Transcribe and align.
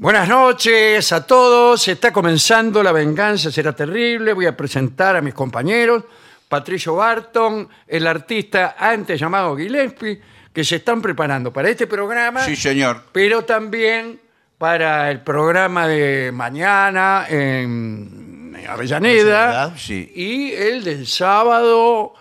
Buenas 0.00 0.26
noches 0.30 1.12
a 1.12 1.26
todos. 1.26 1.86
Está 1.86 2.10
comenzando 2.10 2.82
La 2.82 2.90
Venganza 2.90 3.52
Será 3.52 3.74
Terrible. 3.76 4.32
Voy 4.32 4.46
a 4.46 4.56
presentar 4.56 5.14
a 5.14 5.20
mis 5.20 5.34
compañeros. 5.34 6.04
Patricio 6.48 6.94
Barton, 6.94 7.68
el 7.86 8.06
artista 8.06 8.76
antes 8.78 9.20
llamado 9.20 9.54
Gillespie, 9.54 10.18
que 10.54 10.64
se 10.64 10.76
están 10.76 11.02
preparando 11.02 11.52
para 11.52 11.68
este 11.68 11.86
programa, 11.86 12.42
Sí, 12.46 12.56
señor. 12.56 13.02
pero 13.12 13.44
también 13.44 14.18
para 14.56 15.10
el 15.10 15.20
programa 15.20 15.86
de 15.86 16.30
mañana 16.32 17.26
en 17.28 18.56
Avellaneda 18.66 19.76
sí. 19.76 20.10
y 20.16 20.52
el 20.52 20.82
del 20.82 21.06
sábado 21.06 22.14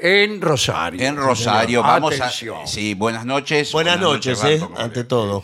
en 0.00 0.40
Rosario. 0.40 1.04
En 1.04 1.16
Rosario. 1.16 1.82
Vamos 1.82 2.14
Atención. 2.20 2.62
a. 2.62 2.66
Sí, 2.68 2.94
buenas 2.94 3.26
noches. 3.26 3.72
Buenas 3.72 3.98
noches, 3.98 4.44
eh, 4.44 4.60
ante 4.76 5.02
todo. 5.02 5.42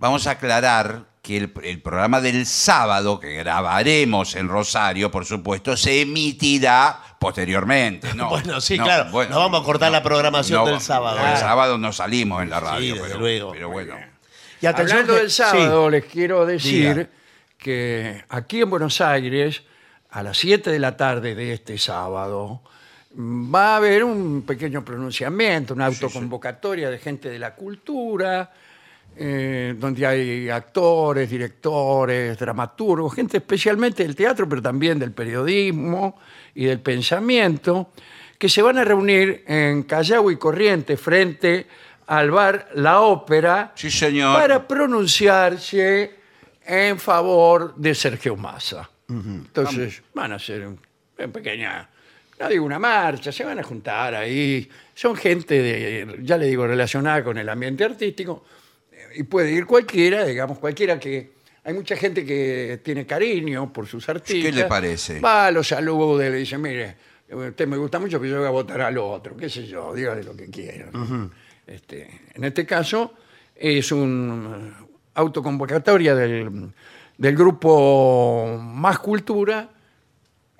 Vamos 0.00 0.26
a 0.26 0.32
aclarar 0.32 1.04
que 1.22 1.36
el, 1.36 1.52
el 1.62 1.80
programa 1.82 2.20
del 2.22 2.46
sábado, 2.46 3.20
que 3.20 3.34
grabaremos 3.34 4.34
en 4.34 4.48
Rosario, 4.48 5.10
por 5.10 5.26
supuesto, 5.26 5.76
se 5.76 6.00
emitirá 6.00 6.98
posteriormente. 7.18 8.14
No, 8.14 8.30
Bueno, 8.30 8.60
sí, 8.62 8.78
no, 8.78 8.84
claro. 8.84 9.10
No 9.28 9.38
vamos 9.38 9.60
a 9.60 9.64
cortar 9.64 9.92
la 9.92 10.02
programación 10.02 10.64
del 10.64 10.80
sábado. 10.80 11.18
El 11.24 11.36
sábado 11.36 11.76
no 11.78 11.92
salimos 11.92 12.42
en 12.42 12.48
la 12.50 12.60
radio. 12.60 12.94
desde 12.94 13.06
pero, 13.08 13.20
luego. 13.20 13.52
pero 13.52 13.68
bueno. 13.68 13.94
Y 14.62 14.66
atención 14.66 15.00
Hablando 15.00 15.14
que- 15.14 15.20
del 15.20 15.30
sábado, 15.30 15.86
sí. 15.86 15.90
les 15.92 16.04
quiero 16.06 16.46
decir 16.46 16.94
Diga. 16.96 17.08
que 17.58 18.24
aquí 18.30 18.62
en 18.62 18.70
Buenos 18.70 19.00
Aires, 19.02 19.62
a 20.10 20.22
las 20.22 20.38
7 20.38 20.70
de 20.70 20.78
la 20.78 20.96
tarde 20.96 21.34
de 21.34 21.52
este 21.52 21.76
sábado, 21.76 22.62
mm, 23.14 23.54
va 23.54 23.74
a 23.74 23.76
haber 23.76 24.04
un 24.04 24.42
pequeño 24.46 24.82
pronunciamiento, 24.84 25.74
una 25.74 25.86
autoconvocatoria 25.86 26.88
de 26.88 26.98
gente 26.98 27.28
de 27.28 27.38
la 27.38 27.54
cultura, 27.54 28.50
eh, 29.16 29.74
donde 29.78 30.06
hay 30.06 30.48
actores, 30.48 31.28
directores, 31.30 32.38
dramaturgos, 32.38 33.14
gente 33.14 33.36
especialmente 33.38 34.02
del 34.02 34.14
teatro, 34.16 34.48
pero 34.48 34.62
también 34.62 34.98
del 34.98 35.12
periodismo 35.12 36.18
y 36.54 36.64
del 36.64 36.80
pensamiento, 36.80 37.90
que 38.38 38.48
se 38.48 38.62
van 38.62 38.78
a 38.78 38.84
reunir 38.84 39.44
en 39.46 39.82
Callao 39.82 40.30
y 40.30 40.36
Corrientes 40.36 40.98
frente 40.98 41.66
al 42.06 42.30
bar 42.30 42.70
La 42.74 43.00
Ópera 43.02 43.72
Sí, 43.74 43.90
señor. 43.90 44.34
para 44.38 44.66
pronunciarse 44.66 46.14
en 46.66 46.98
favor 46.98 47.74
de 47.76 47.94
Sergio 47.94 48.36
Massa. 48.36 48.88
Entonces 49.08 50.02
van 50.14 50.32
a 50.32 50.36
hacer 50.36 50.66
un- 50.66 50.78
una 51.18 51.28
pequeña, 51.28 51.88
no 52.38 52.48
digo 52.48 52.64
una 52.64 52.78
marcha, 52.78 53.32
se 53.32 53.44
van 53.44 53.58
a 53.58 53.62
juntar 53.62 54.14
ahí. 54.14 54.68
Son 54.94 55.14
gente, 55.16 55.60
de, 55.60 56.18
ya 56.22 56.36
le 56.36 56.46
digo, 56.46 56.66
relacionada 56.66 57.22
con 57.24 57.36
el 57.38 57.48
ambiente 57.48 57.84
artístico 57.84 58.44
y 59.14 59.22
puede 59.24 59.52
ir 59.52 59.66
cualquiera, 59.66 60.24
digamos, 60.24 60.58
cualquiera 60.58 60.98
que... 60.98 61.38
Hay 61.62 61.74
mucha 61.74 61.94
gente 61.94 62.24
que 62.24 62.80
tiene 62.82 63.04
cariño 63.04 63.70
por 63.70 63.86
sus 63.86 64.08
artistas. 64.08 64.54
le 64.54 64.64
parece? 64.64 65.20
Va, 65.20 65.50
los 65.50 65.68
saluda 65.68 66.26
y 66.26 66.30
le 66.30 66.36
dice, 66.38 66.56
mire, 66.56 66.96
usted 67.30 67.66
me 67.66 67.76
gusta 67.76 67.98
mucho, 67.98 68.18
pero 68.18 68.32
yo 68.32 68.38
voy 68.38 68.46
a 68.46 68.50
votar 68.50 68.80
al 68.80 68.96
otro, 68.96 69.36
qué 69.36 69.50
sé 69.50 69.66
yo, 69.66 69.94
dígale 69.94 70.22
lo 70.24 70.34
que 70.34 70.46
quiera. 70.48 70.90
Este, 71.66 72.22
en 72.34 72.44
este 72.44 72.64
caso 72.64 73.14
es 73.54 73.92
una 73.92 74.86
autoconvocatoria 75.14 76.14
del, 76.14 76.72
del 77.18 77.36
grupo 77.36 78.58
Más 78.58 78.98
Cultura 78.98 79.68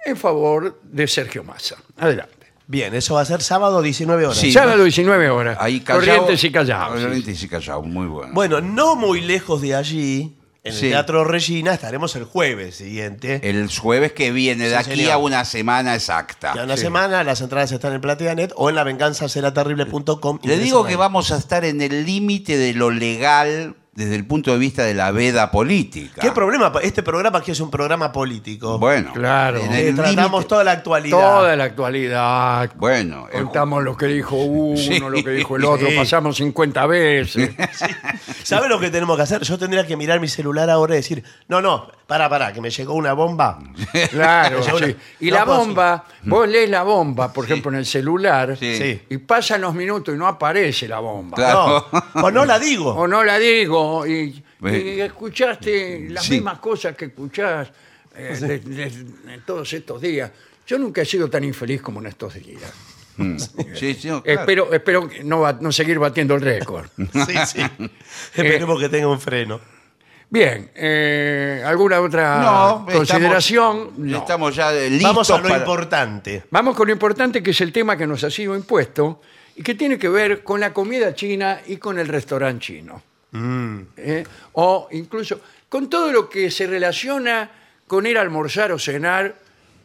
en 0.04 0.16
favor 0.16 0.80
de 0.82 1.06
Sergio 1.08 1.42
Massa. 1.44 1.76
Adelante. 1.96 2.39
Bien, 2.70 2.94
eso 2.94 3.14
va 3.14 3.22
a 3.22 3.24
ser 3.24 3.42
sábado 3.42 3.82
19 3.82 4.26
horas. 4.26 4.38
Sí. 4.38 4.52
Sábado 4.52 4.84
19 4.84 5.28
horas. 5.28 5.58
Ahí 5.60 5.80
Callao- 5.80 5.96
Corrientes 5.98 6.44
y 6.44 6.52
Callao. 6.52 6.96
sí. 6.96 7.02
Corrientes 7.02 7.42
y 7.42 7.48
Callao, 7.48 7.82
muy 7.82 8.06
bueno. 8.06 8.32
Bueno, 8.32 8.60
no 8.60 8.94
muy 8.94 9.20
lejos 9.20 9.60
de 9.60 9.74
allí, 9.74 10.36
en 10.62 10.72
Sí. 10.72 10.84
el 10.86 10.92
Teatro 10.92 11.24
Regina, 11.24 11.74
estaremos 11.74 12.14
el 12.14 12.22
jueves 12.24 12.76
siguiente. 12.76 13.40
El 13.42 13.68
jueves 13.76 14.12
que 14.12 14.30
viene, 14.30 14.64
de 14.68 14.70
Sí, 14.70 14.90
aquí 14.90 15.00
señor. 15.00 15.12
a 15.12 15.16
una 15.18 15.44
semana 15.44 15.96
exacta. 15.96 16.52
Ya 16.54 16.62
una 16.62 16.76
sí. 16.76 16.82
semana, 16.82 17.24
las 17.24 17.40
entradas 17.40 17.72
están 17.72 17.92
en 17.92 18.00
PlateaNet 18.02 18.52
o 18.54 18.68
en 18.68 18.76
lavenganzaseraterrible.com. 18.76 20.38
Le 20.44 20.58
digo 20.58 20.84
que 20.86 20.94
vamos 20.96 21.32
a 21.32 21.38
estar 21.38 21.64
en 21.64 21.80
el 21.80 22.04
límite 22.06 22.56
de 22.56 22.74
lo 22.74 22.90
legal 22.92 23.74
desde 23.92 24.14
el 24.14 24.24
punto 24.26 24.52
de 24.52 24.58
vista 24.58 24.84
de 24.84 24.94
la 24.94 25.10
veda 25.10 25.50
política. 25.50 26.20
¿Qué 26.22 26.30
problema? 26.30 26.72
Este 26.82 27.02
programa 27.02 27.38
aquí 27.40 27.50
es 27.50 27.60
un 27.60 27.70
programa 27.70 28.12
político. 28.12 28.78
Bueno, 28.78 29.12
Claro. 29.12 29.58
en 29.58 29.72
Eh, 29.72 29.92
tratamos 29.94 30.46
toda 30.46 30.62
la 30.64 30.72
actualidad. 30.72 31.18
Toda 31.18 31.56
la 31.56 31.64
actualidad. 31.64 32.70
Bueno, 32.76 33.26
el- 33.32 33.44
Contamos 33.44 33.82
lo 33.82 33.96
que 33.96 34.06
dijo 34.06 34.36
uno, 34.44 34.76
Sí. 34.76 34.98
lo 35.00 35.10
que 35.24 35.30
dijo 35.30 35.56
el 35.56 35.64
otro, 35.64 35.88
Sí. 35.88 35.96
pasamos 35.96 36.36
50 36.36 36.86
veces. 36.86 37.50
¿Sabe 38.44 38.68
lo 38.68 38.78
que 38.80 38.90
tenemos 38.90 39.16
que 39.16 39.22
hacer? 39.22 39.42
Yo 39.42 39.58
tendría 39.58 39.86
que 39.86 39.96
mirar 39.96 40.20
mi 40.20 40.28
celular 40.28 40.70
ahora 40.70 40.94
y 40.94 40.98
decir, 40.98 41.22
no, 41.48 41.60
no, 41.60 41.88
para, 42.10 42.28
para, 42.28 42.52
que 42.52 42.60
me 42.60 42.70
llegó 42.70 42.94
una 42.94 43.12
bomba. 43.12 43.60
Claro, 44.10 44.60
Yo 44.66 44.78
sí. 44.78 44.96
Y 45.20 45.30
no 45.30 45.36
la 45.36 45.44
puedo 45.44 45.58
bomba, 45.58 46.04
vos 46.24 46.48
lees 46.48 46.68
la 46.68 46.82
bomba, 46.82 47.32
por 47.32 47.44
ejemplo, 47.44 47.70
en 47.70 47.78
el 47.78 47.86
celular, 47.86 48.56
Sí. 48.58 48.76
Sí. 48.76 49.00
y 49.10 49.18
pasan 49.18 49.60
los 49.60 49.72
minutos 49.74 50.12
y 50.12 50.18
no 50.18 50.26
aparece 50.26 50.88
la 50.88 50.98
bomba. 50.98 51.36
Claro. 51.36 51.86
No, 51.92 52.02
o 52.24 52.30
no 52.32 52.44
la 52.44 52.58
digo. 52.58 52.90
O 52.96 53.06
no 53.06 53.22
la 53.22 53.38
digo, 53.38 54.04
y, 54.08 54.42
escuchaste 55.00 56.08
las 56.10 56.24
Sí. 56.24 56.32
mismas 56.32 56.58
cosas 56.58 56.96
que 56.96 57.04
escuchás 57.04 57.68
eh, 58.16 58.36
de- 58.40 58.58
de- 58.58 58.84
en 59.34 59.44
todos 59.46 59.72
estos 59.72 60.00
días. 60.00 60.32
Yo 60.66 60.78
nunca 60.78 61.02
he 61.02 61.04
sido 61.06 61.30
tan 61.30 61.44
infeliz 61.44 61.80
como 61.80 62.00
en 62.00 62.06
estos 62.08 62.34
días. 62.34 62.72
Mm. 63.18 63.36
Sí, 63.74 63.94
sí, 63.94 64.08
no, 64.08 64.20
claro. 64.22 64.40
Espero, 64.40 64.72
espero 64.72 65.08
que 65.08 65.22
no, 65.22 65.50
no 65.60 65.70
seguir 65.70 66.00
batiendo 66.00 66.34
el 66.34 66.40
récord. 66.40 66.88
Sí, 66.96 67.34
sí. 67.46 67.60
Esperemos 68.34 68.80
que 68.80 68.88
tenga 68.88 69.06
un 69.06 69.20
freno. 69.20 69.60
Bien, 70.32 70.70
eh, 70.76 71.60
¿alguna 71.66 72.00
otra 72.00 72.40
No, 72.40 72.86
consideración? 72.90 73.78
Estamos, 73.78 73.98
No. 73.98 74.18
estamos 74.18 74.54
ya 74.56 74.72
eh, 74.72 74.88
listos 74.88 75.08
Vamos 75.10 75.30
a 75.30 75.36
lo 75.38 75.42
para- 75.42 75.58
importante. 75.58 76.44
Vamos 76.50 76.76
con 76.76 76.86
lo 76.86 76.92
importante 76.92 77.42
que 77.42 77.50
es 77.50 77.60
el 77.60 77.72
tema 77.72 77.96
que 77.96 78.06
nos 78.06 78.22
ha 78.22 78.30
sido 78.30 78.54
impuesto 78.54 79.20
y 79.56 79.62
que 79.64 79.74
tiene 79.74 79.98
que 79.98 80.08
ver 80.08 80.44
con 80.44 80.60
la 80.60 80.72
comida 80.72 81.14
china 81.16 81.60
y 81.66 81.78
con 81.78 81.98
el 81.98 82.06
restaurante 82.06 82.64
chino. 82.64 83.02
¿Eh? 83.96 84.24
O 84.52 84.88
incluso 84.92 85.40
con 85.68 85.90
todo 85.90 86.12
lo 86.12 86.28
que 86.28 86.50
se 86.50 86.66
relaciona 86.66 87.50
con 87.88 88.06
ir 88.06 88.16
a 88.16 88.20
almorzar 88.20 88.70
o 88.70 88.78
cenar 88.78 89.34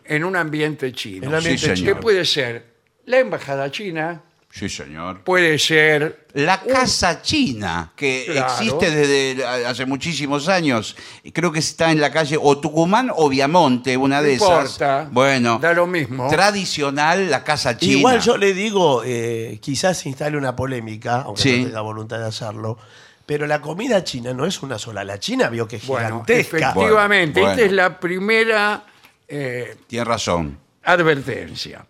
en 0.04 0.24
un 0.24 0.36
ambiente 0.36 0.92
chino. 0.94 1.24
En 1.24 1.30
un 1.30 1.36
ambiente 1.36 1.76
Sí, 1.76 1.84
que 1.84 1.96
puede 1.96 2.24
ser 2.24 2.66
la 3.06 3.18
embajada 3.20 3.72
china, 3.72 4.22
Sí, 4.58 4.70
señor. 4.70 5.20
puede 5.26 5.60
ser 5.60 6.28
La 6.34 6.62
casa 6.62 7.22
china, 7.22 7.92
que 7.96 8.26
Claro. 8.32 8.48
existe 8.54 8.90
desde 8.90 9.46
hace 9.46 9.86
muchísimos 9.86 10.48
años, 10.48 10.96
y 11.24 11.32
creo 11.34 11.52
que 11.52 11.60
está 11.60 11.92
en 11.92 12.00
la 12.00 12.10
calle 12.12 12.38
o 12.42 12.58
Tucumán 12.60 13.10
o 13.14 13.28
Viamonte, 13.28 13.98
una 13.98 14.18
No 14.18 14.24
de 14.24 14.34
importa, 14.34 14.64
esas. 15.02 15.12
Bueno, 15.12 15.60
da 15.60 15.74
lo 15.74 15.88
mismo. 15.88 16.30
Tradicional, 16.30 17.30
la 17.30 17.44
casa 17.44 17.78
china. 17.78 17.98
Igual 17.98 18.22
yo 18.22 18.38
le 18.38 18.54
digo, 18.54 19.02
eh, 19.06 19.60
quizás 19.62 19.98
se 20.00 20.08
instale 20.10 20.38
una 20.38 20.56
polémica, 20.56 21.22
aunque 21.24 21.42
Sí. 21.42 21.60
no 21.62 21.66
tenga 21.68 21.82
voluntad 21.82 22.20
de 22.20 22.26
hacerlo, 22.28 22.78
pero 23.26 23.48
la 23.48 23.60
comida 23.62 24.04
china 24.06 24.34
no 24.34 24.46
es 24.46 24.62
una 24.64 24.78
sola. 24.80 25.04
La 25.04 25.20
china 25.20 25.50
vio 25.50 25.68
que 25.68 25.78
es 25.78 25.86
bueno, 25.88 26.08
gigantesca. 26.24 26.58
efectivamente, 26.58 27.42
Bueno, 27.42 27.52
esta 27.52 27.62
bueno. 27.62 27.66
es 27.66 27.72
la 27.74 28.00
primera 28.00 28.84
eh, 29.28 29.76
Tiene 29.88 30.06
razón. 30.06 30.58
Advertencia. 30.84 31.86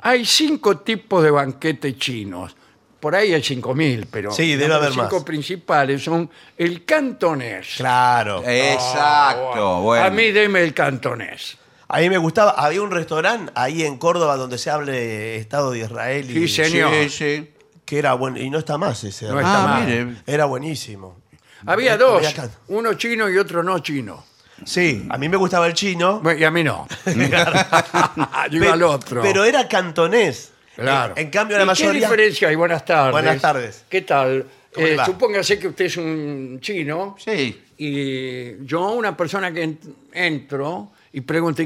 Hay 0.00 0.24
cinco 0.24 0.78
tipos 0.78 1.22
de 1.22 1.30
banquetes 1.30 1.96
chinos. 1.98 2.54
Por 3.00 3.14
ahí 3.14 3.32
hay 3.34 3.42
cinco 3.42 3.74
mil, 3.74 4.06
pero 4.10 4.32
Sí, 4.32 4.50
debe 4.56 4.68
los 4.68 4.76
haber 4.78 4.92
cinco 4.92 5.16
más. 5.16 5.24
principales 5.24 6.02
son 6.02 6.30
el 6.56 6.84
cantonés. 6.84 7.74
Claro. 7.76 8.42
Exacto, 8.44 9.76
Ah, 9.76 9.80
bueno. 9.80 10.04
A 10.06 10.10
mí 10.10 10.30
deme 10.32 10.62
el 10.62 10.72
cantonés. 10.74 11.56
A 11.88 11.98
mí 12.00 12.08
me 12.10 12.18
gustaba, 12.18 12.52
había 12.52 12.82
un 12.82 12.90
restaurante 12.90 13.52
ahí 13.54 13.84
en 13.84 13.96
Córdoba 13.98 14.36
donde 14.36 14.58
se 14.58 14.70
hable 14.70 15.36
Estado 15.36 15.70
de 15.70 15.80
Israel 15.80 16.28
y 16.30 16.48
Sí, 16.48 16.64
señor. 16.64 16.92
Sí, 17.04 17.08
sí. 17.10 17.50
que 17.84 17.98
era 17.98 18.14
bueno 18.14 18.38
y 18.40 18.50
no 18.50 18.58
está 18.58 18.76
más 18.78 19.04
ese. 19.04 19.26
No 19.26 19.38
está 19.38 19.76
Ah, 19.76 19.80
mire. 19.80 20.16
Era 20.26 20.46
buenísimo. 20.46 21.16
Había 21.64 21.96
dos, 21.96 22.16
había 22.18 22.34
can- 22.34 22.50
uno 22.68 22.94
chino 22.94 23.30
y 23.30 23.38
otro 23.38 23.62
no 23.62 23.78
chino. 23.78 24.24
Sí, 24.64 25.06
a 25.10 25.18
mí 25.18 25.28
me 25.28 25.36
gustaba 25.36 25.66
el 25.66 25.74
chino. 25.74 26.20
Bueno, 26.20 26.40
Y 26.40 26.44
a 26.44 26.50
mí 26.50 26.64
no. 26.64 26.86
Yo 28.50 28.60
pe- 28.60 28.68
al 28.70 28.82
otro. 28.82 29.22
Pero 29.22 29.44
era 29.44 29.68
cantonés. 29.68 30.52
Claro. 30.74 31.14
En, 31.16 31.26
en 31.26 31.30
cambio, 31.30 31.56
la 31.56 31.62
¿Y 31.62 31.66
¿Qué 31.66 31.68
mayoría. 31.84 32.00
diferencia 32.08 32.48
hay? 32.48 32.54
Buenas 32.54 32.84
tardes. 32.84 33.12
Buenas 33.12 33.40
tardes. 33.40 33.84
¿Qué 33.88 34.02
tal? 34.02 34.46
¿Cómo 34.74 34.86
le 34.86 34.92
Eh, 34.92 34.96
va? 34.96 35.06
supóngase 35.06 35.58
que 35.58 35.68
usted 35.68 35.86
es 35.86 35.96
un 35.96 36.58
chino 36.60 37.16
Sí. 37.18 37.62
y 37.78 38.64
yo, 38.66 38.90
una 38.92 39.16
persona 39.16 39.50
que 39.52 39.64
ent- 39.66 39.94
entro 40.12 40.90
y 41.12 41.22
pregunto, 41.22 41.62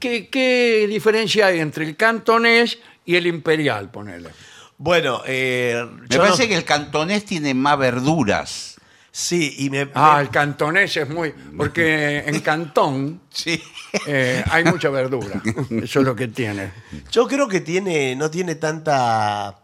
¿qué, 0.00 0.28
qué 0.28 0.86
diferencia 0.88 1.46
hay 1.46 1.60
entre 1.60 1.84
el 1.84 1.96
cantonés 1.96 2.78
y 3.04 3.14
el 3.14 3.28
imperial? 3.28 3.90
Ponele. 3.90 4.30
Bueno, 4.76 5.22
eh, 5.26 5.84
Me 6.00 6.08
yo 6.08 6.20
parece 6.20 6.44
no- 6.44 6.48
que 6.48 6.54
el 6.56 6.64
cantonés 6.64 7.24
tiene 7.24 7.54
más 7.54 7.78
verduras. 7.78 8.77
Sí, 9.20 9.56
y 9.58 9.68
me. 9.68 9.88
Ah, 9.94 10.18
el 10.20 10.30
cantonés 10.30 10.96
es 10.96 11.08
muy... 11.08 11.34
Porque 11.56 12.18
en 12.24 12.38
Cantón 12.38 13.20
Sí. 13.30 13.60
eh, 14.06 14.44
hay 14.48 14.62
mucha 14.62 14.90
verdura. 14.90 15.42
Eso 15.82 15.98
es 16.00 16.06
lo 16.06 16.14
que 16.14 16.28
tiene. 16.28 16.70
Yo 17.10 17.26
creo 17.26 17.48
que 17.48 17.60
tiene, 17.60 18.14
no 18.14 18.30
tiene 18.30 18.54
tanta 18.54 19.58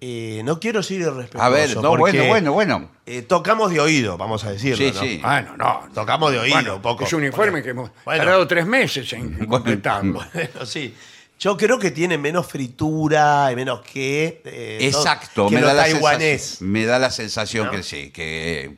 eh, 0.00 0.42
no 0.44 0.60
quiero 0.60 0.80
ser 0.80 1.00
irrespetuoso. 1.00 1.44
A 1.44 1.48
ver, 1.48 1.74
no, 1.74 1.96
porque, 1.96 2.18
bueno, 2.28 2.52
bueno, 2.52 2.78
bueno. 2.78 2.90
eh, 3.04 3.22
tocamos 3.22 3.72
de 3.72 3.80
oído, 3.80 4.16
vamos 4.16 4.44
a 4.44 4.52
decirlo. 4.52 4.76
Sí, 4.76 4.92
¿no? 4.94 5.00
sí. 5.00 5.20
Bueno, 5.20 5.56
no. 5.56 5.88
Tocamos 5.92 6.30
de 6.30 6.38
oído 6.38 6.54
Bueno, 6.54 6.76
un 6.76 6.82
poco. 6.82 7.02
Es 7.04 7.12
un 7.12 7.24
informe 7.24 7.64
que 7.64 7.70
hemos 7.70 7.90
bueno. 8.04 8.22
tardado 8.22 8.46
tres 8.46 8.64
meses 8.64 9.12
en 9.12 9.44
completarlo. 9.46 10.20
Bueno, 10.32 10.64
sí. 10.66 10.94
Yo 11.40 11.56
creo 11.56 11.80
que 11.80 11.90
tiene 11.90 12.16
menos 12.16 12.46
fritura 12.46 13.50
y 13.50 13.56
menos 13.56 13.80
que. 13.80 14.40
eh, 14.44 14.78
Exacto, 14.82 15.48
que 15.48 15.56
me 15.56 15.62
lo 15.62 15.66
da, 15.66 15.74
la 15.74 15.82
taiwanés. 15.82 16.62
me 16.62 16.84
da 16.84 17.00
la 17.00 17.10
sensación 17.10 17.66
¿No? 17.66 17.72
que 17.72 17.82
sí, 17.82 18.10
que 18.10 18.76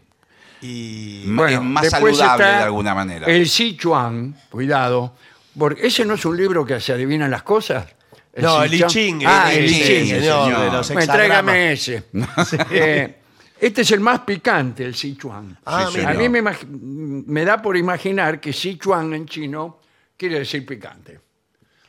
Y. 0.63 1.23
Es 1.23 1.61
más 1.61 1.91
saludable 1.91 2.45
de 2.47 2.53
alguna 2.53 2.95
manera. 2.95 3.27
El 3.27 3.49
Sichuan, 3.49 4.35
cuidado, 4.51 5.15
porque 5.59 5.87
ese 5.87 6.05
no 6.05 6.15
es 6.15 6.25
un 6.25 6.37
libro 6.37 6.65
que 6.65 6.81
se 6.81 6.93
adivinan 6.93 7.31
las 7.31 7.43
cosas. 7.43 7.87
No, 8.37 8.63
el 8.63 8.73
I. 8.75 8.85
Ching. 8.87 9.23
Ah, 9.27 9.53
el 9.53 9.65
el 9.65 9.71
I 9.71 9.75
Ching, 9.75 10.07
señor, 10.07 10.45
señor. 10.47 10.61
de 10.61 10.71
los 10.71 10.89
Bueno, 10.89 11.01
hexagramas. 11.03 11.07
tráigame 11.17 11.73
ese. 11.73 12.05
Eh, 12.71 13.17
este 13.61 13.83
es 13.83 13.91
el 13.91 14.01
más 14.01 14.21
picante, 14.21 14.85
el 14.85 14.95
Sichuan. 14.95 15.59
Ah, 15.67 15.89
Sí. 15.93 16.01
A 16.01 16.15
mí 16.15 16.29
me, 16.29 16.43
me 16.43 17.45
da 17.45 17.61
por 17.61 17.77
imaginar 17.77 18.41
que 18.41 18.53
Sichuan 18.53 19.13
en 19.15 19.27
chino 19.27 19.81
quiere 20.17 20.39
decir 20.39 20.65
picante. 20.65 21.21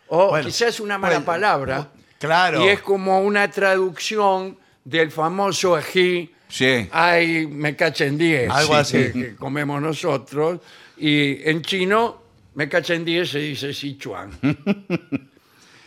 O 0.08 0.30
Bueno, 0.30 0.46
quizás 0.46 0.80
una 0.80 0.98
mala 0.98 1.14
bueno, 1.16 1.26
palabra. 1.26 1.88
claro. 2.20 2.66
Y 2.66 2.68
es 2.70 2.82
como 2.82 3.22
una 3.22 3.50
traducción 3.50 4.58
del 4.84 5.12
famoso 5.12 5.76
ají 5.76 6.33
Sí. 6.48 6.88
Ay, 6.92 7.48
me 7.48 7.76
cachen 7.76 8.18
10. 8.18 8.50
Algo 8.52 8.76
así. 8.76 8.98
Que, 8.98 9.12
que 9.12 9.36
comemos 9.36 9.82
nosotros. 9.82 10.60
Y 10.98 11.48
en 11.50 11.62
chino, 11.64 12.22
me 12.56 12.70
cachen 12.70 13.04
10 13.04 13.30
se 13.30 13.40
dice 13.40 13.74
Sichuan. 13.74 14.32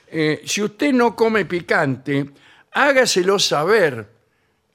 Eh, 0.09 0.43
si 0.45 0.63
usted 0.63 0.93
no 0.93 1.17
come 1.17 1.45
picante, 1.47 2.25
hágaselo 2.73 3.41
saber 3.41 4.09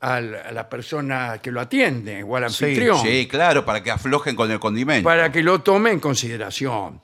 al- 0.02 0.36
a 0.36 0.52
la 0.52 0.68
persona 0.68 1.40
que 1.42 1.52
lo 1.52 1.62
atiende 1.62 2.22
o 2.22 2.36
al 2.36 2.44
anfitrión 2.44 3.02
Sí, 3.02 3.28
claro, 3.30 3.64
para 3.66 3.82
que 3.82 3.92
aflojen 3.92 4.36
con 4.36 4.52
el 4.52 4.60
condimento. 4.60 5.06
para 5.08 5.32
que 5.32 5.42
lo 5.42 5.62
tome 5.62 5.92
en 5.92 6.02
consideración. 6.02 7.02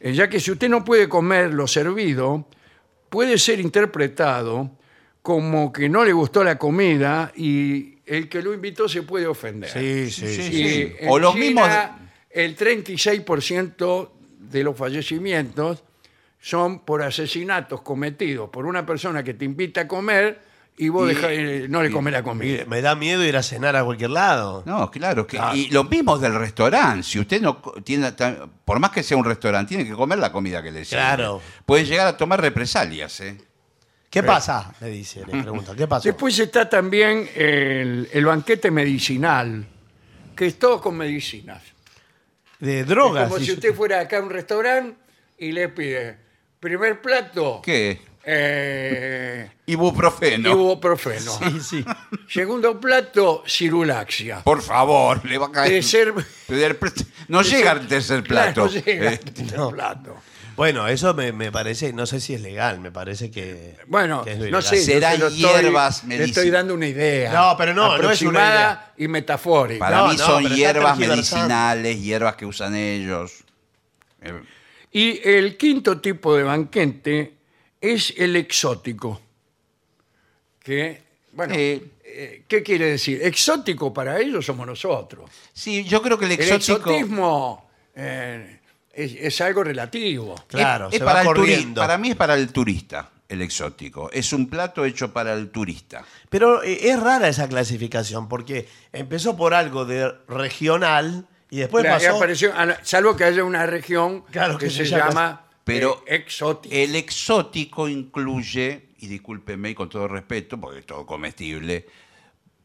Eh, 0.00 0.12
ya 0.12 0.28
que 0.28 0.40
si 0.40 0.50
usted 0.50 0.68
no 0.68 0.84
puede 0.84 1.08
comer 1.08 1.54
lo 1.54 1.68
servido, 1.68 2.48
puede 3.08 3.38
ser 3.38 3.60
interpretado 3.60 4.72
como 5.22 5.72
que 5.72 5.88
no 5.88 6.04
le 6.04 6.12
gustó 6.12 6.42
la 6.42 6.58
comida 6.58 7.30
y 7.36 7.97
el 8.08 8.28
que 8.28 8.42
lo 8.42 8.52
invitó 8.54 8.88
se 8.88 9.02
puede 9.02 9.26
ofender. 9.26 9.70
Sí, 9.70 10.10
sí, 10.10 10.26
Sí, 10.34 10.42
sí. 10.42 10.62
Y 10.62 10.68
sí. 10.68 10.92
en 11.00 11.08
O 11.08 11.18
los 11.18 11.34
China, 11.34 11.44
mismos- 11.62 12.08
El 12.30 12.56
36% 12.56 14.12
de 14.38 14.62
los 14.64 14.76
fallecimientos 14.76 15.82
son 16.40 16.80
por 16.84 17.02
asesinatos 17.02 17.80
cometidos 17.82 18.48
por 18.50 18.66
una 18.66 18.86
persona 18.86 19.22
que 19.24 19.34
te 19.34 19.44
invita 19.44 19.82
a 19.82 19.88
comer 19.88 20.40
y 20.76 20.90
vos 20.90 21.10
Y- 21.12 21.16
eh, 21.24 21.66
no 21.68 21.82
le 21.82 21.90
comes 21.90 22.12
la 22.12 22.22
comida. 22.22 22.64
Me 22.66 22.80
da 22.80 22.94
miedo 22.94 23.24
ir 23.24 23.36
a 23.36 23.42
cenar 23.42 23.74
a 23.74 23.82
cualquier 23.84 24.10
lado. 24.10 24.62
No, 24.64 24.88
claro. 24.92 25.26
Que, 25.26 25.36
Claro. 25.38 25.56
Y 25.56 25.70
lo 25.70 25.82
mismo 25.84 26.16
del 26.18 26.34
restaurante. 26.36 27.02
Si 27.02 27.18
usted 27.18 27.40
no 27.42 27.60
co- 27.60 27.82
tiene, 27.82 28.12
ta- 28.12 28.46
por 28.64 28.78
más 28.78 28.90
que 28.92 29.02
sea 29.02 29.16
un 29.16 29.24
restaurante, 29.24 29.70
tiene 29.74 29.84
que 29.90 29.96
comer 29.96 30.18
la 30.20 30.30
comida 30.30 30.62
que 30.62 30.70
le 30.70 30.84
sirve. 30.84 31.00
Claro. 31.02 31.40
Puede 31.66 31.84
llegar 31.84 32.06
a 32.06 32.16
tomar 32.16 32.40
represalias, 32.40 33.20
¿eh? 33.20 33.36
¿Qué 34.10 34.22
pasa? 34.22 34.72
Me 34.80 34.88
dice, 34.88 35.20
le 35.26 35.42
pregunta. 35.42 35.74
¿Qué 35.76 35.86
pasó? 35.86 36.08
Después 36.08 36.38
está 36.38 36.68
también 36.68 37.28
el, 37.34 38.08
el 38.12 38.24
banquete 38.24 38.70
medicinal, 38.70 39.66
que 40.34 40.46
es 40.46 40.58
todo 40.58 40.80
con 40.80 40.96
medicinas. 40.96 41.62
de 42.58 42.80
Es 42.80 42.86
drogas. 42.86 43.24
como 43.24 43.36
si 43.36 43.42
dice. 43.42 43.52
usted 43.54 43.74
fuera 43.74 44.00
acá 44.00 44.18
a 44.18 44.22
un 44.22 44.30
restaurante 44.30 44.96
y 45.38 45.52
le 45.52 45.68
pide 45.68 46.16
primer 46.58 47.00
plato, 47.02 47.60
¿Qué? 47.62 48.00
eh, 48.24 49.50
Ibuprofeno. 49.66 50.50
ibuprofeno. 50.50 51.30
Sí, 51.38 51.60
sí. 51.60 51.84
Segundo 52.28 52.80
plato, 52.80 53.42
cirulaxia. 53.46 54.42
Por 54.42 54.62
favor, 54.62 55.24
le 55.26 55.36
va 55.38 55.46
a 55.46 55.52
caer. 55.52 55.82
Tercer- 55.82 56.14
No 57.28 57.42
llega 57.42 57.72
al 57.72 57.86
tercer 57.86 58.22
plato. 58.24 58.68
Claro, 58.68 58.74
no 58.74 58.80
llega 58.86 59.04
Eh, 59.04 59.08
al 59.08 59.18
tercer 59.20 59.58
no. 59.58 59.70
plato. 59.70 60.16
Bueno, 60.58 60.86
eso 60.88 61.14
me, 61.14 61.32
me 61.32 61.50
parece, 61.50 61.92
no 61.94 62.04
sé 62.04 62.20
si 62.20 62.34
es 62.34 62.40
legal, 62.42 62.80
me 62.80 62.90
parece 62.92 63.30
que. 63.30 63.76
Bueno, 63.86 64.22
que 64.24 64.32
es 64.32 64.38
no 64.38 64.42
ilegal. 64.44 64.62
sé, 64.64 64.76
yo 64.78 64.82
Serán 64.82 65.12
se 65.12 65.18
lo 65.18 65.26
estoy- 65.28 65.40
hierbas 65.40 66.02
Le 66.02 66.08
medicinales. 66.08 66.36
estoy 66.36 66.50
dando 66.50 66.74
una 66.74 66.86
idea. 66.88 67.32
No, 67.32 67.54
pero 67.56 67.72
no, 67.72 67.96
no 67.96 68.10
es 68.10 68.20
una 68.22 68.40
aproximada 68.40 68.92
y 68.98 69.08
metafórica. 69.08 69.78
Para 69.84 69.96
No, 69.98 70.08
mí 70.08 70.16
no, 70.16 70.26
son 70.26 70.36
pero 70.42 70.48
está 70.48 70.56
hierbas 70.56 70.98
tergiversando. 70.98 71.16
medicinales, 71.46 72.02
hierbas 72.02 72.36
que 72.36 72.44
usan 72.46 72.74
ellos. 72.74 73.32
Eh, 74.20 74.42
Y 74.92 75.20
el 75.28 75.56
quinto 75.56 76.00
tipo 76.00 76.36
de 76.36 76.42
banquete 76.42 77.34
es 77.80 78.12
el 78.18 78.34
exótico. 78.36 79.20
Que, 80.62 81.02
bueno, 81.32 81.54
Eh. 81.56 81.82
eh, 82.04 82.42
¿qué 82.48 82.62
quiere 82.62 82.86
decir? 82.86 83.20
Exótico 83.22 83.92
para 83.92 84.18
ellos 84.20 84.44
somos 84.44 84.66
nosotros. 84.66 85.30
Sí, 85.52 85.84
yo 85.84 86.02
creo 86.02 86.18
que 86.18 86.24
el 86.26 86.32
El 86.32 86.40
exótico. 86.40 86.90
exotismo 86.90 87.70
eh, 87.94 88.57
es, 89.04 89.14
es 89.18 89.40
algo 89.40 89.64
relativo. 89.64 90.34
Claro, 90.48 90.88
es- 90.88 90.94
es 90.94 90.98
se 90.98 91.04
para 91.04 91.14
va 91.16 91.22
el 91.22 91.28
turi- 91.28 91.34
corriendo. 91.36 91.80
Para 91.80 91.98
mí 91.98 92.10
es 92.10 92.16
para 92.16 92.34
el 92.34 92.52
turista, 92.52 93.10
el 93.28 93.42
exótico. 93.42 94.10
Es 94.12 94.32
un 94.32 94.48
plato 94.48 94.84
hecho 94.84 95.12
para 95.12 95.32
el 95.34 95.50
turista. 95.50 96.04
Pero 96.28 96.62
eh, 96.62 96.88
es 96.90 97.00
rara 97.00 97.28
esa 97.28 97.48
clasificación, 97.48 98.28
porque 98.28 98.68
empezó 98.92 99.36
por 99.36 99.54
algo 99.54 99.84
de 99.84 100.12
regional 100.28 101.26
y 101.50 101.58
después 101.58 101.82
Claro, 101.84 102.02
y 102.02 102.06
pasó. 102.06 102.16
apareció- 102.16 102.54
a 102.54 102.66
la- 102.66 102.84
salvo 102.84 103.16
que 103.16 103.24
haya 103.24 103.44
una 103.44 103.66
región 103.66 104.22
Claro, 104.30 104.58
que, 104.58 104.66
que 104.66 104.70
se 104.70 104.84
se 104.84 104.90
llama- 104.90 105.08
llama 105.08 105.44
Pero 105.64 106.02
eh, 106.06 106.16
exótica. 106.16 106.74
El 106.74 106.94
exótico 106.96 107.88
incluye, 107.88 108.88
y 109.00 109.06
discúlpeme 109.06 109.70
y 109.70 109.74
con 109.74 109.88
todo 109.88 110.08
respeto, 110.08 110.58
porque 110.58 110.80
es 110.80 110.86
todo 110.86 111.04
comestible, 111.06 111.86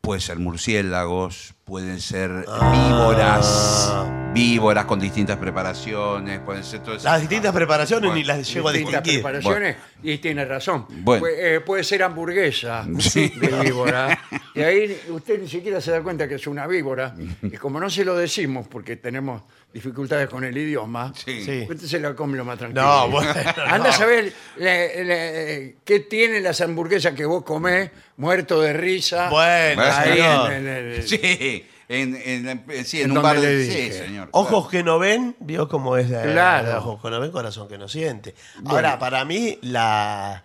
puede 0.01 0.19
ser 0.21 0.39
murciélagos, 0.39 1.53
pueden 1.65 1.99
ser 2.01 2.29
Ah. 2.47 2.71
víboras, 2.73 3.93
víboras 4.33 4.85
con 4.85 4.99
distintas 4.99 5.37
preparaciones, 5.37 6.39
pueden 6.41 6.63
ser 6.63 6.81
todas 6.81 7.03
Las 7.03 7.21
distintas 7.21 7.53
preparaciones 7.53 8.09
Bueno, 8.09 8.15
ni 8.15 8.23
las 8.23 8.51
llego 8.53 8.67
a 8.69 8.71
distintas 8.73 9.03
distinguir. 9.03 9.23
preparaciones 9.23 9.75
y 10.01 10.17
tiene 10.17 10.43
razón. 10.45 10.85
Bueno. 10.89 11.25
Pu- 11.25 11.29
eh, 11.35 11.59
puede 11.61 11.83
ser 11.83 12.03
hamburguesa 12.03 12.85
Sí. 12.99 13.29
de 13.39 13.47
víbora. 13.63 14.19
Y 14.55 14.61
ahí 14.61 15.01
usted 15.09 15.39
ni 15.41 15.47
siquiera 15.47 15.79
se 15.79 15.91
da 15.91 16.01
cuenta 16.03 16.27
que 16.27 16.35
es 16.35 16.47
una 16.47 16.67
víbora. 16.67 17.15
Y 17.41 17.51
como 17.57 17.79
no 17.79 17.89
se 17.89 18.03
lo 18.03 18.15
decimos 18.17 18.67
porque 18.67 18.97
tenemos 18.97 19.41
dificultades 19.73 20.27
con 20.29 20.43
el 20.43 20.55
idioma, 20.55 21.11
Sí. 21.15 21.43
Sí. 21.43 21.65
usted 21.69 21.87
se 21.87 21.99
la 21.99 22.13
come 22.13 22.37
lo 22.37 22.45
más 22.45 22.59
tranquilo. 22.59 22.83
No, 22.83 23.09
bueno. 23.09 23.31
Anda 23.65 23.77
no. 23.77 23.85
a 23.85 23.91
saber 23.91 24.33
le- 24.57 25.03
le- 25.05 25.75
qué 25.85 26.01
tienen 26.01 26.43
las 26.43 26.59
hamburguesas 26.61 27.13
que 27.13 27.25
vos 27.25 27.43
comés, 27.43 27.89
muerto 28.17 28.61
de 28.61 28.73
risa. 28.73 29.29
Bueno, 29.29 29.81
ahí 29.81 30.17
señor. 30.17 30.51
en- 30.53 30.67
en 30.67 30.87
el- 30.93 31.03
Sí, 31.07 31.62
en, 31.93 32.15
en- 32.15 32.47
en- 32.69 32.85
sí, 32.85 32.97
en 32.99 33.05
En 33.05 33.11
un 33.11 33.15
donde 33.15 33.27
bar 33.29 33.37
le 33.39 33.47
de... 33.47 33.57
dije. 33.57 33.91
Sí, 33.93 33.97
señor. 33.99 34.29
Ojos 34.31 34.69
que 34.69 34.83
no 34.83 34.99
ven, 34.99 35.35
vio 35.39 35.67
cómo 35.67 35.95
es. 35.97 36.09
eh, 36.11 36.21
Claro. 36.31 36.77
Ojos 36.79 37.01
que 37.01 37.09
no 37.09 37.19
ven, 37.19 37.31
corazón 37.31 37.67
que 37.67 37.77
no 37.77 37.87
siente. 37.87 38.35
Bueno. 38.55 38.71
Ahora, 38.75 38.99
para 38.99 39.23
mí, 39.25 39.57
la, 39.61 40.43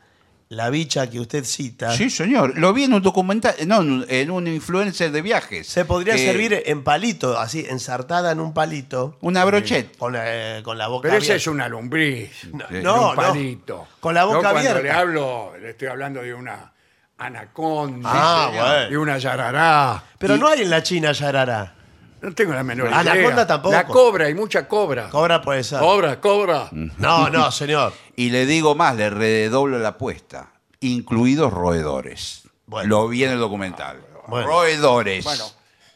la 0.51 0.71
bicha 0.71 1.11
que 1.11 1.21
usted 1.21 1.45
cita 1.45 1.93
Sí, 1.95 2.09
señor. 2.09 2.57
Lo 2.59 2.73
vi 2.73 2.85
en 2.85 2.95
un 2.95 3.03
documental, 3.03 3.55
no, 3.67 3.83
en 3.83 3.91
un- 3.91 4.07
en 4.09 4.31
un 4.31 4.47
influencer 4.47 5.11
de 5.13 5.21
viajes. 5.23 5.67
se 5.67 5.85
podría 5.85 6.15
que- 6.15 6.25
servir 6.25 6.63
en 6.65 6.83
palito, 6.85 7.39
así, 7.39 7.67
ensartada 7.69 8.33
en 8.33 8.41
un 8.41 8.55
palito. 8.55 9.19
Una 9.21 9.45
brochette. 9.45 9.97
Con, 9.99 10.15
eh, 10.19 10.63
con 10.65 10.79
la 10.79 10.89
boca 10.89 11.09
Pero 11.09 11.19
esa 11.19 11.25
abierta. 11.33 11.37
es 11.37 11.47
una 11.49 11.69
lombriz. 11.69 12.31
No, 12.53 12.65
Sí. 12.69 12.75
no, 12.83 13.11
un 13.11 13.17
no. 13.17 13.23
palito. 13.23 13.87
Con 14.01 14.15
la 14.15 14.25
boca 14.25 14.37
Yo 14.39 14.43
cuando 14.43 14.59
abierta. 14.61 14.83
le 14.83 14.91
hablo, 14.91 15.53
le 15.61 15.71
estoy 15.71 15.89
hablando 15.89 16.23
de 16.23 16.33
una 16.33 16.73
anaconda, 17.19 18.09
Ah, 18.13 18.51
bueno. 18.87 19.01
una 19.03 19.19
yarará. 19.19 20.03
Pero 20.19 20.37
Y 20.37 20.39
no 20.39 20.49
hay 20.49 20.63
en 20.63 20.71
la 20.71 20.83
China 20.83 21.13
yarará. 21.13 21.75
no 22.23 22.33
tengo 22.35 22.53
la 22.53 22.63
menor 22.63 22.89
Anaconda 22.89 23.33
idea. 23.33 23.47
tampoco. 23.47 23.73
La 23.75 23.85
cobra, 23.87 24.27
hay 24.27 24.35
mucha 24.35 24.67
cobra. 24.69 25.09
Cobra 25.11 25.41
puede 25.43 25.63
ser. 25.65 25.79
Cobra, 25.81 26.21
cobra. 26.21 26.69
No, 26.73 27.29
no, 27.31 27.51
señor. 27.51 27.93
Y 28.17 28.31
le 28.31 28.47
digo 28.47 28.75
más, 28.75 28.97
le 28.97 29.11
redoblo 29.11 29.79
la 29.79 29.89
apuesta, 29.91 30.51
incluidos 30.81 31.53
roedores. 31.53 32.43
Bueno. 32.67 32.89
Lo 32.89 33.09
vi 33.09 33.25
en 33.25 33.33
el 33.33 33.39
documental. 33.39 34.01
Bueno. 34.27 34.47
Roedores. 34.49 35.25
Bueno, 35.25 35.45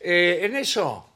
eh, 0.00 0.40
en 0.42 0.56
eso 0.56 1.08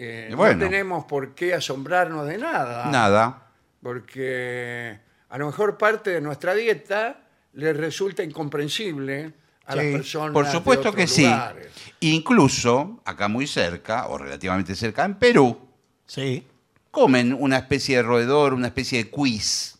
eh, 0.00 0.30
Bueno. 0.36 0.54
no 0.54 0.64
tenemos 0.70 1.04
por 1.06 1.34
qué 1.34 1.54
asombrarnos 1.54 2.26
de 2.26 2.38
nada. 2.38 2.84
Nada. 2.86 3.42
Porque 3.82 4.98
a 5.30 5.38
lo 5.38 5.46
mejor 5.46 5.78
parte 5.78 6.10
de 6.10 6.20
nuestra 6.20 6.54
dieta 6.54 7.16
le 7.54 7.72
resulta 7.72 8.22
incomprensible 8.22 9.32
a 9.66 9.74
las 9.76 9.84
Sí, 9.86 9.92
personas. 9.92 10.32
Por 10.32 10.46
de 10.46 10.52
supuesto 10.52 10.88
otros 10.90 10.94
que 10.96 11.06
sí. 11.06 11.22
lugares. 11.24 11.66
Incluso, 12.00 13.00
acá 13.04 13.28
muy 13.28 13.46
cerca, 13.46 14.08
o 14.08 14.18
relativamente 14.18 14.74
cerca, 14.74 15.04
en 15.04 15.14
Perú, 15.16 15.58
Sí. 16.06 16.44
comen 16.90 17.34
una 17.38 17.58
especie 17.58 17.96
de 17.96 18.02
roedor, 18.02 18.54
una 18.54 18.68
especie 18.68 19.04
de 19.04 19.10
quiz. 19.10 19.74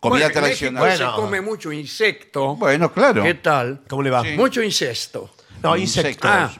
Comida 0.00 0.26
Bueno, 0.26 0.26
en 0.26 0.32
tradicional. 0.32 0.84
México 0.84 1.04
Bueno. 1.04 1.16
se 1.16 1.22
come 1.22 1.40
mucho 1.40 1.72
insecto. 1.72 2.56
Bueno, 2.56 2.92
claro. 2.92 3.22
¿Qué 3.22 3.34
tal? 3.34 3.80
¿Cómo 3.88 4.02
le 4.02 4.10
va? 4.10 4.22
Sí. 4.22 4.32
Mucho 4.36 4.62
incesto. 4.62 5.30
No, 5.62 5.76
insectos. 5.76 6.30
Ah. 6.30 6.52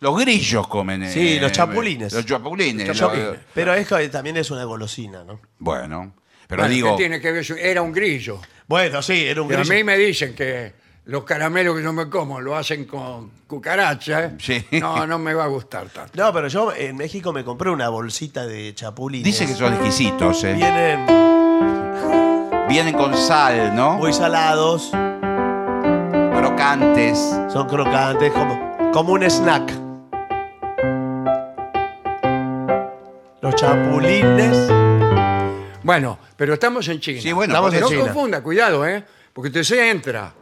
Los 0.00 0.16
grillos 0.20 0.68
comen. 0.68 1.02
eh, 1.02 1.12
Sí, 1.12 1.40
los 1.40 1.50
chapulines. 1.50 2.12
Los 2.12 2.24
chapulines. 2.24 2.86
Los 2.86 3.00
lo- 3.00 3.08
chapulines. 3.08 3.40
Pero 3.52 3.74
es 3.74 3.88
que 3.88 4.08
también 4.08 4.36
es 4.36 4.50
una 4.52 4.62
golosina, 4.62 5.24
¿no? 5.24 5.40
Bueno, 5.58 6.14
pero 6.46 6.62
Bueno, 6.62 6.72
digo, 6.74 6.90
¿qué 6.96 7.02
tiene 7.02 7.20
que 7.20 7.32
ver? 7.32 7.44
Era 7.58 7.82
un 7.82 7.90
grillo. 7.92 8.40
Bueno, 8.68 9.02
sí, 9.02 9.24
era 9.26 9.42
un 9.42 9.50
Y 9.50 9.54
a 9.54 9.56
grillo. 9.58 9.74
mí 9.74 9.82
me 9.84 9.96
dicen 9.96 10.34
que 10.34 10.72
los 11.06 11.24
caramelos 11.24 11.74
que 11.76 11.82
yo 11.82 11.92
me 11.92 12.08
como 12.10 12.38
lo 12.40 12.54
hacen 12.54 12.84
con 12.84 13.30
cucaracha, 13.46 14.32
Sí. 14.38 14.62
no, 14.72 15.06
no 15.06 15.18
me 15.18 15.32
va 15.34 15.44
a 15.44 15.48
gustar 15.48 15.88
tanto. 15.88 16.12
No, 16.22 16.30
pero 16.34 16.48
yo 16.48 16.72
en 16.74 16.96
México 16.96 17.32
me 17.32 17.42
compré 17.44 17.70
una 17.70 17.88
bolsita 17.88 18.46
de 18.46 18.74
chapulines. 18.74 19.24
Dice 19.24 19.46
que 19.46 19.54
son 19.54 19.72
exquisitos, 19.72 20.44
¿eh? 20.44 20.52
Vienen 20.54 21.06
Vienen 22.68 22.94
con 22.94 23.16
sal, 23.16 23.74
¿no? 23.74 23.94
muy 23.94 24.12
salados, 24.12 24.90
Crocantes. 26.36 27.18
son 27.50 27.66
crocantes, 27.66 28.30
como, 28.30 28.90
como 28.92 29.12
un 29.14 29.22
snack. 29.22 29.72
Los 33.40 33.54
chapulines. 33.54 34.77
Bueno, 35.88 36.18
pero 36.36 36.52
estamos 36.52 36.86
en 36.88 37.00
China. 37.00 37.18
Sí, 37.22 37.32
bueno, 37.32 37.54
Estamos 37.54 37.72
en 37.72 37.80
no 37.80 37.88
China. 37.88 38.00
confunda, 38.02 38.42
cuidado, 38.42 38.86
¿eh? 38.86 39.02
Porque 39.32 39.48
usted 39.48 39.62
se 39.62 39.88
entra 39.90 40.34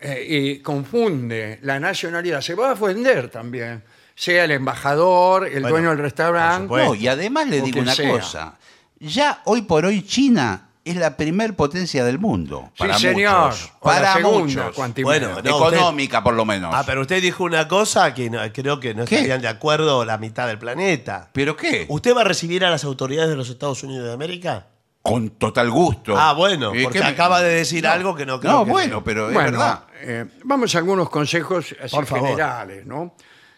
eh, 0.00 0.26
y 0.28 0.58
confunde 0.58 1.60
la 1.62 1.78
nacionalidad. 1.78 2.40
Se 2.40 2.56
va 2.56 2.70
a 2.70 2.72
ofender 2.72 3.28
también. 3.30 3.84
Sea 4.16 4.42
el 4.42 4.50
embajador, 4.50 5.46
el 5.46 5.52
Bueno, 5.60 5.68
dueño 5.68 5.88
del 5.90 5.98
restaurante. 5.98 6.74
No, 6.74 6.96
y 6.96 7.06
además 7.06 7.46
le 7.46 7.62
O 7.62 7.64
digo 7.66 7.78
una 7.78 7.94
sea. 7.94 8.10
cosa. 8.10 8.58
Ya 8.98 9.40
hoy 9.44 9.62
por 9.62 9.84
hoy 9.84 10.02
China 10.04 10.70
es 10.84 10.96
la 10.96 11.16
primer 11.16 11.54
potencia 11.54 12.02
del 12.04 12.18
mundo. 12.18 12.64
Sí, 12.74 12.78
Para 12.78 12.98
señor. 12.98 13.44
muchos. 13.52 13.70
O 13.78 13.88
la 13.92 13.94
Para 14.00 14.14
segunda, 14.14 14.64
muchos. 14.72 14.94
Bueno, 15.04 15.28
No, 15.44 15.48
Económica, 15.68 16.24
por 16.24 16.34
lo 16.34 16.44
menos. 16.44 16.74
Ah, 16.74 16.82
pero 16.84 17.02
usted 17.02 17.22
dijo 17.22 17.44
una 17.44 17.68
cosa 17.68 18.12
que 18.14 18.28
no- 18.30 18.40
creo 18.52 18.80
que 18.80 18.94
no 18.94 19.04
¿Qué? 19.04 19.14
estarían 19.14 19.42
de 19.42 19.46
acuerdo 19.48 20.04
la 20.04 20.18
mitad 20.18 20.48
del 20.48 20.58
planeta. 20.58 21.28
¿Pero 21.32 21.56
qué? 21.56 21.86
¿Usted 21.88 22.16
va 22.16 22.22
a 22.22 22.24
recibir 22.24 22.64
a 22.64 22.70
las 22.70 22.82
autoridades 22.82 23.30
de 23.30 23.36
los 23.36 23.48
Estados 23.48 23.84
Unidos 23.84 24.04
de 24.08 24.12
América? 24.12 24.66
Con 25.08 25.30
total 25.30 25.70
gusto. 25.70 26.14
Ah, 26.18 26.32
bueno, 26.32 26.74
¿Y 26.74 26.82
porque 26.84 26.98
qué 26.98 27.04
me- 27.04 27.10
acaba 27.10 27.40
de 27.42 27.54
decir 27.54 27.86
algo 27.86 28.14
que 28.14 28.26
no 28.26 28.38
creo 28.40 28.52
No, 28.52 28.64
que- 28.64 28.70
bueno, 28.70 29.02
pero 29.04 29.28
es 29.28 29.34
Bueno, 29.34 29.50
verdad. 29.52 29.84
eh, 30.00 30.24
vamos 30.44 30.74
a 30.74 30.78
algunos 30.78 31.08
consejos 31.10 31.74
así 31.82 31.94
Por 31.94 32.06
favor. 32.06 32.28
generales, 32.30 32.86
¿no? 32.86 33.14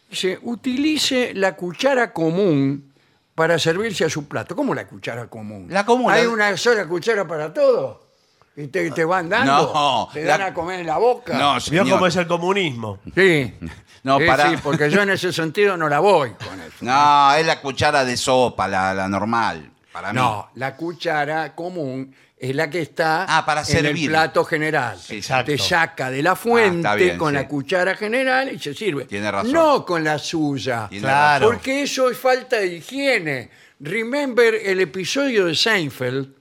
Dice, 0.08 0.38
utilice 0.42 1.32
la 1.34 1.54
cuchara 1.56 2.12
común 2.12 2.92
para 3.34 3.58
servirse 3.58 4.04
a 4.04 4.10
su 4.10 4.26
plato. 4.28 4.54
¿Cómo 4.56 4.74
la 4.74 4.86
cuchara 4.86 5.26
común? 5.28 5.66
La 5.70 5.84
común, 5.86 6.10
¿Hay 6.12 6.24
la- 6.24 6.28
una 6.30 6.56
sola 6.56 6.86
cuchara 6.86 7.26
para 7.26 7.52
todo? 7.52 8.08
¿Y 8.56 8.66
te, 8.66 8.90
te 8.90 9.04
van 9.04 9.28
dando? 9.28 9.72
No, 9.72 10.08
¿Te 10.12 10.24
la- 10.24 10.36
dan 10.36 10.42
a 10.50 10.54
comer 10.54 10.80
en 10.80 10.86
la 10.86 10.98
boca? 10.98 11.38
No, 11.38 11.52
¿Vio 11.52 11.60
señor. 11.60 11.88
cómo 11.90 12.06
es 12.06 12.16
el 12.16 12.26
comunismo? 12.26 12.98
Sí. 13.14 13.54
No, 14.02 14.18
Sí, 14.18 14.24
para- 14.26 14.48
sí, 14.48 14.56
porque 14.62 14.88
yo 14.88 15.02
en 15.02 15.10
ese 15.10 15.30
sentido 15.30 15.76
no 15.76 15.86
la 15.86 16.00
voy 16.00 16.30
con 16.30 16.58
eso. 16.58 16.76
No, 16.80 17.34
es 17.34 17.46
la 17.46 17.60
cuchara 17.60 18.02
de 18.02 18.16
sopa, 18.16 18.66
la, 18.66 18.94
la 18.94 19.08
normal. 19.08 19.69
Para 19.92 20.12
mí. 20.12 20.18
No, 20.18 20.50
la 20.54 20.76
cuchara 20.76 21.54
común 21.54 22.14
es 22.38 22.54
la 22.54 22.70
que 22.70 22.80
está 22.80 23.26
Ah, 23.28 23.44
para 23.44 23.60
en 23.60 23.66
servir. 23.66 24.04
el 24.04 24.10
plato 24.10 24.44
general. 24.44 24.98
Exacto. 25.10 25.50
Te 25.52 25.58
saca 25.58 26.10
de 26.10 26.22
la 26.22 26.36
fuente 26.36 26.86
Ah, 26.88 26.92
está 26.92 27.04
bien, 27.04 27.18
con 27.18 27.30
sí. 27.30 27.34
la 27.34 27.48
cuchara 27.48 27.94
general 27.96 28.52
y 28.54 28.58
se 28.58 28.72
sirve. 28.72 29.04
Tiene 29.04 29.30
razón. 29.30 29.52
No 29.52 29.84
con 29.84 30.02
la 30.04 30.18
suya. 30.18 30.86
Tiene 30.88 31.02
Claro. 31.02 31.48
Porque 31.50 31.82
eso 31.82 32.08
es 32.08 32.16
falta 32.16 32.56
de 32.58 32.76
higiene. 32.76 33.50
Remember 33.80 34.54
el 34.54 34.80
episodio 34.80 35.46
de 35.46 35.54
Seinfeld 35.54 36.34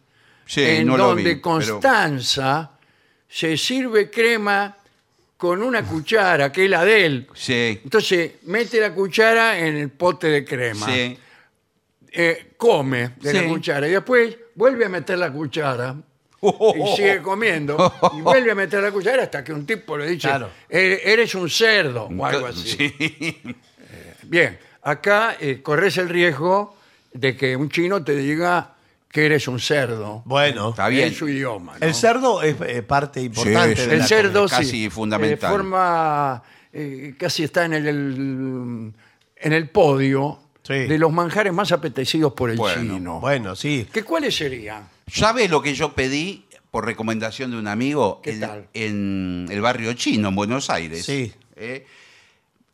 Sí, 0.45 0.63
en 0.63 0.87
no 0.87 0.97
lo 0.97 1.07
donde 1.09 1.23
pero- 1.23 1.41
Constanza 1.41 2.71
se 3.27 3.57
sirve 3.57 4.09
crema 4.09 4.75
con 5.37 5.61
una 5.63 5.83
cuchara, 5.83 6.51
que 6.51 6.65
es 6.65 6.69
la 6.69 6.83
de 6.83 7.05
él. 7.05 7.27
Sí. 7.33 7.79
Entonces 7.83 8.31
mete 8.43 8.79
la 8.81 8.93
cuchara 8.93 9.57
en 9.57 9.77
el 9.77 9.89
pote 9.89 10.27
de 10.27 10.43
crema 10.43 10.85
Sí. 10.87 11.17
Eh, 12.11 12.53
come 12.57 13.11
de 13.21 13.33
la 13.33 13.47
cuchara 13.47 13.87
y 13.87 13.91
después 13.91 14.35
vuelve 14.55 14.85
a 14.85 14.89
meter 14.89 15.17
la 15.17 15.31
cuchara 15.31 15.95
y 16.41 16.95
sigue 16.95 17.21
comiendo 17.21 17.93
y 18.17 18.21
vuelve 18.21 18.51
a 18.51 18.55
meter 18.55 18.81
la 18.81 18.91
cuchara 18.91 19.23
hasta 19.23 19.43
que 19.43 19.51
un 19.53 19.65
tipo 19.65 19.97
le 19.97 20.07
dice 20.07 20.27
Claro. 20.27 20.49
"E- 20.69 21.01
eres 21.05 21.35
un 21.35 21.49
cerdo 21.49 22.05
o 22.05 22.25
algo 22.25 22.45
así. 22.47 22.69
Sí. 22.69 23.41
Bien, 24.23 24.57
acá 24.83 25.35
eh, 25.39 25.61
corres 25.61 25.97
el 25.97 26.09
riesgo 26.09 26.75
de 27.13 27.35
que 27.35 27.55
un 27.55 27.69
chino 27.69 28.03
te 28.03 28.15
diga 28.15 28.75
que 29.11 29.25
eres 29.25 29.47
un 29.47 29.59
cerdo 29.59 30.21
Bueno, 30.25 30.69
Está 30.69 30.87
bien. 30.87 31.07
en 31.07 31.13
su 31.15 31.27
idioma. 31.27 31.77
¿no? 31.79 31.85
el 31.85 31.93
cerdo 31.95 32.41
es 32.43 32.55
eh, 32.61 32.83
parte 32.83 33.21
importante 33.21 33.75
sí. 33.75 33.87
de 33.87 33.93
El 33.93 33.99
la 33.99 34.07
cerdo 34.07 34.47
comida, 34.47 34.63
sí, 34.63 34.89
fundamental. 34.89 35.39
De 35.39 35.57
forma 35.57 36.43
eh, 36.71 37.15
casi 37.17 37.43
está 37.43 37.65
en 37.65 37.73
el, 37.73 37.87
el- 37.87 38.93
en 39.41 39.53
el 39.53 39.69
podio 39.69 40.39
Sí. 40.69 40.85
de 40.85 40.97
los 40.99 41.11
manjares 41.11 41.51
más 41.51 41.71
apetecidos 41.71 42.31
por 42.33 42.51
el 42.51 42.57
Bueno, 42.57 42.79
chino. 42.95 43.19
Bueno, 43.19 43.55
sí. 43.55 43.87
¿Qué 43.91 44.03
cuáles 44.03 44.35
serían? 44.37 44.87
¿Sabe 45.11 45.49
lo 45.49 45.61
que 45.63 45.73
yo 45.73 45.93
pedí 45.93 46.45
por 46.69 46.85
recomendación 46.85 47.49
de 47.49 47.57
un 47.57 47.67
amigo 47.67 48.21
¿Qué 48.21 48.33
en, 48.33 48.39
tal? 48.39 48.67
en 48.75 49.47
el 49.49 49.61
barrio 49.61 49.91
chino, 49.93 50.27
en 50.29 50.35
Buenos 50.35 50.69
Aires? 50.69 51.03
Sí. 51.05 51.33
Eh, 51.55 51.87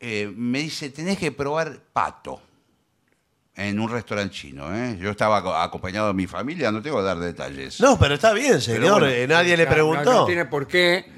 eh, 0.00 0.30
me 0.36 0.58
dice, 0.58 0.90
tenés 0.90 1.16
que 1.16 1.32
probar 1.32 1.78
pato 1.94 2.42
en 3.54 3.80
un 3.80 3.90
restaurante 3.90 4.34
chino. 4.34 4.76
¿eh? 4.76 4.98
Yo 5.00 5.10
estaba 5.10 5.38
aco- 5.38 5.54
acompañado 5.56 6.08
de 6.08 6.12
mi 6.14 6.26
familia, 6.26 6.70
no 6.70 6.82
tengo 6.82 6.98
que 6.98 7.04
dar 7.04 7.18
detalles. 7.18 7.80
No, 7.80 7.98
pero 7.98 8.14
está 8.16 8.34
bien, 8.34 8.60
señor. 8.60 9.00
bueno, 9.00 9.06
eh, 9.06 9.26
nadie 9.26 9.56
le 9.56 9.64
No, 9.64 9.70
preguntó. 9.70 10.04
No, 10.12 10.20
no 10.20 10.26
tiene 10.26 10.44
por 10.44 10.66
qué 10.66 11.15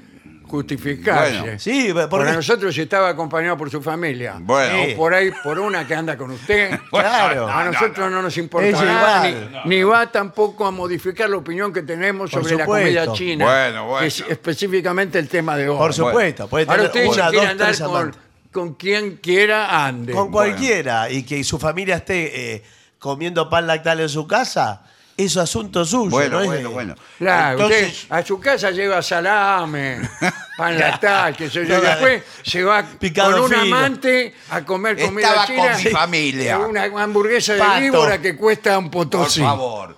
justificarse. 0.49 1.39
Bueno. 1.39 1.59
Sí, 1.59 1.91
porque 1.93 2.07
Para 2.07 2.33
nosotros 2.33 2.73
si 2.73 2.81
estaba 2.81 3.09
acompañado 3.09 3.57
por 3.57 3.69
su 3.69 3.81
familia. 3.81 4.35
Bueno. 4.39 4.93
O 4.93 4.97
por 4.97 5.13
ahí 5.13 5.31
por 5.43 5.59
una 5.59 5.87
que 5.87 5.95
anda 5.95 6.17
con 6.17 6.31
usted. 6.31 6.77
Claro. 6.89 7.47
A 7.47 7.63
nosotros 7.63 8.11
no, 8.11 8.21
nos 8.21 8.35
importa 8.37 8.67
Es 8.67 8.73
nada, 8.81 9.29
igual. 9.29 9.61
ni, 9.65 9.77
ni 9.77 9.83
va 9.83 10.11
tampoco 10.11 10.65
a 10.65 10.71
modificar 10.71 11.29
la 11.29 11.37
opinión 11.37 11.71
que 11.71 11.83
tenemos 11.83 12.31
Por 12.31 12.43
sobre 12.43 12.57
la 12.57 12.65
comida 12.65 13.13
china. 13.13 13.45
Bueno, 13.45 13.85
bueno. 13.85 13.99
que 14.01 14.07
es 14.07 14.19
específicamente 14.27 15.19
el 15.19 15.27
tema 15.29 15.55
de 15.55 15.69
hoy. 15.69 15.77
por 15.77 15.93
supuesto, 15.93 16.47
puede 16.47 16.65
Ahora 16.69 16.91
tener 16.91 17.07
usted 17.07 17.13
si 17.13 17.19
una, 17.19 17.29
quiere 17.29 17.55
dos, 17.55 17.81
andar 17.81 18.11
con 18.51 18.73
quien 18.73 19.17
quiera, 19.17 19.85
ande. 19.85 20.13
Con 20.13 20.31
cualquiera 20.31 21.09
y 21.09 21.23
que 21.23 21.43
su 21.43 21.59
familia 21.59 21.97
esté 21.97 22.55
eh, 22.55 22.63
comiendo 22.97 23.49
pan 23.49 23.67
lactal 23.67 23.99
en 23.99 24.09
su 24.09 24.27
casa, 24.27 24.83
es 25.25 25.37
asunto 25.37 25.83
suyo. 25.85 26.09
Bueno, 26.09 26.43
bueno, 26.45 26.71
bueno. 26.71 26.95
Claro, 27.17 27.53
Entonces, 27.63 28.03
usted 28.03 28.15
a 28.15 28.25
su 28.25 28.39
casa 28.39 28.71
lleva 28.71 29.01
salame, 29.01 29.99
pan 30.57 30.77
lactal, 30.79 31.35
que 31.35 31.49
sé 31.49 31.65
yo. 31.67 31.81
Después 31.81 32.23
se 32.43 32.63
va 32.63 32.83
Picado 32.83 33.31
con 33.33 33.41
un 33.41 33.49
fino. 33.61 33.75
amante 33.75 34.33
a 34.49 34.63
comer 34.65 34.97
comida 34.97 35.27
Estaba 35.27 35.45
china. 35.47 35.71
con 35.73 35.83
mi 35.83 35.89
familia. 35.89 36.57
Una 36.59 36.83
hamburguesa 36.83 37.53
de 37.53 37.59
Pato. 37.59 37.81
víbora 37.81 38.21
que 38.21 38.35
cuesta 38.35 38.77
un 38.77 38.89
por 38.89 39.09
potosí. 39.09 39.41
favor. 39.41 39.95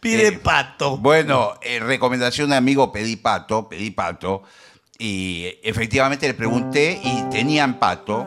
Pide 0.00 0.26
Eh, 0.28 0.32
pato. 0.32 0.98
Bueno, 0.98 1.54
eh, 1.62 1.78
recomendación 1.80 2.50
de 2.50 2.56
amigo, 2.56 2.92
pedí 2.92 3.16
pato, 3.16 3.68
pedí 3.68 3.90
pato. 3.90 4.42
Y 4.98 5.44
eh, 5.46 5.60
efectivamente 5.64 6.26
le 6.28 6.34
pregunté 6.34 7.00
y 7.02 7.22
tenían 7.30 7.78
pato. 7.78 8.26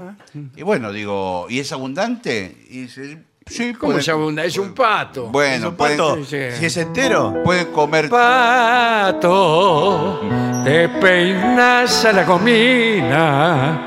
Y 0.56 0.64
bueno, 0.64 0.92
digo, 0.92 1.46
¿y 1.50 1.60
es 1.60 1.72
abundante? 1.72 2.58
Y 2.70 2.82
dice, 2.84 3.24
sí, 3.48 3.74
¿Cómo 3.74 3.92
pueden- 3.94 4.04
se 4.04 4.12
abunda? 4.12 4.44
Es 4.46 4.58
un 4.58 4.74
pato. 4.74 5.26
¿Es 5.26 5.32
Bueno, 5.32 5.70
un 5.70 5.76
pueden, 5.76 5.98
pato? 5.98 6.18
sí. 6.26 6.38
Si 6.60 6.66
es 6.66 6.78
entero. 6.78 7.34
pueden 7.44 7.68
comer. 7.68 8.10
Pato, 8.10 10.22
te 10.64 10.90
peinas 10.90 12.06
a 12.06 12.12
la 12.14 12.26
comina. 12.26 13.84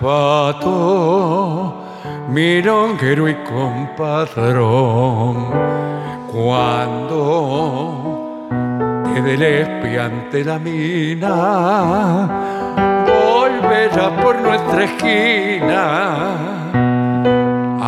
Pato, 0.00 1.84
milonguero 2.28 3.28
y 3.28 3.34
compadrón. 3.44 5.46
Cuando 6.30 8.46
te 9.14 9.22
del 9.22 9.42
espiante 9.42 10.44
la 10.44 10.58
mina, 10.58 12.28
volverá 13.06 14.14
por 14.22 14.36
nuestra 14.40 14.84
esquina 14.84 16.67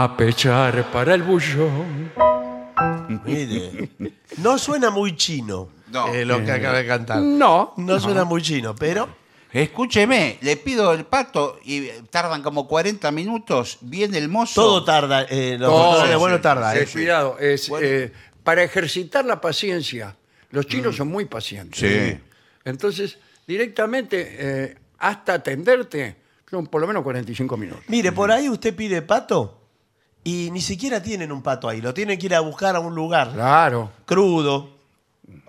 a 0.04 0.16
pechar 0.16 0.90
para 0.90 1.14
el 1.14 1.22
bullón. 1.22 2.12
Mire, 3.24 3.90
no 4.38 4.56
suena 4.58 4.90
muy 4.90 5.16
chino 5.16 5.68
No. 5.88 6.08
eh, 6.14 6.24
lo 6.24 6.42
que 6.44 6.52
acaba 6.52 6.78
de 6.78 6.86
cantar. 6.86 7.18
No, 7.20 7.74
No 7.76 8.00
suena 8.00 8.24
muy 8.24 8.42
chino, 8.42 8.74
pero 8.74 9.20
Escúcheme, 9.52 10.38
le 10.42 10.56
pido 10.56 10.92
el 10.92 11.04
pato 11.06 11.58
y 11.64 11.88
tardan 12.08 12.40
como 12.40 12.68
40 12.68 13.10
minutos. 13.10 13.78
Viene 13.80 14.16
el 14.18 14.28
mozo. 14.28 14.62
todo 14.62 14.84
tarda. 14.84 15.22
Eh, 15.28 15.56
los 15.58 15.68
Todo, 15.68 16.06
sí, 16.06 16.14
buenos 16.14 16.40
tardan. 16.40 16.72
Sí, 16.76 16.82
eh. 16.82 16.88
cuidado, 16.92 17.36
es, 17.40 17.68
eh, 17.82 18.12
para 18.44 18.62
ejercitar 18.62 19.24
la 19.24 19.40
paciencia. 19.40 20.14
Los 20.52 20.66
chinos 20.66 20.94
son 20.94 21.08
muy 21.08 21.24
pacientes. 21.24 21.80
Sí. 21.80 22.16
Entonces, 22.64 23.18
directamente, 23.44 24.36
eh, 24.38 24.76
hasta 24.98 25.34
atenderte, 25.34 26.14
son 26.48 26.68
por 26.68 26.80
lo 26.80 26.86
menos 26.86 27.02
45 27.02 27.56
minutos. 27.56 27.82
Mire, 27.88 28.12
por 28.12 28.30
ahí 28.30 28.48
usted 28.48 28.74
pide 28.74 29.02
pato 29.02 29.59
y 30.24 30.50
ni 30.50 30.60
siquiera 30.60 31.02
tienen 31.02 31.32
un 31.32 31.42
pato 31.42 31.68
ahí. 31.68 31.80
Lo 31.80 31.94
tienen 31.94 32.18
que 32.18 32.26
ir 32.26 32.34
a 32.34 32.40
buscar 32.40 32.76
a 32.76 32.80
un 32.80 32.94
lugar 32.94 33.32
Claro. 33.32 33.90
crudo, 34.04 34.70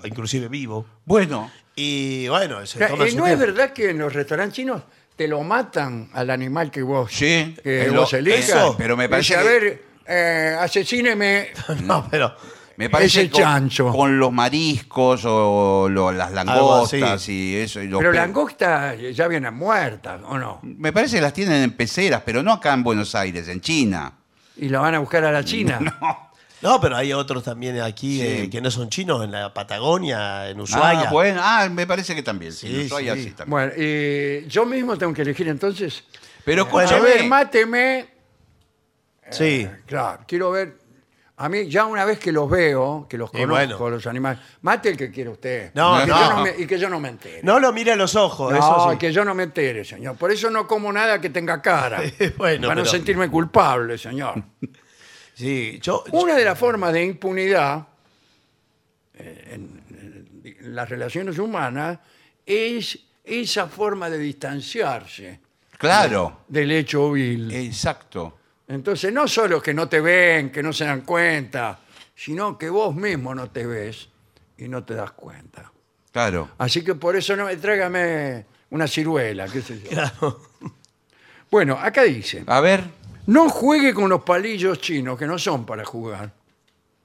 inclusive 0.04 0.48
vivo. 0.48 0.86
Bueno, 1.06 1.52
Y 1.76 2.28
bueno, 2.28 2.66
se 2.66 2.86
toma 2.86 3.06
eh, 3.06 3.12
su 3.12 3.18
¿No 3.18 3.26
es 3.28 3.38
tiempo. 3.38 3.54
verdad 3.56 3.72
que 3.74 3.90
en 3.92 3.98
los 3.98 4.14
restaurantes 4.14 4.56
chinos 4.56 4.82
te 5.16 5.28
lo 5.28 5.42
matan 5.42 6.10
al 6.14 6.30
animal 6.30 6.70
que 6.70 6.82
vos, 6.82 7.10
Sí, 7.12 7.56
que 7.56 7.62
pero 7.86 8.02
vos 8.02 8.14
elijas? 8.14 8.50
eso- 8.50 8.76
pero 8.78 8.98
me 8.98 9.04
Dice, 9.06 9.10
parece 9.10 9.36
a 9.36 9.42
que- 9.42 9.48
ver, 9.48 9.84
eh, 10.06 10.58
asesíneme 10.60 11.48
No, 11.84 12.08
pero 12.12 12.36
Me 12.78 12.90
parece 12.90 13.22
Ese 13.22 13.30
con, 13.32 13.42
chancho. 13.42 13.92
con 13.92 14.18
los 14.20 14.32
mariscos 14.32 15.22
o 15.26 15.88
lo- 15.90 16.12
las 16.12 16.28
Algo 16.36 16.84
así. 16.84 16.98
langostas 17.00 17.30
y 17.30 17.56
eso. 17.56 17.82
y 17.82 17.88
los 17.88 18.00
Pero 18.00 18.12
pe- 18.12 18.18
langostas 18.18 18.96
ya 19.14 19.28
vienen 19.28 19.54
muertas, 19.54 20.20
¿o 20.26 20.38
no? 20.38 20.60
Me 20.64 20.92
parece 20.92 21.18
que 21.18 21.22
las 21.22 21.34
tienen 21.34 21.62
en 21.64 21.72
peceras, 21.74 22.22
pero 22.26 22.42
no 22.44 22.54
acá 22.54 22.74
en 22.74 22.82
Buenos 22.84 23.14
Aires, 23.14 23.48
en 23.50 23.62
China. 23.62 24.12
¿Y 24.58 24.70
la 24.70 24.80
van 24.80 24.96
a 24.96 25.00
buscar 25.00 25.24
a 25.26 25.32
la 25.32 25.44
China? 25.44 25.80
No, 26.62 26.80
pero 26.80 26.96
hay 26.96 27.12
otros 27.12 27.44
también 27.44 27.82
aquí 27.82 28.20
Sí. 28.20 28.28
eh, 28.28 28.50
que 28.52 28.62
no 28.62 28.70
son 28.70 28.88
chinos, 28.88 29.24
en 29.24 29.32
la 29.32 29.52
Patagonia, 29.52 30.48
en 30.48 30.62
Ushuaia. 30.62 31.08
Ah, 31.08 31.12
bueno, 31.12 31.42
ah, 31.44 31.68
me 31.72 31.88
parece 31.88 32.14
que 32.14 32.22
también. 32.22 32.52
Sí, 32.54 32.68
Sí, 32.68 32.76
en 32.82 32.86
Ushuaia 32.86 33.16
sí. 33.16 33.24
sí 33.24 33.30
también. 33.32 33.50
Bueno, 33.50 33.74
y 33.76 34.46
yo 34.48 34.64
mismo 34.68 34.96
tengo 34.96 35.12
que 35.12 35.24
elegir 35.24 35.48
entonces. 35.48 36.04
pero 36.46 36.68
Bueno, 36.68 36.88
a 36.92 37.00
ver, 37.00 37.04
escúchame, 37.08 37.30
máteme. 37.30 38.08
Sí. 39.32 39.68
Claro, 39.88 40.24
quiero 40.28 40.52
ver. 40.52 40.78
A 41.44 41.50
mí, 41.50 41.68
ya 41.68 41.86
una 41.86 42.06
vez 42.06 42.20
que 42.20 42.32
los 42.32 42.50
veo, 42.50 43.08
que 43.10 43.18
los 43.18 43.30
Y 43.34 43.40
conozco, 43.42 43.78
bueno. 43.80 43.90
los 43.96 44.06
animales, 44.08 44.40
mate 44.62 44.90
el 44.90 44.98
que 44.98 45.10
quiera 45.12 45.32
usted. 45.32 45.72
No, 45.74 45.98
y, 45.98 46.06
que 46.06 46.08
no. 46.12 46.20
yo 46.22 46.30
no 46.36 46.44
me- 46.44 46.56
y 46.58 46.68
que 46.68 46.78
yo 46.78 46.90
no 46.90 47.00
me 47.00 47.10
entere. 47.10 47.40
No 47.44 47.60
lo 47.60 47.74
mire 47.74 47.92
a 47.94 47.96
los 47.96 48.16
ojos, 48.16 48.52
No, 48.52 48.58
eso 48.60 48.92
sí. 48.92 48.98
que 48.98 49.12
yo 49.12 49.26
no 49.26 49.34
me 49.34 49.44
entere, 49.44 49.84
señor. 49.84 50.16
Por 50.18 50.32
eso 50.32 50.50
no 50.50 50.68
como 50.68 50.92
nada 50.94 51.20
que 51.20 51.30
tenga 51.30 51.62
cara. 51.62 52.02
Bueno, 52.38 52.68
para 52.68 52.76
no 52.76 52.82
pero- 52.84 52.86
sentirme 52.86 53.30
culpable, 53.30 53.98
señor. 53.98 54.42
Sí, 55.34 55.80
yo, 55.82 56.04
Una 56.12 56.36
de 56.36 56.46
las 56.46 56.60
formas 56.60 56.94
de 56.94 57.04
impunidad 57.04 57.88
eh, 59.16 59.50
en, 59.54 59.82
en 60.44 60.76
las 60.76 60.88
relaciones 60.90 61.40
humanas 61.40 61.98
es 62.46 63.00
esa 63.24 63.68
forma 63.68 64.10
de 64.10 64.18
distanciarse 64.20 65.40
claro, 65.78 66.42
del 66.48 66.72
hecho 66.72 67.12
vil. 67.12 67.52
exacto. 67.52 68.38
Entonces, 68.72 69.12
no 69.12 69.28
solo 69.28 69.62
que 69.62 69.74
no 69.74 69.90
te 69.90 70.00
ven, 70.00 70.50
que 70.52 70.64
no 70.64 70.72
se 70.72 70.86
dan 70.86 71.02
cuenta, 71.02 71.80
sino 72.16 72.58
que 72.58 72.70
vos 72.70 72.96
mismo 72.96 73.36
no 73.36 73.50
te 73.50 73.66
ves 73.66 74.08
y 74.58 74.68
no 74.70 74.84
te 74.84 74.94
das 74.96 75.12
cuenta. 75.12 75.72
Claro. 76.12 76.50
Así 76.58 76.84
que 76.84 76.96
por 76.96 77.16
eso 77.16 77.36
no 77.36 77.48
tráigame 77.58 78.46
una 78.70 78.88
ciruela, 78.88 79.48
qué 79.48 79.62
sé 79.62 79.82
yo. 79.82 79.90
claro. 79.90 80.42
Bueno, 81.50 81.78
acá 81.82 82.04
dice, 82.04 82.44
A 82.48 82.62
ver, 82.62 82.84
no 83.28 83.50
juegue 83.50 83.94
con 83.94 84.10
los 84.10 84.22
palillos 84.24 84.80
chinos, 84.80 85.18
que 85.20 85.28
no 85.28 85.38
son 85.38 85.66
para 85.66 85.84
jugar. 85.84 86.32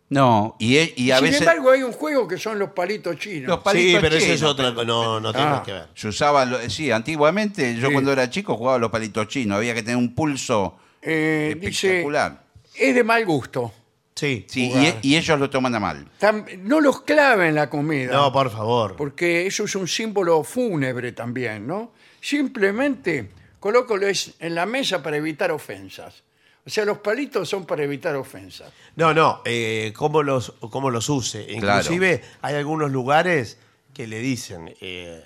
no, 0.09 0.55
y, 0.61 0.77
e- 0.77 0.95
y 0.97 1.11
a 1.11 1.17
Sin 1.17 1.25
veces 1.25 1.41
embargo, 1.41 1.71
hay 1.73 1.83
un 1.83 1.91
juego 1.93 2.29
que 2.29 2.39
son 2.39 2.61
los 2.61 2.71
palitos 2.71 3.17
chinos. 3.17 3.49
Los 3.49 3.59
Sí, 3.59 3.65
palitos 3.65 4.01
pero 4.03 4.15
eso 4.15 4.27
es 4.33 4.37
chinos, 4.39 4.53
otra 4.53 4.73
cosa. 4.73 4.87
No, 4.87 5.19
no 5.19 5.33
tiene 5.33 5.47
Ah. 5.49 5.51
nada 5.51 5.63
que 5.65 5.73
ver. 5.73 5.89
se 5.95 6.07
usaban, 6.07 6.49
lo- 6.49 6.71
sí, 6.71 6.93
antiguamente 6.93 7.75
yo 7.75 7.89
Sí. 7.89 7.93
cuando 7.93 8.13
era 8.13 8.31
chico 8.31 8.57
jugaba 8.57 8.79
los 8.79 8.91
palitos 8.93 9.27
chinos, 9.27 9.57
había 9.59 9.75
que 9.75 9.83
tener 9.83 9.97
un 9.97 10.15
pulso 10.15 10.77
Eh, 11.09 11.55
dice, 11.61 11.87
espectacular. 11.89 12.43
es 12.75 12.95
de 12.95 13.05
mal 13.05 13.25
gusto. 13.25 13.73
Sí. 14.15 14.47
Sí, 14.49 14.73
y, 14.75 14.87
e- 14.87 14.99
y 15.03 15.17
ellos 15.17 15.39
lo 15.39 15.49
toman 15.51 15.75
a 15.75 15.81
mal. 15.81 16.09
Tam- 16.19 16.59
no 16.63 16.81
los 16.81 17.03
clave 17.03 17.49
en 17.49 17.55
la 17.55 17.69
comida. 17.71 18.13
No, 18.13 18.33
por 18.33 18.51
favor. 18.51 18.97
porque 18.97 19.47
eso 19.47 19.65
es 19.65 19.75
un 19.77 19.87
símbolo 19.87 20.43
fúnebre 20.43 21.13
también, 21.13 21.67
¿no? 21.67 21.93
Simplemente 22.21 23.31
colócoles 23.61 24.35
en 24.41 24.55
la 24.55 24.67
mesa 24.67 25.03
para 25.03 25.17
evitar 25.17 25.51
ofensas. 25.53 26.23
O 26.65 26.71
sea, 26.71 26.85
los 26.85 26.99
palitos 26.99 27.49
son 27.49 27.65
para 27.67 27.85
evitar 27.85 28.17
ofensas. 28.17 28.73
No, 28.97 29.15
no, 29.15 29.43
eh, 29.45 29.93
cómo, 29.95 30.23
los, 30.23 30.53
cómo 30.71 30.91
los 30.91 31.09
use. 31.09 31.47
Claro. 31.61 31.81
Inclusive 31.83 32.23
hay 32.43 32.57
algunos 32.57 32.91
lugares 32.91 33.59
que 33.95 34.07
le 34.09 34.19
dicen, 34.19 34.75
eh, 34.81 35.23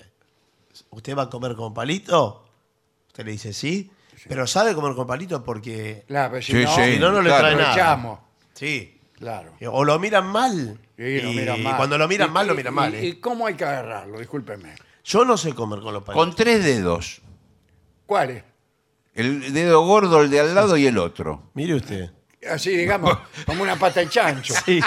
¿usted 0.91 1.15
va 1.17 1.23
a 1.23 1.29
comer 1.29 1.55
con 1.55 1.73
palito? 1.73 2.45
Usted 3.07 3.25
le 3.25 3.31
dice 3.31 3.53
sí, 3.53 3.89
pero 4.27 4.45
sabe 4.47 4.73
comer 4.75 4.95
con 4.95 5.05
palito 5.07 5.43
porque 5.43 6.03
Claro, 6.07 6.31
pero 6.31 6.41
si 6.43 6.51
Sí, 6.53 6.63
no, 6.63 6.75
sí, 6.75 6.93
si 6.93 6.99
no, 6.99 7.11
no 7.11 7.21
le 7.21 7.29
claro. 7.29 7.41
trae 7.43 7.55
nada. 7.55 8.19
Sí. 8.53 8.97
Claro. 9.17 9.53
O 9.71 9.83
lo 9.83 9.99
miran 9.99 10.25
mal. 10.27 10.79
Sí, 10.97 11.21
lo 11.21 11.31
y 11.31 11.35
miran 11.35 11.61
mal. 11.63 11.77
cuando 11.77 11.97
lo 11.97 12.07
miran 12.07 12.29
Y- 12.29 12.31
mal, 12.33 12.47
lo 12.47 12.53
y- 12.53 12.57
miran 12.57 12.73
mal. 12.73 12.93
y- 12.93 12.97
¿eh? 12.97 13.05
¿Y 13.05 13.13
cómo 13.19 13.45
hay 13.47 13.53
que 13.55 13.65
agarrarlo? 13.65 14.17
Discúlpeme. 14.19 14.73
Yo 15.03 15.25
no 15.25 15.37
sé 15.37 15.53
comer 15.53 15.79
con 15.79 15.93
los 15.93 16.03
palitos. 16.03 16.25
Con 16.25 16.35
tres 16.35 16.63
dedos. 16.63 17.21
¿Cuál 18.05 18.29
es? 18.31 18.43
El 19.13 19.53
dedo 19.53 19.85
gordo, 19.85 20.21
el 20.21 20.29
de 20.29 20.39
al 20.39 20.55
lado 20.55 20.77
y 20.77 20.87
el 20.87 20.97
otro. 20.97 21.49
Mire 21.53 21.75
usted. 21.75 22.09
Así, 22.49 22.75
digamos, 22.75 23.15
como 23.45 23.61
una 23.61 23.75
pata 23.75 23.99
de 23.99 24.09
chancho. 24.09 24.53
Sí. 24.65 24.79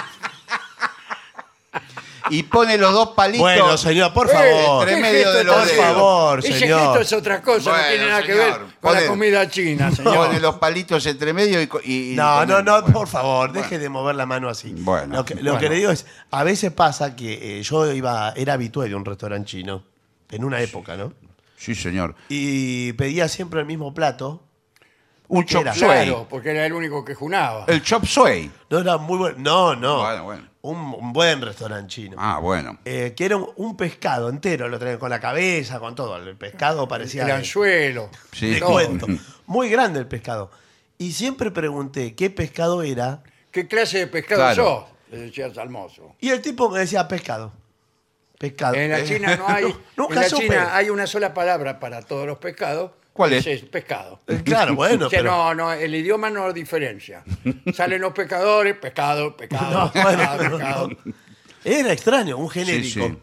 Y 2.29 2.43
pone 2.43 2.77
los 2.77 2.91
dos 2.93 3.09
palitos. 3.09 3.41
Bueno, 3.41 3.77
señor, 3.77 4.11
por 4.13 4.27
Eh, 4.29 4.33
favor. 4.33 4.81
entre 4.89 4.95
¿qué 4.95 5.01
medio 5.01 5.31
de 5.31 5.43
los 5.43 5.55
dedos. 5.67 5.69
Por 5.77 5.85
favor, 5.85 6.39
Ese 6.39 6.59
señor. 6.59 6.79
gesto 6.81 6.99
es 6.99 7.13
otra 7.13 7.41
cosa, 7.41 7.71
no 7.71 7.87
tiene 7.87 8.07
nada 8.07 8.21
que 8.21 8.31
señor, 8.33 8.59
ver 8.59 8.61
con 8.81 8.93
la 8.93 9.05
comida 9.07 9.49
china, 9.49 9.91
señor. 9.95 10.15
Pone 10.15 10.39
los 10.39 10.55
palitos 10.55 11.05
entre 11.05 11.33
medio 11.33 11.61
y. 11.61 11.67
co- 11.67 11.81
y- 11.83 12.13
y 12.13 12.15
No, 12.15 12.35
pone- 12.39 12.45
no, 12.53 12.61
no, 12.63 12.81
bueno. 12.81 12.93
por 12.99 13.07
favor, 13.07 13.51
deje 13.51 13.77
de 13.77 13.89
mover 13.89 14.15
la 14.15 14.25
mano 14.25 14.49
así. 14.49 14.73
Bueno. 14.77 15.15
lo 15.17 15.25
que, 15.25 15.35
lo 15.35 15.41
Bueno. 15.51 15.59
que 15.59 15.69
le 15.69 15.75
digo 15.75 15.91
es, 15.91 16.05
a 16.31 16.43
veces 16.43 16.71
pasa 16.71 17.15
que 17.15 17.59
eh, 17.59 17.63
yo 17.63 17.91
iba, 17.93 18.33
era 18.35 18.53
habitué 18.53 18.89
de 18.89 18.95
un 18.95 19.05
restaurante 19.05 19.51
chino, 19.51 19.83
en 20.31 20.43
una 20.43 20.59
época, 20.61 20.95
¿no? 20.95 21.13
Sí, 21.57 21.75
señor. 21.75 22.15
Y 22.29 22.93
pedía 22.93 23.27
siempre 23.27 23.59
el 23.59 23.65
mismo 23.65 23.93
plato. 23.93 24.41
Un 25.27 25.43
¿Qué 25.43 25.53
chop 25.53 25.61
era? 25.63 25.73
suey. 25.73 26.05
Claro, 26.07 26.27
porque 26.29 26.51
era 26.51 26.65
el 26.65 26.73
único 26.73 27.03
que 27.03 27.15
junaba. 27.15 27.65
El 27.67 27.81
chop 27.81 28.05
suey. 28.05 28.51
No 28.69 28.79
era 28.79 28.97
muy 28.97 29.17
bueno. 29.17 29.35
No, 29.39 29.75
no. 29.75 29.99
Bueno, 30.01 30.23
bueno. 30.23 30.49
Un, 30.61 30.77
un 30.99 31.13
buen 31.13 31.41
restaurante 31.41 31.87
chino. 31.93 32.15
Ah, 32.19 32.39
bueno. 32.39 32.79
Eh, 32.85 33.13
que 33.15 33.25
era 33.25 33.37
un, 33.37 33.49
un 33.55 33.77
pescado 33.77 34.29
entero, 34.29 34.67
lo 34.67 34.79
traían 34.79 34.97
con 34.99 35.09
la 35.09 35.19
cabeza, 35.19 35.79
con 35.79 35.93
todo. 35.95 36.17
El 36.17 36.35
pescado 36.37 36.87
parecía. 36.87 37.23
El 37.25 37.31
anzuelo. 37.31 38.09
Sí. 38.31 38.53
Te 38.53 38.59
todo. 38.59 38.71
cuento. 38.73 39.07
Muy 39.47 39.69
grande 39.69 39.99
el 39.99 40.07
pescado. 40.07 40.49
Y 40.97 41.11
siempre 41.13 41.51
pregunté 41.51 42.15
qué 42.15 42.29
pescado 42.29 42.81
era. 42.83 43.21
¿Qué 43.51 43.67
clase 43.67 43.99
de 43.99 44.07
pescado 44.07 44.41
Claro. 44.41 44.63
sos? 44.63 44.83
Le 45.11 45.17
decías 45.25 45.57
al 45.57 45.69
mozo. 45.69 46.15
Y 46.19 46.29
el 46.29 46.41
tipo 46.41 46.69
me 46.69 46.79
decía 46.79 47.07
pescado. 47.07 47.53
Pescado. 48.39 48.75
En 48.75 48.91
la 48.91 49.03
China 49.03 49.35
no 49.37 49.47
hay. 49.47 49.75
Nunca 49.95 50.15
en 50.15 50.21
la 50.21 50.29
supe. 50.29 50.43
China 50.43 50.75
hay 50.75 50.89
una 50.89 51.07
sola 51.07 51.33
palabra 51.33 51.79
para 51.79 52.01
todos 52.01 52.25
los 52.27 52.37
pescados. 52.39 52.91
¿Cuál 53.15 53.29
que 53.31 53.37
es? 53.53 53.61
pescado. 53.63 54.19
Eh, 54.27 54.41
Claro, 54.43 54.75
bueno, 54.75 55.07
O 55.07 55.09
sea, 55.09 55.19
pero. 55.19 55.31
no, 55.31 55.55
no, 55.55 55.71
el 55.71 55.95
idioma 55.95 56.29
no 56.29 56.51
diferencia. 56.51 57.23
Salen 57.73 58.01
los 58.01 58.11
pescadores, 58.11 58.75
pescado, 58.75 59.37
pescado, 59.37 59.85
No, 59.85 59.91
pescado, 59.93 60.37
bueno, 60.37 60.57
pescado. 60.57 60.87
no. 60.89 60.97
Era 61.63 61.93
extraño, 61.93 62.37
un 62.37 62.49
genérico. 62.49 63.07
sí. 63.07 63.17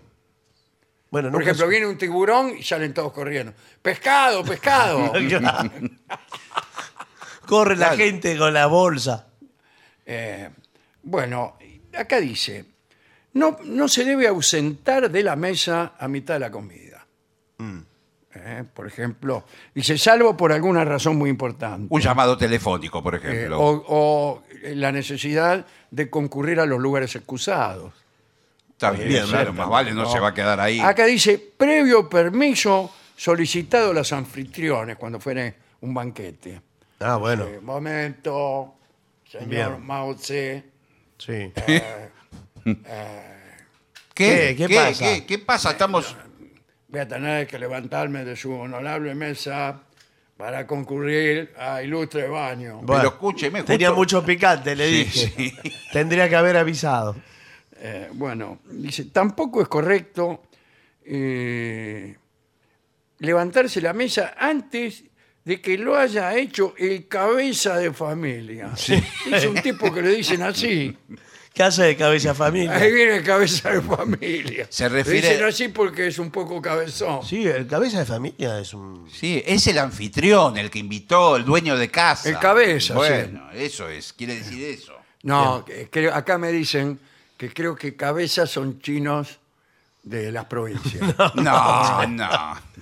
Bueno, 1.10 1.30
Por 1.30 1.40
nunca 1.40 1.50
ejemplo, 1.50 1.68
viene 1.68 1.86
un 1.86 1.98
tiburón 1.98 2.54
y 2.58 2.62
salen 2.62 2.94
todos 2.94 3.12
corriendo. 3.12 3.52
Pescado, 3.82 4.42
pescado. 4.42 5.12
Corre 7.46 7.76
la 7.76 7.94
gente 7.94 8.38
con 8.38 8.54
la 8.54 8.64
bolsa. 8.66 9.26
Eh, 10.06 10.48
bueno, 11.02 11.58
acá 11.94 12.18
dice, 12.18 12.64
no, 13.34 13.58
no 13.64 13.88
se 13.88 14.06
debe 14.06 14.26
ausentar 14.26 15.10
de 15.10 15.22
la 15.22 15.36
mesa 15.36 15.92
a 15.98 16.08
mitad 16.08 16.32
de 16.34 16.40
la 16.40 16.50
comida. 16.50 17.06
Eh, 18.44 18.64
por 18.74 18.86
ejemplo, 18.86 19.44
dice, 19.74 19.96
salvo 19.98 20.36
por 20.36 20.52
alguna 20.52 20.84
razón 20.84 21.16
muy 21.16 21.30
importante. 21.30 21.86
Un 21.90 22.00
llamado 22.00 22.36
telefónico, 22.36 23.02
por 23.02 23.14
Eh, 23.14 23.18
ejemplo. 23.18 23.60
o, 23.60 23.84
o 23.88 24.42
la 24.74 24.90
necesidad 24.92 25.64
de 25.90 26.10
concurrir 26.10 26.58
a 26.60 26.66
los 26.66 26.80
lugares 26.80 27.14
excusados. 27.14 27.92
Está 28.70 28.90
bien, 28.90 29.24
claro, 29.26 29.52
bien, 29.52 29.56
más 29.56 29.68
vale, 29.68 29.92
no, 29.92 30.06
se 30.10 30.18
va 30.18 30.28
a 30.28 30.34
quedar 30.34 30.58
ahí. 30.58 30.80
Acá 30.80 31.04
dice, 31.06 31.38
previo 31.56 32.08
permiso 32.08 32.92
solicitado 33.16 33.90
a 33.92 33.94
los 33.94 34.12
anfitriones 34.12 34.96
cuando 34.96 35.20
fuere 35.20 35.54
un 35.82 35.94
banquete. 35.94 36.60
Ah, 36.98 37.16
bueno. 37.16 37.44
Eh, 37.44 37.60
momento, 37.62 38.74
señor 39.30 39.48
Bien. 39.48 39.86
Mao 39.86 40.16
Tse. 40.16 40.64
Sí. 41.18 41.52
¿Qué, 42.64 42.74
¿Qué? 44.14 44.54
¿Qué 44.56 44.68
pasa? 44.74 45.04
¿Qué, 45.04 45.26
qué 45.26 45.38
pasa? 45.38 45.70
Estamos. 45.70 46.16
Voy 46.92 47.00
a 47.00 47.08
tener 47.08 47.46
que 47.46 47.58
levantarme 47.58 48.22
de 48.24 48.36
su 48.36 48.52
honorable 48.52 49.14
mesa 49.14 49.80
para 50.36 50.66
concurrir 50.66 51.52
a 51.58 51.82
ilustre 51.82 52.28
baño. 52.28 52.80
Bueno, 52.82 53.08
escúcheme, 53.08 53.62
Tenía 53.62 53.88
justo- 53.88 53.98
mucho 54.00 54.24
picante, 54.24 54.76
le 54.76 54.86
Sí, 54.88 54.94
dije. 55.04 55.32
sí. 55.36 55.54
Tendría 55.92 56.28
que 56.28 56.36
haber 56.36 56.56
avisado. 56.58 57.16
Eh, 57.76 58.08
bueno, 58.12 58.60
dice, 58.70 59.06
tampoco 59.06 59.62
es 59.62 59.68
correcto 59.68 60.42
eh, 61.04 62.14
levantarse 63.20 63.80
la 63.80 63.92
mesa 63.94 64.34
antes 64.38 65.04
de 65.44 65.60
que 65.60 65.76
lo 65.78 65.96
haya 65.96 66.36
hecho 66.36 66.74
el 66.78 67.08
cabeza 67.08 67.76
de 67.78 67.92
familia. 67.92 68.70
Es 69.30 69.46
un 69.46 69.54
tipo 69.62 69.92
que 69.92 70.02
le 70.02 70.10
dicen 70.10 70.42
así. 70.42 70.94
¿Qué 71.54 71.62
hace 71.62 71.82
de 71.82 71.96
cabeza 71.96 72.34
familia? 72.34 72.74
Ahí 72.76 72.90
viene 72.92 73.16
el 73.16 73.24
cabeza 73.24 73.70
de 73.70 73.82
familia. 73.82 74.66
Se 74.70 74.88
refiere- 74.88 75.28
dicen 75.30 75.44
así 75.44 75.68
porque 75.68 76.06
es 76.06 76.18
un 76.18 76.30
poco 76.30 76.62
cabezón. 76.62 77.22
Sí, 77.26 77.46
el 77.46 77.66
cabeza 77.66 77.98
de 77.98 78.06
familia 78.06 78.58
es 78.58 78.72
un. 78.72 79.06
Sí, 79.10 79.42
es 79.44 79.66
el 79.66 79.78
anfitrión, 79.78 80.56
el 80.56 80.70
que 80.70 80.78
invitó, 80.78 81.36
el 81.36 81.44
dueño 81.44 81.76
de 81.76 81.90
casa. 81.90 82.28
El 82.30 82.38
cabeza, 82.38 82.94
Bueno, 82.94 83.50
eso 83.52 83.88
es, 83.88 84.12
quiere 84.14 84.36
decir 84.36 84.64
eso. 84.64 84.94
No, 85.24 85.62
que- 85.64 85.88
creo- 85.90 86.14
acá 86.14 86.38
me 86.38 86.50
dicen 86.50 86.98
que 87.36 87.52
creo 87.52 87.76
que 87.76 87.96
cabezas 87.96 88.50
son 88.50 88.80
chinos 88.80 89.38
de 90.02 90.32
las 90.32 90.46
provincias. 90.46 91.02
No, 91.34 92.06
no. 92.06 92.72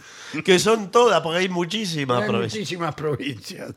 Que 0.45 0.61
son 0.61 0.93
todas, 0.93 1.21
porque 1.23 1.41
hay 1.41 1.49
muchísimas 1.49 2.23
Hay 2.23 2.29
provincias. 2.29 2.61
muchísimas 2.61 2.95
provincias. 2.95 3.73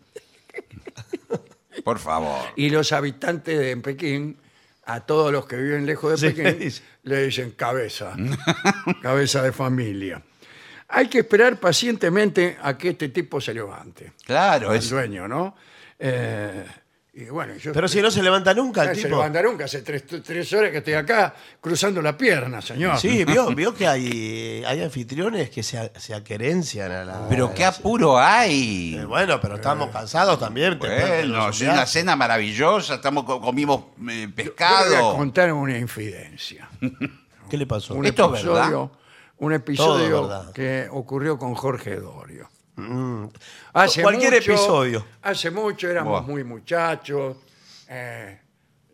Por 1.84 1.98
favor. 1.98 2.40
Y 2.56 2.70
los 2.70 2.92
habitantes 2.92 3.58
de 3.60 3.76
Pekín 3.78 4.38
a 4.86 5.02
todos 5.02 5.32
los 5.32 5.46
que 5.46 5.56
viven 5.58 5.86
lejos 5.86 6.20
de 6.20 6.30
Sí, 6.30 6.36
Pekín 6.36 6.60
dice. 6.60 6.82
le 7.04 7.26
dicen 7.26 7.52
cabeza, 7.52 8.16
cabeza 9.02 9.42
de 9.42 9.52
familia. 9.52 10.22
Hay 10.90 11.08
que 11.08 11.20
esperar 11.20 11.60
pacientemente 11.60 12.58
a 12.62 12.78
que 12.78 12.90
este 12.90 13.10
tipo 13.10 13.42
se 13.42 13.54
levante, 13.54 14.14
Claro, 14.26 14.72
el 14.72 14.78
es, 14.80 14.90
dueño, 14.90 15.28
¿no? 15.28 15.56
Eh, 15.98 16.66
y 17.16 17.26
bueno, 17.26 17.56
yo 17.58 17.74
Pero 17.74 17.88
si 17.88 18.02
no 18.02 18.10
se 18.10 18.24
levanta 18.24 18.56
nunca 18.56 18.84
Eh, 18.86 18.90
el 18.90 18.96
se 18.96 19.04
tipo. 19.04 19.18
levantaron 19.18 19.56
que 19.56 19.66
hace 19.66 19.84
tres, 19.84 20.04
tres 20.24 20.52
horas 20.54 20.72
que 20.72 20.78
estoy 20.80 20.96
acá 20.96 21.36
cruzando 21.62 22.02
la 22.02 22.18
pierna, 22.18 22.60
señor. 22.62 22.98
Sí, 22.98 23.24
vio, 23.26 23.54
vio 23.54 23.74
que 23.76 23.86
hay, 23.88 24.64
hay 24.66 24.82
anfitriones 24.82 25.52
que 25.52 25.62
se, 25.62 25.92
se 25.96 26.16
aquerencian 26.16 26.92
a 26.92 27.06
la. 27.06 27.28
pero 27.30 27.54
qué 27.54 27.66
apuro 27.66 28.18
hay. 28.20 28.96
Eh, 28.96 29.06
bueno, 29.06 29.40
pero 29.40 29.56
estamos 29.56 29.90
cansados 29.92 30.40
también. 30.40 30.80
Bueno, 30.80 31.38
los 31.38 31.62
una 31.62 31.86
cena 31.86 32.16
maravillosa, 32.16 32.96
estamos 32.96 33.26
co- 33.26 33.40
comimos 33.40 33.82
eh, 33.82 33.84
Yo 33.96 34.06
le 34.08 34.26
voy 34.26 34.32
a 34.32 34.36
pescado. 34.36 35.16
contar 35.16 35.54
una 35.54 35.78
infidencia. 35.78 36.68
¿Qué 37.50 37.58
le 37.58 37.68
pasó? 37.68 37.94
Un 37.94 38.06
Esto 38.08 38.34
es 38.34 38.42
episodio, 38.42 38.92
un 39.38 39.54
episodio 39.54 40.22
verdad. 40.28 40.52
que 40.52 40.88
ocurrió 40.90 41.38
con 41.38 41.54
Jorge 41.54 41.98
Dorio. 41.98 42.50
Mm. 42.76 43.26
Hace 43.74 44.02
Cualquier 44.02 44.34
mucho- 44.34 44.52
episodio. 44.52 45.06
Hace 45.22 45.52
mucho 45.52 45.90
éramos 45.90 46.22
Buah. 46.22 46.32
muy 46.32 46.44
muchachos. 46.44 47.38
eh, 47.90 48.40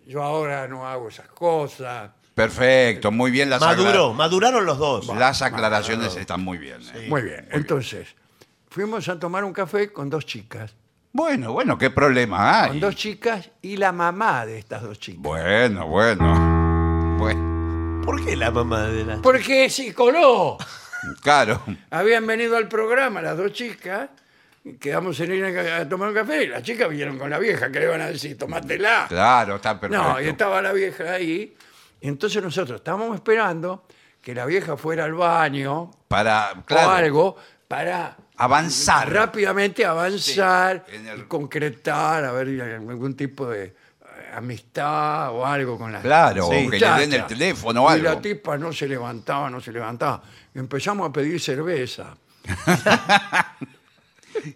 yo 0.06 0.22
ahora 0.24 0.68
no 0.68 0.88
hago 0.88 1.08
esas 1.10 1.28
cosas. 1.28 2.10
Perfecto, 2.34 3.12
muy 3.12 3.32
bien 3.32 3.50
las, 3.50 3.62
Maduró, 3.62 3.90
aclara- 3.90 4.14
maduraron 4.14 4.66
los 4.66 4.78
dos. 4.78 5.08
las 5.16 5.42
aclaraciones 5.42 6.16
están 6.16 6.42
muy 6.44 6.58
bien. 6.58 6.82
eh. 6.96 7.06
Muy 7.10 7.22
bien. 7.22 7.48
Entonces, 7.52 8.08
fuimos 8.70 9.08
a 9.10 9.20
tomar 9.20 9.44
un 9.44 9.54
café 9.54 9.92
con 9.94 10.10
dos 10.10 10.26
chicas. 10.26 10.74
Bueno, 11.12 11.54
bueno, 11.54 11.78
qué 11.78 11.90
problema 11.90 12.64
hay. 12.64 12.70
Con 12.70 12.80
dos 12.82 12.96
chicas 12.96 13.50
y 13.62 13.78
la 13.78 13.92
mamá 13.92 14.46
de 14.46 14.60
estas 14.60 14.82
dos 14.84 15.00
chicas. 15.00 15.22
Bueno, 15.22 15.88
bueno. 15.88 17.18
Bueno, 17.18 18.02
¿Por 18.06 18.24
qué 18.26 18.36
la 18.36 18.52
mamá 18.52 18.84
de 18.88 19.06
la.? 19.06 19.22
Porque 19.22 19.70
se 19.70 19.94
coló. 19.94 20.58
Claro. 21.22 21.62
Habían 21.90 22.26
venido 22.28 22.58
al 22.58 22.68
programa 22.68 23.22
las 23.22 23.38
dos 23.38 23.52
chicas. 23.54 24.10
Quedamos 24.80 25.20
en 25.22 25.34
ir 25.34 25.46
a 25.58 25.78
a 25.78 25.90
tomar 25.90 26.10
un 26.10 26.14
café 26.16 26.44
y 26.44 26.48
las 26.48 26.62
chicas 26.64 26.90
vinieron 26.90 27.18
con 27.18 27.30
la 27.30 27.40
vieja, 27.40 27.72
que 27.72 27.80
le 27.80 27.86
iban 27.86 28.02
a 28.02 28.08
decir, 28.08 28.38
tomátela. 28.38 29.06
Claro, 29.08 29.56
está 29.56 29.80
perfecto. 29.80 30.04
No, 30.04 30.22
y 30.22 30.28
estaba 30.28 30.62
la 30.62 30.74
vieja 30.74 31.14
ahí. 31.14 31.56
Y 32.02 32.08
entonces 32.08 32.44
nosotros 32.44 32.78
estábamos 32.80 33.16
esperando 33.16 33.86
que 34.22 34.36
la 34.36 34.46
vieja 34.46 34.76
fuera 34.78 35.06
al 35.06 35.14
baño 35.14 35.90
Para, 36.08 36.54
claro, 36.66 36.88
o 36.90 36.92
algo 36.92 37.36
para 37.68 38.18
avanzar. 38.38 39.12
rápidamente 39.12 39.86
avanzar 39.86 40.86
Sí, 40.90 40.96
el- 41.08 41.20
y 41.20 41.24
concretar, 41.24 42.26
a 42.26 42.32
ver 42.34 42.62
algún 42.62 43.16
tipo 43.16 43.48
de 43.50 43.74
amistad 44.40 45.32
o 45.32 45.46
algo 45.46 45.78
con 45.78 45.92
la 45.92 46.02
Claro, 46.02 46.50
Sí. 46.52 46.70
que 46.70 46.80
le 46.80 46.86
den 46.88 47.00
el 47.02 47.08
muchacha. 47.08 47.28
teléfono 47.28 47.86
o 47.86 47.96
Y 47.96 48.02
la 48.02 48.10
algo. 48.12 48.22
tipa 48.22 48.58
no 48.58 48.74
se 48.74 48.88
levantaba, 48.88 49.50
no 49.50 49.62
se 49.62 49.72
levantaba. 49.72 50.22
Y 50.54 50.60
empezamos 50.60 51.10
a 51.10 51.14
pedir 51.14 51.40
cerveza. 51.40 52.16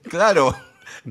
Claro. 0.10 0.56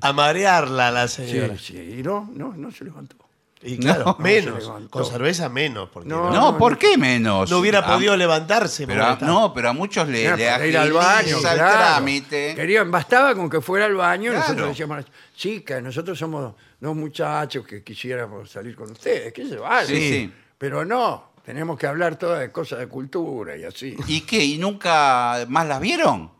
A 0.00 0.12
marearla 0.12 0.88
a 0.88 0.90
la 0.90 1.08
Sí, 1.08 1.26
señora. 1.26 1.58
sí, 1.58 1.96
y 1.98 2.02
no, 2.02 2.30
no, 2.34 2.54
no 2.56 2.70
se 2.70 2.84
levantó. 2.84 3.16
Y 3.64 3.76
claro, 3.78 4.04
No, 4.06 4.16
menos. 4.18 4.60
levantó. 4.64 4.90
con 4.90 5.04
cerveza 5.06 5.48
menos. 5.48 5.88
Porque 5.92 6.08
No, 6.08 6.30
no, 6.30 6.52
No, 6.52 6.58
¿por 6.58 6.78
qué 6.78 6.96
menos? 6.98 7.48
no 7.50 7.58
hubiera 7.58 7.80
Ah, 7.80 7.94
podido 7.94 8.16
levantarse. 8.16 8.86
Pero, 8.86 9.00
porque 9.00 9.10
a- 9.10 9.12
está- 9.14 9.26
no, 9.26 9.52
pero 9.52 9.68
a 9.68 9.72
muchos 9.72 10.08
le, 10.08 10.24
Era 10.24 10.36
le 10.36 10.50
para 10.50 10.66
ir 10.66 10.78
al 10.78 10.92
baño, 10.92 11.18
agiliza 11.36 11.52
el 11.52 11.58
claro. 11.58 11.76
trámite. 11.78 12.54
Querían, 12.56 12.90
bastaba 12.90 13.34
con 13.34 13.48
que 13.50 13.60
fuera 13.60 13.84
al 13.84 13.94
baño 13.94 14.30
y 14.32 14.34
nosotros 14.34 14.56
Claro. 14.56 14.68
decíamos, 14.70 15.04
chicas, 15.36 15.82
nosotros 15.82 16.18
somos 16.18 16.54
dos 16.82 16.96
muchachos 16.96 17.66
que 17.66 17.82
quisiéramos 17.82 18.50
salir 18.50 18.74
con 18.74 18.90
ustedes, 18.90 19.32
qué 19.32 19.46
se 19.46 19.56
vale. 19.56 19.86
Sí, 19.86 20.10
sí. 20.10 20.32
Pero 20.58 20.84
no, 20.84 21.32
tenemos 21.44 21.78
que 21.78 21.86
hablar 21.86 22.16
todas 22.16 22.40
de 22.40 22.50
cosas 22.50 22.80
de 22.80 22.88
cultura 22.88 23.56
y 23.56 23.64
así. 23.64 23.96
¿Y 24.08 24.22
qué? 24.22 24.44
¿Y 24.44 24.58
nunca 24.58 25.44
más 25.48 25.66
las 25.66 25.80
vieron? 25.80 26.30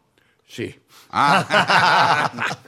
Sí. 0.47 0.79
Ah, 1.11 2.31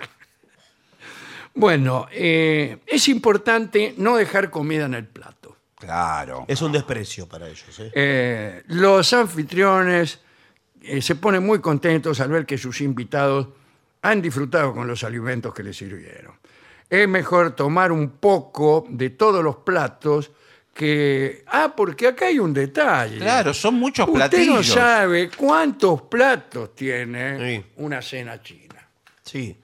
Bueno, 1.57 2.09
eh, 2.11 2.79
es 2.85 3.07
importante 3.07 3.95
no 3.97 4.17
dejar 4.17 4.51
comida 4.51 4.87
en 4.87 4.95
el 4.95 5.07
plato. 5.07 5.57
claro. 5.77 6.45
Es 6.49 6.61
un 6.63 6.73
desprecio 6.73 7.29
para 7.29 7.47
ellos. 7.47 7.79
¿eh? 7.79 7.93
Eh, 7.95 8.63
los 8.69 9.13
anfitriones 9.13 10.19
eh, 10.83 11.01
se 11.01 11.15
ponen 11.15 11.47
muy 11.47 11.61
contentos 11.61 12.19
al 12.21 12.31
ver 12.31 12.45
que 12.45 12.59
sus 12.59 12.81
invitados 12.81 13.49
han 14.03 14.21
disfrutado 14.21 14.75
con 14.75 14.89
los 14.89 15.05
alimentos 15.05 15.55
que 15.55 15.63
les 15.63 15.77
sirvieron. 15.77 16.35
Es 16.91 17.09
mejor 17.09 17.57
tomar 17.57 17.91
un 17.93 18.11
poco 18.11 18.85
de 18.89 19.11
todos 19.11 19.43
los 19.43 19.57
platos 19.57 20.31
que... 20.73 21.45
Ah, 21.47 21.73
porque 21.77 22.09
acá 22.09 22.27
hay 22.27 22.39
un 22.39 22.53
detalle. 22.53 23.19
Claro, 23.19 23.55
son 23.55 23.75
muchos 23.75 24.07
Usted 24.07 24.19
platillos. 24.19 24.57
no 24.57 24.63
sabe 24.75 25.31
cuántos 25.31 26.03
platos 26.03 26.75
tiene 26.75 27.57
Sí. 27.61 27.65
una 27.77 28.03
cena 28.03 28.43
china. 28.43 28.87
Sí. 29.23 29.57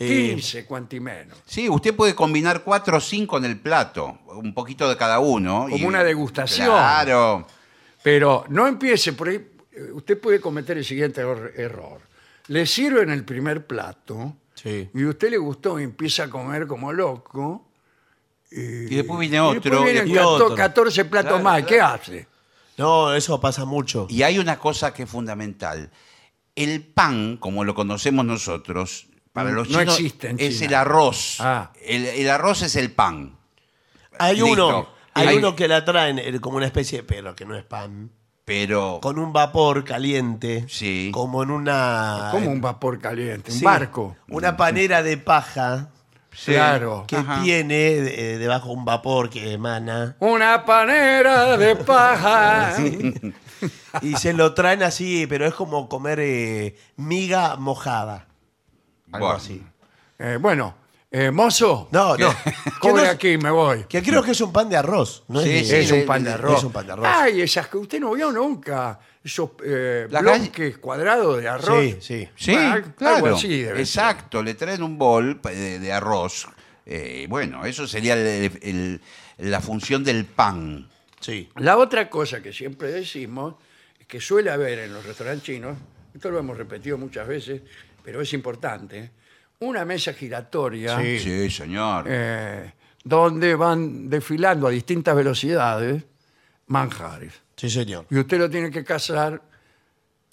Eh, 0.00 0.06
15, 0.36 0.64
cuanti 0.64 1.00
menos. 1.00 1.36
Sí, 1.44 1.68
usted 1.68 1.94
puede 1.94 2.14
combinar 2.14 2.62
cuatro 2.62 2.98
o 2.98 3.00
cinco 3.00 3.36
en 3.38 3.46
el 3.46 3.58
plato, 3.58 4.20
un 4.28 4.54
poquito 4.54 4.88
de 4.88 4.96
cada 4.96 5.18
uno. 5.18 5.66
Como 5.68 5.88
una 5.88 6.04
degustación. 6.04 6.68
Claro. 6.68 7.46
Pero 8.02 8.44
no 8.48 8.66
empiece 8.68 9.12
por 9.14 9.28
ahí. 9.28 9.44
eh, 9.72 9.90
Usted 9.92 10.20
puede 10.20 10.40
cometer 10.40 10.78
el 10.78 10.84
siguiente 10.84 11.24
er- 11.24 11.52
error. 11.56 12.00
Le 12.46 12.64
sirven 12.64 13.10
el 13.10 13.24
primer 13.24 13.66
plato 13.66 14.36
Sí. 14.60 14.90
y 14.92 15.04
a 15.04 15.08
usted 15.08 15.30
le 15.30 15.38
gustó 15.38 15.78
y 15.78 15.84
empieza 15.84 16.24
a 16.24 16.30
comer 16.30 16.66
como 16.66 16.92
loco. 16.92 17.70
Y 18.50 18.94
después 18.94 19.20
viene 19.20 19.36
Y 19.36 19.40
otro. 19.40 19.60
después 19.60 19.84
vienen 19.92 20.08
y 20.08 20.14
cato- 20.14 20.34
otro. 20.34 20.54
14 20.54 21.04
platos 21.04 21.28
Claro, 21.32 21.44
más. 21.44 21.62
¿Qué 21.64 21.80
hace? 21.80 22.26
No, 22.76 23.12
eso 23.14 23.40
pasa 23.40 23.64
mucho. 23.64 24.06
Y 24.08 24.22
hay 24.22 24.38
una 24.38 24.58
cosa 24.58 24.92
que 24.94 25.02
es 25.04 25.10
fundamental. 25.10 25.90
El 26.56 26.82
pan, 26.82 27.36
como 27.36 27.62
lo 27.64 27.74
conocemos 27.74 28.24
nosotros, 28.24 29.06
para 29.32 29.50
los 29.50 29.68
No 29.68 29.78
chinos 29.80 29.94
existe 29.98 30.30
en 30.30 30.40
es 30.40 30.54
China. 30.58 30.66
el 30.68 30.74
arroz. 30.74 31.36
Ah. 31.40 31.72
El, 31.84 32.06
el 32.06 32.28
arroz 32.30 32.62
es 32.62 32.74
el 32.76 32.90
pan. 32.90 33.38
Hay 34.18 34.36
Listo. 34.40 34.50
uno, 34.52 34.88
hay 35.14 35.28
Hay- 35.28 35.36
uno 35.36 35.54
que 35.54 35.68
la 35.68 35.84
traen 35.84 36.18
eh, 36.18 36.40
como 36.40 36.56
una 36.56 36.66
especie 36.66 36.98
de 36.98 37.04
pero 37.04 37.36
que 37.36 37.44
no 37.44 37.54
es 37.56 37.64
pan. 37.64 38.10
Pero 38.48 38.98
Con 39.02 39.18
un 39.18 39.32
vapor 39.32 39.84
caliente. 39.84 40.64
Sí. 40.68 41.10
Como 41.12 41.42
en 41.42 41.50
una. 41.50 42.28
Como 42.32 42.50
un 42.50 42.60
vapor 42.62 42.98
caliente, 42.98 43.52
un 43.52 43.58
Sí, 43.58 43.64
barco. 43.64 44.16
Una 44.28 44.56
panera 44.56 45.02
de 45.02 45.18
paja 45.18 45.90
Sí. 46.32 46.52
Claro. 46.52 47.04
que 47.06 47.16
Ajá. 47.16 47.42
tiene 47.42 47.88
eh, 47.96 48.38
debajo 48.38 48.70
un 48.72 48.84
vapor 48.84 49.28
que 49.28 49.52
emana. 49.52 50.16
Una 50.20 50.64
panera 50.64 51.56
de 51.58 51.76
paja. 51.76 52.74
Y 54.02 54.14
se 54.14 54.32
lo 54.34 54.54
traen 54.54 54.84
así, 54.84 55.26
pero 55.26 55.44
es 55.44 55.52
como 55.52 55.88
comer 55.88 56.20
eh, 56.20 56.76
miga 56.96 57.56
mojada. 57.56 58.26
Algo 59.10 59.26
Bueno. 59.26 59.30
así. 59.42 59.66
Eh, 60.20 60.38
bueno, 60.40 60.74
eh, 61.10 61.30
mozo, 61.30 61.88
No, 61.90 62.16
no. 62.16 62.28
que, 62.44 62.52
cobre 62.80 63.04
no- 63.04 63.10
aquí, 63.10 63.38
me 63.38 63.50
voy. 63.50 63.84
que 63.84 64.02
creo 64.02 64.22
que 64.22 64.32
es 64.32 64.40
un 64.40 64.52
pan 64.52 64.68
de 64.68 64.76
arroz. 64.76 65.24
No 65.28 65.40
Sí, 65.40 65.50
es, 65.50 65.66
sí, 65.68 65.72
de- 65.72 65.80
es 65.80 65.90
un 65.92 66.06
pan 66.06 66.22
de 66.24 66.32
arroz. 66.32 66.58
Es 66.58 66.64
un 66.64 66.72
pan 66.72 66.86
de 66.86 66.92
arroz. 66.92 67.06
Ay, 67.10 67.40
esas 67.40 67.68
que 67.68 67.78
usted 67.78 68.00
no 68.00 68.12
vio 68.12 68.30
nunca. 68.30 68.98
Esos 69.24 69.50
eh, 69.64 70.06
La 70.10 70.20
bloques 70.20 70.78
cuadrados 70.78 71.40
de 71.40 71.48
arroz. 71.48 71.80
Sí, 71.84 71.96
sí. 72.00 72.28
Sí, 72.36 72.54
algo 72.54 72.92
claro. 72.96 73.34
así 73.36 73.48
debe 73.62 73.68
ser. 73.70 73.80
Exacto, 73.80 74.42
le 74.42 74.54
traen 74.54 74.82
un 74.82 74.96
bol 74.98 75.40
de, 75.42 75.78
de 75.78 75.92
arroz. 75.92 76.46
Eh, 76.86 77.26
bueno, 77.28 77.64
eso 77.66 77.86
sería 77.86 78.14
el- 78.14 78.58
el- 78.62 79.00
la 79.38 79.60
función 79.60 80.04
del 80.04 80.24
pan. 80.24 80.88
Sí. 81.20 81.48
La 81.56 81.76
otra 81.78 82.08
cosa 82.08 82.40
que 82.42 82.52
siempre 82.52 82.90
decimos, 82.90 83.54
es 83.98 84.06
que 84.06 84.20
suele 84.20 84.50
haber 84.50 84.78
en 84.80 84.92
los 84.94 85.04
restaurantes 85.04 85.42
chinos, 85.44 85.76
esto 86.14 86.30
lo 86.30 86.38
hemos 86.38 86.56
repetido 86.56 86.96
muchas 86.96 87.26
veces, 87.28 87.60
pero 88.04 88.20
es 88.22 88.32
importante, 88.32 89.10
una 89.60 89.84
mesa 89.84 90.12
giratoria 90.12 90.98
Sí. 91.00 91.18
Sí, 91.18 91.50
señor. 91.50 92.04
eh, 92.08 92.72
donde 93.04 93.54
van 93.54 94.08
desfilando 94.08 94.66
a 94.66 94.70
distintas 94.70 95.16
velocidades 95.16 96.04
manjares. 96.66 97.32
Sí, 97.56 97.68
señor. 97.70 98.06
Y 98.10 98.18
usted 98.18 98.38
lo 98.38 98.48
tiene 98.50 98.70
que 98.70 98.84
cazar 98.84 99.42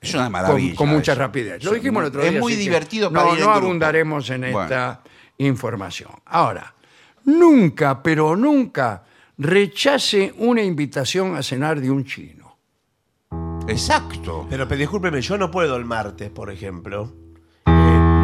es 0.02 0.14
una 0.14 0.24
con, 0.26 0.32
maravilla. 0.34 0.76
con 0.76 0.90
mucha 0.90 1.14
eso. 1.14 1.22
rapidez. 1.22 1.64
Lo 1.64 1.72
Sí, 1.72 1.78
dijimos 1.78 2.02
el 2.04 2.08
otro 2.10 2.22
Es 2.22 2.32
día. 2.32 2.40
muy 2.40 2.54
así 2.54 2.62
que 2.62 2.70
divertido 2.70 3.10
no, 3.10 3.20
para 3.20 3.32
ir 3.32 3.38
en 3.40 3.44
no 3.46 3.52
grupo. 3.52 3.66
abundaremos 3.66 4.30
en 4.30 4.42
Bueno. 4.42 4.62
esta 4.64 5.02
información. 5.40 6.12
Ahora, 6.26 6.76
nunca, 7.24 8.04
pero 8.04 8.36
nunca 8.36 9.04
rechace 9.38 10.34
una 10.38 10.62
invitación 10.62 11.36
a 11.36 11.42
cenar 11.42 11.80
de 11.82 11.90
un 11.90 12.06
chino. 12.06 12.58
Exacto. 13.68 14.46
Pero, 14.50 14.68
pero 14.68 14.80
discúlpeme, 14.80 15.22
yo 15.22 15.38
no 15.38 15.50
puedo 15.50 15.76
el 15.78 15.86
martes, 15.86 16.30
por 16.30 16.52
ejemplo. 16.52 17.12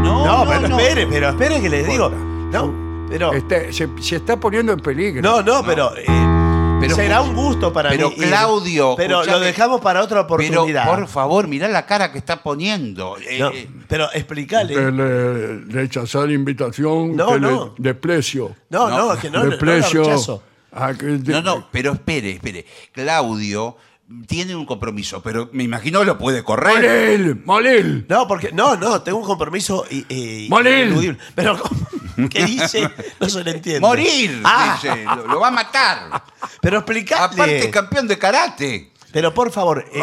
No, 0.01 0.25
No, 0.25 0.45
no, 0.45 0.49
pero 0.51 0.67
no. 0.67 0.79
espere, 0.79 1.07
pero 1.07 1.29
espere 1.29 1.61
que 1.61 1.69
les 1.69 1.87
digo. 1.87 2.09
No, 2.09 3.07
pero. 3.09 3.33
Este, 3.33 3.71
se, 3.73 3.89
se 3.99 4.15
está 4.17 4.37
poniendo 4.37 4.73
en 4.73 4.79
peligro. 4.79 5.21
No, 5.21 5.41
no, 5.41 5.63
pero. 5.63 5.95
eh, 5.97 6.05
Pero- 6.81 6.95
será 6.95 7.21
un 7.21 7.35
gusto 7.35 7.71
para 7.71 7.89
pero 7.91 8.09
mí. 8.09 8.15
ir. 8.17 8.27
Claudio, 8.27 8.95
Pero 8.97 9.17
lo 9.17 9.21
escuchame. 9.21 9.45
dejamos 9.45 9.81
para 9.81 10.01
otra 10.01 10.25
Pero, 10.25 10.35
oportunidad. 10.53 10.87
por 10.89 11.07
favor, 11.07 11.47
mirá 11.47 11.67
la 11.67 11.85
cara 11.85 12.11
que 12.11 12.17
está 12.17 12.41
poniendo. 12.41 13.17
Eh, 13.19 13.37
No, 13.39 13.49
eh, 13.51 13.69
pero 13.87 14.11
explicale. 14.13 14.73
Que 14.73 14.91
le- 14.91 15.57
rechazar 15.65 16.31
invitación 16.31 17.15
No, 17.15 17.33
que 17.33 17.39
no. 17.39 17.73
le 17.77 17.91
desprecio. 17.91 18.55
No, 18.69 18.89
no, 18.89 18.97
No, 18.97 19.13
es 19.13 19.19
que 19.19 19.29
no, 19.29 19.33
no, 19.37 19.39
no 19.39 19.45
lo 19.45 19.51
desprecio 19.51 20.03
rechazo. 20.03 20.43
Que- 20.97 21.31
No, 21.31 21.41
no, 21.43 21.67
pero 21.71 21.91
espere, 21.91 22.31
espere. 22.31 22.65
Claudio 22.93 23.75
tiene 24.27 24.55
un 24.55 24.65
compromiso, 24.65 25.21
pero 25.21 25.49
me 25.53 25.63
imagino 25.63 25.99
que 25.99 26.05
lo 26.05 26.17
puede 26.17 26.43
correr. 26.43 27.17
Molil, 27.17 27.41
Molil. 27.45 28.05
No, 28.09 28.27
porque. 28.27 28.51
No, 28.51 28.75
no, 28.75 29.01
tengo 29.01 29.17
un 29.19 29.25
compromiso. 29.25 29.85
y- 29.89 30.05
ineludible. 30.47 31.17
Pero, 31.35 31.59
¿qué 32.29 32.45
dice? 32.45 32.89
No 33.19 33.29
se 33.29 33.43
le 33.43 33.51
entiende. 33.51 33.81
Morir, 33.81 34.41
Ah, 34.43 34.79
dice, 34.81 35.03
lo, 35.05 35.27
lo 35.27 35.39
va 35.39 35.47
a 35.49 35.51
matar. 35.51 36.23
pero 36.61 36.77
explicadle. 36.77 37.33
Aparte, 37.35 37.69
campeón 37.71 38.07
de 38.07 38.17
karate. 38.17 38.91
Pero 39.11 39.33
por 39.33 39.51
favor, 39.51 39.85
eh, 39.93 39.99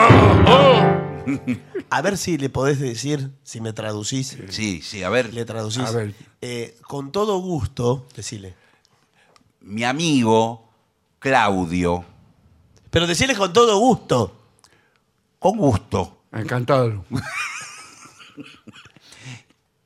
Oh, 0.47 0.81
a 1.90 2.03
ver 2.03 2.16
si 2.18 2.37
le 2.38 2.51
podés 2.51 2.79
decir, 2.79 3.31
si 3.42 3.61
me 3.61 3.73
traducís. 3.73 4.37
Sí, 4.51 4.83
sí, 4.83 5.03
a 5.03 5.09
ver, 5.09 5.33
Le 5.33 5.44
traducís. 5.44 5.81
A 5.85 5.90
ver. 5.92 6.14
Eh, 6.42 6.77
con 6.83 7.11
todo 7.12 7.38
gusto, 7.38 8.07
decile. 8.14 8.55
mi 9.61 9.85
amigo 9.85 10.68
Claudio, 11.18 12.05
Pero 12.90 13.07
decirle 13.07 13.35
con 13.37 13.53
todo 13.53 13.79
gusto. 13.79 14.35
con 15.38 15.57
gusto. 15.57 16.22
Encantado. 16.33 17.05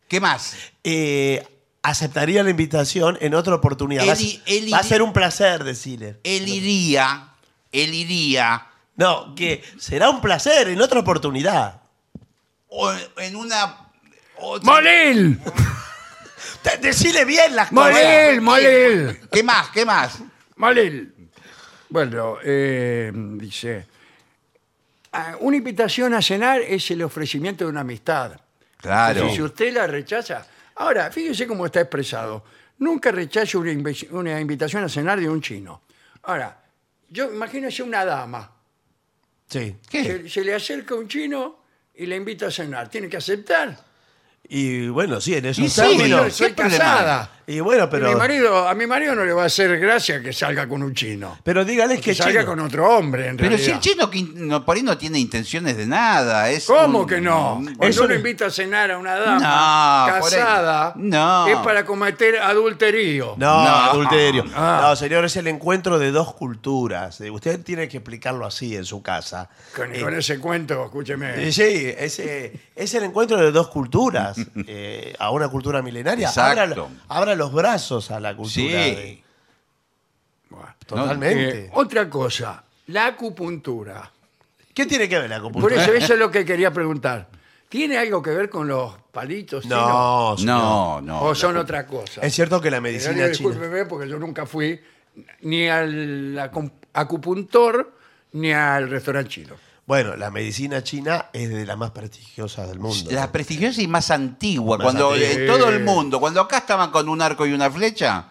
¿Qué 0.08 0.20
más? 0.20 0.54
eh, 0.84 1.46
aceptaría 1.82 2.42
la 2.42 2.50
invitación 2.50 3.16
en 3.20 3.34
otra 3.34 3.54
oportunidad. 3.54 4.06
Va 4.06 4.12
a- 4.12 4.16
Él- 4.16 4.42
él- 4.46 4.72
va 4.72 4.78
a 4.78 4.82
ser 4.82 5.02
un 5.02 5.12
placer, 5.12 5.64
decirle. 5.64 6.18
Él 6.22 6.48
iría, 6.48 7.30
él 7.72 7.94
iría 7.94 8.66
No, 8.96 9.34
que 9.34 9.64
será 9.78 10.10
un 10.10 10.20
placer 10.20 10.68
en 10.68 10.80
otra 10.82 11.00
oportunidad. 11.00 11.80
o 12.68 12.92
en 13.18 13.36
una... 13.36 13.88
otra- 14.38 14.72
Molil, 14.72 15.40
Te- 16.62 16.76
Decile 16.78 17.24
bien 17.24 17.56
las 17.56 17.70
cosas. 17.70 17.92
Molil, 17.94 18.40
Molil. 18.40 19.20
¿Qué 19.32 19.42
más? 19.42 19.68
¿Qué 19.70 19.84
más? 19.84 20.18
Molil. 20.56 21.21
Bueno, 21.92 22.38
eh, 22.42 23.12
dice, 23.14 23.85
ah, 25.12 25.37
una 25.40 25.59
invitación 25.59 26.14
a 26.14 26.22
cenar 26.22 26.62
es 26.62 26.90
el 26.90 27.02
ofrecimiento 27.02 27.64
de 27.64 27.70
una 27.70 27.83
amistad. 27.83 28.40
Claro. 28.78 29.28
Si 29.28 29.42
usted 29.42 29.74
la 29.74 29.87
rechaza. 29.87 30.46
Ahora, 30.76 31.11
fíjese 31.11 31.46
cómo 31.46 31.66
está 31.66 31.83
expresado. 31.83 32.44
Nunca 32.78 33.12
rechace 33.12 33.59
una, 33.59 33.72
invi- 33.72 34.09
una 34.11 34.40
invitación 34.40 34.83
a 34.83 34.88
cenar 34.88 35.20
de 35.20 35.28
un 35.28 35.42
chino. 35.42 35.83
Ahora, 36.22 36.62
yo 37.11 37.31
imagínese 37.31 37.83
una 37.83 38.07
dama. 38.07 38.50
Sí. 39.50 39.76
¿Qué? 39.90 40.02
Se, 40.02 40.28
se 40.31 40.44
le 40.44 40.55
acerca 40.55 40.94
un 40.94 41.07
chino 41.09 41.59
y 41.94 42.07
le 42.07 42.16
invita 42.16 42.46
a 42.46 42.50
cenar. 42.50 42.88
¿Tiene 42.88 43.11
que 43.11 43.18
aceptar? 43.18 43.78
Y 44.48 44.88
bueno, 44.88 45.20
sí, 45.20 45.35
en 45.35 45.44
Y 45.44 45.48
esos 45.48 45.70
sí, 45.70 45.81
términos. 45.83 46.33
Soy 46.33 46.48
¿qué 46.48 46.55
problema 46.55 46.78
casada. 46.78 47.41
Y 47.46 47.61
bueno, 47.61 47.85
Mi 47.87 47.90
pero. 47.90 48.16
marido, 48.18 48.68
a 48.68 48.74
mi 48.74 48.87
marido 48.87 49.14
no 49.14 49.24
le 49.24 49.33
va 49.33 49.42
a 49.42 49.46
hacer 49.46 49.78
gracia 49.81 50.22
que 50.22 50.33
salga 50.33 50.68
con 50.68 50.83
un 50.83 50.94
chino. 50.94 51.38
Pero 51.42 51.64
dígale 51.64 51.96
Que 51.96 52.02
que 52.02 52.14
salga 52.14 52.40
chino. 52.42 52.46
con 52.52 52.61
otro 52.61 52.88
hombre, 52.96 53.28
en 53.28 53.37
Pero 53.37 53.59
si 53.59 53.70
el 53.70 53.81
chino 53.81 54.09
que 54.09 54.18
in- 54.18 54.48
no, 54.48 54.64
por 54.64 54.76
ahí 54.76 54.83
no 54.83 54.96
tiene 54.96 55.18
intenciones 55.18 55.76
de 55.76 55.87
nada. 55.87 56.50
Es 56.50 56.66
¿Cómo 56.66 57.00
un- 57.00 57.07
que 57.07 57.20
no? 57.20 57.61
Cuando 57.76 57.87
Eso 57.87 58.00
uno 58.02 58.11
no- 58.11 58.14
invita 58.14 58.46
a 58.46 58.50
cenar 58.50 58.90
a 58.92 58.98
una 58.98 59.16
dama 59.16 60.07
No, 60.12 60.20
por 60.20 60.33
ahí- 60.33 60.38
casada, 60.38 60.92
No. 60.96 61.46
es 61.48 61.57
para 61.59 61.85
cometer 61.85 62.37
adulterio. 62.38 63.35
No, 63.37 63.64
No. 63.64 63.68
adulterio. 63.68 64.44
Ah. 64.55 64.78
No, 64.83 64.96
señor, 64.96 65.24
es 65.24 65.37
el 65.37 65.46
encuentro 65.48 65.98
de 65.98 66.11
dos 66.12 66.35
culturas. 66.35 67.20
Eh, 67.20 67.31
Usted 67.31 67.61
tiene 67.64 67.88
que 67.88 67.96
explicarlo 67.98 68.46
así 68.46 68.76
en 68.76 68.85
su 68.85 69.02
casa. 69.02 69.48
Con, 69.74 69.94
Eh, 69.94 70.00
con 70.00 70.14
ese 70.16 70.38
cuento, 70.38 70.85
escúcheme. 70.85 71.48
eh, 71.48 71.52
Sí, 71.52 71.92
es, 71.98 72.18
eh, 72.20 72.52
es 72.76 72.94
el 72.94 73.05
encuentro 73.05 73.37
de 73.37 73.50
dos 73.50 73.68
culturas, 73.68 74.37
eh, 74.68 75.14
a 75.18 75.31
una 75.31 75.48
cultura 75.48 75.83
milenaria. 75.83 76.28
Abra, 76.28 76.64
Exacto. 76.64 76.88
Abra 77.33 77.45
los 77.45 77.53
brazos 77.53 78.11
a 78.11 78.21
la 78.21 78.37
cultura. 78.37 78.79
de- 78.81 78.95
Sí. 78.95 79.23
Bueno, 80.51 80.75
totalmente. 80.87 81.59
eh, 81.66 81.71
otra 81.75 82.09
cosa, 82.11 82.62
la 82.88 83.07
acupuntura. 83.07 84.11
¿Qué 84.75 84.87
tiene 84.87 85.09
que 85.09 85.18
ver 85.18 85.31
la 85.31 85.40
Por 85.40 85.53
cultura? 85.53 85.83
eso, 85.83 85.92
eso 85.92 86.12
es 86.14 86.18
lo 86.18 86.31
que 86.31 86.45
quería 86.45 86.71
preguntar. 86.73 87.29
¿Tiene 87.68 87.97
algo 87.97 88.21
que 88.23 88.31
ver 88.31 88.51
con 88.51 88.68
los 88.68 88.95
palitos? 89.11 89.62
chinos? 89.62 89.79
No, 89.79 90.35
señor. 90.37 90.57
No, 90.59 91.01
no. 91.01 91.23
¿O 91.23 91.35
son 91.35 91.57
otra 91.57 91.87
cosa? 91.87 92.21
Es 92.21 92.35
cierto 92.35 92.61
que 92.61 92.71
la 92.71 92.81
medicina 92.83 93.14
china. 93.14 93.29
discúlpeme, 93.29 93.87
porque 93.87 94.09
yo 94.09 94.18
nunca 94.18 94.45
fui 94.45 94.79
ni 95.42 95.68
al 95.68 96.35
acu- 96.37 96.71
acupuntor 96.92 97.95
ni 98.33 98.53
al 98.53 98.90
restaurante 98.90 99.31
chino. 99.31 99.55
Bueno, 99.92 100.16
la 100.16 100.31
medicina 100.31 100.83
china 100.83 101.26
es 101.35 101.50
de 101.50 101.66
las 101.66 101.76
más 101.76 101.90
prestigiosas 101.90 102.66
del 102.66 102.78
mundo. 102.78 103.11
La 103.11 103.31
prestigiosa 103.31 103.83
y 103.83 103.87
más 103.87 104.11
antigua. 104.11 104.78
Más 104.78 104.87
cuando 104.87 105.11
antigua. 105.12 105.31
eh, 105.35 105.46
todo 105.46 105.68
el 105.68 105.85
mundo, 105.85 106.18
cuando 106.18 106.40
acá 106.40 106.57
estaban 106.57 106.90
con 106.90 107.11
un 107.11 107.20
arco 107.20 107.44
y 107.44 107.52
una 107.52 107.70
flecha, 107.70 108.28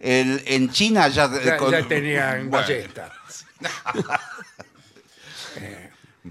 el- 0.00 0.42
en 0.46 0.68
China 0.72 1.06
ya, 1.06 1.30
Ya, 1.44 1.56
con- 1.58 1.70
ya 1.70 1.86
tenían 1.86 2.50
ballesta. 2.50 3.12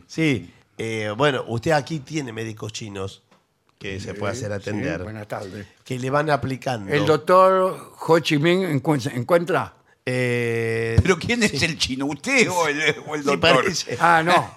Sí, 0.07 0.53
eh, 0.77 1.13
bueno, 1.15 1.45
usted 1.47 1.71
aquí 1.71 1.99
tiene 1.99 2.33
médicos 2.33 2.73
chinos 2.73 3.23
que 3.79 3.97
se 4.01 4.13
puede 4.13 4.33
hacer 4.33 4.51
atender, 4.51 4.97
Sí, 4.97 5.03
buenas 5.03 5.27
tardes. 5.29 5.67
que 5.85 5.97
le 5.97 6.09
van 6.09 6.29
aplicando. 6.29 6.91
El 6.93 7.05
doctor 7.05 7.93
Ho 7.97 8.19
Chi 8.19 8.37
Minh 8.37 8.63
encuentra. 8.65 9.13
encuentra? 9.13 9.73
Eh, 10.07 10.97
¿Pero 11.01 11.17
quién 11.17 11.41
es 11.41 11.63
el 11.63 11.77
chino? 11.79 12.05
¿Usted 12.05 12.47
o 12.51 12.67
el, 12.67 12.79
o 13.07 13.15
el 13.15 13.21
sí, 13.23 13.27
doctor? 13.27 13.65
Ah, 13.99 14.21
no. 14.23 14.53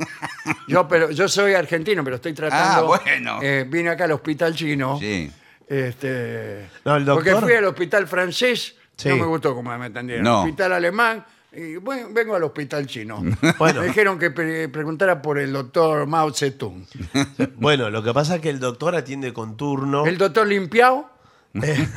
Yo, 0.67 0.87
pero, 0.87 1.11
yo 1.11 1.27
soy 1.27 1.55
argentino, 1.55 2.05
pero 2.05 2.17
estoy 2.17 2.35
tratando. 2.35 2.93
Ah, 2.95 2.99
bueno. 3.03 3.39
eh, 3.43 3.65
vine 3.67 3.89
acá 3.89 4.05
al 4.05 4.13
hospital 4.13 4.55
chino. 4.55 4.99
Sí. 5.01 5.31
Este, 5.67 6.69
No, 6.85 6.97
el 6.97 7.05
doctor- 7.07 7.33
Porque 7.35 7.47
fui 7.47 7.55
al 7.55 7.65
hospital 7.65 8.07
francés, 8.07 8.75
Sí. 8.97 9.09
no 9.09 9.17
me 9.17 9.25
gustó 9.27 9.55
como 9.55 9.77
me 9.79 9.87
atendieron. 9.87 10.25
No. 10.25 10.41
Hospital 10.41 10.73
alemán, 10.73 11.25
y 11.53 11.77
bueno, 11.77 12.09
vengo 12.11 12.35
al 12.37 12.43
hospital 12.45 12.87
chino. 12.87 13.23
Bueno. 13.59 13.81
Me 13.81 13.87
dijeron 13.87 14.19
que 14.19 14.31
pre- 14.31 14.69
preguntara 14.69 15.23
por 15.23 15.39
el 15.39 15.53
doctor 15.53 16.07
Mao 16.07 16.31
Zedong. 16.33 16.85
Bueno, 17.57 17.89
lo 17.91 18.03
que 18.03 18.13
pasa 18.13 18.37
es 18.37 18.41
que 18.43 18.51
el 18.51 18.61
doctor 18.61 18.95
atiende 18.95 19.33
con 19.33 19.57
turno. 19.57 20.05
¿El 20.05 20.19
doctor 20.19 20.47
Limpiao? 20.47 21.11
Eh, 21.63 21.89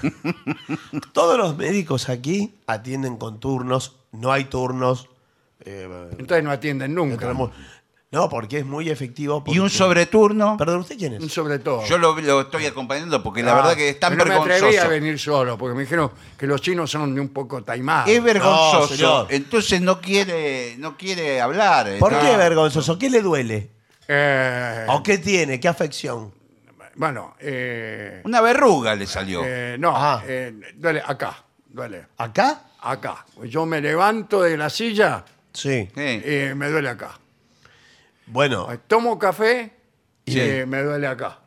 todos 1.13 1.37
los 1.37 1.57
médicos 1.57 2.09
aquí 2.09 2.55
atienden 2.67 3.17
con 3.17 3.39
turnos, 3.39 3.95
no 4.11 4.31
hay 4.31 4.45
turnos. 4.45 5.07
eh, 5.65 5.87
Entonces 6.17 6.43
no 6.43 6.51
atienden 6.51 6.95
nunca. 6.95 7.17
tenemos- 7.17 7.51
no, 8.11 8.27
porque 8.27 8.57
es 8.59 8.65
muy 8.65 8.89
efectivo. 8.89 9.41
¿Y 9.47 9.59
un 9.59 9.69
sobreturno? 9.69 10.57
Perdón, 10.57 10.81
¿usted 10.81 10.97
quién 10.97 11.13
es? 11.13 11.31
Sobre 11.31 11.59
todo. 11.59 11.85
Yo 11.85 11.97
lo, 11.97 12.19
lo 12.19 12.41
estoy 12.41 12.65
acompañando 12.65 13.23
porque 13.23 13.41
la 13.41 13.53
Ah, 13.53 13.55
verdad 13.55 13.75
que 13.75 13.87
es 13.89 13.99
tan 14.01 14.17
pero 14.17 14.25
no 14.25 14.31
me 14.31 14.35
atreví 14.53 14.59
a 14.59 14.63
vergonzoso. 14.65 14.89
venir 14.89 15.19
solo, 15.19 15.57
porque 15.57 15.75
me 15.75 15.81
dijeron 15.83 16.11
que 16.37 16.45
los 16.45 16.61
chinos 16.61 16.91
son 16.91 17.17
un 17.17 17.29
poco 17.29 17.63
taimados. 17.63 18.09
Es 18.09 18.21
vergonzoso. 18.21 18.95
Señor. 18.95 19.27
entonces 19.29 19.79
no 19.79 20.01
quiere, 20.01 20.75
no 20.77 20.97
quiere 20.97 21.39
hablar. 21.39 21.97
¿Por 21.99 22.11
No. 22.11 22.19
qué 22.19 22.35
vergonzoso? 22.35 22.97
¿Qué 22.99 23.09
le 23.09 23.21
duele? 23.21 23.69
Eh, 24.09 24.85
¿O 24.89 25.01
qué 25.03 25.17
tiene? 25.17 25.59
¿Qué 25.61 25.69
afección? 25.69 26.33
Bueno, 26.95 27.36
eh, 27.39 28.21
Una 28.25 28.41
verruga 28.41 28.95
le 28.95 29.06
salió. 29.08 29.41
eh, 29.45 29.75
no, 29.80 29.93
Ah. 29.95 30.23
eh, 30.25 30.54
duele 30.75 31.01
acá, 31.06 31.43
duele, 31.67 32.08
¿Acá? 32.17 32.63
acá. 32.82 33.25
Yo 33.43 33.65
me 33.65 33.80
levanto 33.82 34.41
de 34.43 34.58
la 34.58 34.69
silla 34.69 35.23
Sí. 35.54 35.89
Sí. 35.95 36.01
y 36.01 36.56
me 36.56 36.69
duele 36.69 36.89
acá. 36.89 37.19
Bueno. 38.27 38.67
Tomo 38.88 39.17
café 39.19 39.71
y 40.25 40.32
Sí. 40.32 40.39
eh, 40.39 40.65
me 40.65 40.82
duele 40.84 41.08
acá. 41.08 41.39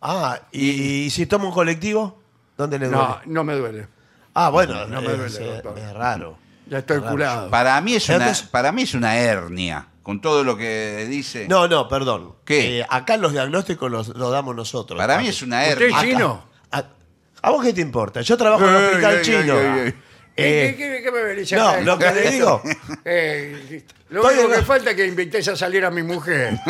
Ah, 0.00 0.40
¿y, 0.50 1.04
y 1.04 1.10
si 1.10 1.26
toma 1.26 1.44
un 1.46 1.52
colectivo? 1.52 2.20
¿Dónde 2.56 2.78
le 2.78 2.86
duele? 2.88 3.02
No, 3.02 3.20
no 3.26 3.44
me 3.44 3.54
duele. 3.54 3.86
Ah, 4.34 4.48
bueno, 4.50 4.86
No 4.86 5.00
me 5.02 5.08
duele, 5.12 5.36
eh, 5.36 5.52
doctor. 5.62 5.78
es 5.78 5.92
raro. 5.92 6.38
Ya 6.66 6.78
estoy 6.78 7.00
curado. 7.00 7.50
Para 7.50 7.80
mí 7.80 7.94
es 7.94 8.08
una, 8.08 8.18
Entonces- 8.18 8.46
para 8.48 8.72
mí 8.72 8.82
es 8.82 8.94
una 8.94 9.16
hernia. 9.16 9.88
Con 10.02 10.20
todo 10.20 10.42
lo 10.42 10.56
que 10.56 11.06
dice. 11.08 11.46
No, 11.48 11.68
no, 11.68 11.86
perdón. 11.88 12.34
¿Qué? 12.44 12.80
Eh, 12.80 12.86
acá 12.90 13.16
los 13.16 13.32
diagnósticos 13.32 13.88
los, 13.90 14.08
los 14.08 14.32
damos 14.32 14.56
nosotros. 14.56 14.98
Para 14.98 15.18
mí 15.18 15.28
es 15.28 15.42
una 15.42 15.60
¿Usted 15.62 15.72
hernia. 15.82 15.96
es 15.98 16.02
chino? 16.02 16.44
¿A, 16.72 16.84
¿A 17.42 17.50
vos 17.50 17.64
qué 17.64 17.72
te 17.72 17.80
importa? 17.82 18.20
Yo 18.22 18.36
trabajo 18.36 18.66
en 18.68 18.74
el 18.74 18.80
Ey, 18.80 18.86
hospital 18.88 19.14
ey, 19.16 19.22
chino. 19.22 19.60
ey, 19.60 19.66
ey, 19.66 19.78
ey. 19.86 19.94
Eh, 20.34 20.74
¿Qué, 21.04 21.10
me 21.12 21.22
venís 21.22 21.52
no, 21.52 21.68
acá? 21.68 21.80
lo 21.82 21.98
que 21.98 22.10
le 22.12 22.30
digo. 22.32 22.62
Eh, 23.04 23.84
lo 24.08 24.22
Estoy 24.22 24.38
único 24.38 24.54
en- 24.54 24.60
que 24.60 24.66
falta 24.66 24.90
es 24.90 24.96
que 24.96 25.06
invites 25.06 25.46
a 25.48 25.56
salir 25.56 25.84
a 25.84 25.90
mi 25.90 26.02
mujer. 26.02 26.58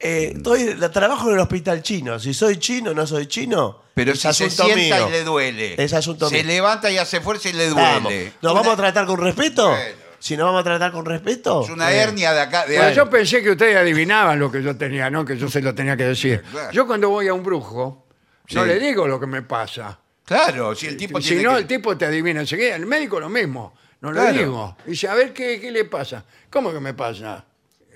eh, 0.00 0.32
estoy, 0.36 0.74
la- 0.74 0.90
trabajo 0.90 1.28
en 1.28 1.34
el 1.34 1.40
hospital 1.40 1.82
chino. 1.82 2.18
Si 2.18 2.32
soy 2.34 2.58
chino 2.58 2.90
o 2.92 2.94
no 2.94 3.06
soy 3.06 3.26
chino, 3.26 3.82
Pero 3.94 4.12
es 4.12 4.18
si 4.18 4.22
se 4.32 4.44
asunto 4.44 4.64
sienta 4.72 4.96
mío. 4.98 5.08
y 5.08 5.10
le 5.12 5.24
duele. 5.24 5.74
Es 5.82 5.92
asunto 5.92 6.28
se 6.28 6.36
mío. 6.36 6.44
levanta 6.46 6.90
y 6.90 6.98
hace 6.98 7.20
fuerza 7.20 7.48
y 7.48 7.52
le 7.54 7.70
Vamos. 7.70 8.04
duele. 8.04 8.32
¿Nos 8.42 8.52
Una- 8.52 8.60
vamos 8.60 8.74
a 8.74 8.76
tratar 8.76 9.06
con 9.06 9.20
respeto? 9.20 9.68
Bueno. 9.70 10.08
Si 10.20 10.36
nos 10.36 10.46
vamos 10.46 10.60
a 10.62 10.64
tratar 10.64 10.90
con 10.90 11.04
respeto. 11.04 11.62
Es 11.62 11.70
una 11.70 11.92
hernia 11.92 12.32
de 12.32 12.40
acá. 12.40 12.66
De 12.66 12.76
Bueno, 12.76 12.92
yo 12.92 13.08
pensé 13.08 13.40
que 13.40 13.52
ustedes 13.52 13.76
adivinaban 13.76 14.38
lo 14.38 14.50
que 14.50 14.60
yo 14.62 14.76
tenía, 14.76 15.08
¿no? 15.10 15.24
Que 15.24 15.36
yo 15.38 15.48
se 15.48 15.62
lo 15.62 15.74
tenía 15.76 15.96
que 15.96 16.04
decir. 16.04 16.42
Claro. 16.50 16.72
Yo 16.72 16.86
cuando 16.88 17.08
voy 17.08 17.28
a 17.28 17.34
un 17.34 17.44
brujo, 17.44 18.04
no 18.50 18.62
Sí. 18.62 18.68
le 18.68 18.80
digo 18.80 19.06
lo 19.06 19.20
que 19.20 19.26
me 19.28 19.42
pasa. 19.42 19.96
Claro, 20.24 20.74
si 20.74 20.86
el 20.88 20.96
tipo 20.96 21.20
si 21.20 21.28
tiene 21.28 21.44
no, 21.44 21.52
que- 21.52 21.58
el 21.58 21.66
tipo 21.68 21.96
te 21.96 22.04
adivina 22.04 22.40
enseguida. 22.40 22.74
El 22.74 22.86
médico 22.86 23.20
lo 23.20 23.28
mismo. 23.28 23.74
No 24.00 24.10
Claro. 24.12 24.32
digo. 24.36 24.76
Dice, 24.86 25.06
a 25.08 25.14
ver, 25.14 25.32
¿qué, 25.32 25.60
qué 25.60 25.70
le 25.70 25.84
pasa? 25.84 26.24
¿Cómo 26.50 26.72
que 26.72 26.80
me 26.80 26.94
pasa? 26.94 27.44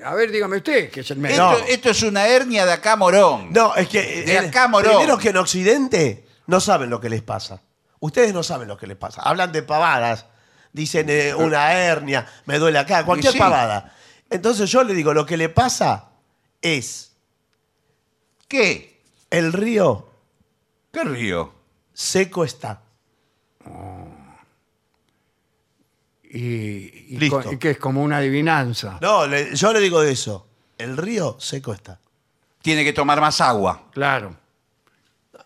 A 0.04 0.14
ver, 0.14 0.30
dígame 0.30 0.56
usted, 0.56 0.90
que 0.90 1.00
es 1.00 1.10
el 1.10 1.18
médico. 1.18 1.52
Esto, 1.52 1.64
esto 1.68 1.90
es 1.90 2.02
una 2.02 2.26
hernia 2.26 2.66
de 2.66 2.72
acá 2.72 2.96
morón. 2.96 3.52
No, 3.52 3.74
es 3.74 3.88
que. 3.88 4.02
De 4.02 4.34
eh, 4.34 4.38
acá, 4.38 4.68
morón. 4.68 4.92
Primero 4.96 5.18
que 5.18 5.28
en 5.28 5.36
Occidente 5.36 6.26
no 6.46 6.60
saben 6.60 6.90
lo 6.90 7.00
que 7.00 7.08
les 7.08 7.22
pasa. 7.22 7.62
Ustedes 8.00 8.34
no 8.34 8.42
saben 8.42 8.66
lo 8.66 8.76
que 8.76 8.86
les 8.86 8.96
pasa. 8.96 9.22
Hablan 9.22 9.52
de 9.52 9.62
pavadas. 9.62 10.26
Dicen 10.72 11.06
eh, 11.10 11.34
una 11.34 11.72
hernia, 11.72 12.26
me 12.46 12.58
duele 12.58 12.78
acá, 12.78 13.04
cualquier 13.04 13.34
sí. 13.34 13.38
pavada. 13.38 13.94
Entonces 14.30 14.70
yo 14.70 14.82
le 14.82 14.94
digo, 14.94 15.12
lo 15.12 15.26
que 15.26 15.36
le 15.36 15.50
pasa 15.50 16.08
es 16.62 17.12
¿Qué? 18.48 19.02
el 19.30 19.52
río 19.52 20.08
¿Qué 20.90 21.04
río? 21.04 21.52
seco 21.92 22.44
está. 22.44 22.82
Y, 26.34 27.08
y 27.10 27.18
Listo. 27.18 27.42
co- 27.42 27.52
y 27.52 27.58
que 27.58 27.70
es 27.72 27.78
como 27.78 28.02
una 28.02 28.16
adivinanza. 28.16 28.98
No, 29.02 29.26
le- 29.26 29.54
yo 29.54 29.72
le 29.72 29.80
digo 29.80 30.00
de 30.00 30.12
eso. 30.12 30.46
El 30.78 30.96
río 30.96 31.36
seco 31.38 31.74
está. 31.74 32.00
Tiene 32.62 32.84
que 32.84 32.92
tomar 32.94 33.20
más 33.20 33.40
agua. 33.40 33.82
Claro. 33.92 34.34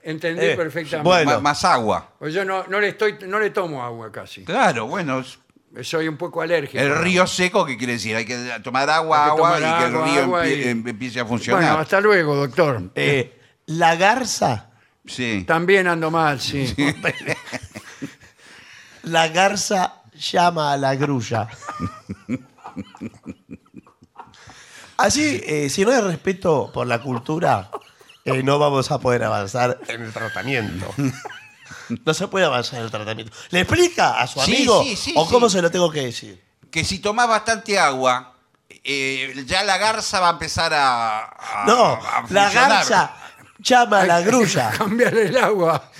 Entendí 0.02 0.44
Eh, 0.44 0.56
perfectamente. 0.56 1.08
bueno. 1.08 1.32
Ma- 1.32 1.40
más 1.40 1.64
agua. 1.64 2.10
Pues 2.18 2.32
yo 2.32 2.44
no, 2.44 2.64
no 2.68 2.78
le 2.80 2.88
estoy, 2.90 3.16
no 3.26 3.40
le 3.40 3.50
tomo 3.50 3.82
agua 3.82 4.12
casi. 4.12 4.44
Claro, 4.44 4.86
bueno. 4.86 5.20
es- 5.20 5.38
Soy 5.82 6.08
un 6.08 6.16
poco 6.16 6.40
alérgico. 6.40 6.78
El 6.82 6.96
río 7.00 7.26
seco, 7.26 7.66
¿qué 7.66 7.76
quiere 7.76 7.94
decir? 7.94 8.14
Hay 8.16 8.24
que 8.24 8.36
tomar 8.62 8.88
agua, 8.88 9.18
Hay 9.18 9.24
que 9.24 9.30
agua 9.32 9.56
tomar 9.56 9.60
y 9.60 9.82
que 9.82 9.88
el 9.88 9.94
agua, 9.94 10.06
río 10.06 10.22
agua 10.22 10.46
empie- 10.46 10.56
y- 10.64 10.68
em- 10.68 10.88
empiece 10.88 11.20
a 11.20 11.24
Bueno, 11.24 11.36
funcionar. 11.36 11.80
hasta 11.80 12.00
luego, 12.00 12.34
doctor. 12.36 12.82
Eh, 12.94 13.38
la 13.66 13.96
garza, 13.96 14.70
Sí. 15.04 15.44
También 15.46 15.86
ando 15.86 16.10
mal, 16.10 16.40
sí. 16.40 16.74
la 19.02 19.28
garza 19.28 20.02
llama 20.18 20.72
a 20.72 20.76
la 20.76 20.94
grulla. 20.94 21.48
Así, 24.96 25.42
eh, 25.44 25.68
si 25.68 25.84
no 25.84 25.92
hay 25.92 26.00
respeto 26.00 26.70
por 26.72 26.86
la 26.86 27.00
cultura, 27.02 27.70
eh, 28.24 28.42
no 28.42 28.58
vamos 28.58 28.90
a 28.90 28.98
poder 28.98 29.24
avanzar 29.24 29.78
en 29.88 30.02
el 30.02 30.12
tratamiento. 30.12 30.86
No 32.04 32.14
se 32.14 32.28
puede 32.28 32.46
avanzar 32.46 32.78
en 32.78 32.86
el 32.86 32.90
tratamiento. 32.90 33.32
¿Le 33.50 33.60
explica 33.60 34.20
a 34.20 34.26
su 34.26 34.40
Sí, 34.40 34.54
amigo 34.56 34.82
sí, 34.82 34.96
sí, 34.96 35.12
o 35.16 35.28
cómo 35.28 35.48
se 35.50 35.60
lo 35.62 35.70
tengo 35.70 35.90
que 35.90 36.02
decir? 36.06 36.42
Que 36.70 36.82
si 36.84 36.98
tomás 36.98 37.28
bastante 37.28 37.78
agua, 37.78 38.34
eh, 38.82 39.44
ya 39.46 39.62
la 39.64 39.76
garza 39.78 40.18
va 40.20 40.28
a 40.28 40.32
empezar 40.32 40.72
a. 40.74 41.24
a- 41.24 41.64
No, 41.66 41.94
a 41.94 42.00
la 42.30 42.48
funcionar. 42.48 42.52
garza 42.52 43.16
llama 43.58 44.00
a 44.00 44.04
la 44.06 44.20
grulla. 44.22 44.70
Cambiarle 44.78 45.26
el 45.26 45.36
agua. 45.36 45.90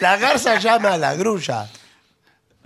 La 0.00 0.16
garza 0.18 0.58
llama 0.58 0.92
a 0.92 0.98
la 0.98 1.14
grulla. 1.14 1.68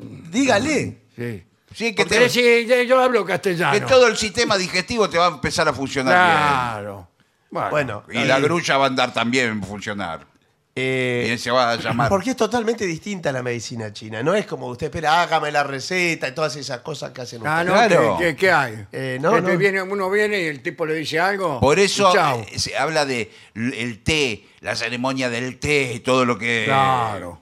Dígale. 0.01 0.99
Sí. 1.17 1.45
Sí, 1.75 1.95
que, 1.95 2.03
Porque 2.05 2.19
te- 2.19 2.29
sí, 2.29 2.67
yo- 2.89 3.01
hablo 3.01 3.25
castellano. 3.25 3.73
que 3.73 3.81
todo 3.83 4.09
el 4.09 4.17
sistema 4.17 4.57
digestivo 4.57 5.09
te 5.09 5.19
va 5.19 5.27
a 5.27 5.31
empezar 5.31 5.69
a 5.69 5.73
funcionar 5.73 6.13
Claro. 6.15 7.09
Bueno, 7.51 8.03
bien. 8.09 8.25
Y 8.25 8.27
la 8.27 8.39
eh, 8.39 8.43
grulla 8.43 8.77
va 8.77 8.85
a 8.85 8.89
andar 8.89 9.13
también 9.13 9.61
a 9.63 9.67
funcionar. 9.67 10.27
eh, 10.75 11.33
Y 11.35 11.39
se 11.39 11.51
va 11.51 11.73
a 11.73 11.77
llamar. 11.77 12.09
Porque 12.09 12.31
es 12.31 12.37
totalmente 12.37 12.87
distinta 12.87 13.31
la 13.33 13.43
medicina 13.43 13.93
china. 13.93 14.23
No 14.23 14.35
es 14.35 14.47
como 14.47 14.67
usted 14.69 14.87
espera, 14.87 15.23
hágame 15.23 15.51
la 15.53 15.63
receta 15.65 16.29
y 16.29 16.33
todas 16.33 16.55
esas 16.57 16.81
cosas 16.81 17.11
que 17.13 17.23
hacen 17.23 17.43
Ah, 17.47 17.63
ustedes. 17.65 17.67
no, 17.67 17.73
Claro. 17.97 18.17
¿qué, 18.19 18.25
qué- 18.27 18.37
qué 18.37 18.51
hay? 18.53 18.87
Eh, 18.93 19.19
no, 19.21 19.37
Este 19.37 19.53
no. 19.53 19.59
Viene, 19.59 19.83
uno 19.83 20.11
viene 20.11 20.41
y 20.43 20.47
el 20.47 20.63
tipo 20.63 20.87
le 20.87 20.95
dice 20.95 21.19
algo. 21.21 21.61
Por 21.61 21.79
eso 21.79 22.11
y 22.11 22.15
chao. 22.15 22.47
eh, 22.53 22.59
se 22.59 22.77
habla 22.77 23.05
de 23.05 23.31
l- 23.55 23.81
el 23.83 24.01
té, 24.03 24.45
la 24.61 24.75
ceremonia 24.77 25.29
del 25.31 25.59
té 25.59 25.93
y 25.95 26.01
todo 26.01 26.25
lo 26.25 26.37
que. 26.39 26.65
claro. 26.67 27.41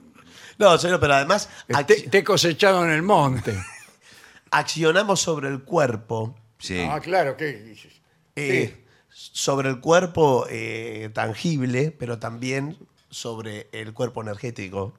No, 0.58 0.76
señor, 0.78 0.98
pero 1.00 1.14
además 1.14 1.48
té, 1.86 2.02
té 2.10 2.24
cosechado 2.24 2.84
en 2.84 2.90
el 2.90 3.02
monte. 3.02 3.56
accionamos 4.50 5.20
sobre 5.20 5.48
el 5.48 5.62
cuerpo. 5.62 6.34
Sí. 6.58 6.80
Ah, 6.88 7.00
claro, 7.00 7.36
¿qué 7.36 7.52
dices? 7.52 7.92
eh, 8.36 8.84
Sobre 9.10 9.68
el 9.68 9.80
cuerpo 9.80 10.46
eh, 10.50 11.10
tangible, 11.14 11.94
pero 11.96 12.18
también 12.18 12.76
sobre 13.10 13.68
el 13.72 13.92
cuerpo 13.94 14.22
energético. 14.22 14.94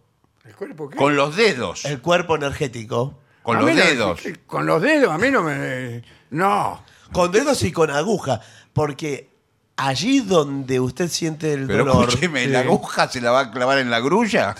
¿El 0.45 0.55
cuerpo 0.55 0.89
qué? 0.89 0.97
Con 0.97 1.15
los 1.15 1.35
dedos. 1.35 1.85
El 1.85 2.01
cuerpo 2.01 2.35
energético. 2.35 3.19
Con 3.43 3.57
A 3.57 3.61
los 3.61 3.69
mí 3.69 3.75
no- 3.77 3.83
dedos. 3.85 4.21
con 4.45 4.65
los 4.65 4.81
dedos, 4.81 5.11
a 5.11 5.17
mí 5.17 5.29
no 5.31 5.41
me... 5.43 6.03
No. 6.31 6.83
Con 7.11 7.31
dedos 7.31 7.63
y 7.63 7.71
con 7.71 7.89
aguja. 7.89 8.41
Porque 8.73 9.29
allí 9.77 10.19
donde 10.19 10.79
usted 10.79 11.07
siente 11.09 11.53
el 11.53 11.67
Pero 11.67 11.85
dolor. 11.85 12.09
escúcheme, 12.09 12.43
sí. 12.45 12.49
¿la 12.49 12.59
aguja 12.59 13.07
se 13.09 13.21
la 13.21 13.31
va 13.31 13.39
a 13.41 13.51
clavar 13.51 13.77
en 13.79 13.89
la 13.89 13.99
grulla? 13.99 14.55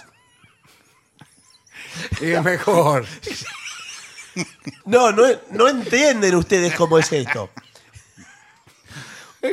Y 2.21 2.31
es 2.31 2.43
mejor. 2.43 3.05
No, 4.85 5.11
no, 5.11 5.23
no 5.51 5.67
entienden 5.67 6.35
ustedes 6.35 6.73
cómo 6.75 6.97
es 6.99 7.11
esto. 7.11 7.49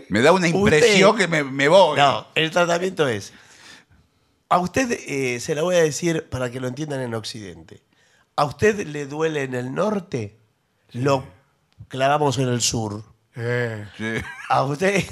Me 0.09 0.21
da 0.21 0.33
una 0.33 0.49
impresión 0.49 1.11
Usted- 1.11 1.23
que 1.25 1.29
me, 1.29 1.45
me 1.45 1.69
voy. 1.69 1.97
No, 1.97 2.27
el 2.35 2.51
tratamiento 2.51 3.07
es. 3.09 3.33
A 4.49 4.59
usted 4.59 4.91
eh, 5.07 5.41
se 5.41 5.55
la 5.55 5.63
voy 5.63 5.77
a 5.77 5.83
decir 5.83 6.29
para 6.29 6.51
que 6.51 6.61
lo 6.61 6.69
entiendan 6.69 7.01
en 7.01 7.15
Occidente. 7.15 7.83
A 8.37 8.45
usted 8.45 8.87
le 8.87 9.07
duele 9.07 9.43
en 9.45 9.55
el 9.55 9.75
norte, 9.75 10.37
lo 10.93 11.25
clavamos 11.89 12.39
en 12.39 12.49
el 12.49 12.61
sur. 12.61 13.03
Eh, 13.35 13.87
Sí. 13.97 14.15
A 14.49 14.63
usted. 14.65 15.05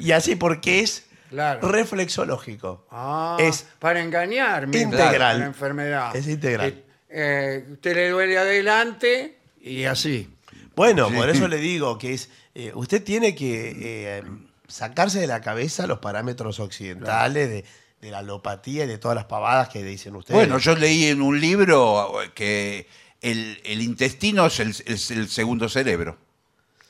Y 0.00 0.12
así 0.12 0.36
porque 0.36 0.80
es 0.80 1.06
Claro. 1.30 1.66
reflexológico. 1.68 2.86
ah, 2.90 3.36
Es 3.40 3.64
para 3.78 4.02
engañar 4.02 4.66
mismo, 4.66 4.92
integral. 4.92 5.38
La 5.40 5.46
enfermedad. 5.46 6.14
Es 6.14 6.26
integral. 6.28 6.68
Eh, 6.68 6.84
eh, 7.08 7.64
usted 7.72 7.94
le 7.94 8.08
duele 8.10 8.36
adelante 8.36 9.38
y 9.62 9.84
así. 9.84 10.28
Bueno, 10.76 11.08
Sí. 11.08 11.14
por 11.16 11.30
eso 11.30 11.48
le 11.48 11.56
digo 11.58 11.96
que 11.98 12.12
es. 12.14 12.28
eh, 12.54 12.72
usted 12.74 13.02
tiene 13.02 13.34
que 13.34 13.76
eh, 14.18 14.22
sacarse 14.68 15.20
de 15.20 15.26
la 15.26 15.40
cabeza 15.40 15.86
los 15.86 16.00
parámetros 16.00 16.58
occidentales 16.60 17.48
de, 17.48 17.64
de 18.00 18.10
la 18.10 18.18
alopatía 18.18 18.84
y 18.84 18.88
de 18.88 18.98
todas 18.98 19.14
las 19.14 19.26
pavadas 19.26 19.68
que 19.68 19.82
dicen 19.84 20.16
ustedes. 20.16 20.34
Bueno, 20.36 20.58
yo 20.58 20.74
leí 20.74 21.06
en 21.06 21.22
un 21.22 21.40
libro 21.40 22.12
que 22.34 22.88
el, 23.20 23.60
el 23.64 23.82
intestino 23.82 24.46
es 24.46 24.58
el, 24.60 24.70
es 24.86 25.10
el 25.10 25.28
segundo 25.28 25.68
cerebro. 25.68 26.18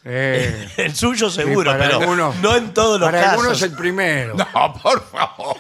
Eh, 0.05 0.69
el 0.79 0.95
suyo 0.97 1.29
seguro, 1.31 1.71
para 1.73 1.85
pero 1.85 1.99
algunos- 2.01 2.37
no 2.37 2.57
en 2.57 2.73
todos 2.73 2.99
los 3.01 3.09
Para 3.09 3.21
casos. 3.21 3.33
algunos 3.39 3.63
el 3.63 3.73
primero. 3.77 4.35
No, 4.35 4.73
por 4.83 5.05
favor. 5.11 5.57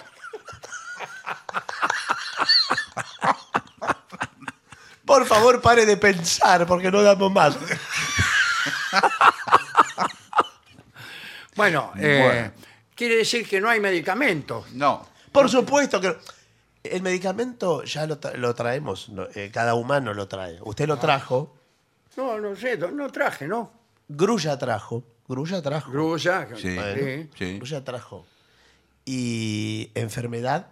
Por 5.04 5.26
favor, 5.26 5.60
pare 5.60 5.86
de 5.86 5.96
pensar, 5.96 6.66
porque 6.66 6.90
no 6.90 7.02
damos 7.02 7.32
más. 7.32 7.56
Bueno, 11.56 11.92
eh, 11.98 12.20
Bueno. 12.24 12.52
quiere 12.94 13.16
decir 13.16 13.48
que 13.48 13.60
no 13.60 13.68
hay 13.68 13.80
medicamentos. 13.80 14.70
No. 14.72 15.06
Por 15.32 15.48
supuesto 15.50 16.00
que. 16.00 16.16
El 16.82 17.02
medicamento 17.02 17.84
ya 17.84 18.06
lo, 18.06 18.18
tra- 18.18 18.34
lo 18.36 18.54
traemos, 18.54 19.10
no, 19.10 19.24
eh, 19.34 19.50
cada 19.52 19.74
humano 19.74 20.14
lo 20.14 20.26
trae. 20.28 20.58
Usted 20.62 20.88
lo 20.88 20.96
trajo, 20.98 21.54
No, 22.16 22.38
no 22.40 22.56
sé, 22.56 22.78
no, 22.78 22.90
no 22.90 23.10
traje, 23.10 23.46
¿no? 23.46 23.70
Grulla 24.12 24.58
trajo, 24.58 25.04
Grulla 25.28 25.62
trajo. 25.62 25.90
Grulla. 25.92 26.48
Sí. 26.56 26.74
Bueno. 26.74 27.28
Sí. 27.38 27.56
Grulla 27.58 27.84
trajo. 27.84 28.26
Y 29.04 29.90
enfermedad 29.94 30.68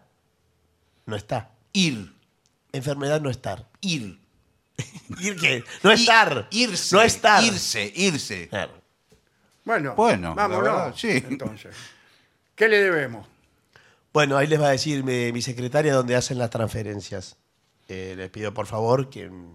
no 1.06 1.16
está. 1.16 1.50
Ir. 1.72 2.12
Enfermedad 2.72 3.20
no 3.20 3.30
estar. 3.30 3.66
Ir. 3.80 4.18
¿Ir 5.20 5.36
qué? 5.36 5.64
No 5.82 5.90
estar. 5.92 6.48
Ir- 6.50 6.70
irse. 6.70 6.96
No 6.96 7.02
estar. 7.02 7.42
Irse, 7.44 7.92
irse. 7.94 8.48
Claro. 8.48 8.72
Bueno, 9.64 9.94
Bueno, 9.94 10.28
la 10.30 10.34
vámonos. 10.48 10.62
verdad, 10.64 10.94
sí. 10.96 11.22
Entonces, 11.28 11.76
¿qué 12.54 12.68
le 12.68 12.82
debemos? 12.82 13.26
Bueno, 14.12 14.36
ahí 14.36 14.46
les 14.46 14.60
va 14.60 14.68
a 14.68 14.72
decir 14.72 15.04
mi, 15.04 15.30
mi 15.32 15.42
secretaria 15.42 15.94
dónde 15.94 16.16
hacen 16.16 16.38
las 16.38 16.50
transferencias. 16.50 17.36
Eh, 17.88 18.14
les 18.16 18.30
pido 18.30 18.52
por 18.54 18.66
favor 18.66 19.10
que 19.10 19.24
en, 19.24 19.52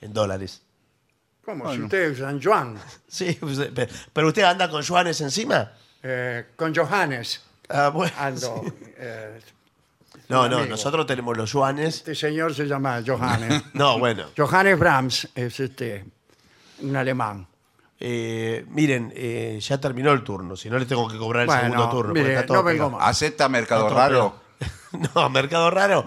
en 0.00 0.12
dólares. 0.12 0.62
¿Cómo? 1.44 1.72
Si 1.72 1.82
usted 1.82 2.12
es 2.12 2.18
San 2.18 2.40
Juan, 2.42 2.78
Sí, 3.08 3.36
pues, 3.40 3.58
eh, 3.58 3.72
pe- 3.74 3.88
pero 4.12 4.28
usted 4.28 4.42
anda 4.42 4.68
con 4.70 4.82
yuanes 4.82 5.20
encima. 5.20 5.72
eh, 6.02 6.46
con 6.56 6.74
Johannes, 6.74 7.42
Ah, 7.68 7.88
bueno, 7.88 8.12
ando. 8.18 8.62
sí. 8.64 8.72
eh, 8.98 9.40
No, 10.28 10.48
no, 10.48 10.56
amigo. 10.58 10.70
nosotros 10.70 11.06
tenemos 11.06 11.36
los 11.36 11.50
yuanes. 11.52 11.96
Este 11.96 12.14
señor 12.14 12.54
se 12.54 12.66
llama 12.66 13.02
Johannes. 13.06 13.62
No, 13.74 13.98
bueno. 13.98 14.26
Johannes 14.36 14.78
Brahms 14.78 15.28
es 15.34 15.58
este, 15.60 16.04
un 16.80 16.94
alemán. 16.96 17.46
Eh, 18.04 18.64
miren, 18.68 19.12
eh, 19.14 19.58
ya 19.60 19.78
terminó 19.78 20.10
el 20.12 20.22
turno. 20.24 20.56
Si 20.56 20.68
no, 20.68 20.76
le 20.78 20.86
tengo 20.86 21.06
que 21.08 21.16
cobrar 21.16 21.42
el 21.42 21.46
Bueno, 21.46 21.62
segundo 21.62 21.88
turno. 21.88 22.12
mire, 22.14 22.34
está 22.34 22.46
todo 22.46 22.56
no 22.58 22.62
vengo 22.64 22.84
pegado. 22.86 22.90
más. 22.98 23.08
¿Acepta 23.08 23.48
Mercado 23.48 23.82
Está 23.88 23.88
todo 23.94 23.98
Raro? 24.08 24.34
pegado. 24.58 25.12
No, 25.14 25.30
Mercado 25.30 25.70
Raro. 25.70 26.04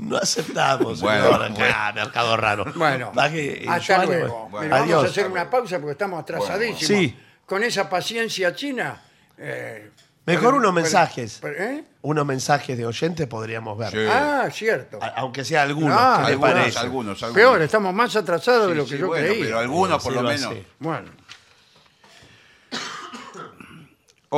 No, 0.00 0.16
aceptamos. 0.16 1.00
Bueno, 1.00 1.28
bueno. 1.30 1.54
acá, 1.54 1.92
Mercado 1.94 2.36
Raro. 2.36 2.64
Bueno, 2.74 3.12
Baje, 3.14 3.64
eh, 3.64 3.66
hasta 3.68 4.04
luego. 4.06 4.48
bueno. 4.50 4.66
Mire, 4.66 4.68
Vamos 4.70 4.80
a 4.80 4.84
Adiós. 4.98 5.10
hacer 5.10 5.26
una 5.30 5.50
pausa 5.50 5.78
porque 5.78 5.92
estamos 5.92 6.20
atrasadísimos. 6.20 6.86
Sí. 6.86 7.16
Con 7.46 7.62
esa 7.64 7.88
paciencia 7.88 8.54
china. 8.54 9.00
eh, 9.38 9.90
Mejor 10.26 10.54
unos 10.54 10.72
mensajes. 10.72 11.40
¿eh? 11.44 11.82
Unos 12.02 12.24
mensajes 12.24 12.78
de 12.78 12.86
oyentes 12.86 13.26
podríamos 13.26 13.76
ver. 13.76 13.90
Sí. 13.90 13.98
Ah, 14.08 14.48
cierto. 14.52 14.98
A- 15.02 15.08
Aunque 15.16 15.44
sea 15.44 15.62
algunos. 15.62 15.96
Ah, 15.98 16.18
¿qué 16.20 16.26
le 16.26 16.32
Algunos, 16.34 16.52
parece? 16.54 16.78
algunos, 16.78 17.22
algunos. 17.22 17.34
Peor, 17.42 17.62
estamos 17.62 17.92
más 17.94 18.14
atrasados 18.14 18.68
de 18.68 18.74
lo 18.76 18.84
que 18.84 18.90
sí, 18.92 18.98
yo 18.98 19.08
bueno, 19.08 19.26
creía. 19.26 19.44
Pero 19.46 19.58
algunos 19.58 20.02
por 20.02 20.12
lo 20.12 20.22
menos. 20.22 20.54
Bueno. 20.78 21.10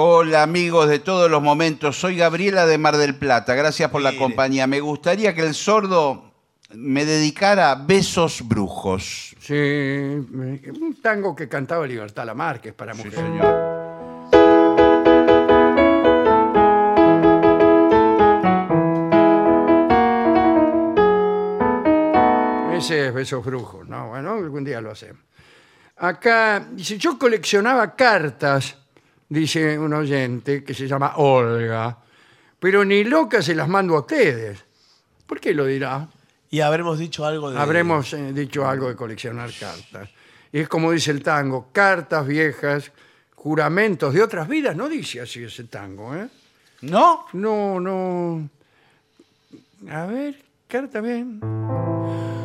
Hola 0.03 0.43
amigos 0.43 0.89
de 0.89 0.99
todos 1.01 1.31
los 1.31 1.43
momentos, 1.43 2.01
soy 2.01 2.17
Gabriela 2.17 2.65
de 2.65 2.79
Mar 2.79 2.97
del 2.97 3.15
Plata, 3.15 3.55
gracias 3.55 3.91
por 3.91 4.01
la 4.01 4.11
Mire. 4.13 4.23
compañía. 4.23 4.67
Me 4.67 4.81
gustaría 4.81 5.35
que 5.35 5.43
el 5.43 5.55
sordo 5.55 6.33
me 6.75 7.05
dedicara 7.05 7.75
besos 7.75 8.41
brujos. 8.49 9.37
Sí, 9.39 9.53
un 9.55 10.97
tango 11.03 11.37
que 11.37 11.47
cantaba 11.47 11.87
Libertad 11.87 12.25
Lamarque 12.25 12.73
para 12.73 12.95
Sí, 12.95 13.05
mujeres. 13.05 13.21
señor. 13.21 13.83
Ese 22.73 23.07
es 23.09 23.15
Besos 23.15 23.45
Brujos, 23.45 23.87
¿no? 23.89 24.09
Bueno, 24.09 24.33
algún 24.33 24.65
día 24.65 24.81
lo 24.81 24.91
hacemos. 24.91 25.23
Acá, 25.99 26.67
dice, 26.73 26.99
yo 26.99 27.17
coleccionaba 27.17 27.95
cartas, 27.95 28.77
dice 29.33 29.79
un 29.79 29.93
oyente 29.95 30.63
que 30.63 30.75
se 30.75 30.87
llama 30.87 31.15
Olga, 31.17 31.97
pero 32.59 32.85
ni 32.85 33.05
loca 33.05 33.43
se 33.43 33.55
las 33.55 33.69
mando 33.69 33.97
a 33.97 34.01
ustedes. 34.01 34.65
¿Por 35.27 35.41
qué 35.41 35.55
lo 35.55 35.65
dirá? 35.65 36.07
Y 36.51 36.61
habremos 36.61 36.99
dicho 36.99 37.25
algo 37.25 37.51
de. 37.51 37.59
Habremos 37.59 38.13
eh, 38.13 38.33
dicho 38.33 38.67
algo 38.69 38.89
de 38.89 38.95
coleccionar 38.95 39.51
cartas. 39.59 40.11
Y 40.53 40.61
es 40.61 40.69
como 40.69 40.93
dice 40.93 41.11
el 41.11 41.23
tango, 41.23 41.69
cartas 41.73 42.27
viejas, 42.27 42.93
juramentos 43.35 44.13
de 44.13 44.23
otras 44.23 44.47
vidas. 44.47 44.77
No 44.77 44.89
dice 44.89 45.23
así 45.23 45.43
ese 45.43 45.65
tango, 45.65 46.15
¿eh? 46.15 46.29
¿No? 46.83 47.27
No, 47.33 47.81
no. 47.81 48.49
A 49.91 50.07
ver, 50.07 50.37
carta 50.69 51.01
bien. 51.01 51.41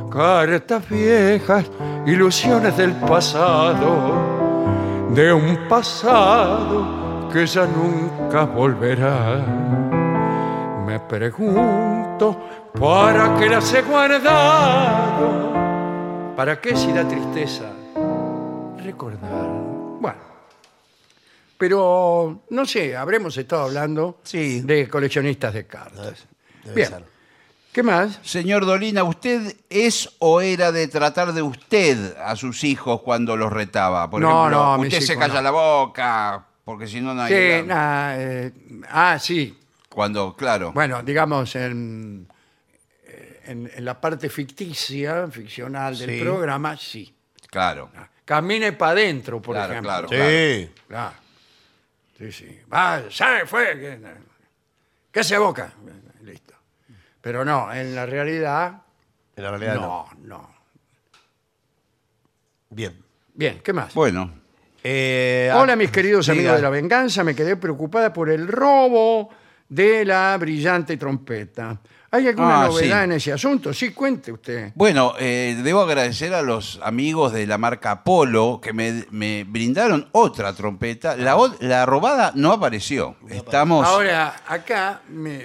Cartas 0.09 0.89
viejas, 0.89 1.65
ilusiones 2.05 2.77
del 2.77 2.93
pasado, 2.93 4.36
de 5.13 5.33
un 5.33 5.67
pasado 5.67 7.29
que 7.31 7.45
ya 7.45 7.65
nunca 7.65 8.43
volverá. 8.45 9.43
Me 10.85 10.99
pregunto, 11.01 12.37
¿para 12.79 13.35
qué 13.37 13.49
las 13.49 13.73
he 13.73 13.81
guardado? 13.81 15.53
¿Para 16.35 16.59
qué 16.61 16.75
si 16.75 16.91
da 16.93 17.07
tristeza? 17.07 17.65
Recordar. 18.83 19.47
Bueno. 19.99 20.19
Pero, 21.57 22.41
no 22.51 22.65
sé, 22.65 22.95
habremos 22.95 23.35
estado 23.37 23.63
hablando 23.63 24.19
Sí. 24.23 24.61
de 24.61 24.87
coleccionistas 24.87 25.53
de 25.53 25.65
cartas. 25.65 26.27
Debe 26.63 26.75
Bien. 26.75 26.87
ser. 26.89 27.16
¿Qué 27.77 27.83
más? 27.83 28.17
Señor 28.23 28.65
Dolina, 28.65 29.03
¿usted 29.03 29.55
es 29.69 30.09
o 30.17 30.41
era 30.41 30.71
de 30.71 30.87
tratar 30.87 31.31
de 31.33 31.43
usted 31.43 32.17
a 32.17 32.35
sus 32.35 32.63
hijos 32.63 33.01
cuando 33.03 33.37
los 33.37 33.53
retaba? 33.53 34.09
Por 34.09 34.19
No, 34.19 34.47
ejemplo, 34.47 34.63
no, 34.63 34.77
mis 34.79 34.87
usted 34.91 35.05
se 35.05 35.13
hijos 35.13 35.21
calla 35.27 35.35
no. 35.35 35.41
la 35.43 35.51
boca, 35.51 36.47
porque 36.65 36.87
si 36.87 36.99
no, 37.01 37.13
no 37.13 37.21
hay... 37.21 37.31
Sí, 37.61 37.67
nah, 37.67 38.15
eh, 38.17 38.51
ah, 38.89 39.19
sí. 39.19 39.55
Cuando, 39.89 40.35
claro. 40.35 40.71
Bueno, 40.71 41.03
digamos, 41.03 41.55
en, 41.55 42.27
eh, 43.05 43.41
en, 43.45 43.69
en 43.71 43.85
la 43.85 44.01
parte 44.01 44.27
ficticia, 44.29 45.27
ficcional 45.27 45.95
del 45.99 46.09
Sí. 46.17 46.21
programa, 46.23 46.75
sí. 46.77 47.13
Claro. 47.47 47.91
Camine 48.25 48.73
para 48.73 48.93
adentro, 48.93 49.39
por 49.39 49.53
Claro, 49.55 49.73
ejemplo. 49.73 49.91
claro. 49.91 50.07
Sí. 50.09 50.71
Claro. 50.87 51.15
Sí, 52.17 52.31
sí. 52.31 52.59
Va, 52.73 53.03
¿sabe? 53.11 53.45
Fue. 53.45 53.79
que- 53.79 53.99
¿Qué 55.11 55.23
se 55.23 55.37
boca? 55.37 55.71
Pero 57.27 57.43
no, 57.43 57.73
en 57.73 57.93
la 57.93 58.05
realidad, 58.05 58.83
En 59.35 59.43
la 59.43 59.49
realidad 59.49 59.75
no. 59.75 59.81
no, 59.81 60.27
no. 60.39 60.49
Bien. 62.69 63.03
Bien, 63.33 63.59
¿qué 63.61 63.73
más? 63.73 63.93
Bueno, 63.93 64.31
Eh, 64.81 65.51
Hola, 65.53 65.73
ah, 65.73 65.75
mis 65.75 65.91
queridos 65.91 66.25
diga. 66.27 66.35
amigos 66.39 66.55
de 66.55 66.61
la 66.61 66.69
venganza. 66.69 67.25
Me 67.25 67.35
quedé 67.35 67.57
preocupada 67.57 68.13
por 68.13 68.29
el 68.29 68.47
robo 68.47 69.29
de 69.67 70.05
la 70.05 70.37
brillante 70.39 70.95
trompeta. 70.95 71.81
¿Hay 72.09 72.25
alguna 72.27 72.63
Ah, 72.63 72.67
novedad 72.67 72.99
sí. 72.99 73.03
en 73.03 73.11
ese 73.11 73.33
asunto? 73.33 73.73
Sí, 73.73 73.91
cuente 73.91 74.31
usted. 74.31 74.71
bueno 74.75 75.13
eh, 75.19 75.59
debo 75.61 75.81
agradecer 75.81 76.33
a 76.33 76.41
los 76.41 76.79
amigos 76.81 77.33
de 77.33 77.45
la 77.45 77.57
marca 77.57 77.91
Apolo 77.91 78.59
que 78.63 78.71
me, 78.71 79.05
me 79.11 79.43
brindaron 79.43 80.07
otra 80.13 80.53
trompeta. 80.53 81.17
La, 81.17 81.35
o- 81.35 81.53
la 81.59 81.85
robada 81.85 82.31
no 82.35 82.53
apareció. 82.53 83.17
Estamos... 83.29 83.85
Ahora, 83.85 84.35
acá 84.47 85.01
me 85.09 85.41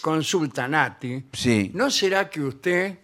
consulta 0.00 0.68
Nati. 0.68 1.24
Sí. 1.32 1.72
¿No 1.74 1.90
será 1.90 2.30
que 2.30 2.40
usted 2.42 2.98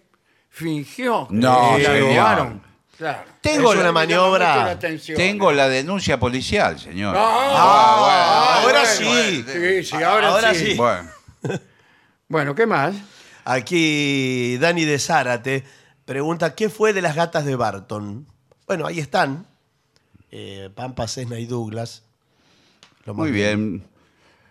fingió 0.49 1.27
que 1.27 1.35
No, 1.35 1.77
la 1.77 1.83
señor. 1.93 2.15
robaron? 2.15 2.61
Claro. 2.97 3.23
Tengo 3.41 3.71
Eso 3.71 3.75
la 3.75 3.87
llama 3.87 3.91
maniobra. 4.01 4.53
mucho 4.53 4.65
la 4.65 4.71
atención. 4.71 5.17
Tengo 5.17 5.51
la 5.51 5.67
denuncia 5.67 6.19
policial, 6.19 6.79
señor. 6.79 7.15
Ah, 7.17 7.47
Ah, 7.53 8.59
ahora 8.61 8.81
bueno, 8.83 8.89
sí. 8.95 9.45
Sí, 9.51 9.83
sí, 9.83 9.95
ahora, 10.03 10.27
Ahora 10.29 10.53
sí. 10.53 10.65
sí. 10.67 10.73
Bueno, 10.75 11.09
Bueno, 12.31 12.55
¿qué 12.55 12.65
más? 12.65 12.95
Aquí 13.43 14.57
Dani 14.57 14.85
de 14.85 14.99
Zárate 14.99 15.65
pregunta: 16.05 16.55
¿qué 16.55 16.69
fue 16.69 16.93
de 16.93 17.01
las 17.01 17.13
gatas 17.13 17.43
de 17.43 17.57
Barton? 17.57 18.25
Bueno, 18.65 18.87
ahí 18.87 18.99
están. 18.99 19.45
Eh, 20.31 20.69
Pampa, 20.73 21.09
Cesna 21.09 21.37
y 21.39 21.45
Douglas. 21.45 22.03
Lo 23.03 23.13
más 23.13 23.23
muy 23.27 23.31
bien. 23.31 23.83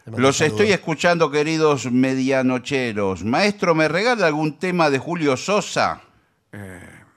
Los 0.04 0.36
saludos. 0.36 0.60
estoy 0.60 0.72
escuchando, 0.74 1.30
queridos 1.30 1.90
medianocheros. 1.90 3.24
Maestro, 3.24 3.74
¿me 3.74 3.88
regala 3.88 4.26
algún 4.26 4.58
tema 4.58 4.90
de 4.90 4.98
Julio 4.98 5.38
Sosa? 5.38 6.02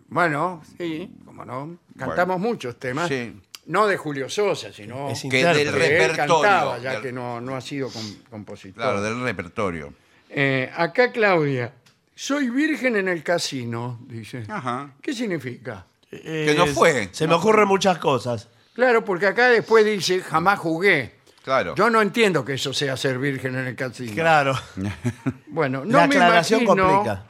Bueno, 0.08 0.62
sí, 0.78 1.12
como 1.26 1.44
no. 1.44 1.78
Cantamos 1.98 2.40
muchos 2.40 2.80
temas. 2.80 3.10
Sí. 3.10 3.38
No 3.66 3.86
de 3.88 3.98
Julio 3.98 4.30
Sosa, 4.30 4.72
sino 4.72 5.10
Es 5.10 5.24
Que 5.24 5.44
del 5.44 5.56
que 5.56 5.62
él 5.64 5.74
repertorio. 5.74 6.16
cantaba, 6.42 6.78
ya 6.80 6.92
Del- 6.94 7.02
que 7.02 7.12
no, 7.12 7.42
no 7.42 7.56
ha 7.58 7.62
sido 7.62 7.90
com- 7.90 8.16
compositor. 8.30 8.76
Claro, 8.82 9.02
del 9.02 9.22
repertorio. 9.24 9.94
Eh, 10.36 10.72
acá 10.76 11.12
Claudia, 11.12 11.72
soy 12.16 12.50
virgen 12.50 12.96
en 12.96 13.08
el 13.08 13.22
casino, 13.24 14.00
dice. 14.08 14.44
Ajá. 14.48 14.94
¿Qué 15.02 15.14
significa? 15.14 15.86
Eh, 16.12 16.46
Que 16.50 16.56
no 16.58 16.66
fue. 16.68 17.10
Se 17.12 17.28
me 17.28 17.36
ocurren 17.36 17.68
muchas 17.68 17.98
cosas. 18.00 18.48
Claro, 18.74 19.06
porque 19.06 19.28
acá 19.28 19.50
después 19.50 19.86
dice 19.86 20.22
jamás 20.22 20.58
jugué. 20.60 21.16
Claro. 21.44 21.76
Yo 21.76 21.90
no 21.90 22.02
entiendo 22.02 22.44
que 22.46 22.54
eso 22.54 22.74
sea 22.74 22.96
ser 22.98 23.20
virgen 23.20 23.56
en 23.56 23.68
el 23.68 23.76
casino. 23.76 24.14
Claro. 24.14 24.54
Bueno, 25.48 25.86
no 25.86 26.00
La 26.00 26.08
me 26.08 26.16
aclaración 26.16 26.64
imagino. 26.64 26.88
complica. 26.90 27.24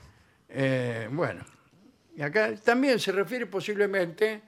eh, 0.47 1.09
bueno, 1.11 1.43
y 2.15 2.21
acá 2.21 2.53
también 2.63 2.97
se 2.99 3.11
refiere 3.11 3.47
posiblemente 3.47 4.41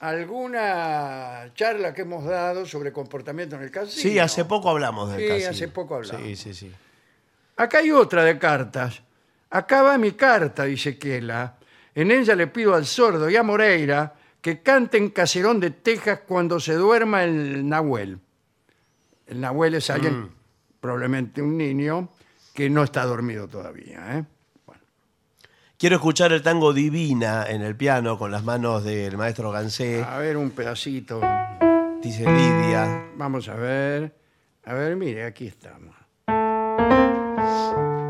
a 0.00 0.10
alguna 0.10 1.50
charla 1.54 1.94
que 1.94 2.02
hemos 2.02 2.24
dado 2.26 2.66
sobre 2.66 2.92
comportamiento 2.92 3.56
en 3.56 3.62
el 3.62 3.70
casino. 3.70 4.02
Sí, 4.02 4.18
hace 4.18 4.44
poco 4.44 4.68
hablamos 4.68 5.10
del 5.10 5.20
Sí, 5.22 5.28
casino. 5.28 5.50
hace 5.52 5.68
poco 5.68 5.94
hablamos. 5.94 6.22
Sí, 6.22 6.36
sí, 6.36 6.52
sí. 6.52 6.72
Acá 7.56 7.78
hay 7.78 7.90
otra 7.90 8.24
de 8.24 8.38
cartas. 8.38 9.02
Acá 9.50 9.82
va 9.82 9.98
mi 9.98 10.12
carta, 10.12 10.64
dice 10.64 10.98
Kela. 10.98 11.56
En 11.94 12.10
ella 12.10 12.34
le 12.34 12.48
pido 12.48 12.74
al 12.74 12.86
sordo 12.86 13.30
y 13.30 13.36
a 13.36 13.42
Moreira 13.42 14.14
que 14.40 14.60
canten 14.62 15.10
Caserón 15.10 15.60
de 15.60 15.70
Texas 15.70 16.20
cuando 16.26 16.58
se 16.60 16.74
duerma 16.74 17.22
el 17.24 17.66
Nahuel. 17.68 18.18
El 19.26 19.40
Nahuel 19.40 19.76
es 19.76 19.88
alguien, 19.90 20.20
Mm. 20.22 20.28
probablemente 20.80 21.40
un 21.40 21.56
niño, 21.56 22.08
que 22.52 22.68
no 22.68 22.82
está 22.82 23.04
dormido 23.04 23.48
todavía. 23.48 24.18
¿eh? 24.18 24.24
Quiero 25.78 25.96
escuchar 25.96 26.32
el 26.32 26.42
tango 26.42 26.72
Divina 26.72 27.46
en 27.48 27.62
el 27.62 27.74
piano 27.76 28.18
con 28.18 28.30
las 28.30 28.44
manos 28.44 28.84
del 28.84 29.16
maestro 29.16 29.50
Gansé, 29.50 30.02
A 30.04 30.18
ver, 30.18 30.36
un 30.36 30.50
pedacito. 30.50 31.20
dice 32.02 32.24
Lidia. 32.30 33.06
Vamos 33.16 33.48
a 33.48 33.54
ver. 33.54 34.14
A 34.64 34.74
ver, 34.74 34.96
mire, 34.96 35.24
aquí 35.24 35.46
estamos. 35.46 35.94
Muy 37.36 38.03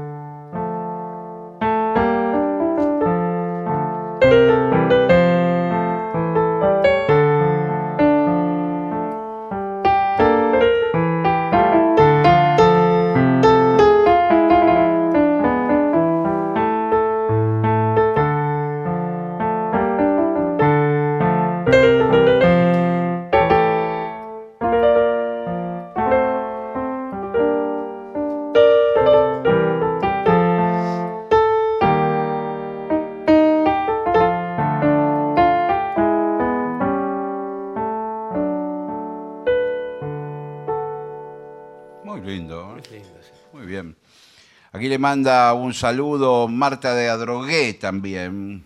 manda 45.09 45.53
un 45.53 45.75
saludo 45.75 46.49
Marta 46.49 46.95
de 46.95 47.11
Adrogué 47.11 47.75
también. 47.75 48.65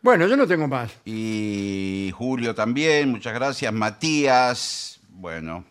Bueno, 0.00 0.28
yo 0.28 0.36
no 0.36 0.46
tengo 0.46 0.68
más. 0.68 0.92
Y 1.04 2.12
Julio 2.14 2.54
también, 2.54 3.10
muchas 3.10 3.34
gracias. 3.34 3.72
Matías, 3.72 5.00
bueno, 5.10 5.64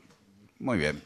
Muy 0.60 0.78
bien. 0.78 1.02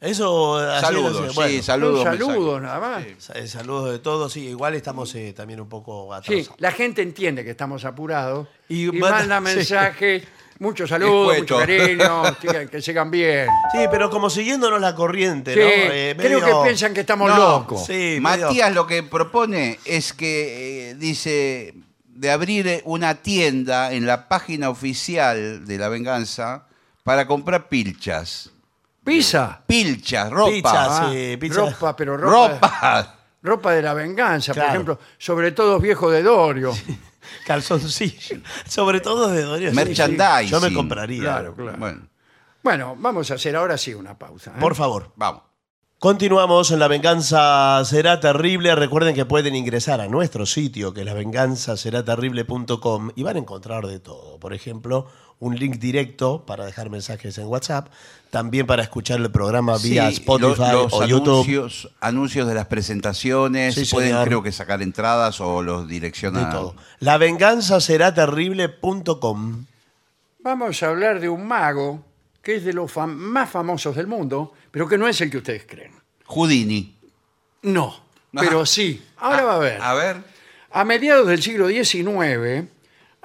Eso. 0.00 0.56
así 0.56 0.94
lo 0.94 1.02
Saludos, 1.02 1.28
sí, 1.30 1.34
Bueno, 1.36 1.62
saludos. 1.62 1.98
Un 1.98 2.04
saludo 2.04 2.60
mensajes. 2.60 2.62
nada 2.62 2.80
más. 2.80 3.30
eh, 3.36 3.46
saludos 3.46 3.92
de 3.92 3.98
todos. 3.98 4.32
Sí, 4.32 4.46
igual 4.48 4.74
estamos 4.74 5.14
eh, 5.14 5.34
también 5.34 5.60
un 5.60 5.68
poco 5.68 6.08
Sí, 6.22 6.32
atrasados. 6.32 6.60
la 6.60 6.70
gente 6.72 7.02
entiende 7.02 7.44
que 7.44 7.50
estamos 7.50 7.84
apurados 7.84 8.48
y, 8.70 8.86
Y 8.88 8.92
manda- 8.92 9.26
manda 9.36 9.50
sí. 9.50 9.56
mensajes, 9.56 10.22
muchos 10.58 10.88
saludos, 10.90 11.38
mucho 11.38 11.58
cariño, 11.58 12.24
sigan- 12.40 12.68
que 12.68 12.80
sigan 12.82 13.10
bien. 13.10 13.46
Sí, 13.72 13.86
pero 13.90 14.10
como 14.10 14.30
siguiéndonos 14.30 14.80
la 14.80 14.94
corriente, 14.94 15.52
Sí, 15.54 15.60
¿no? 15.60 15.66
Eh, 15.66 16.14
creo 16.18 16.40
medio- 16.40 16.62
que 16.62 16.64
piensan 16.68 16.94
que 16.94 17.00
estamos 17.00 17.28
No, 17.30 17.36
locos. 17.36 17.86
Sí, 17.86 18.18
medio- 18.20 18.46
Matías 18.46 18.72
lo 18.74 18.86
que 18.86 19.02
propone 19.02 19.78
es 19.84 20.12
que 20.12 20.90
eh, 20.90 20.94
dice 20.94 21.74
de 22.06 22.30
abrir 22.30 22.80
una 22.84 23.16
tienda 23.16 23.92
en 23.92 24.06
la 24.06 24.28
página 24.28 24.70
oficial 24.70 25.66
de 25.66 25.78
La 25.78 25.88
Venganza 25.88 26.66
para 27.04 27.26
comprar 27.26 27.68
pilchas. 27.68 28.50
Pizza. 29.04 29.60
Pilchas, 29.66 30.30
ropa. 30.30 30.50
Pizza, 30.50 31.06
Ah, 31.06 31.10
sí, 31.12 31.36
pizza. 31.36 31.60
ropa, 31.60 31.94
pero 31.94 32.16
ropa, 32.18 32.54
ropa. 32.58 33.14
ropa 33.42 33.72
de 33.72 33.82
la 33.82 33.94
venganza, 33.94 34.52
Claro. 34.52 34.66
por 34.68 34.74
ejemplo, 34.74 34.98
sobre 35.18 35.52
todo 35.52 35.78
viejo 35.78 36.10
de 36.10 36.22
Dorio. 36.24 36.72
Calzoncillo. 37.46 38.40
Sobre 38.68 39.00
todo 39.00 39.28
de 39.28 39.42
Dorio. 39.42 39.70
sí, 39.70 39.76
Merchandising. 39.76 40.44
sí. 40.46 40.50
Yo 40.50 40.60
me 40.60 40.72
compraría. 40.72 41.22
Claro, 41.22 41.54
claro. 41.54 41.78
Bueno, 41.78 42.08
Bueno, 42.62 42.96
vamos 42.98 43.30
a 43.30 43.34
hacer 43.34 43.56
ahora 43.56 43.78
sí 43.78 43.94
una 43.94 44.18
pausa. 44.18 44.50
¿eh? 44.50 44.60
Por 44.60 44.74
favor. 44.74 45.12
vamos. 45.16 45.42
Continuamos 45.98 46.70
en 46.72 46.78
La 46.78 46.88
Venganza 46.88 47.82
Será 47.86 48.20
Terrible. 48.20 48.74
Recuerden 48.74 49.14
que 49.14 49.24
pueden 49.24 49.56
ingresar 49.56 50.02
a 50.02 50.08
nuestro 50.08 50.44
sitio, 50.44 50.92
que 50.92 51.00
es 51.00 51.06
lavenganzaseraterrible.com, 51.06 53.12
y 53.16 53.22
van 53.22 53.36
a 53.36 53.38
encontrar 53.38 53.86
de 53.86 53.98
todo. 54.00 54.38
Por 54.38 54.52
ejemplo, 54.52 55.06
un 55.38 55.54
link 55.56 55.76
directo 55.76 56.44
para 56.46 56.64
dejar 56.64 56.88
mensajes 56.90 57.36
en 57.38 57.46
WhatsApp, 57.46 57.88
también 58.30 58.66
para 58.66 58.82
escuchar 58.82 59.20
el 59.20 59.30
programa 59.30 59.76
vía 59.78 60.08
Sí, 60.10 60.14
Spotify 60.16 60.72
lo- 60.72 60.82
los 60.84 60.92
o 60.94 61.04
YouTube. 61.06 61.32
anuncios, 61.34 61.90
anuncios 62.00 62.48
de 62.48 62.54
las 62.54 62.66
presentaciones, 62.66 63.74
Sí, 63.74 63.84
pueden 63.90 64.10
señor. 64.10 64.26
creo 64.28 64.42
que 64.42 64.52
sacar 64.52 64.80
entradas 64.82 65.40
o 65.40 65.62
los 65.62 65.86
direccionan. 65.88 66.50
todo. 66.50 66.74
Lavenganzaseraterrible.com. 67.00 69.64
Vamos 70.40 70.82
a 70.82 70.88
hablar 70.88 71.20
de 71.20 71.28
un 71.28 71.46
mago 71.46 72.02
que 72.42 72.56
es 72.56 72.64
de 72.64 72.72
los 72.72 72.92
fam- 72.94 73.14
más 73.16 73.50
famosos 73.50 73.94
del 73.96 74.06
mundo, 74.06 74.52
pero 74.70 74.88
que 74.88 74.96
no 74.96 75.06
es 75.08 75.20
el 75.20 75.30
que 75.30 75.36
ustedes 75.38 75.64
creen. 75.66 75.92
Houdini. 76.26 76.96
No, 77.62 77.94
Ah. 78.34 78.40
pero 78.40 78.64
sí. 78.66 79.02
Ahora 79.16 79.44
va 79.44 79.54
a 79.56 79.58
ver. 79.58 79.82
A 79.82 79.94
ver. 79.94 80.16
A 80.70 80.84
mediados 80.84 81.26
del 81.26 81.42
siglo 81.42 81.66
XIX 81.68 82.68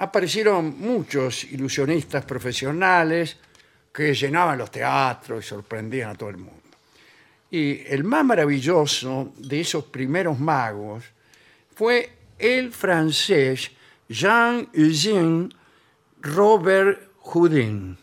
aparecieron 0.02 0.80
muchos 0.80 1.44
ilusionistas 1.44 2.24
profesionales 2.24 3.36
que 3.92 4.12
llenaban 4.12 4.58
los 4.58 4.68
teatros 4.68 5.44
y 5.44 5.48
sorprendían 5.48 6.10
a 6.10 6.14
todo 6.16 6.30
el 6.30 6.38
mundo. 6.38 6.60
Y 7.52 7.82
el 7.86 8.02
más 8.02 8.24
maravilloso 8.24 9.32
de 9.36 9.60
esos 9.60 9.84
primeros 9.84 10.40
magos 10.40 11.04
fue 11.76 12.10
el 12.36 12.72
francés 12.72 13.70
Jean-Eugène 14.08 15.54
Robert 16.20 17.12
Houdin. 17.20 17.96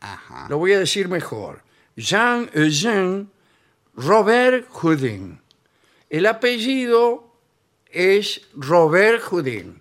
Ajá. 0.00 0.48
Lo 0.50 0.58
voy 0.58 0.74
a 0.74 0.80
decir 0.80 1.08
mejor. 1.08 1.62
Jean-Eugène 1.96 3.28
Robert 3.96 4.68
Houdin. 4.82 5.40
El 6.10 6.26
apellido 6.26 7.32
es 7.90 8.42
Robert 8.54 9.22
Houdin. 9.30 9.80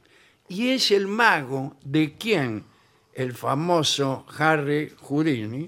Y 0.54 0.70
es 0.70 0.92
el 0.92 1.08
mago 1.08 1.78
de 1.84 2.14
quien 2.14 2.64
el 3.12 3.34
famoso 3.34 4.24
Harry 4.38 4.94
Houdini 5.02 5.68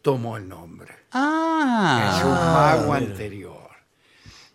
tomó 0.00 0.38
el 0.38 0.48
nombre. 0.48 0.94
Ah. 1.12 2.16
es 2.16 2.24
un 2.24 2.32
mago 2.32 2.94
anterior. 2.94 3.68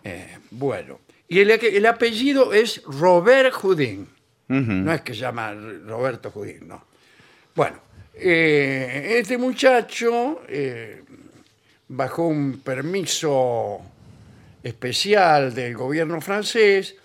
Eh, 0.03 0.39
bueno, 0.49 0.99
y 1.27 1.39
el, 1.41 1.51
el 1.51 1.85
apellido 1.85 2.53
es 2.53 2.81
Robert 2.85 3.53
Houdin. 3.53 4.09
No 4.47 4.91
es 4.91 5.01
que 5.01 5.13
se 5.13 5.21
llama 5.21 5.53
Roberto 5.53 6.31
Houdin, 6.31 6.67
no. 6.67 6.83
Bueno, 7.55 7.77
eh, 8.15 9.17
este 9.19 9.37
muchacho, 9.37 10.41
eh, 10.47 11.03
bajo 11.87 12.27
un 12.27 12.61
permiso 12.61 13.79
especial 14.63 15.53
del 15.53 15.75
gobierno 15.75 16.19
francés, 16.19 16.95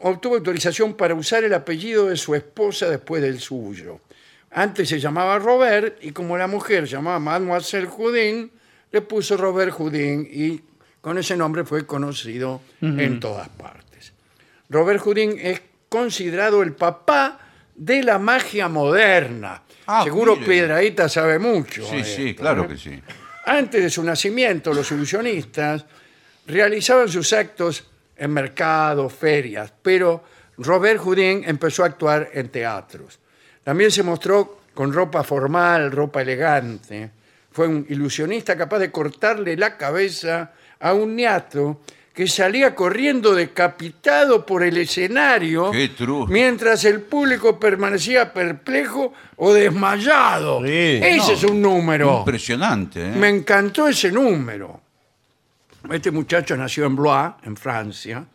obtuvo 0.00 0.36
autorización 0.36 0.94
para 0.94 1.14
usar 1.14 1.44
el 1.44 1.54
apellido 1.54 2.06
de 2.06 2.16
su 2.16 2.34
esposa 2.34 2.88
después 2.88 3.22
del 3.22 3.40
suyo. 3.40 4.00
Antes 4.50 4.88
se 4.88 4.98
llamaba 4.98 5.38
Robert 5.38 5.98
y 6.02 6.12
como 6.12 6.36
la 6.38 6.46
mujer 6.46 6.86
llamaba 6.86 7.18
Mademoiselle 7.18 7.86
Houdin, 7.86 8.50
le 8.90 9.00
puso 9.02 9.36
Robert 9.36 9.72
Houdin 9.72 10.26
y 10.30 10.60
con 11.00 11.18
ese 11.18 11.36
nombre 11.36 11.64
fue 11.64 11.86
conocido 11.86 12.60
en 12.80 13.20
todas 13.20 13.48
partes. 13.48 14.12
Robert 14.70 15.00
Houdin 15.02 15.38
es 15.38 15.60
considerado 15.88 16.62
el 16.62 16.72
papá 16.72 17.38
de 17.74 18.02
la 18.02 18.18
magia 18.18 18.68
moderna. 18.68 19.62
Ah, 19.86 20.02
Seguro 20.04 20.34
mire. 20.36 20.46
Piedraíta 20.46 21.08
sabe 21.08 21.38
mucho. 21.38 21.86
Sí, 21.86 21.96
de 21.98 22.04
sí, 22.04 22.34
claro 22.34 22.64
¿eh? 22.64 22.68
que 22.68 22.76
sí. 22.76 23.02
Antes 23.46 23.82
de 23.82 23.90
su 23.90 24.02
nacimiento, 24.02 24.74
los 24.74 24.90
ilusionistas 24.90 25.84
realizaban 26.46 27.08
sus 27.08 27.32
actos 27.32 27.84
en 28.18 28.32
mercados, 28.32 29.12
ferias, 29.12 29.72
pero 29.80 30.22
Robert 30.58 31.00
Houdin 31.00 31.44
empezó 31.46 31.84
a 31.84 31.86
actuar 31.86 32.30
en 32.32 32.48
teatros. 32.48 33.18
También 33.62 33.90
se 33.90 34.02
mostró 34.02 34.60
con 34.74 34.92
ropa 34.92 35.22
formal, 35.22 35.90
ropa 35.92 36.22
elegante. 36.22 37.10
Fue 37.50 37.66
un 37.66 37.86
ilusionista 37.88 38.56
capaz 38.56 38.78
de 38.78 38.90
cortarle 38.90 39.56
la 39.56 39.76
cabeza 39.76 40.52
a 40.80 40.92
un 40.92 41.16
niato 41.16 41.80
que 42.18 42.26
salía 42.26 42.74
corriendo 42.74 43.32
decapitado 43.32 44.44
por 44.44 44.64
el 44.64 44.76
escenario 44.76 45.70
Qué 45.70 45.88
mientras 46.28 46.84
el 46.84 47.02
público 47.02 47.60
permanecía 47.60 48.32
perplejo 48.32 49.12
o 49.36 49.52
desmayado. 49.52 50.60
Sí. 50.64 50.98
Ese 51.00 51.16
No, 51.28 51.32
es 51.32 51.44
un 51.44 51.62
número. 51.62 52.18
Impresionante, 52.18 53.06
¿eh? 53.06 53.12
Me 53.12 53.28
encantó 53.28 53.86
ese 53.86 54.10
número. 54.10 54.80
Este 55.90 56.10
muchacho 56.10 56.56
nació 56.56 56.86
en 56.86 56.96
Blois, 56.96 57.32
en 57.44 57.56
Francia, 57.56 58.26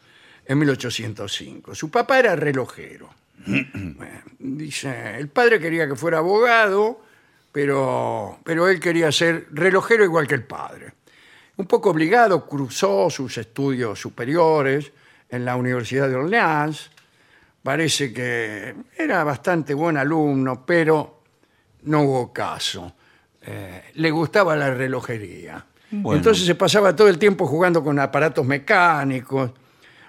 en 0.46 0.58
1805. 0.58 1.76
Su 1.76 1.90
papá 1.90 2.20
era 2.20 2.36
relojero. 2.36 3.10
Bueno, 3.46 4.22
Dice, 4.40 5.18
el 5.18 5.30
padre 5.30 5.60
quería 5.60 5.88
que 5.88 5.96
fuera 5.96 6.18
abogado, 6.18 7.02
pero, 7.52 8.40
pero 8.44 8.68
él 8.68 8.80
quería 8.80 9.12
ser 9.12 9.48
relojero 9.52 10.04
igual 10.04 10.28
que 10.28 10.36
el 10.36 10.44
padre. 10.44 10.94
Un 11.58 11.66
poco 11.66 11.92
obligado, 11.92 12.48
cruzó 12.48 13.10
sus 13.10 13.38
estudios 13.38 14.00
superiores 14.00 14.92
en 15.30 15.46
la 15.46 15.56
Universidad 15.56 16.10
de 16.10 16.16
Orleans. 16.16 16.92
Parece 17.62 18.12
que 18.12 18.76
era 18.98 19.24
bastante 19.24 19.74
buen 19.74 19.98
alumno, 19.98 20.66
pero 20.66 21.22
no 21.84 22.02
hubo 22.02 22.34
caso. 22.34 22.96
Eh, 23.42 23.92
le 23.94 24.12
gustaba 24.12 24.56
la 24.56 24.74
relojería. 24.74 25.66
Bueno. 26.02 26.18
Entonces 26.18 26.46
se 26.46 26.56
pasaba 26.56 26.96
todo 26.96 27.08
el 27.08 27.20
tiempo 27.20 27.46
jugando 27.46 27.84
con 27.84 28.00
aparatos 28.00 28.46
mecánicos, 28.46 29.52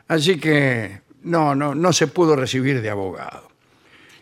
así 0.08 0.38
que 0.38 1.00
no, 1.24 1.54
no, 1.54 1.74
no 1.74 1.92
se 1.92 2.06
pudo 2.06 2.36
recibir 2.36 2.80
de 2.80 2.88
abogado. 2.88 3.48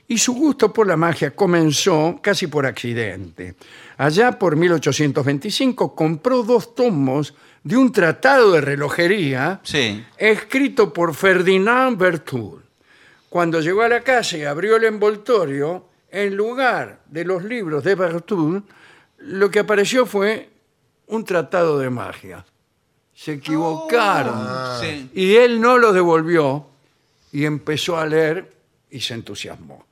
Y 0.09 0.19
su 0.19 0.35
gusto 0.35 0.73
por 0.73 0.87
la 0.89 0.97
magia 0.97 1.31
comenzó 1.31 2.19
casi 2.21 2.49
por 2.49 2.67
accidente. 2.67 3.55
Allá 3.97 4.33
por 4.39 4.57
1825 4.57 5.95
compró 5.95 6.43
dos 6.43 6.75
tomos 6.75 7.35
de 7.63 7.77
un 7.77 7.93
tratado 7.93 8.53
de 8.53 8.61
relojería 8.61 9.61
Sí. 9.63 10.05
escrito 10.19 10.93
por 10.93 11.15
Ferdinand 11.15 11.97
Berthoud. 11.97 12.61
Cuando 13.29 13.61
llegó 13.61 13.83
a 13.83 13.89
la 13.89 14.01
casa 14.03 14.37
y 14.37 14.43
abrió 14.43 14.77
el 14.77 14.85
envoltorio, 14.85 15.87
en 16.11 16.37
lugar 16.37 17.01
de 17.09 17.25
los 17.25 17.45
libros 17.45 17.85
de 17.85 17.95
Berthoud, 17.95 18.63
lo 19.19 19.51
que 19.51 19.61
apareció 19.61 20.05
fue 20.05 20.51
un 21.13 21.25
tratado 21.25 21.79
de 21.79 21.91
magia. 21.91 22.45
Se 23.15 23.35
equivocaron. 23.35 24.81
Sí. 24.81 25.11
Y 25.15 25.35
él 25.37 25.61
no 25.61 25.77
lo 25.79 25.93
devolvió 25.93 26.67
y 27.31 27.45
empezó 27.45 27.99
a 27.99 28.07
leer 28.07 28.51
y 28.91 29.01
se 29.01 29.15
entusiasmó. 29.15 29.85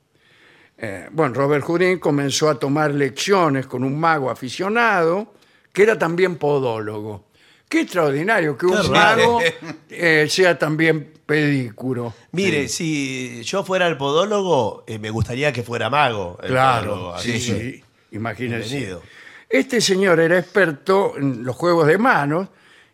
Eh, 0.77 1.07
bueno, 1.11 1.35
Robert 1.35 1.63
Houdin 1.63 1.99
comenzó 1.99 2.49
a 2.49 2.57
tomar 2.57 2.91
lecciones 2.91 3.67
con 3.67 3.83
un 3.83 3.99
mago 3.99 4.31
aficionado 4.31 5.33
que 5.71 5.83
era 5.83 5.97
también 5.97 6.37
podólogo. 6.37 7.25
Qué 7.69 7.81
extraordinario 7.81 8.57
que 8.57 8.65
un 8.65 8.81
Qué 8.81 8.89
mago 8.89 9.39
eh, 9.89 10.25
sea 10.27 10.57
también 10.57 11.13
pedícuro. 11.25 12.15
Mire, 12.31 12.67
si 12.67 13.43
yo 13.43 13.63
fuera 13.63 13.87
el 13.87 13.95
podólogo, 13.95 14.83
eh, 14.87 14.97
me 14.97 15.11
gustaría 15.11 15.53
que 15.53 15.61
fuera 15.61 15.89
mago. 15.91 16.39
el 16.41 16.49
Claro, 16.49 16.89
podólogo, 16.89 17.19
sí. 17.19 17.83
Imagínense. 18.11 18.97
Este 19.51 19.81
señor 19.81 20.19
era 20.19 20.37
experto 20.39 21.13
en 21.17 21.43
los 21.43 21.55
juegos 21.55 21.87
de 21.87 21.97
manos 21.97 22.47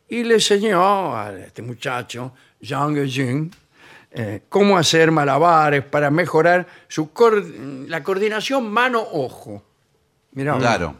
y 0.09 0.23
le 0.23 0.35
enseñó 0.35 1.15
a 1.15 1.31
este 1.37 1.61
muchacho, 1.61 2.33
Jean 2.59 2.95
Eugene, 2.97 3.51
eh, 4.11 4.43
cómo 4.49 4.77
hacer 4.77 5.11
malabares 5.11 5.83
para 5.83 6.09
mejorar 6.09 6.65
su 6.87 7.11
cor- 7.11 7.43
la 7.45 8.01
coordinación 8.01 8.71
mano-ojo. 8.71 9.63
Mirá, 10.31 10.57
Claro. 10.57 10.95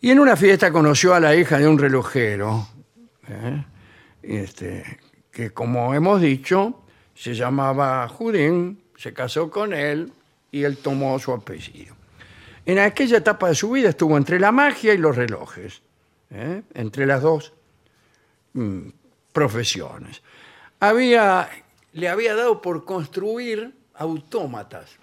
Y 0.00 0.10
en 0.10 0.20
una 0.20 0.36
fiesta 0.36 0.70
conoció 0.72 1.12
a 1.14 1.20
la 1.20 1.34
hija 1.34 1.58
de 1.58 1.66
un 1.68 1.78
relojero, 1.78 2.68
¿eh? 3.28 3.64
este, 4.22 4.98
que 5.30 5.50
como 5.50 5.92
hemos 5.94 6.20
dicho, 6.20 6.82
se 7.14 7.34
llamaba 7.34 8.06
Judín, 8.08 8.80
se 8.96 9.12
casó 9.12 9.50
con 9.50 9.72
él 9.72 10.12
y 10.52 10.62
él 10.62 10.76
tomó 10.78 11.18
su 11.18 11.32
apellido. 11.32 11.94
En 12.68 12.78
aquella 12.78 13.16
etapa 13.16 13.48
de 13.48 13.54
su 13.54 13.70
vida 13.70 13.88
estuvo 13.88 14.14
entre 14.18 14.38
la 14.38 14.52
magia 14.52 14.92
y 14.92 14.98
los 14.98 15.16
relojes, 15.16 15.80
¿eh? 16.30 16.60
entre 16.74 17.06
las 17.06 17.22
dos 17.22 17.54
mm, 18.52 18.90
profesiones. 19.32 20.20
Había, 20.78 21.48
le 21.94 22.10
había 22.10 22.34
dado 22.34 22.60
por 22.60 22.84
construir 22.84 23.74
autómatas. 23.94 24.98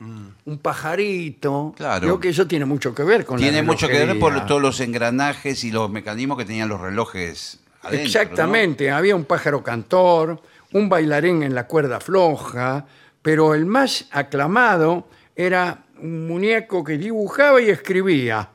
Un 0.00 0.58
pajarito. 0.62 1.74
Claro. 1.76 2.00
Creo 2.00 2.20
que 2.20 2.30
eso 2.30 2.46
tiene 2.46 2.64
mucho 2.64 2.94
que 2.94 3.02
ver 3.02 3.26
con 3.26 3.38
la 3.38 3.42
Tiene 3.42 3.62
mucho 3.62 3.86
que 3.86 4.06
ver 4.06 4.18
por 4.18 4.46
todos 4.46 4.62
los 4.62 4.80
engranajes 4.80 5.62
y 5.64 5.70
los 5.70 5.90
mecanismos 5.90 6.38
que 6.38 6.46
tenían 6.46 6.70
los 6.70 6.80
relojes. 6.80 7.60
adentro, 7.82 7.98
¿no? 7.98 8.04
Exactamente, 8.06 8.90
había 8.90 9.14
un 9.14 9.26
pájaro 9.26 9.62
cantor, 9.62 10.40
un 10.72 10.88
bailarín 10.88 11.42
en 11.42 11.54
la 11.54 11.66
cuerda 11.66 12.00
floja, 12.00 12.86
pero 13.20 13.54
el 13.54 13.66
más 13.66 14.06
aclamado 14.10 15.06
era 15.36 15.83
un 16.00 16.26
muñeco 16.26 16.82
que 16.82 16.98
dibujaba 16.98 17.60
y 17.60 17.70
escribía. 17.70 18.48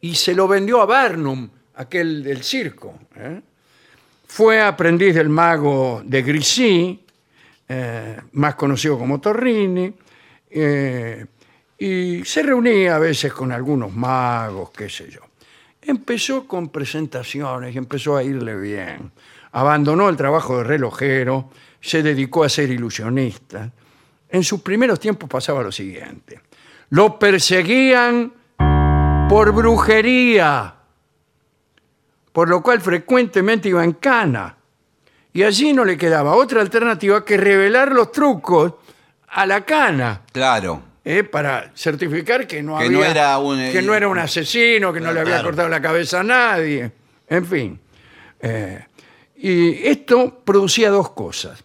Y 0.00 0.14
se 0.14 0.34
lo 0.34 0.46
vendió 0.46 0.80
a 0.80 0.86
Barnum, 0.86 1.48
aquel 1.74 2.22
del 2.22 2.42
circo. 2.42 2.98
¿eh? 3.16 3.40
Fue 4.26 4.60
aprendiz 4.60 5.14
del 5.14 5.28
mago 5.28 6.02
de 6.04 6.22
Grisi, 6.22 7.04
eh, 7.68 8.16
más 8.32 8.54
conocido 8.54 8.98
como 8.98 9.20
Torrini, 9.20 9.92
eh, 10.50 11.26
y 11.78 12.24
se 12.24 12.42
reunía 12.42 12.96
a 12.96 12.98
veces 12.98 13.32
con 13.32 13.52
algunos 13.52 13.92
magos, 13.92 14.70
qué 14.70 14.88
sé 14.88 15.10
yo. 15.10 15.20
Empezó 15.82 16.46
con 16.46 16.70
presentaciones 16.70 17.74
y 17.74 17.78
empezó 17.78 18.16
a 18.16 18.22
irle 18.22 18.56
bien. 18.56 19.12
Abandonó 19.52 20.08
el 20.08 20.16
trabajo 20.16 20.58
de 20.58 20.64
relojero, 20.64 21.50
se 21.80 22.02
dedicó 22.02 22.44
a 22.44 22.48
ser 22.48 22.70
ilusionista. 22.70 23.70
En 24.28 24.42
sus 24.42 24.60
primeros 24.60 24.98
tiempos 24.98 25.28
pasaba 25.28 25.62
lo 25.62 25.70
siguiente. 25.70 26.40
Lo 26.90 27.18
perseguían 27.18 28.32
por 29.28 29.52
brujería, 29.52 30.74
por 32.32 32.48
lo 32.48 32.62
cual 32.62 32.80
frecuentemente 32.80 33.68
iba 33.68 33.82
en 33.82 33.92
cana. 33.94 34.56
Y 35.32 35.42
allí 35.42 35.72
no 35.72 35.84
le 35.84 35.98
quedaba 35.98 36.34
otra 36.34 36.60
alternativa 36.60 37.24
que 37.24 37.36
revelar 37.36 37.92
los 37.92 38.12
trucos 38.12 38.74
a 39.28 39.44
la 39.46 39.64
cana. 39.64 40.22
Claro. 40.32 40.82
¿eh? 41.06 41.22
para 41.22 41.70
certificar 41.74 42.46
que 42.46 42.62
no 42.62 42.76
Que 42.78 42.86
había 42.86 42.98
no 42.98 43.04
era 43.04 43.38
un, 43.38 43.60
eh, 43.60 43.72
que 43.72 43.80
no 43.80 43.94
era 43.94 44.08
un 44.08 44.18
asesino, 44.18 44.92
que 44.92 45.00
no 45.00 45.12
le 45.12 45.20
había 45.20 45.34
claro. 45.34 45.48
cortado 45.48 45.68
la 45.68 45.80
cabeza 45.80 46.20
a 46.20 46.24
nadie, 46.24 46.90
en 47.28 47.46
fin. 47.46 47.80
Eh, 48.40 48.84
y 49.36 49.86
esto 49.86 50.42
producía 50.44 50.90
dos 50.90 51.10
cosas. 51.10 51.62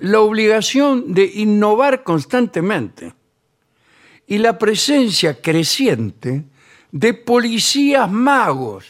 La 0.00 0.20
obligación 0.20 1.12
de 1.12 1.30
innovar 1.34 2.02
constantemente 2.02 3.12
y 4.26 4.38
la 4.38 4.58
presencia 4.58 5.40
creciente 5.40 6.44
de 6.90 7.14
policías 7.14 8.10
magos 8.10 8.86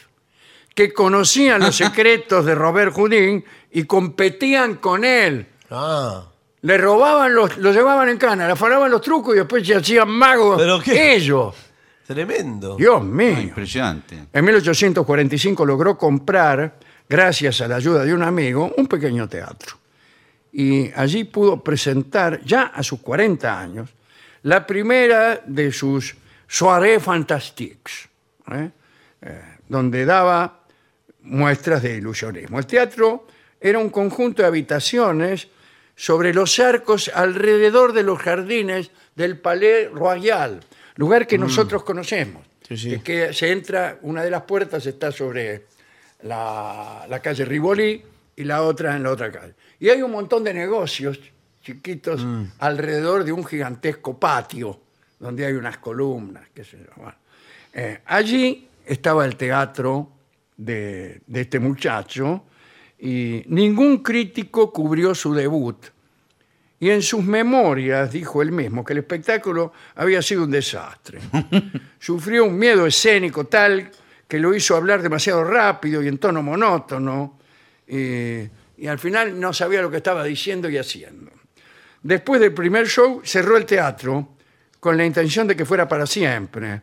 que 0.75 0.93
conocían 0.93 1.61
los 1.61 1.75
secretos 1.77 2.45
de 2.45 2.55
Robert 2.55 2.93
Houdin 2.95 3.43
y 3.71 3.83
competían 3.83 4.75
con 4.75 5.03
él. 5.03 5.47
Ah. 5.71 6.27
Le 6.61 6.77
robaban 6.77 7.33
los, 7.33 7.57
lo 7.57 7.71
llevaban 7.73 8.09
en 8.09 8.17
cana, 8.17 8.45
le 8.45 8.53
afanaban 8.53 8.89
los 8.89 9.01
trucos 9.01 9.35
y 9.35 9.39
después 9.39 9.67
se 9.67 9.75
hacían 9.75 10.09
magos 10.09 10.57
¿Pero 10.57 10.79
qué? 10.79 11.15
ellos. 11.15 11.55
Tremendo. 12.05 12.75
Dios 12.75 13.03
mío. 13.03 13.35
Ah, 13.37 13.41
impresionante. 13.41 14.27
En 14.31 14.45
1845 14.45 15.65
logró 15.65 15.97
comprar, 15.97 16.77
gracias 17.07 17.61
a 17.61 17.67
la 17.67 17.77
ayuda 17.77 18.03
de 18.03 18.13
un 18.13 18.23
amigo, 18.23 18.73
un 18.77 18.87
pequeño 18.87 19.27
teatro. 19.27 19.77
Y 20.51 20.91
allí 20.93 21.23
pudo 21.23 21.63
presentar, 21.63 22.41
ya 22.43 22.63
a 22.63 22.83
sus 22.83 22.99
40 22.99 23.59
años, 23.59 23.89
la 24.43 24.65
primera 24.65 25.41
de 25.45 25.71
sus 25.71 26.15
soirées 26.47 27.01
fantastiques, 27.01 28.09
¿eh? 28.51 28.69
Eh, 29.21 29.41
donde 29.67 30.05
daba 30.05 30.59
muestras 31.21 31.81
de 31.81 31.95
ilusionismo. 31.95 32.59
El 32.59 32.65
teatro 32.65 33.27
era 33.59 33.79
un 33.79 33.89
conjunto 33.89 34.41
de 34.41 34.47
habitaciones 34.47 35.47
sobre 35.95 36.33
los 36.33 36.59
arcos 36.59 37.09
alrededor 37.13 37.93
de 37.93 38.03
los 38.03 38.19
jardines 38.19 38.91
del 39.15 39.39
Palais 39.39 39.89
Royal, 39.91 40.59
lugar 40.95 41.25
que 41.25 41.37
nosotros 41.37 41.83
conocemos. 41.83 42.45
Sí, 42.67 42.77
sí. 42.77 42.89
Que, 42.89 43.01
que 43.01 43.33
se 43.33 43.51
entra, 43.51 43.99
una 44.01 44.23
de 44.23 44.29
las 44.29 44.43
puertas 44.43 44.85
está 44.85 45.11
sobre 45.11 45.65
la, 46.23 47.05
la 47.07 47.21
calle 47.21 47.45
Rivoli 47.45 48.03
y 48.35 48.43
la 48.43 48.63
otra 48.63 48.95
en 48.95 49.03
la 49.03 49.11
otra 49.11 49.31
calle. 49.31 49.53
Y 49.79 49.89
hay 49.89 50.01
un 50.01 50.11
montón 50.11 50.43
de 50.43 50.53
negocios 50.53 51.19
chiquitos 51.63 52.25
alrededor 52.59 53.23
de 53.23 53.31
un 53.31 53.45
gigantesco 53.45 54.19
patio, 54.19 54.79
donde 55.19 55.45
hay 55.45 55.53
unas 55.53 55.77
columnas, 55.77 56.43
qué 56.53 56.63
sé 56.63 56.77
yo. 56.77 56.91
Bueno, 56.97 57.15
eh, 57.73 58.01
allí 58.05 58.67
estaba 58.85 59.25
el 59.25 59.35
teatro 59.37 60.11
de, 60.57 61.21
de 61.25 61.41
este 61.41 61.59
muchacho 61.59 62.43
y 62.99 63.43
ningún 63.47 64.03
crítico 64.03 64.71
cubrió 64.71 65.15
su 65.15 65.33
debut. 65.33 65.85
Y 66.79 66.89
en 66.89 67.01
sus 67.01 67.23
memorias 67.23 68.11
dijo 68.11 68.41
él 68.41 68.51
mismo 68.51 68.83
que 68.83 68.91
el 68.91 68.99
espectáculo 68.99 69.71
había 69.95 70.21
sido 70.21 70.43
un 70.43 70.51
desastre. 70.51 71.19
Sufrió 71.99 72.43
un 72.43 72.57
miedo 72.59 72.85
escénico 72.85 73.45
tal 73.45 73.89
que 74.27 74.37
lo 74.37 74.53
hizo 74.53 74.75
hablar 74.75 75.01
demasiado 75.01 75.45
rápido 75.45 76.03
y 76.03 76.09
en 76.09 76.17
tono 76.17 76.43
monótono. 76.43 77.39
y- 77.87 78.49
y 78.75 78.87
al 78.87 78.97
final 78.99 79.39
no 79.39 79.53
sabía 79.53 79.81
lo 79.81 79.89
que 79.89 79.97
estaba 79.97 80.23
diciendo 80.25 80.67
y 80.69 80.77
haciendo. 80.77 81.31
Después 82.03 82.41
del 82.41 82.53
primer 82.53 82.87
show 82.87 83.21
cerró 83.23 83.55
el 83.57 83.65
teatro 83.65 84.35
con 84.79 84.97
la 84.97 85.05
intención 85.05 85.47
de 85.47 85.55
que 85.55 85.65
fuera 85.65 85.87
para 85.87 86.05
siempre. 86.05 86.81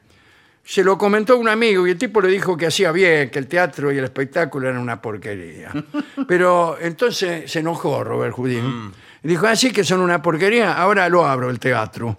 Se 0.65 0.83
lo 0.83 0.97
comentó 0.97 1.37
un 1.37 1.49
amigo 1.49 1.87
y 1.87 1.91
el 1.91 1.99
tipo 1.99 2.21
le 2.21 2.29
dijo 2.29 2.57
que 2.57 2.67
hacía 2.67 2.91
bien, 2.93 3.31
que 3.31 3.39
el 3.39 3.47
teatro 3.47 3.93
y 3.93 3.99
el 3.99 4.05
espectáculo 4.05 4.69
eran 4.69 4.81
una 4.81 5.01
porquería. 5.01 5.71
Pero 6.29 6.79
entonces 6.81 7.51
se 7.51 7.59
enojó 7.59 8.03
Robert 8.03 8.35
Houdin. 8.37 8.93
Y 9.23 9.29
dijo, 9.29 9.47
así 9.47 9.71
que 9.73 9.85
son 9.85 10.01
una 10.01 10.23
porquería, 10.23 10.73
ahora 10.73 11.09
lo 11.09 11.27
abro 11.27 11.51
el 11.51 11.59
teatro. 11.59 12.19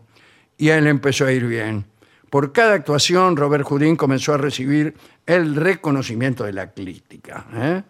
Y 0.58 0.70
a 0.70 0.78
él 0.78 0.86
empezó 0.86 1.26
a 1.26 1.32
ir 1.32 1.46
bien. 1.46 1.86
Por 2.30 2.54
cada 2.54 2.76
actuación, 2.76 3.36
Robert 3.36 3.66
Houdin 3.68 3.96
comenzó 3.96 4.34
a 4.34 4.38
recibir 4.38 4.96
el 5.26 5.56
reconocimiento 5.56 6.44
de 6.44 6.54
la 6.54 6.72
crítica. 6.72 7.46
¿eh? 7.54 7.84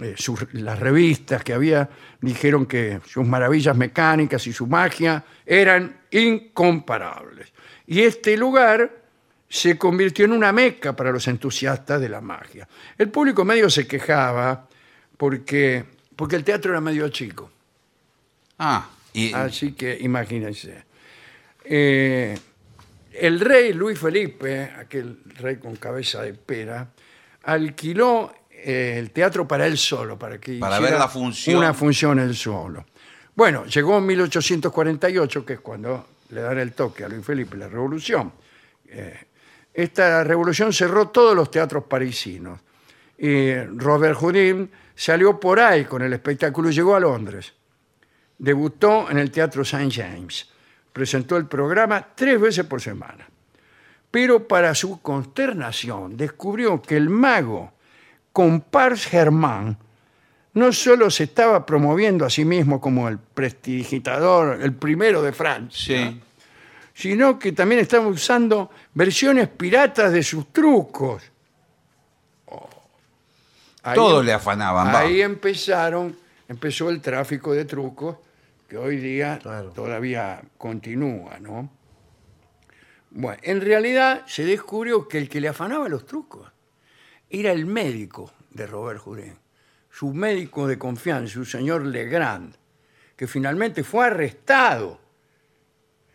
Eh, 0.00 0.14
sus- 0.16 0.46
las 0.54 0.78
revistas 0.78 1.42
que 1.42 1.52
había 1.52 1.88
dijeron 2.20 2.66
que 2.66 3.00
sus 3.06 3.26
maravillas 3.26 3.76
mecánicas 3.76 4.46
y 4.46 4.52
su 4.52 4.66
magia 4.66 5.24
eran 5.44 6.00
incomparables. 6.10 7.52
Y 7.86 8.02
este 8.02 8.36
lugar 8.36 8.98
se 9.48 9.76
convirtió 9.76 10.24
en 10.26 10.32
una 10.32 10.52
meca 10.52 10.94
para 10.94 11.10
los 11.10 11.26
entusiastas 11.26 12.00
de 12.00 12.08
la 12.08 12.20
magia. 12.20 12.68
El 12.96 13.08
público 13.10 13.44
medio 13.44 13.68
se 13.68 13.86
quejaba 13.88 14.68
porque, 15.16 15.84
porque 16.14 16.36
el 16.36 16.44
teatro 16.44 16.70
era 16.70 16.80
medio 16.80 17.08
chico. 17.08 17.50
Ah, 18.58 18.88
y 19.12 19.32
Así 19.32 19.72
que 19.72 19.98
imagínense. 20.00 20.84
Eh, 21.64 22.38
el 23.12 23.40
rey 23.40 23.72
Luis 23.72 23.98
Felipe, 23.98 24.70
aquel 24.78 25.18
rey 25.40 25.56
con 25.56 25.74
cabeza 25.76 26.22
de 26.22 26.34
pera, 26.34 26.88
alquiló 27.42 28.32
eh, 28.64 28.98
el 28.98 29.10
teatro 29.10 29.46
para 29.46 29.66
él 29.66 29.78
solo, 29.78 30.18
para 30.18 30.38
que 30.38 30.58
Para 30.58 30.76
hiciera 30.76 30.90
ver 30.92 31.00
la 31.00 31.08
función. 31.08 31.56
Una 31.56 31.74
función 31.74 32.18
él 32.18 32.34
solo. 32.34 32.84
Bueno, 33.34 33.64
llegó 33.64 33.98
en 33.98 34.06
1848, 34.06 35.46
que 35.46 35.54
es 35.54 35.60
cuando 35.60 36.06
le 36.30 36.40
dan 36.42 36.58
el 36.58 36.72
toque 36.72 37.04
a 37.04 37.08
Luis 37.08 37.24
Felipe, 37.24 37.56
la 37.56 37.68
revolución. 37.68 38.32
Eh, 38.86 39.18
esta 39.72 40.24
revolución 40.24 40.72
cerró 40.72 41.08
todos 41.08 41.34
los 41.34 41.50
teatros 41.50 41.84
parisinos. 41.84 42.60
Y 43.18 43.54
Robert 43.54 44.16
Houdin 44.18 44.70
salió 44.94 45.38
por 45.38 45.60
ahí 45.60 45.84
con 45.84 46.02
el 46.02 46.12
espectáculo 46.12 46.70
y 46.70 46.72
llegó 46.72 46.94
a 46.96 47.00
Londres. 47.00 47.52
Debutó 48.38 49.10
en 49.10 49.18
el 49.18 49.30
Teatro 49.30 49.62
St. 49.62 49.90
James. 49.90 50.48
Presentó 50.92 51.36
el 51.36 51.46
programa 51.46 52.08
tres 52.14 52.40
veces 52.40 52.64
por 52.64 52.80
semana. 52.80 53.28
Pero 54.10 54.48
para 54.48 54.74
su 54.74 55.00
consternación 55.00 56.16
descubrió 56.16 56.82
que 56.82 56.96
el 56.96 57.08
mago 57.08 57.72
Compars 58.32 59.06
Germán 59.06 59.76
no 60.54 60.72
solo 60.72 61.10
se 61.10 61.24
estaba 61.24 61.64
promoviendo 61.64 62.24
a 62.24 62.30
sí 62.30 62.44
mismo 62.44 62.80
como 62.80 63.08
el 63.08 63.18
prestidigitador, 63.18 64.60
el 64.60 64.74
primero 64.74 65.22
de 65.22 65.32
Francia, 65.32 66.10
sí. 66.10 66.20
sino 66.92 67.38
que 67.38 67.52
también 67.52 67.80
estaba 67.80 68.06
usando 68.08 68.70
versiones 68.94 69.48
piratas 69.48 70.12
de 70.12 70.22
sus 70.22 70.52
trucos. 70.52 71.22
Oh. 72.46 72.68
Ahí- 73.84 74.24
le 74.24 74.32
afanaban. 74.32 74.88
va. 74.88 75.00
Ahí 75.00 75.22
empezaron, 75.22 76.16
empezó 76.48 76.90
el 76.90 77.00
tráfico 77.00 77.52
de 77.52 77.64
trucos 77.64 78.16
que 78.68 78.76
hoy 78.76 78.96
día 78.98 79.38
Claro. 79.40 79.70
todavía 79.70 80.42
continúa, 80.58 81.38
¿no? 81.40 81.70
Bueno, 83.12 83.38
en 83.42 83.60
realidad 83.60 84.22
se 84.26 84.44
descubrió 84.44 85.08
que 85.08 85.18
el 85.18 85.28
que 85.28 85.40
le 85.40 85.48
afanaba 85.48 85.88
los 85.88 86.06
trucos 86.06 86.48
era 87.30 87.52
el 87.52 87.66
médico 87.66 88.32
de 88.50 88.66
Robert 88.66 89.00
Houdin, 89.04 89.34
su 89.90 90.12
médico 90.12 90.66
de 90.66 90.78
confianza, 90.78 91.32
su 91.32 91.44
señor 91.44 91.86
Legrand, 91.86 92.54
que 93.16 93.26
finalmente 93.26 93.84
fue 93.84 94.06
arrestado 94.06 94.98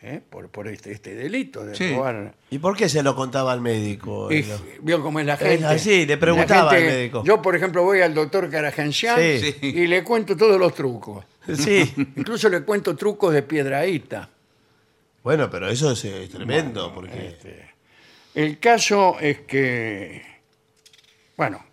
¿eh? 0.01 0.21
por, 0.29 0.49
por 0.49 0.67
este, 0.67 0.91
este 0.91 1.15
delito 1.15 1.63
de 1.65 1.75
Sí. 1.75 1.93
robar. 1.95 2.35
¿Y 2.49 2.59
por 2.59 2.75
qué 2.75 2.89
se 2.89 3.01
lo 3.03 3.15
contaba 3.15 3.51
al 3.53 3.61
médico? 3.61 4.31
Y 4.31 4.45
vio 4.81 5.01
cómo 5.01 5.19
es 5.19 5.25
la 5.25 5.37
gente. 5.37 5.65
así, 5.65 6.05
le 6.05 6.17
preguntaba 6.17 6.71
La 6.73 6.77
al 6.77 6.83
médico. 6.85 7.23
Yo, 7.25 7.41
por 7.41 7.55
ejemplo, 7.55 7.83
voy 7.83 8.01
al 8.01 8.13
doctor 8.13 8.49
Caragencián 8.49 9.17
Sí. 9.19 9.39
Sí. 9.39 9.55
y 9.61 9.87
le 9.87 10.03
cuento 10.03 10.35
todos 10.35 10.59
los 10.59 10.73
trucos. 10.73 11.25
Sí. 11.53 11.93
Incluso 12.15 12.49
le 12.49 12.61
cuento 12.63 12.95
trucos 12.95 13.33
de 13.33 13.43
piedraíta. 13.43 14.29
Bueno, 15.23 15.49
pero 15.49 15.67
eso 15.69 15.91
es, 15.91 16.05
eh, 16.05 16.29
tremendo, 16.31 16.93
porque... 16.93 17.27
Este, 17.29 17.65
el 18.35 18.59
caso 18.59 19.17
es 19.19 19.39
que, 19.41 20.21
bueno, 21.37 21.63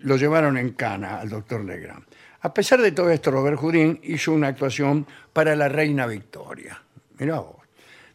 lo 0.00 0.16
llevaron 0.16 0.56
en 0.58 0.72
cana 0.72 1.20
al 1.20 1.28
doctor 1.28 1.64
Legrand. 1.64 2.04
A 2.42 2.54
pesar 2.54 2.80
de 2.80 2.92
todo 2.92 3.10
esto, 3.10 3.30
Robert 3.30 3.58
Houdin 3.58 3.98
hizo 4.04 4.32
una 4.32 4.48
actuación 4.48 5.06
para 5.32 5.56
la 5.56 5.68
reina 5.68 6.06
Victoria. 6.06 6.80
Mirá 7.18 7.40
vos. 7.40 7.56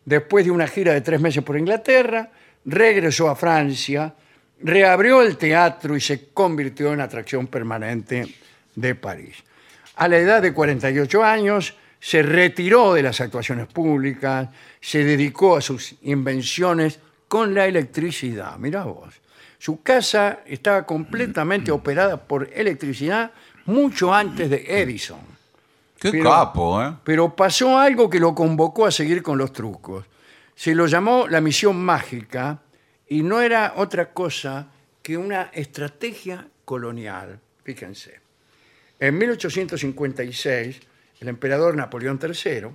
Después 0.05 0.45
de 0.45 0.51
una 0.51 0.67
gira 0.67 0.93
de 0.93 1.01
tres 1.01 1.19
meses 1.19 1.43
por 1.43 1.57
Inglaterra, 1.57 2.31
regresó 2.65 3.29
a 3.29 3.35
Francia, 3.35 4.13
reabrió 4.61 5.21
el 5.21 5.37
teatro 5.37 5.95
y 5.95 6.01
se 6.01 6.29
convirtió 6.29 6.93
en 6.93 7.01
atracción 7.01 7.47
permanente 7.47 8.25
de 8.75 8.95
París. 8.95 9.43
A 9.95 10.07
la 10.07 10.17
edad 10.17 10.41
de 10.41 10.53
48 10.53 11.23
años, 11.23 11.75
se 11.99 12.23
retiró 12.23 12.93
de 12.95 13.03
las 13.03 13.21
actuaciones 13.21 13.67
públicas, 13.67 14.49
se 14.79 15.03
dedicó 15.03 15.57
a 15.57 15.61
sus 15.61 15.95
invenciones 16.01 16.99
con 17.27 17.53
la 17.53 17.67
electricidad. 17.67 18.57
Mirá 18.57 18.85
vos. 18.85 19.20
Su 19.61 19.83
casa 19.83 20.39
estaba 20.47 20.87
completamente 20.87 21.69
operada 21.69 22.19
por 22.19 22.49
electricidad 22.51 23.29
mucho 23.67 24.11
antes 24.11 24.49
de 24.49 24.65
Edison. 24.67 25.19
Qué 25.99 26.09
Pero- 26.09 26.31
capo, 26.31 26.83
¿eh? 26.83 26.95
Pero 27.03 27.35
pasó 27.35 27.77
algo 27.77 28.09
que 28.09 28.19
lo 28.19 28.33
convocó 28.33 28.87
a 28.87 28.91
seguir 28.91 29.21
con 29.21 29.37
los 29.37 29.53
trucos. 29.53 30.07
Se 30.55 30.73
lo 30.73 30.87
llamó 30.87 31.27
la 31.27 31.41
misión 31.41 31.79
mágica 31.79 32.63
y 33.07 33.21
no 33.21 33.39
era 33.39 33.73
otra 33.75 34.11
cosa 34.13 34.65
que 35.03 35.15
una 35.15 35.51
estrategia 35.53 36.47
colonial. 36.65 37.39
Fíjense. 37.63 38.19
En 38.99 39.15
1856, 39.15 40.79
el 41.19 41.27
emperador 41.27 41.75
Napoleón 41.75 42.19
III 42.19 42.65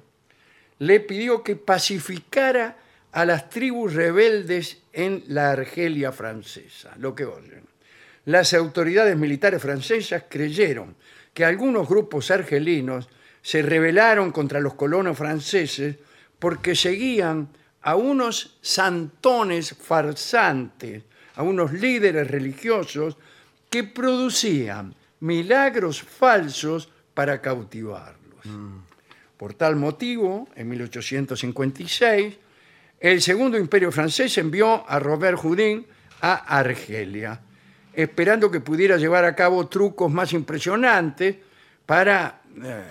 le 0.79 1.01
pidió 1.01 1.43
que 1.43 1.57
pacificara 1.57 2.77
a 3.17 3.25
las 3.25 3.49
tribus 3.49 3.95
rebeldes 3.95 4.83
en 4.93 5.25
la 5.29 5.53
Argelia 5.53 6.13
francesa, 6.13 6.93
lo 6.99 7.15
que 7.15 7.25
oyen. 7.25 7.65
Las 8.27 8.53
autoridades 8.53 9.17
militares 9.17 9.63
francesas 9.63 10.25
creyeron 10.29 10.95
que 11.33 11.43
algunos 11.43 11.89
grupos 11.89 12.31
argelinos 12.31 13.09
se 13.41 13.63
rebelaron 13.63 14.33
contra 14.33 14.61
los 14.61 14.75
colonos 14.75 15.17
franceses 15.17 15.97
porque 16.39 16.77
seguían 16.77 17.49
a 17.81 17.97
unos 17.97 18.59
santones 18.61 19.75
farsantes, 19.75 21.05
a 21.37 21.43
unos 21.43 21.73
líderes 21.73 22.31
religiosos 22.31 23.17
que 23.71 23.83
producían 23.83 24.95
milagros 25.21 26.03
falsos 26.03 26.91
para 27.15 27.41
cautivarlos. 27.41 28.45
Por 29.39 29.55
tal 29.55 29.77
motivo, 29.77 30.51
en 30.55 30.69
1856, 30.69 32.41
el 33.13 33.23
Segundo 33.23 33.57
Imperio 33.57 33.93
francés 33.93 34.37
envió 34.39 34.85
a 34.89 34.99
Robert 34.99 35.39
Houdin 35.39 35.87
a 36.23 36.59
Argelia, 36.59 37.41
esperando 37.93 38.51
que 38.51 38.59
pudiera 38.59 38.97
llevar 38.97 39.25
a 39.25 39.37
cabo 39.37 39.69
trucos 39.69 40.11
más 40.11 40.33
impresionantes 40.33 41.37
para 41.87 42.41
eh, 42.61 42.83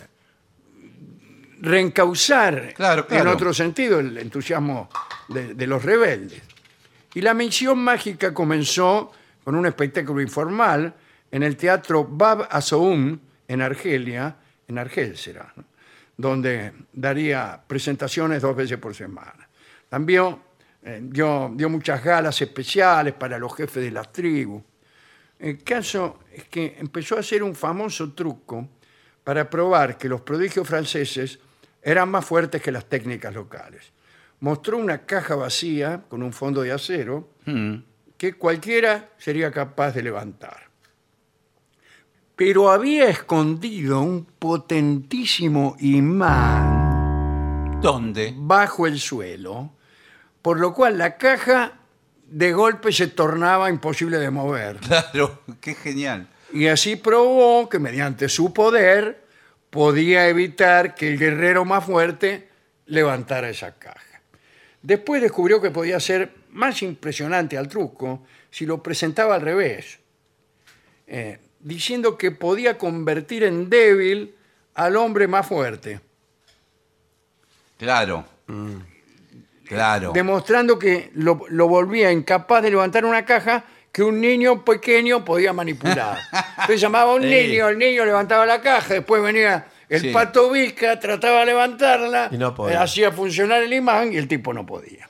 reencauzar 1.59 2.73
Claro, 2.73 3.07
en 3.09 3.27
otro 3.27 3.53
sentido 3.53 3.99
el 3.99 4.17
entusiasmo 4.17 4.89
de, 5.27 5.53
de 5.53 5.67
los 5.67 5.83
rebeldes. 5.83 6.41
Y 7.13 7.19
la 7.19 7.33
misión 7.33 7.79
mágica 7.79 8.33
comenzó 8.33 9.11
con 9.43 9.55
un 9.55 9.65
espectáculo 9.65 10.21
informal 10.21 10.93
en 11.29 11.43
el 11.43 11.57
teatro 11.57 12.05
Bab 12.09 12.47
Azoum 12.49 13.19
en 13.49 13.61
Argelia, 13.61 14.33
en 14.65 14.77
Argel 14.77 15.17
será, 15.17 15.51
¿no? 15.57 15.65
donde 16.15 16.71
daría 16.93 17.61
presentaciones 17.67 18.41
dos 18.41 18.55
veces 18.55 18.77
por 18.77 18.95
semana. 18.95 19.44
También 19.89 20.37
eh, 20.83 20.99
dio, 21.01 21.51
dio 21.55 21.69
muchas 21.69 22.03
galas 22.03 22.41
especiales 22.41 23.13
para 23.13 23.37
los 23.39 23.55
jefes 23.55 23.83
de 23.83 23.91
las 23.91 24.11
tribus. 24.11 24.63
El 25.39 25.63
caso 25.63 26.19
es 26.31 26.45
que 26.45 26.75
empezó 26.79 27.17
a 27.17 27.19
hacer 27.19 27.43
un 27.43 27.55
famoso 27.55 28.13
truco 28.13 28.69
para 29.23 29.49
probar 29.49 29.97
que 29.97 30.07
los 30.07 30.21
prodigios 30.21 30.67
franceses 30.67 31.39
eran 31.81 32.09
más 32.09 32.25
fuertes 32.25 32.61
que 32.61 32.71
las 32.71 32.85
técnicas 32.85 33.33
locales. 33.33 33.91
Mostró 34.39 34.77
una 34.77 35.05
caja 35.05 35.35
vacía 35.35 36.03
con 36.07 36.23
un 36.23 36.33
fondo 36.33 36.61
de 36.61 36.71
acero 36.71 37.29
que 38.17 38.33
cualquiera 38.33 39.11
sería 39.17 39.51
capaz 39.51 39.91
de 39.91 40.03
levantar. 40.03 40.69
Pero 42.35 42.69
había 42.69 43.09
escondido 43.09 44.01
un 44.01 44.25
potentísimo 44.25 45.75
imán 45.79 46.84
¿Dónde? 47.81 48.33
bajo 48.35 48.87
el 48.87 48.99
suelo, 48.99 49.71
por 50.41 50.59
lo 50.59 50.73
cual 50.73 50.97
la 50.97 51.17
caja 51.17 51.73
de 52.27 52.53
golpe 52.53 52.91
se 52.91 53.07
tornaba 53.07 53.69
imposible 53.69 54.17
de 54.17 54.31
mover. 54.31 54.77
Claro, 54.77 55.41
qué 55.61 55.75
genial. 55.75 56.27
Y 56.51 56.67
así 56.67 56.95
probó 56.95 57.69
que 57.69 57.79
mediante 57.79 58.29
su 58.29 58.53
poder 58.53 59.23
podía 59.69 60.27
evitar 60.27 60.95
que 60.95 61.09
el 61.09 61.19
guerrero 61.19 61.65
más 61.65 61.85
fuerte 61.85 62.49
levantara 62.87 63.49
esa 63.49 63.75
caja. 63.75 64.21
Después 64.81 65.21
descubrió 65.21 65.61
que 65.61 65.71
podía 65.71 65.99
ser 65.99 66.31
más 66.51 66.81
impresionante 66.81 67.57
al 67.57 67.67
truco 67.67 68.25
si 68.49 68.65
lo 68.65 68.81
presentaba 68.81 69.35
al 69.35 69.41
revés, 69.41 69.99
eh, 71.07 71.39
diciendo 71.59 72.17
que 72.17 72.31
podía 72.31 72.77
convertir 72.77 73.43
en 73.43 73.69
débil 73.69 74.35
al 74.75 74.95
hombre 74.95 75.27
más 75.27 75.47
fuerte, 75.47 75.99
Claro. 77.77 78.25
Claro. 79.67 80.11
demostrando 80.13 80.77
que 80.77 81.09
lo, 81.15 81.41
lo 81.49 81.67
volvía 81.67 82.11
incapaz 82.11 82.61
de 82.61 82.69
levantar 82.69 83.03
una 83.03 83.25
caja 83.25 83.63
que 83.91 84.03
un 84.03 84.21
niño 84.21 84.63
pequeño 84.63 85.25
podía 85.25 85.53
manipular. 85.53 86.19
Entonces 86.51 86.79
llamaba 86.81 87.13
a 87.13 87.15
un 87.15 87.21
Sí. 87.23 87.29
niño, 87.29 87.69
el 87.69 87.79
niño 87.79 88.05
levantaba 88.05 88.45
la 88.45 88.61
caja, 88.61 88.93
después 88.95 89.23
venía 89.23 89.65
el 89.89 90.01
Sí. 90.01 90.09
pato 90.11 90.51
Vizca, 90.51 90.99
trataba 90.99 91.39
de 91.39 91.45
levantarla, 91.47 92.29
Y 92.31 92.37
no 92.37 92.53
podía. 92.53 92.75
eh, 92.75 92.77
hacía 92.77 93.11
funcionar 93.11 93.63
el 93.63 93.73
imán 93.73 94.13
y 94.13 94.17
el 94.17 94.27
tipo 94.27 94.53
no 94.53 94.65
podía. 94.65 95.09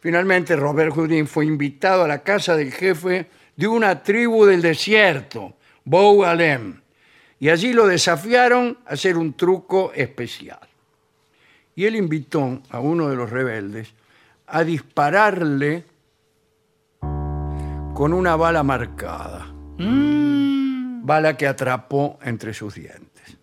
Finalmente, 0.00 0.54
Robert 0.54 0.92
Houdin 0.94 1.26
fue 1.26 1.46
invitado 1.46 2.04
a 2.04 2.08
la 2.08 2.22
casa 2.22 2.56
del 2.56 2.72
jefe 2.72 3.26
de 3.56 3.66
una 3.66 4.02
tribu 4.02 4.44
del 4.46 4.62
desierto, 4.62 5.54
Bou 5.84 6.24
Alem, 6.24 6.80
y 7.40 7.48
allí 7.48 7.72
lo 7.72 7.86
desafiaron 7.88 8.78
a 8.86 8.90
hacer 8.92 9.16
un 9.16 9.32
truco 9.34 9.90
especial. 9.94 10.60
Y 11.80 11.86
él 11.86 11.96
invitó 11.96 12.60
a 12.68 12.78
uno 12.78 13.08
de 13.08 13.16
los 13.16 13.30
rebeldes 13.30 13.94
a 14.48 14.62
dispararle 14.64 15.86
con 17.94 18.12
una 18.12 18.36
bala 18.36 18.62
marcada. 18.62 19.50
Bala 21.02 21.38
que 21.38 21.46
atrapó 21.46 22.18
entre 22.20 22.52
sus 22.52 22.74
dientes. 22.74 23.34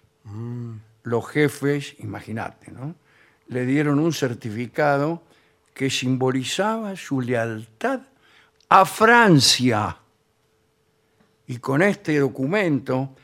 Los 1.02 1.28
jefes, 1.28 1.96
imagínate, 1.98 2.72
¿no? 2.72 2.94
Le 3.48 3.66
dieron 3.66 3.98
un 3.98 4.14
certificado 4.14 5.24
que 5.74 5.90
simbolizaba 5.90 6.96
su 6.96 7.22
lealtad 7.22 8.02
a 8.70 8.86
Francia. 8.86 9.98
Y 11.48 11.58
con 11.58 11.82
este 11.82 12.20
documento, 12.20 13.16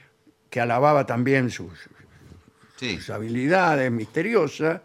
que 0.49 0.59
alababa 0.59 1.05
también 1.05 1.51
sus, 1.51 1.87
Sí. 2.77 2.97
sus 2.97 3.11
habilidades 3.11 3.91
misteriosas, 3.91 4.81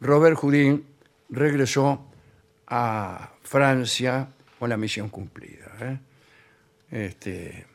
Robert 0.00 0.36
Houdin 0.36 0.84
regresó 1.30 2.06
a 2.68 3.32
Francia 3.42 4.28
con 4.58 4.68
la 4.68 4.76
misión 4.76 5.08
cumplida. 5.08 5.72
¿eh? 5.80 5.98
Este, 6.90 7.66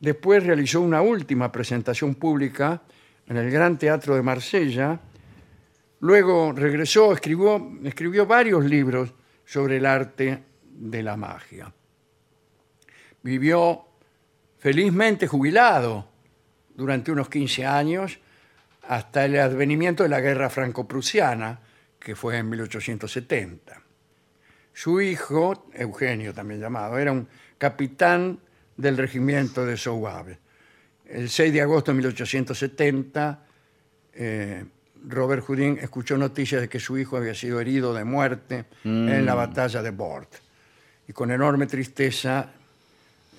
después 0.00 0.44
realizó 0.44 0.80
una 0.80 1.02
última 1.02 1.50
presentación 1.50 2.14
pública 2.14 2.82
en 3.26 3.36
el 3.36 3.50
Gran 3.50 3.78
Teatro 3.78 4.14
de 4.14 4.22
Marsella. 4.22 5.00
Luego 6.00 6.52
regresó, 6.52 7.12
escribió, 7.12 7.78
escribió 7.84 8.26
varios 8.26 8.64
libros 8.64 9.12
sobre 9.44 9.78
el 9.78 9.86
arte 9.86 10.42
de 10.64 11.02
la 11.02 11.16
magia. 11.16 11.72
Vivió 13.22 13.84
felizmente 14.58 15.26
jubilado 15.26 16.08
durante 16.74 17.12
unos 17.12 17.28
15 17.28 17.66
años 17.66 18.18
hasta 18.82 19.24
el 19.24 19.38
advenimiento 19.38 20.02
de 20.02 20.08
la 20.08 20.20
guerra 20.20 20.50
franco-prusiana, 20.50 21.60
que 21.98 22.16
fue 22.16 22.38
en 22.38 22.48
1870. 22.48 23.80
Su 24.72 25.00
hijo, 25.00 25.68
Eugenio 25.74 26.34
también 26.34 26.60
llamado, 26.60 26.98
era 26.98 27.12
un 27.12 27.28
capitán 27.58 28.38
del 28.76 28.96
regimiento 28.96 29.64
de 29.64 29.76
Sowabe. 29.76 30.38
El 31.06 31.28
6 31.28 31.52
de 31.52 31.60
agosto 31.60 31.92
de 31.92 31.96
1870, 31.96 33.46
eh, 34.14 34.64
Robert 35.08 35.44
Houdin 35.46 35.78
escuchó 35.80 36.16
noticias 36.16 36.60
de 36.60 36.68
que 36.68 36.80
su 36.80 36.96
hijo 36.96 37.16
había 37.16 37.34
sido 37.34 37.60
herido 37.60 37.92
de 37.92 38.04
muerte 38.04 38.64
en 38.84 39.26
la 39.26 39.34
batalla 39.34 39.82
de 39.82 39.90
Bord. 39.90 40.28
Y 41.06 41.12
con 41.12 41.30
enorme 41.30 41.66
tristeza 41.66 42.48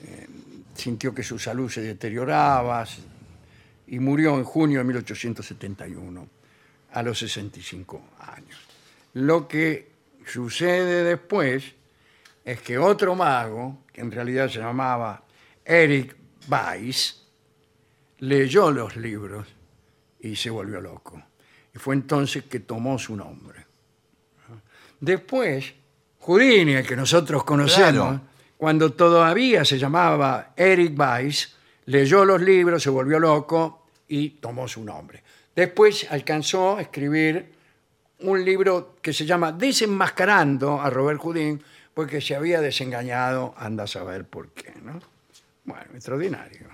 eh, 0.06 0.28
sintió 0.76 1.14
que 1.14 1.24
su 1.24 1.40
salud 1.40 1.70
se 1.70 1.82
deterioraba 1.82 2.86
y 3.94 4.00
murió 4.00 4.38
en 4.40 4.44
junio 4.44 4.80
de 4.80 4.86
1871, 4.86 6.28
a 6.94 7.04
los 7.04 7.20
65 7.20 8.02
años. 8.22 8.60
Lo 9.14 9.48
que 9.48 9.92
sucede 10.26 11.04
después 11.04 11.64
es 12.44 12.60
que 12.62 12.80
otro 12.80 13.14
mago, 13.14 13.84
que 13.94 14.02
en 14.02 14.12
realidad 14.12 14.50
se 14.50 14.58
llamaba 14.58 15.24
Eric 15.64 16.16
Weiss, 16.50 17.24
leyó 18.18 18.72
los 18.72 18.96
libros 18.96 19.46
y 20.22 20.36
se 20.38 20.50
volvió 20.50 20.82
loco. 20.82 21.22
Y 21.72 21.78
fue 21.78 21.94
entonces 21.94 22.46
que 22.46 22.62
tomó 22.62 22.98
su 22.98 23.16
nombre. 23.16 23.64
Después, 25.02 25.72
Houdini, 26.22 26.74
el 26.74 26.88
que 26.88 26.96
nosotros 26.96 27.44
conocemos, 27.44 28.08
Claro. 28.10 28.22
cuando 28.58 28.92
todavía 28.94 29.64
se 29.64 29.78
llamaba 29.78 30.54
Eric 30.56 31.00
Weiss, 31.00 31.56
leyó 31.86 32.26
los 32.26 32.42
libros, 32.42 32.82
se 32.82 32.90
volvió 32.90 33.20
loco 33.20 33.82
y 34.16 34.30
tomó 34.30 34.68
su 34.68 34.84
nombre. 34.84 35.24
Después 35.56 36.06
alcanzó 36.12 36.78
a 36.78 36.84
escribir 36.84 37.52
un 38.20 38.46
libro 38.46 38.98
que 39.02 39.12
se 39.12 39.26
llama 39.26 39.52
Desenmascarando 39.52 40.80
a 40.80 40.92
Robert 40.92 41.20
Houdin, 41.20 41.60
porque 41.96 42.22
se 42.22 42.36
había 42.36 42.62
desengañado, 42.62 43.56
anda 43.58 43.86
a 43.86 43.88
saber 43.88 44.26
por 44.26 44.50
qué, 44.50 44.72
¿no? 44.84 45.00
Bueno, 45.66 45.86
extraordinario, 45.96 46.68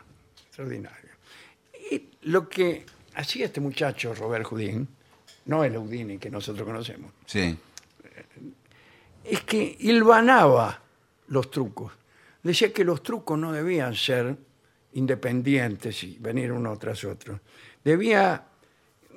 extraordinario. 0.47 1.11
Y 1.89 2.09
lo 2.23 2.49
que 2.49 2.85
hacía 3.15 3.45
este 3.45 3.61
muchacho, 3.61 4.13
Robert 4.13 4.45
Houdin, 4.45 4.85
no 5.45 5.63
el 5.63 5.77
Houdini 5.77 6.17
que 6.17 6.29
nosotros 6.29 6.65
conocemos, 6.65 7.13
Sí. 7.25 7.57
es 9.23 9.41
que 9.43 9.77
hilvanaba 9.79 10.81
los 11.29 11.49
trucos. 11.49 11.93
Decía 12.43 12.73
que 12.73 12.83
los 12.83 13.01
trucos 13.01 13.39
no 13.39 13.53
debían 13.53 13.95
ser 13.95 14.35
independientes 14.93 16.03
y 16.03 16.17
venir 16.19 16.51
uno 16.51 16.77
tras 16.77 17.03
otro. 17.03 17.39
Debía, 17.83 18.43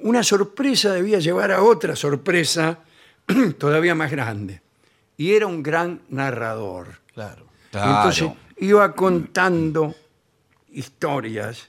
una 0.03 0.23
sorpresa 0.23 0.93
debía 0.93 1.19
llevar 1.19 1.51
a 1.53 1.63
otra 1.63 1.97
sorpresa 1.97 2.79
todavía 3.59 3.95
más 3.95 4.11
grande. 4.11 4.61
Y 5.17 5.33
era 5.33 5.47
un 5.47 5.63
gran 5.63 6.03
narrador. 6.09 7.01
Claro. 7.13 7.47
Entonces 7.73 8.31
iba 8.59 8.95
contando 8.95 9.95
historias. 10.73 11.69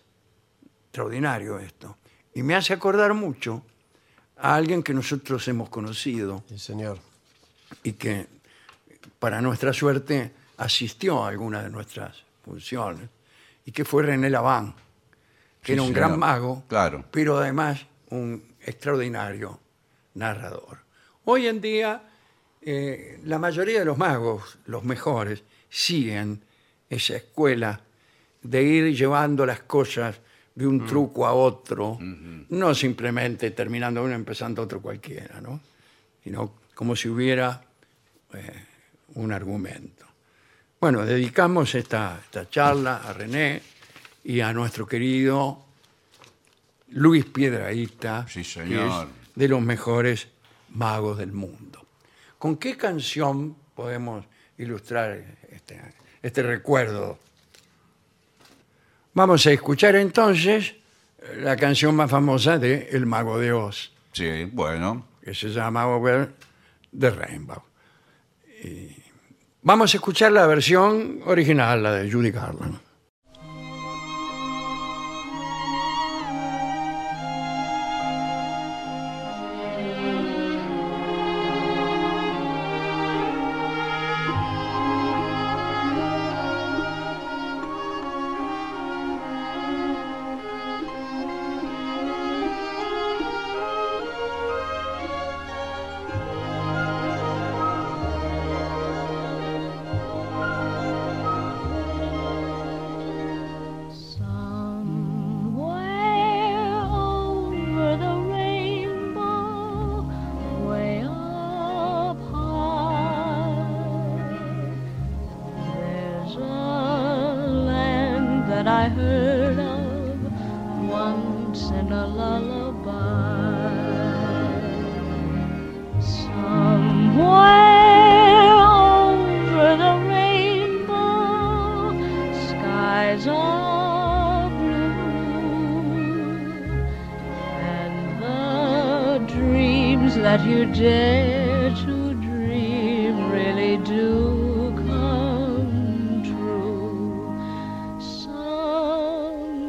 Extraordinario 0.86 1.60
esto. 1.60 1.98
Y 2.34 2.44
me 2.44 2.56
hace 2.56 2.74
acordar 2.74 3.14
mucho 3.14 3.64
a 4.38 4.56
alguien 4.56 4.84
que 4.84 4.94
nosotros 4.94 5.48
hemos 5.48 5.70
conocido 5.70 6.44
Sí, 6.50 6.60
señor. 6.60 7.00
y 7.84 7.94
que 7.94 8.28
para 9.20 9.42
nuestra 9.42 9.74
suerte 9.74 10.32
asistió 10.58 11.24
a 11.24 11.30
alguna 11.30 11.64
de 11.64 11.70
nuestras 11.70 12.24
funciones 12.44 13.10
y 13.66 13.72
que 13.72 13.86
fue 13.86 14.04
René 14.04 14.30
Laván, 14.30 14.74
que 15.62 15.68
Sí, 15.68 15.72
era 15.74 15.82
un 15.82 15.88
señor. 15.90 16.00
gran 16.10 16.20
mago, 16.20 16.64
Claro. 16.68 17.06
pero 17.12 17.38
además 17.38 17.86
un 18.10 18.44
extraordinario 18.62 19.60
narrador. 20.16 20.80
Hoy 21.26 21.48
en 21.48 21.62
día 21.62 22.04
eh, 22.62 23.20
la 23.26 23.40
mayoría 23.40 23.80
de 23.80 23.86
los 23.86 23.98
magos, 23.98 24.58
los 24.66 24.84
mejores, 24.84 25.44
siguen 25.70 26.42
esa 26.90 27.16
escuela 27.18 27.82
de 28.42 28.64
ir 28.64 28.96
llevando 28.96 29.46
las 29.46 29.62
cosas 29.62 30.20
de 30.56 30.68
un 30.68 30.86
truco 30.86 31.26
a 31.26 31.34
otro, 31.34 31.98
no 32.00 32.76
simplemente 32.76 33.52
terminando 33.52 34.04
uno 34.04 34.14
empezando 34.14 34.62
otro 34.62 34.82
cualquiera, 34.82 35.42
¿no? 35.42 35.60
sino 36.24 36.54
como 36.76 36.96
si 36.96 37.10
hubiera 37.10 37.64
eh, 38.34 38.66
un 39.16 39.32
argumento. 39.32 40.03
Bueno, 40.84 41.06
dedicamos 41.06 41.76
esta, 41.76 42.20
esta 42.22 42.50
charla 42.50 42.98
a 42.98 43.14
René 43.14 43.62
y 44.26 44.42
a 44.42 44.52
nuestro 44.52 44.86
querido 44.86 45.64
Luis 46.90 47.24
Piedraíta, 47.24 48.26
Sí, 48.28 48.40
que 48.40 48.44
señor. 48.44 49.08
es 49.08 49.34
de 49.34 49.48
los 49.48 49.62
mejores 49.62 50.28
magos 50.72 51.20
del 51.20 51.32
mundo. 51.32 51.88
¿Con 52.38 52.58
qué 52.58 52.76
canción 52.76 53.56
podemos 53.74 54.26
ilustrar 54.58 55.24
este, 55.52 55.80
este 56.22 56.44
recuerdo? 56.44 57.18
Vamos 59.14 59.46
a 59.46 59.54
escuchar 59.54 59.96
entonces 59.96 60.76
la 61.38 61.56
canción 61.56 61.96
más 61.96 62.12
famosa 62.12 62.60
de 62.60 62.90
El 62.92 63.06
Mago 63.06 63.40
de 63.40 63.54
Oz 63.54 63.94
Sí, 64.12 64.50
bueno. 64.52 65.08
que 65.24 65.34
se 65.34 65.48
llama 65.48 65.88
Over 65.88 66.34
the 67.00 67.10
Rainbow. 67.10 67.64
Y 68.66 69.02
vamos 69.64 69.94
a 69.94 69.98
escuchar 69.98 70.32
la 70.32 70.46
versión 70.46 71.20
original, 71.26 71.82
la 71.82 71.94
de 71.94 72.12
Judy 72.12 72.32
Garland. 72.32 72.83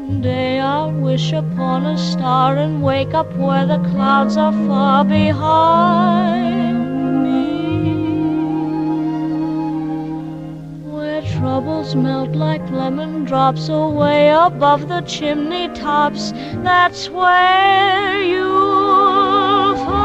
Someday 0.06 0.60
I'll 0.60 0.92
wish 0.92 1.32
upon 1.32 1.86
a 1.86 1.96
star 1.96 2.58
and 2.58 2.82
wake 2.82 3.14
up 3.14 3.32
where 3.36 3.64
the 3.64 3.78
clouds 3.90 4.36
are 4.36 4.52
far 4.66 5.02
behind 5.02 6.76
me. 7.24 7.46
Where 10.92 11.22
troubles 11.22 11.94
melt 11.94 12.32
like 12.36 12.70
lemon 12.70 13.24
drops 13.24 13.70
away 13.70 14.28
above 14.28 14.88
the 14.88 15.00
chimney 15.06 15.68
tops. 15.68 16.32
That's 16.62 17.08
where 17.08 18.22
you'll 18.22 19.74
find 19.86 20.03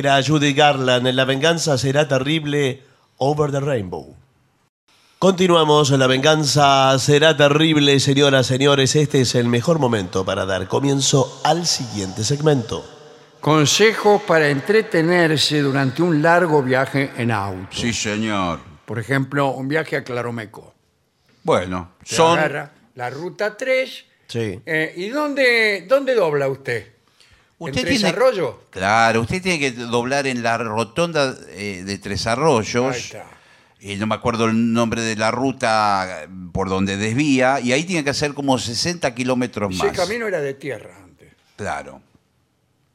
Era 0.00 0.22
Judy 0.26 0.54
Garland 0.54 1.06
en 1.06 1.14
La 1.14 1.26
venganza 1.26 1.76
será 1.76 2.08
terrible 2.08 2.82
Over 3.18 3.50
the 3.50 3.60
Rainbow. 3.60 4.16
Continuamos, 5.18 5.90
La 5.90 6.06
venganza 6.06 6.98
será 6.98 7.36
terrible, 7.36 8.00
señoras, 8.00 8.46
señores. 8.46 8.96
Este 8.96 9.20
es 9.20 9.34
el 9.34 9.44
mejor 9.48 9.78
momento 9.78 10.24
para 10.24 10.46
dar 10.46 10.68
comienzo 10.68 11.42
al 11.44 11.66
siguiente 11.66 12.24
segmento. 12.24 12.82
Consejos 13.42 14.22
para 14.22 14.48
entretenerse 14.48 15.60
durante 15.60 16.00
un 16.00 16.22
largo 16.22 16.62
viaje 16.62 17.10
en 17.18 17.30
auto. 17.30 17.68
Sí, 17.70 17.92
señor. 17.92 18.60
Por 18.86 18.98
ejemplo, 18.98 19.50
un 19.50 19.68
viaje 19.68 19.96
a 19.98 20.02
Claromecó. 20.04 20.72
Bueno, 21.42 21.90
Se 22.04 22.16
son. 22.16 22.38
agarra 22.38 22.72
la 22.94 23.10
ruta 23.10 23.54
3. 23.54 24.04
Sí. 24.28 24.62
eh, 24.64 24.94
¿Y 24.96 25.08
dónde, 25.10 25.84
dónde 25.86 26.14
dobla 26.14 26.48
usted? 26.48 26.86
Usted 27.60 27.78
¿En 27.80 27.84
Tres 27.86 27.98
tiene- 28.00 28.08
Arroyos? 28.16 28.54
Claro, 28.70 29.20
usted 29.20 29.42
tiene 29.42 29.58
que 29.58 29.70
doblar 29.72 30.26
en 30.26 30.42
la 30.42 30.56
rotonda 30.58 31.36
eh, 31.50 31.82
de 31.84 31.98
Tres 31.98 32.26
Arroyos. 32.26 32.94
Ahí 32.94 33.00
está. 33.00 33.26
Y 33.80 33.96
no 33.96 34.06
me 34.06 34.14
acuerdo 34.14 34.46
el 34.46 34.72
nombre 34.72 35.02
de 35.02 35.14
la 35.16 35.30
ruta 35.30 36.22
eh, 36.24 36.28
por 36.52 36.68
donde 36.70 36.96
desvía. 36.96 37.60
Y 37.60 37.72
ahí 37.72 37.84
tiene 37.84 38.02
que 38.02 38.10
hacer 38.10 38.32
como 38.34 38.58
60 38.58 39.14
kilómetros 39.14 39.74
Ese 39.74 39.86
más. 39.88 39.96
camino 39.96 40.26
era 40.26 40.40
de 40.40 40.54
tierra 40.54 40.90
antes. 41.04 41.32
Claro. 41.56 42.00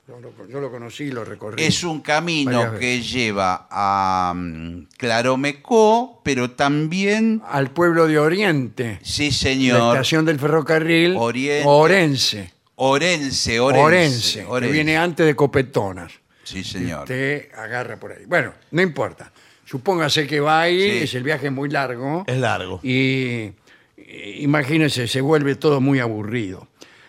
Yo 0.07 0.19
lo, 0.19 0.47
yo 0.47 0.59
lo 0.59 0.69
conocí 0.71 1.05
y 1.05 1.11
lo 1.11 1.25
recorrí. 1.25 1.63
Es 1.63 1.83
un 1.83 2.01
camino 2.01 2.77
que 2.79 3.01
lleva 3.01 3.67
a 3.71 4.33
mm, 4.35 4.87
Claromecó, 4.97 6.21
pero 6.23 6.51
también. 6.51 7.41
Al 7.47 7.71
pueblo 7.71 8.07
de 8.07 8.17
Oriente. 8.19 8.99
Sí, 9.03 9.27
La 9.29 9.33
señor. 9.35 9.95
estación 9.95 10.25
del 10.25 10.39
ferrocarril 10.39 11.15
Oriente. 11.17 11.63
Orense. 11.67 12.54
Orense, 12.77 13.59
Orense. 13.59 14.45
Orense, 14.45 14.67
que 14.67 14.71
viene 14.73 14.97
antes 14.97 15.25
de 15.25 15.35
Copetonas. 15.35 16.11
Sí, 16.43 16.63
señor. 16.63 17.01
Usted 17.01 17.51
agarra 17.55 17.97
por 17.99 18.11
ahí. 18.11 18.25
Bueno, 18.25 18.53
no 18.71 18.81
importa. 18.81 19.31
Supóngase 19.65 20.27
que 20.27 20.39
va 20.39 20.61
ahí, 20.61 20.79
Sí. 20.99 21.03
es 21.05 21.13
el 21.15 21.23
viaje 21.23 21.49
muy 21.49 21.69
largo. 21.69 22.23
Es 22.27 22.37
largo. 22.37 22.79
Y 22.83 23.51
eh, 23.97 24.37
imagínense, 24.41 25.07
se 25.07 25.21
vuelve 25.21 25.55
todo 25.55 25.81
muy 25.81 25.99
aburrido. 25.99 26.67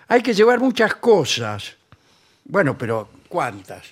Hay 0.08 0.22
que 0.22 0.32
llevar 0.32 0.60
muchas 0.60 0.94
cosas. 0.94 1.74
Bueno, 2.44 2.78
pero 2.78 3.08
¿cuántas? 3.28 3.82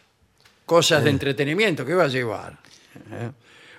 Cosas 0.65 1.05
de 1.05 1.11
entretenimiento, 1.11 1.85
¿qué 1.85 1.93
va 1.93 2.05
a 2.05 2.09
llevar? 2.09 2.57
¿Eh? 3.13 3.31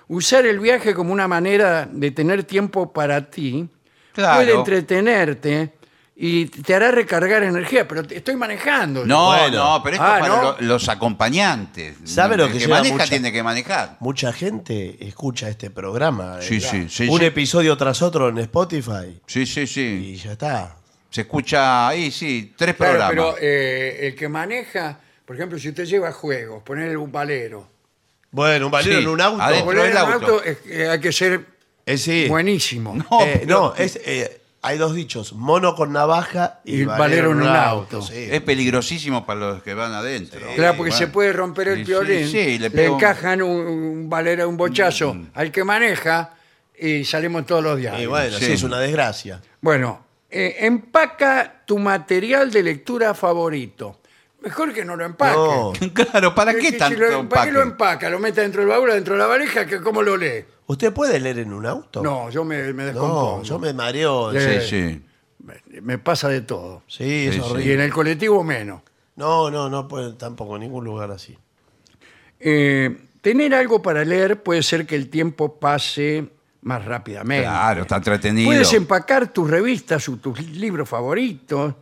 Usar 0.08 0.46
el 0.46 0.60
viaje 0.60 0.94
como 0.94 1.12
una 1.12 1.26
manera 1.26 1.88
de 1.90 2.10
tener 2.12 2.44
tiempo 2.44 2.92
para 2.92 3.28
ti 3.28 3.68
Claro. 4.12 4.36
puede 4.36 4.54
entretenerte 4.54 5.72
y 6.18 6.46
te 6.46 6.74
hará 6.74 6.90
recargar 6.90 7.42
energía, 7.42 7.86
pero 7.86 8.02
te- 8.02 8.16
estoy 8.16 8.36
manejando. 8.36 9.04
No, 9.04 9.26
Bueno. 9.26 9.56
no, 9.74 9.82
pero 9.82 9.96
esto 9.96 10.06
Ah, 10.08 10.14
es 10.18 10.20
para 10.28 10.36
¿no? 10.36 10.42
lo- 10.52 10.60
los 10.62 10.88
acompañantes. 10.88 11.96
¿Sabe 12.04 12.36
lo 12.38 12.46
El 12.46 12.52
que 12.52 12.58
lleva 12.60 12.76
maneja 12.78 12.94
mucha- 12.94 13.06
tiene 13.10 13.30
que 13.32 13.42
manejar. 13.42 13.96
Mucha 14.00 14.32
gente 14.32 14.96
escucha 15.06 15.48
este 15.50 15.70
programa. 15.70 16.38
Sí, 16.40 16.60
sí, 16.60 16.88
sí, 16.88 17.08
Un 17.08 17.18
sí. 17.18 17.24
episodio 17.26 17.76
tras 17.76 18.00
otro 18.00 18.28
en 18.30 18.38
Spotify. 18.38 19.20
Sí, 19.26 19.44
sí, 19.44 19.60
Y 19.62 19.66
sí. 19.66 20.16
ya 20.16 20.32
está. 20.32 20.76
Se 21.10 21.20
escucha 21.22 21.88
ahí, 21.88 22.10
sí, 22.10 22.54
tres 22.56 22.74
Claro, 22.76 22.92
programas. 22.92 23.10
pero 23.34 23.36
eh, 23.40 24.06
el 24.08 24.14
que 24.14 24.28
maneja, 24.28 24.98
por 25.24 25.36
ejemplo, 25.36 25.58
si 25.58 25.68
usted 25.68 25.84
lleva 25.84 26.12
juegos, 26.12 26.62
ponerle 26.62 26.96
un 26.96 27.12
valero. 27.12 27.68
Bueno, 28.30 28.66
un 28.66 28.72
valero 28.72 28.96
Sí, 28.98 29.02
en 29.02 29.08
un 29.08 29.20
auto. 29.20 29.42
adentro. 29.42 29.64
Poner 29.66 29.82
del 29.82 29.90
en 29.96 30.02
un 30.02 30.12
auto. 30.12 30.26
auto 30.26 30.44
es 30.44 30.58
que 30.58 30.88
hay 30.88 31.00
que 31.00 31.12
ser 31.12 31.44
Eh, 31.86 31.96
sí. 31.98 32.26
buenísimo. 32.28 32.94
No, 32.94 33.20
Eh, 33.22 33.38
pero- 33.40 33.60
no, 33.60 33.74
es, 33.76 33.98
eh, 34.04 34.40
hay 34.66 34.78
dos 34.78 34.94
dichos: 34.94 35.32
mono 35.32 35.74
con 35.74 35.92
navaja 35.92 36.60
y, 36.64 36.80
Y 36.80 36.84
valero 36.84 37.32
en 37.32 37.38
un 37.42 37.48
auto. 37.48 38.02
sí. 38.02 38.28
Es 38.30 38.40
peligrosísimo 38.42 39.24
para 39.24 39.40
los 39.40 39.62
que 39.62 39.74
van 39.74 39.92
adentro. 39.92 40.40
Claro, 40.54 40.76
porque 40.76 40.90
Bueno. 40.90 41.06
se 41.06 41.06
puede 41.08 41.32
romper 41.32 41.68
el 41.68 41.84
violín. 41.84 42.26
sí, 42.28 42.44
sí, 42.44 42.58
le 42.58 42.68
le 42.70 42.84
encajan 42.86 43.42
un, 43.42 43.50
un 43.66 44.10
valero, 44.10 44.48
un 44.48 44.56
bochazo 44.56 45.14
Mm. 45.14 45.26
al 45.34 45.50
que 45.52 45.64
maneja 45.64 46.34
y 46.78 47.04
salimos 47.04 47.46
todos 47.46 47.62
los 47.64 47.78
días. 47.78 47.98
Y 48.00 48.06
bueno, 48.06 48.36
sí. 48.38 48.44
Sí. 48.46 48.52
es 48.52 48.62
una 48.62 48.78
desgracia. 48.78 49.40
Bueno, 49.60 50.04
eh, 50.30 50.56
empaca 50.60 51.62
tu 51.64 51.78
material 51.78 52.50
de 52.50 52.62
lectura 52.62 53.14
favorito. 53.14 54.00
Mejor 54.42 54.72
que 54.72 54.84
no 54.84 54.94
lo 54.96 55.04
empaque. 55.04 55.34
No. 55.36 55.72
Claro, 55.94 56.34
¿para 56.34 56.54
qué 56.54 56.70
si 56.70 56.76
tanto 56.78 56.98
lo- 57.00 57.28
¿Para 57.28 57.46
qué 57.46 57.52
lo 57.52 57.62
empaca? 57.62 58.10
¿Lo 58.10 58.18
mete 58.18 58.42
dentro 58.42 58.60
del 58.60 58.68
baúl, 58.68 58.90
dentro 58.92 59.14
de 59.14 59.20
la 59.20 59.26
valija? 59.26 59.66
que 59.66 59.80
¿Cómo 59.80 60.02
lo 60.02 60.16
lee? 60.16 60.44
¿Usted 60.66 60.92
puede 60.92 61.20
leer 61.20 61.38
en 61.40 61.52
un 61.52 61.64
auto? 61.66 62.02
No, 62.02 62.28
yo 62.30 62.44
me, 62.44 62.72
me 62.72 62.84
descompongo. 62.86 63.36
No, 63.38 63.42
yo 63.44 63.58
me 63.58 63.72
mareo. 63.72 64.32
Sí. 64.32 64.38
Sí, 64.40 64.68
sí. 64.68 65.02
me, 65.44 65.80
me 65.80 65.98
pasa 65.98 66.28
de 66.28 66.40
todo. 66.40 66.82
Sí, 66.88 67.26
es 67.28 67.34
Sí, 67.36 67.40
sí. 67.40 67.62
Y 67.68 67.72
en 67.72 67.80
el 67.80 67.92
colectivo 67.92 68.42
menos. 68.42 68.82
No, 69.14 69.50
no, 69.50 69.68
no 69.70 69.86
puede 69.88 70.12
tampoco 70.14 70.56
en 70.56 70.62
ningún 70.62 70.84
lugar 70.84 71.10
así. 71.10 71.38
Eh, 72.40 72.96
tener 73.20 73.54
algo 73.54 73.80
para 73.82 74.04
leer 74.04 74.42
puede 74.42 74.62
ser 74.62 74.86
que 74.86 74.96
el 74.96 75.08
tiempo 75.08 75.58
pase 75.58 76.28
más 76.62 76.84
rápidamente. 76.84 77.44
Claro, 77.44 77.82
está 77.82 77.96
entretenido. 77.96 78.48
Puedes 78.48 78.72
empacar 78.72 79.28
tus 79.32 79.48
revistas 79.48 80.08
o 80.08 80.16
tus 80.16 80.40
libros 80.50 80.88
favoritos 80.88 81.74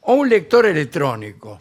o 0.00 0.14
un 0.14 0.28
lector 0.28 0.66
electrónico. 0.66 1.60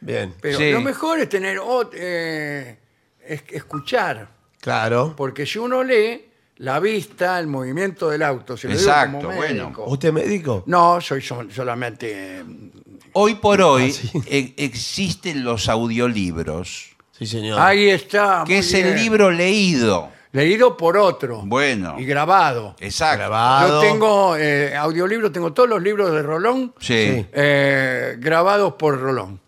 Bien. 0.00 0.34
Pero 0.40 0.58
Sí. 0.58 0.70
lo 0.70 0.80
mejor 0.80 1.18
es 1.20 1.28
tener 1.28 1.58
eh, 1.94 2.78
es- 3.26 3.42
escuchar, 3.50 4.28
Claro. 4.68 5.14
porque 5.16 5.46
si 5.46 5.58
uno 5.58 5.82
lee, 5.82 6.26
la 6.58 6.78
vista, 6.80 7.38
el 7.38 7.46
movimiento 7.46 8.10
del 8.10 8.22
auto, 8.22 8.56
se 8.56 8.68
lo 8.68 8.74
digo 8.76 8.88
Exacto, 8.90 9.18
como 9.26 9.36
bueno. 9.36 9.64
médico. 9.64 9.84
¿Usted 9.86 10.08
es 10.08 10.14
médico? 10.14 10.62
No, 10.66 11.00
soy 11.00 11.22
sol- 11.22 11.50
solamente... 11.52 12.40
eh, 12.40 12.44
Hoy 13.14 13.36
por 13.36 13.60
hoy 13.62 13.90
Ah, 13.90 13.92
sí. 13.92 14.10
e- 14.26 14.54
existen 14.58 15.42
los 15.44 15.68
audiolibros, 15.68 16.96
Sí, 17.18 17.26
señor. 17.26 17.58
Ahí 17.60 17.88
está. 17.88 18.44
que 18.46 18.52
muy 18.54 18.60
es 18.60 18.74
el 18.74 18.84
bien. 18.84 18.96
libro 18.96 19.30
leído. 19.30 20.10
Leído 20.32 20.76
por 20.76 20.96
otro. 20.98 21.42
Bueno. 21.44 21.96
Y 21.98 22.04
grabado. 22.04 22.76
Exacto. 22.80 23.18
Grabado. 23.20 23.82
Yo 23.82 23.88
tengo 23.88 24.36
eh, 24.36 24.76
audiolibros, 24.76 25.32
tengo 25.32 25.52
todos 25.54 25.68
los 25.68 25.82
libros 25.82 26.12
de 26.12 26.22
Rolón 26.22 26.74
Sí. 26.78 27.26
eh, 27.32 28.16
grabados 28.18 28.74
por 28.74 29.00
Rolón. 29.00 29.40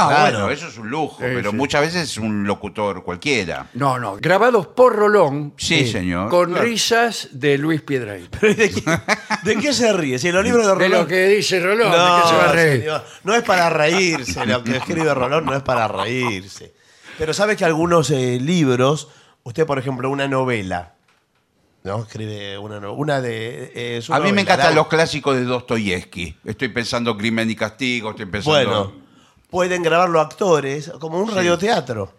Ah, 0.00 0.08
Claro. 0.08 0.38
bueno, 0.40 0.50
eso 0.50 0.68
es 0.68 0.78
un 0.78 0.88
lujo, 0.90 1.16
Sí, 1.18 1.24
pero 1.34 1.50
sí. 1.50 1.56
muchas 1.56 1.80
veces 1.80 2.02
es 2.10 2.16
un 2.18 2.44
locutor 2.46 3.02
cualquiera. 3.02 3.66
No, 3.74 3.98
no, 3.98 4.16
grabados 4.16 4.66
por 4.68 4.94
Rolón. 4.94 5.54
Sí, 5.56 5.86
señor. 5.90 6.30
Con 6.30 6.54
risas 6.54 7.28
de 7.32 7.58
Luis. 7.58 7.82
¿De 7.86 8.28
qué, 8.70 8.82
de 9.42 9.56
qué 9.56 9.72
se 9.72 9.92
ríe? 9.92 10.18
Si 10.18 10.30
los 10.30 10.44
libros 10.44 10.64
de 10.66 10.72
De 10.72 10.74
Rolón... 10.78 11.00
lo 11.02 11.06
que 11.06 11.26
dice 11.28 11.60
Rolón, 11.60 11.90
no, 11.90 12.16
¿de 12.16 12.22
qué 12.22 12.28
se 12.28 12.34
va 12.36 12.44
a 12.48 12.52
reír? 12.52 12.80
señor, 12.80 13.04
no 13.24 13.34
es 13.34 13.42
para 13.42 13.70
reírse. 13.70 14.46
Lo 14.46 14.62
que 14.64 14.76
escribe 14.76 15.12
Rolón 15.14 15.44
no 15.44 15.54
es 15.54 15.62
para 15.62 15.88
reírse. 15.88 16.74
Pero 17.18 17.34
sabe 17.34 17.56
que 17.56 17.64
algunos 17.64 18.10
eh, 18.10 18.38
libros, 18.40 19.08
usted, 19.42 19.66
por 19.66 19.78
ejemplo, 19.78 20.08
una 20.10 20.28
novela, 20.28 20.94
¿no? 21.84 22.02
Escribe 22.02 22.58
una, 22.58 22.78
una 22.90 23.20
de... 23.20 23.72
eh, 23.74 24.02
su 24.02 24.12
A 24.14 24.20
mí 24.20 24.32
me 24.32 24.42
encantan 24.42 24.70
¿no? 24.74 24.82
los 24.82 24.88
clásicos 24.88 25.34
de 25.36 25.44
Dostoyevsky. 25.44 26.36
Estoy 26.44 26.68
pensando 26.68 27.16
Crimen 27.16 27.50
y 27.50 27.56
Castigo, 27.56 28.10
estoy 28.10 28.26
pensando... 28.26 28.52
Bueno, 28.92 29.07
pueden 29.50 29.82
grabarlo 29.82 30.20
actores 30.20 30.90
como 31.00 31.18
un 31.18 31.34
radioteatro. 31.34 32.12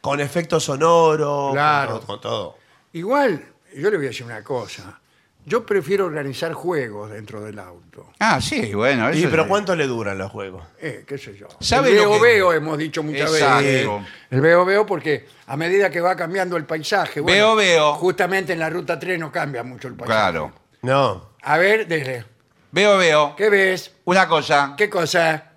Con 0.00 0.20
efectos 0.20 0.64
sonoros, 0.64 1.52
Claro. 1.52 1.92
con, 1.92 2.00
todo, 2.00 2.06
con 2.06 2.20
todo. 2.20 2.56
Igual, 2.92 3.44
yo 3.76 3.90
le 3.90 3.96
voy 3.96 4.06
a 4.06 4.08
decir 4.08 4.26
una 4.26 4.42
cosa. 4.42 4.98
Yo 5.44 5.66
prefiero 5.66 6.06
organizar 6.06 6.52
juegos 6.52 7.10
dentro 7.10 7.40
del 7.40 7.58
auto. 7.58 8.10
Ah, 8.20 8.40
sí, 8.40 8.74
bueno. 8.74 9.12
Y, 9.12 9.20
Eso 9.20 9.30
pero 9.30 9.42
es- 9.42 9.48
¿cuánto 9.48 9.74
le 9.74 9.86
duran 9.88 10.16
los 10.18 10.30
juegos? 10.30 10.62
Eh, 10.80 11.04
qué 11.06 11.18
sé 11.18 11.36
yo. 11.36 11.48
¿Sabe 11.60 11.90
el 11.90 11.96
lo 11.96 12.10
veo 12.10 12.12
que- 12.14 12.22
veo 12.26 12.52
hemos 12.52 12.78
dicho 12.78 13.02
muchas 13.02 13.32
Exacto. 13.32 13.64
veces. 13.64 13.88
El 14.30 14.40
veo 14.40 14.64
veo 14.64 14.86
porque 14.86 15.26
a 15.46 15.56
medida 15.56 15.90
que 15.90 16.00
va 16.00 16.14
cambiando 16.16 16.56
el 16.56 16.64
paisaje. 16.64 17.20
bueno, 17.20 17.56
Veo, 17.56 17.56
veo. 17.56 17.94
Justamente 17.94 18.52
en 18.52 18.60
la 18.60 18.70
ruta 18.70 18.98
3 19.00 19.18
no 19.18 19.32
cambia 19.32 19.62
mucho 19.64 19.88
el 19.88 19.94
paisaje. 19.94 20.16
Claro. 20.20 20.52
No. 20.82 21.30
A 21.42 21.58
ver, 21.58 21.86
desde. 21.88 22.24
Veo, 22.70 22.96
veo. 22.98 23.34
¿Qué 23.36 23.50
ves? 23.50 23.92
Una 24.04 24.26
cosa 24.28 24.74
¿Qué 24.76 24.88
cosa? 24.88 25.51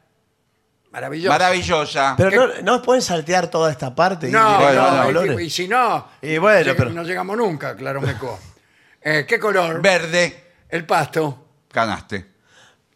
Maravilloso. 0.95 1.29
maravillosa. 1.33 2.13
Pero 2.17 2.47
no, 2.47 2.61
no 2.63 2.81
pueden 2.81 3.01
saltear 3.01 3.47
toda 3.49 3.69
esta 3.69 3.93
parte. 3.93 4.29
y 4.29 4.31
No, 4.31 4.39
ir 4.39 4.55
Bueno, 4.57 4.69
directo 4.71 4.81
a 4.81 4.91
no, 4.91 5.11
los 5.11 5.23
y- 5.23 5.27
colores? 5.27 5.53
si 5.53 5.67
no, 5.67 6.07
Y 6.21 6.37
bueno, 6.37 6.71
lleg- 6.71 6.75
pero- 6.77 6.89
no 6.91 7.03
llegamos 7.03 7.37
nunca, 7.37 7.75
claro, 7.75 7.99
Meco. 8.01 8.39
Eh, 9.01 9.25
¿Qué 9.27 9.37
color? 9.39 9.81
Verde, 9.81 10.53
El 10.69 10.85
pasto. 10.85 11.47
ganaste. 11.71 12.25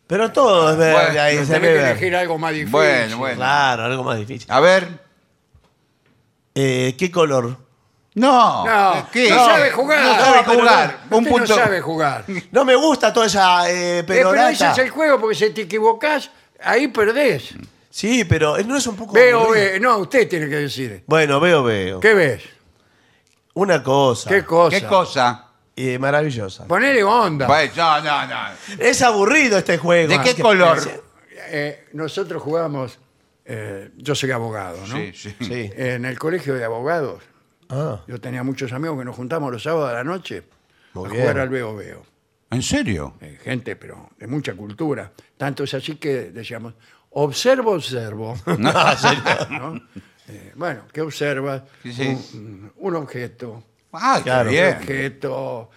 Pero 0.07 0.31
todo 0.31 0.71
es 0.71 0.77
verde 0.77 0.93
Bueno, 0.93 1.21
ahí. 1.21 1.33
Tenés 1.35 1.47
se 1.49 1.53
ve 1.59 1.67
que 1.67 1.73
verde. 1.73 1.91
elegir 1.91 2.15
algo 2.15 2.37
más 2.39 2.51
difícil. 2.51 2.71
Bueno, 2.71 3.17
bueno. 3.17 3.35
Claro, 3.35 3.83
algo 3.83 4.03
más 4.03 4.17
difícil. 4.17 4.49
A 4.51 4.59
ver, 4.59 4.87
Eh, 6.55 6.95
¿Qué 6.97 7.11
color? 7.11 7.57
No, 8.15 8.65
No, 8.65 9.07
¿qué? 9.13 9.29
no 9.29 9.45
sabe 9.45 9.71
jugar. 9.71 10.03
No 10.03 10.25
sabe 10.25 10.43
jugar. 10.57 10.97
no, 11.09 11.17
Un 11.17 11.23
usted 11.23 11.31
punto. 11.31 11.55
no 11.55 11.61
sabe 11.61 11.81
jugar. 11.81 12.25
No 12.51 12.65
me 12.65 12.75
gusta 12.75 13.13
toda 13.13 13.27
esa 13.27 13.69
eh, 13.69 13.99
Eh, 13.99 14.03
pero 14.05 14.31
perorata. 14.31 14.51
ese 14.51 14.67
es 14.71 14.77
el 14.79 14.89
juego, 14.89 15.19
porque 15.19 15.35
si 15.35 15.49
te 15.51 15.61
equivocás, 15.61 16.31
ahí 16.63 16.87
perdés. 16.87 17.53
Sí, 17.89 18.23
pero 18.25 18.57
no 18.59 18.77
es 18.77 18.85
un 18.87 18.95
poco. 18.95 19.13
Veo, 19.13 19.41
aburrido? 19.41 19.71
ve. 19.73 19.79
No, 19.79 19.97
usted 19.99 20.27
tiene 20.29 20.47
que 20.47 20.55
decir. 20.57 21.03
Bueno, 21.07 21.39
veo, 21.39 21.63
veo. 21.63 21.99
¿Qué 21.99 22.13
ves? 22.13 22.43
Una 23.55 23.81
cosa. 23.83 24.29
¿Qué 24.29 24.45
cosa? 24.45 24.79
¿Qué 24.79 24.85
cosa? 24.85 25.45
eh, 25.75 25.97
maravillosa. 25.97 26.67
Ponele 26.67 27.03
onda. 27.03 27.47
Pues, 27.47 27.75
no, 27.75 28.01
no, 28.01 28.27
no. 28.27 28.35
Es 28.79 29.01
aburrido 29.01 29.57
este 29.57 29.77
juego. 29.77 30.09
¿De 30.09 30.21
qué 30.21 30.35
Que- 30.35 30.41
color? 30.41 30.77
Eh, 31.51 31.87
nosotros 31.93 32.43
jugábamos, 32.43 32.99
eh, 33.45 33.89
yo 33.97 34.13
soy 34.13 34.29
abogado, 34.31 34.77
¿no? 34.87 34.95
Sí, 34.97 35.11
sí. 35.15 35.35
Sí. 35.39 35.71
En 35.75 36.05
el 36.05 36.19
colegio 36.19 36.53
de 36.55 36.63
abogados, 36.65 37.23
Ah, 37.71 38.01
yo 38.07 38.19
tenía 38.19 38.43
muchos 38.43 38.71
amigos 38.73 38.97
que 38.99 39.05
nos 39.05 39.15
juntamos 39.15 39.51
los 39.51 39.61
sábados 39.63 39.89
a 39.91 39.93
la 39.93 40.03
noche 40.03 40.43
Muy 40.93 41.05
a 41.07 41.09
bien. 41.11 41.21
jugar 41.21 41.39
al 41.39 41.49
veo 41.49 41.75
veo. 41.75 42.03
¿En 42.51 42.61
serio? 42.63 43.13
Eh, 43.21 43.37
gente, 43.43 43.75
pero 43.75 44.09
de 44.17 44.25
mucha 44.27 44.53
cultura. 44.55 45.11
Tanto 45.37 45.63
es 45.63 45.73
así 45.75 45.95
que 45.95 46.31
decíamos, 46.31 46.73
observo, 47.11 47.71
observo. 47.73 48.35
¿no? 49.49 49.81
Eh, 50.27 50.51
bueno, 50.55 50.81
¿qué 50.93 51.01
observas? 51.01 51.63
Sí, 51.83 51.93
sí. 51.93 52.07
Un, 52.37 52.71
un 52.77 52.95
objeto, 52.95 53.63
Ah, 53.91 54.19
Claro. 54.23 54.51
un 54.51 54.57
objeto 54.77 55.69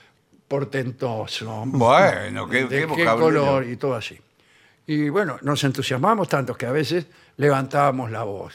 portentoso. 0.46 1.62
Bueno, 1.66 2.48
qué, 2.48 2.64
de 2.66 2.86
qué 2.86 2.94
qué 2.96 3.04
color 3.06 3.64
y 3.66 3.76
todo 3.76 3.94
así. 3.94 4.18
Y 4.86 5.08
bueno, 5.08 5.38
nos 5.42 5.62
entusiasmamos 5.64 6.28
tanto 6.28 6.54
que 6.54 6.66
a 6.66 6.72
veces 6.72 7.06
levantábamos 7.36 8.10
la 8.10 8.24
voz. 8.24 8.54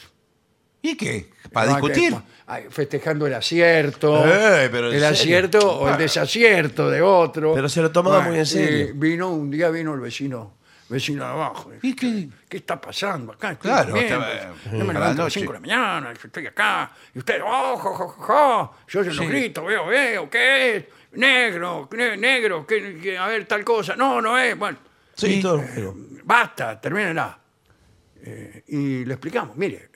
¿Y 0.80 0.96
qué? 0.96 1.30
¿Para 1.52 1.70
No, 1.72 1.76
discutir? 1.76 2.12
que- 2.12 2.20
ay, 2.46 2.64
festejando 2.70 3.26
el 3.26 3.34
acierto, 3.34 4.24
Eh, 4.24 4.68
pero 4.70 4.88
en 4.90 4.94
el 4.94 5.00
serio. 5.00 5.08
acierto 5.08 5.78
o 5.80 5.88
el 5.88 5.98
desacierto 5.98 6.88
de 6.88 7.02
otro. 7.02 7.52
Pero 7.54 7.68
se 7.68 7.82
lo 7.82 7.90
tomaba 7.90 8.20
muy 8.20 8.36
en 8.36 8.42
y 8.42 8.46
serio. 8.46 8.88
vino 8.94 9.30
un 9.30 9.50
día 9.50 9.70
vino 9.70 9.92
el 9.94 10.00
vecino, 10.00 10.57
vecino 10.88 11.24
de 11.24 11.30
abajo. 11.30 11.70
¿Y 11.82 11.94
qué? 11.94 12.28
¿Qué 12.48 12.56
está 12.58 12.80
pasando 12.80 13.32
acá? 13.32 13.52
Estoy 13.52 13.70
Claro, 13.70 13.96
estaba- 13.96 14.54
yo 14.64 14.70
me 14.72 14.76
a 14.78 14.84
la 14.84 14.92
levanto 14.92 14.98
a 14.98 15.08
las 15.08 15.16
noche. 15.16 15.40
5 15.40 15.52
de 15.52 15.56
la 15.58 15.60
mañana, 15.60 16.12
yo 16.14 16.20
estoy 16.26 16.46
acá, 16.46 16.90
y 17.14 17.18
usted, 17.18 17.40
oh, 17.44 17.76
jo, 17.76 17.94
jo, 17.94 18.08
jo, 18.08 18.74
yo 18.88 19.04
se 19.04 19.12
lo 19.12 19.26
grito, 19.28 19.64
veo, 19.64 19.86
veo, 19.86 20.30
¿qué 20.30 20.76
es? 20.76 20.84
Negro, 21.12 21.88
ne- 21.92 22.16
negro, 22.16 22.66
¿qué, 22.66 22.98
qué- 23.02 23.18
a 23.18 23.26
ver, 23.26 23.46
tal 23.46 23.64
cosa. 23.64 23.96
No, 23.96 24.20
no 24.20 24.38
es, 24.38 24.58
bueno, 24.58 24.78
sí, 25.14 25.40
todo 25.40 25.58
juego. 25.60 25.94
basta, 26.24 26.80
termínenla. 26.80 27.38
Eh, 28.22 28.64
y 28.68 29.04
le 29.04 29.14
explicamos, 29.14 29.56
mire, 29.56 29.90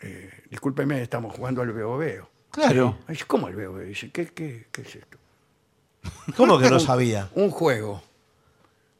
eh, 0.00 0.42
discúlpeme, 0.50 1.02
estamos 1.02 1.34
jugando 1.34 1.62
al 1.62 1.72
veo, 1.72 1.96
veo. 1.96 2.30
Claro. 2.50 2.98
Ay, 3.08 3.18
¿Cómo 3.26 3.48
el 3.48 3.56
veo, 3.56 3.72
veo? 3.74 3.86
Dice, 3.86 4.10
¿qué, 4.12 4.26
qué, 4.28 4.66
qué 4.70 4.82
es 4.82 4.94
esto? 4.96 5.18
¿Cómo 6.36 6.58
que 6.58 6.70
no 6.70 6.78
sabía? 6.80 7.28
Un 7.34 7.50
juego. 7.50 8.02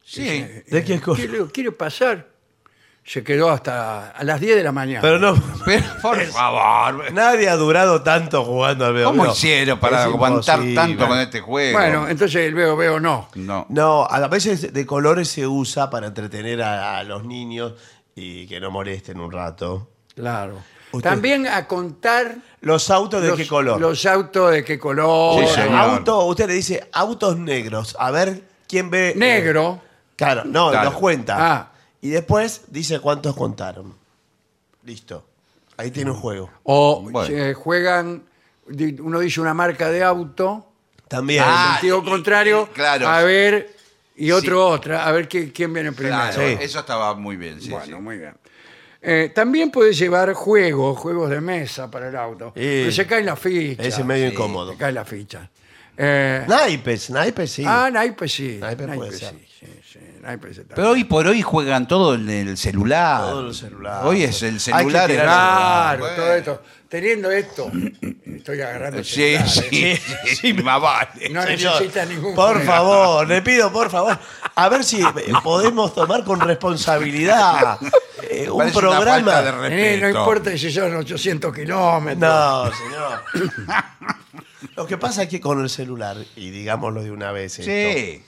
Sí. 0.05 0.45
¿De 0.67 0.83
qué 0.85 1.01
cosa? 1.01 1.19
¿Qué 1.21 1.27
le 1.27 1.33
digo, 1.33 1.49
¿Quiere 1.51 1.71
pasar? 1.71 2.27
Se 3.03 3.23
quedó 3.23 3.51
hasta 3.51 4.09
a 4.11 4.23
las 4.23 4.39
10 4.39 4.55
de 4.55 4.63
la 4.63 4.71
mañana. 4.71 5.01
Pero 5.01 5.19
no. 5.19 5.35
Pero, 5.65 5.83
por 6.01 6.19
favor. 6.25 7.11
Nadie 7.13 7.47
ha 7.49 7.55
durado 7.55 8.01
tanto 8.01 8.43
jugando 8.43 8.85
al 8.85 8.93
veo. 8.93 9.09
¿Cómo 9.09 9.23
Veo. 9.23 9.31
hicieron 9.31 9.79
para 9.79 9.99
Es 9.99 10.05
aguantar 10.05 10.55
imposible. 10.59 10.75
tanto 10.75 11.07
con 11.07 11.19
este 11.19 11.39
juego? 11.41 11.77
Bueno, 11.77 12.07
entonces 12.09 12.37
el 12.47 12.55
veo, 12.55 12.75
veo 12.75 12.99
no. 12.99 13.29
no. 13.35 13.65
No, 13.69 14.05
a 14.09 14.27
veces 14.27 14.73
de 14.73 14.85
colores 14.87 15.27
se 15.27 15.45
usa 15.45 15.89
para 15.89 16.07
entretener 16.07 16.61
a, 16.63 16.97
a 16.99 17.03
los 17.03 17.23
niños 17.25 17.73
y 18.15 18.47
que 18.47 18.59
no 18.59 18.71
molesten 18.71 19.19
un 19.19 19.31
rato. 19.31 19.87
Claro. 20.15 20.57
Usted- 20.91 21.07
También 21.09 21.45
a 21.47 21.67
contar 21.67 22.37
Los 22.61 22.89
autos 22.89 23.21
de 23.21 23.27
los, 23.29 23.37
qué 23.37 23.47
color. 23.47 23.79
los 23.79 24.03
autos 24.07 24.51
de 24.51 24.63
qué 24.63 24.79
color. 24.79 25.45
Sí, 25.47 25.53
señor. 25.61 25.75
Auto, 25.79 26.25
usted 26.25 26.47
le 26.47 26.53
dice 26.55 26.89
autos 26.91 27.37
negros. 27.37 27.95
A 27.99 28.09
ver 28.09 28.41
quién 28.67 28.89
ve. 28.89 29.09
eh, 29.09 29.13
Negro. 29.15 29.81
Claro, 30.15 30.43
no, 30.45 30.71
Claro. 30.71 30.91
los 30.91 30.99
cuenta. 30.99 31.35
Ah. 31.39 31.71
Y 32.01 32.09
después 32.09 32.63
dice 32.67 32.99
cuántos 32.99 33.35
contaron. 33.35 33.93
Listo. 34.83 35.25
Ahí 35.77 35.91
tiene 35.91 36.11
un 36.11 36.17
juego. 36.17 36.49
O 36.63 37.01
Bueno. 37.01 37.27
se 37.27 37.53
juegan, 37.53 38.23
di- 38.67 38.95
uno 38.99 39.19
dice 39.19 39.41
una 39.41 39.53
marca 39.53 39.89
de 39.89 40.03
auto, 40.03 40.71
También. 41.07 41.43
Ah, 41.45 41.65
en 41.67 41.73
sentido 41.75 42.01
y- 42.03 42.09
contrario, 42.09 42.69
y- 42.71 42.73
claro. 42.75 43.07
a 43.07 43.21
ver, 43.23 43.75
y 44.15 44.31
otro 44.31 44.67
otra, 44.67 45.05
a 45.05 45.11
ver 45.11 45.27
qué- 45.27 45.51
quién 45.51 45.73
viene 45.73 45.91
primero. 45.91 46.15
Claro, 46.15 46.33
Sí. 46.41 46.57
eso 46.61 46.79
estaba 46.79 47.13
muy 47.15 47.35
bien. 47.37 47.61
Sí, 47.61 47.69
bueno, 47.69 47.85
sí. 47.97 48.01
muy 48.01 48.17
bien. 48.17 48.35
Eh, 49.01 49.31
también 49.35 49.69
puedes 49.69 49.97
llevar 49.99 50.33
juegos, 50.33 50.97
juegos 50.97 51.29
de 51.29 51.39
mesa 51.41 51.91
para 51.91 52.09
el 52.09 52.15
auto. 52.15 52.51
Pero 52.55 52.91
se 52.91 53.05
caen 53.05 53.25
las 53.27 53.37
fichas. 53.39 53.85
Ese 53.85 54.01
es 54.01 54.05
medio 54.05 54.27
sí. 54.29 54.33
incómodo. 54.33 54.71
Se 54.71 54.77
caen 54.77 54.95
las 54.95 55.07
fichas. 55.07 55.47
Eh, 55.97 56.43
Naipes, 56.47 57.09
naipes 57.11 57.51
sí. 57.51 57.63
Ah, 57.67 57.89
naipes 57.91 58.31
sí. 58.33 58.57
Naipes 58.59 58.87
puede 58.95 59.11
ser. 59.11 59.29
sí, 59.29 59.45
sí, 60.25 60.31
sí, 60.31 60.37
naipes 60.37 60.57
está 60.57 60.75
Pero 60.75 60.91
hoy 60.91 61.03
por 61.03 61.27
hoy 61.27 61.41
juegan 61.41 61.87
todo 61.87 62.15
en 62.15 62.29
el 62.29 62.57
celular. 62.57 63.21
Todo 63.21 63.47
el 63.47 63.53
celular. 63.53 64.05
Hoy 64.05 64.23
es 64.23 64.41
el 64.43 64.55
Hay 64.55 64.55
que 64.55 64.59
celular. 64.59 65.11
es- 65.11 65.21
Claro, 65.21 65.99
Bueno. 65.99 66.15
todo 66.15 66.33
esto. 66.33 66.61
Teniendo 66.87 67.31
esto, 67.31 67.69
estoy 68.25 68.61
agarrando 68.61 68.99
el 68.99 69.05
Sí, 69.05 69.13
celular, 69.35 69.49
sí, 69.49 69.67
¿eh? 69.85 70.01
sí, 70.39 70.53
más 70.53 70.79
vale. 70.81 71.29
No 71.31 71.41
Señor, 71.43 71.73
necesita 71.73 72.05
ningún 72.05 72.35
Por 72.35 72.53
juego. 72.57 72.65
favor, 72.71 73.27
le 73.27 73.41
pido, 73.41 73.71
por 73.73 73.89
favor. 73.89 74.17
A 74.55 74.69
ver 74.69 74.83
si 74.83 75.01
eh, 75.01 75.05
podemos 75.43 75.93
tomar 75.93 76.23
con 76.23 76.39
responsabilidad 76.39 77.79
eh, 78.29 78.49
un 78.49 78.59
Parece 78.59 78.77
una 78.79 78.89
programa. 78.91 79.31
falta 79.31 79.61
de 79.69 79.95
Eh, 79.95 79.99
no 79.99 80.09
importa 80.09 80.57
si 80.57 80.71
son 80.71 80.95
800 80.95 81.53
kilómetros. 81.53 82.19
No, 82.19 82.71
señor. 82.71 83.23
Lo 84.75 84.85
que 84.87 84.97
pasa 84.97 85.23
es 85.23 85.29
que 85.29 85.41
con 85.41 85.61
el 85.61 85.69
celular, 85.69 86.17
y 86.35 86.49
digámoslo 86.51 87.01
de 87.03 87.11
una 87.11 87.31
vez, 87.31 87.59
esto, 87.59 87.71
Sí. 87.71 88.23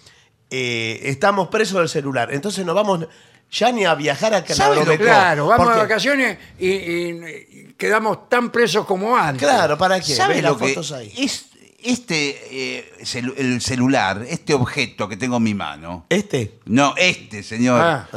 Eh, 0.50 1.00
estamos 1.04 1.48
presos 1.50 1.80
del 1.80 1.90
celular. 1.90 2.34
Entonces 2.34 2.66
no 2.66 2.74
vamos 2.74 3.06
ya 3.52 3.72
ni 3.72 3.86
a 3.86 3.96
viajar 3.96 4.34
a 4.34 4.46
¿Sabe 4.46 4.76
lo 4.76 4.82
Canaveco. 4.82 5.04
Claro, 5.04 5.48
vamos 5.48 5.70
de 5.74 5.78
vacaciones 5.80 6.38
y, 6.60 6.68
y- 6.68 7.48
y 7.70 7.74
quedamos 7.78 8.28
tan 8.30 8.52
presos 8.52 8.86
como 8.86 9.16
antes. 9.16 9.48
Claro, 9.48 9.78
¿para 9.78 10.00
qué? 10.00 10.14
¿Sabe 10.16 10.36
Ve 10.36 10.42
las 10.42 10.52
lo 10.52 10.58
que 10.58 10.68
fotos 10.70 10.92
ahí. 10.92 11.14
es 11.18 11.46
este 11.82 12.40
eh, 12.52 12.94
celu- 13.04 13.36
el 13.38 13.62
celular, 13.62 14.26
este 14.28 14.54
objeto 14.54 15.08
que 15.08 15.16
tengo 15.16 15.38
en 15.38 15.44
mi 15.44 15.54
mano? 15.54 16.06
¿Este? 16.10 16.60
No, 16.66 16.94
este, 16.98 17.44
señor. 17.44 17.80
Ah. 17.82 18.08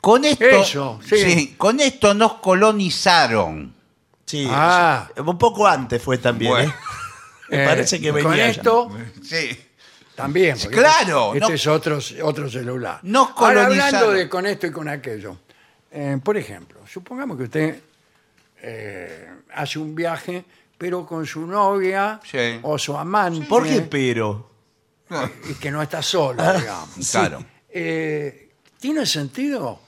Con 0.00 0.24
esto, 0.24 0.44
Eso, 0.44 1.00
sí. 1.04 1.54
con 1.56 1.80
esto 1.80 2.14
nos 2.14 2.34
colonizaron. 2.34 3.74
Sí. 4.24 4.46
Ah. 4.50 5.08
Un 5.24 5.38
poco 5.38 5.66
antes 5.66 6.00
fue 6.02 6.18
también, 6.18 6.52
Bueno. 6.52 6.70
¿eh? 6.70 6.74
Me 7.48 7.62
Eh, 7.62 7.66
parece 7.66 8.00
que 8.00 8.10
venía 8.12 8.28
Con 8.28 8.36
ya. 8.36 8.48
esto 8.48 8.90
Sí. 9.22 9.56
También. 10.16 10.56
porque 10.60 10.76
Claro, 10.76 11.34
Este 11.34 11.48
no- 11.48 11.54
es 11.54 11.66
otro, 11.66 11.98
otro 12.24 12.50
celular. 12.50 12.98
Nos 13.02 13.28
Ahora, 13.36 13.62
colonizaron. 13.64 13.94
hablando 13.94 14.10
de 14.12 14.28
con 14.28 14.46
esto 14.46 14.66
y 14.66 14.70
con 14.72 14.88
aquello. 14.88 15.36
eh, 15.92 16.18
por 16.22 16.36
ejemplo, 16.36 16.80
supongamos 16.86 17.36
que 17.36 17.42
usted 17.44 17.80
eh, 18.62 19.28
hace 19.54 19.78
un 19.78 19.94
viaje, 19.94 20.44
pero 20.76 21.06
con 21.06 21.24
su 21.26 21.46
novia 21.46 22.20
Sí. 22.24 22.58
o 22.62 22.78
su 22.78 22.96
amante. 22.96 23.46
¿Por 23.46 23.64
qué 23.64 23.82
pero? 23.82 24.50
y 25.48 25.54
que 25.54 25.70
no 25.70 25.80
está 25.82 26.02
solo, 26.02 26.42
Ah, 26.42 26.54
digamos. 26.54 27.10
Claro. 27.12 27.44
Eh, 27.68 28.50
¿Tiene 28.80 29.06
sentido 29.06 29.80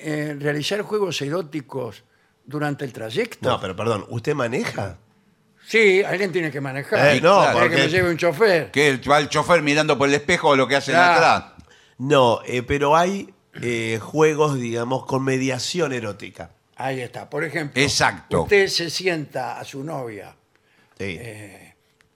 eh, 0.00 0.34
realizar 0.40 0.80
juegos 0.82 1.20
eróticos 1.20 2.02
durante 2.44 2.84
el 2.84 2.92
trayecto? 2.92 3.48
No, 3.48 3.60
pero 3.60 3.76
perdón, 3.76 4.06
¿usted 4.08 4.34
maneja? 4.34 4.96
Sí, 5.72 6.04
alguien 6.04 6.30
tiene 6.32 6.50
que 6.50 6.60
manejar. 6.60 7.14
Eh, 7.16 7.20
no, 7.22 7.46
porque- 7.50 7.70
que 7.70 7.76
me 7.84 7.88
lleve 7.88 8.10
un 8.10 8.18
chofer. 8.18 8.70
Que 8.70 8.88
el- 8.88 9.10
va 9.10 9.18
el 9.18 9.30
chofer 9.30 9.62
mirando 9.62 9.96
por 9.96 10.06
el 10.06 10.14
espejo 10.14 10.54
lo 10.54 10.68
que 10.68 10.76
hacen 10.76 10.94
Claro. 10.94 11.14
atrás. 11.14 11.44
No, 11.96 12.40
eh, 12.44 12.62
pero 12.62 12.94
hay 12.94 13.32
eh, 13.62 13.98
juegos, 14.02 14.58
digamos, 14.58 15.06
con 15.06 15.22
mediación 15.24 15.92
erótica. 15.94 16.50
Ahí 16.76 17.00
está. 17.00 17.28
Por 17.30 17.42
ejemplo, 17.44 17.82
Exacto. 17.82 18.42
usted 18.42 18.66
se 18.68 18.90
sienta 18.90 19.58
a 19.58 19.64
su 19.64 19.82
novia 19.82 20.34
Sí. 20.98 21.18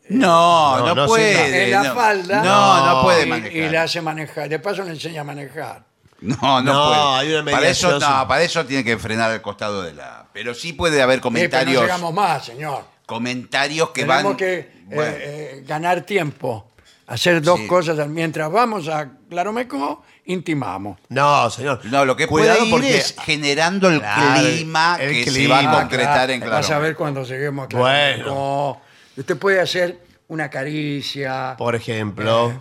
No, 0.09 0.78
No, 0.78 0.87
no, 0.89 0.95
no, 0.95 1.07
puede. 1.07 1.65
en 1.65 1.70
la 1.73 1.83
no. 1.83 1.95
falda 1.95 2.43
No, 2.43 2.87
no 2.87 3.03
puede 3.03 3.23
y, 3.24 3.27
manejar. 3.27 3.57
y 3.57 3.69
le 3.70 3.78
hace 3.78 4.01
manejar. 4.03 4.49
De 4.49 4.59
paso 4.61 4.83
le 4.85 4.91
enseña 4.91 5.23
a 5.23 5.24
manejar. 5.24 5.85
No, 6.20 6.37
no, 6.62 6.62
No, 6.62 6.89
puede. 6.89 7.01
hay 7.31 7.35
una 7.35 7.51
para 7.53 7.69
eso, 7.69 7.89
mediación, 7.89 8.11
no, 8.11 8.20
sí. 8.23 8.27
para 8.28 8.43
eso 8.43 8.65
tiene 8.66 8.85
que 8.85 8.97
frenar 8.99 9.31
al 9.31 9.43
costado 9.43 9.83
de 9.83 9.93
la. 9.95 10.27
Pero 10.33 10.55
sí 10.55 10.73
puede 10.74 11.03
haber 11.03 11.19
Eh, 11.19 11.20
pero 11.23 11.31
no 11.31 11.35
comentarios. 11.37 11.83
llegamos 11.83 12.15
más, 12.15 12.45
señor. 12.45 12.85
Comentarios 13.07 13.91
que 13.91 14.03
Tenemos 14.03 14.24
van. 14.24 14.37
que 14.37 14.55
eh, 14.59 14.70
Bueno, 14.87 15.12
eh, 15.16 15.65
ganar 15.66 16.03
tiempo. 16.03 16.70
Hacer 17.07 17.41
dos 17.41 17.61
Sí. 17.61 17.66
cosas. 17.69 18.09
Mientras 18.09 18.51
vamos 18.51 18.89
a 18.89 19.09
Claromeco, 19.31 20.03
intimamos. 20.24 20.99
No, 21.09 21.49
señor. 21.51 21.81
no, 21.85 22.05
lo 22.05 22.16
que 22.16 22.27
Cuidado 22.27 22.57
puede 22.59 22.66
ir 22.66 22.70
porque 22.73 22.97
es 22.99 23.15
generando 23.24 23.89
el 23.89 24.01
Claro, 24.01 24.41
clima 24.43 24.99
el 25.01 25.12
que 25.12 25.31
se 25.31 25.39
clima. 25.39 25.62
va 25.62 25.70
a 25.70 25.81
concretar 25.83 26.31
en 26.33 26.41
Vas 26.41 26.66
claro. 26.66 26.74
a 26.74 26.78
ver 26.81 26.97
cuando 26.97 27.23
lleguemos 27.23 27.69
a 27.73 27.77
Bueno. 27.78 28.24
Claromeco. 28.24 28.81
Usted 29.16 29.37
puede 29.39 29.61
hacer 29.61 30.01
una 30.28 30.51
caricia. 30.51 31.55
por 31.57 31.77
ejemplo. 31.77 32.61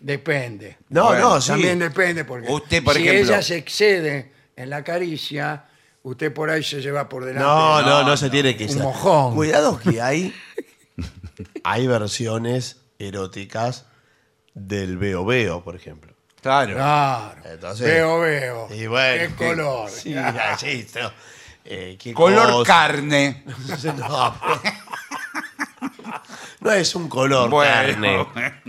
Depende. 0.00 0.76
No, 0.90 1.06
Bueno, 1.06 1.30
no, 1.34 1.40
sí. 1.40 1.48
También 1.48 1.78
depende, 1.78 2.24
porque 2.26 2.46
Usted, 2.52 2.84
por 2.84 2.94
si 2.94 3.08
ejemplo- 3.08 3.32
ella 3.32 3.42
se 3.42 3.56
excede 3.56 4.32
en 4.54 4.70
la 4.70 4.84
caricia, 4.84 5.64
usted 6.08 6.32
por 6.32 6.50
ahí 6.50 6.62
se 6.62 6.80
lleva 6.80 7.08
por 7.08 7.24
delante. 7.24 7.44
No, 7.46 7.82
no, 7.82 7.88
no, 8.02 8.04
No, 8.04 8.16
se 8.16 8.30
tiene 8.30 8.56
que 8.56 8.64
Un 8.64 8.70
ser. 8.70 8.82
mojón. 8.82 9.34
Cuidado 9.34 9.78
que 9.78 10.00
hay 10.02 10.34
hay 11.64 11.86
versiones 11.86 12.80
eróticas 12.98 13.86
del 14.54 14.96
Veo 14.98 15.24
Veo, 15.24 15.62
por 15.64 15.74
ejemplo. 15.76 16.12
Claro. 16.40 16.74
Claro. 16.74 17.40
Entonces- 17.44 17.86
veo, 17.86 18.20
veo. 18.20 18.68
Y 18.72 18.86
bueno, 18.86 19.34
Qué 19.36 19.44
color. 19.46 19.90
Sí, 20.02 20.14
así, 20.16 20.86
no. 21.00 21.10
Eh, 21.64 21.96
qué 22.00 22.14
Color 22.14 22.50
cosa. 22.52 22.72
carne. 22.72 23.44
No, 23.98 24.34
pero- 24.40 24.72
no 26.60 26.72
es 26.72 26.94
un 26.94 27.08
color 27.08 27.50
Bueno. 27.50 27.72
carne. 28.32 28.62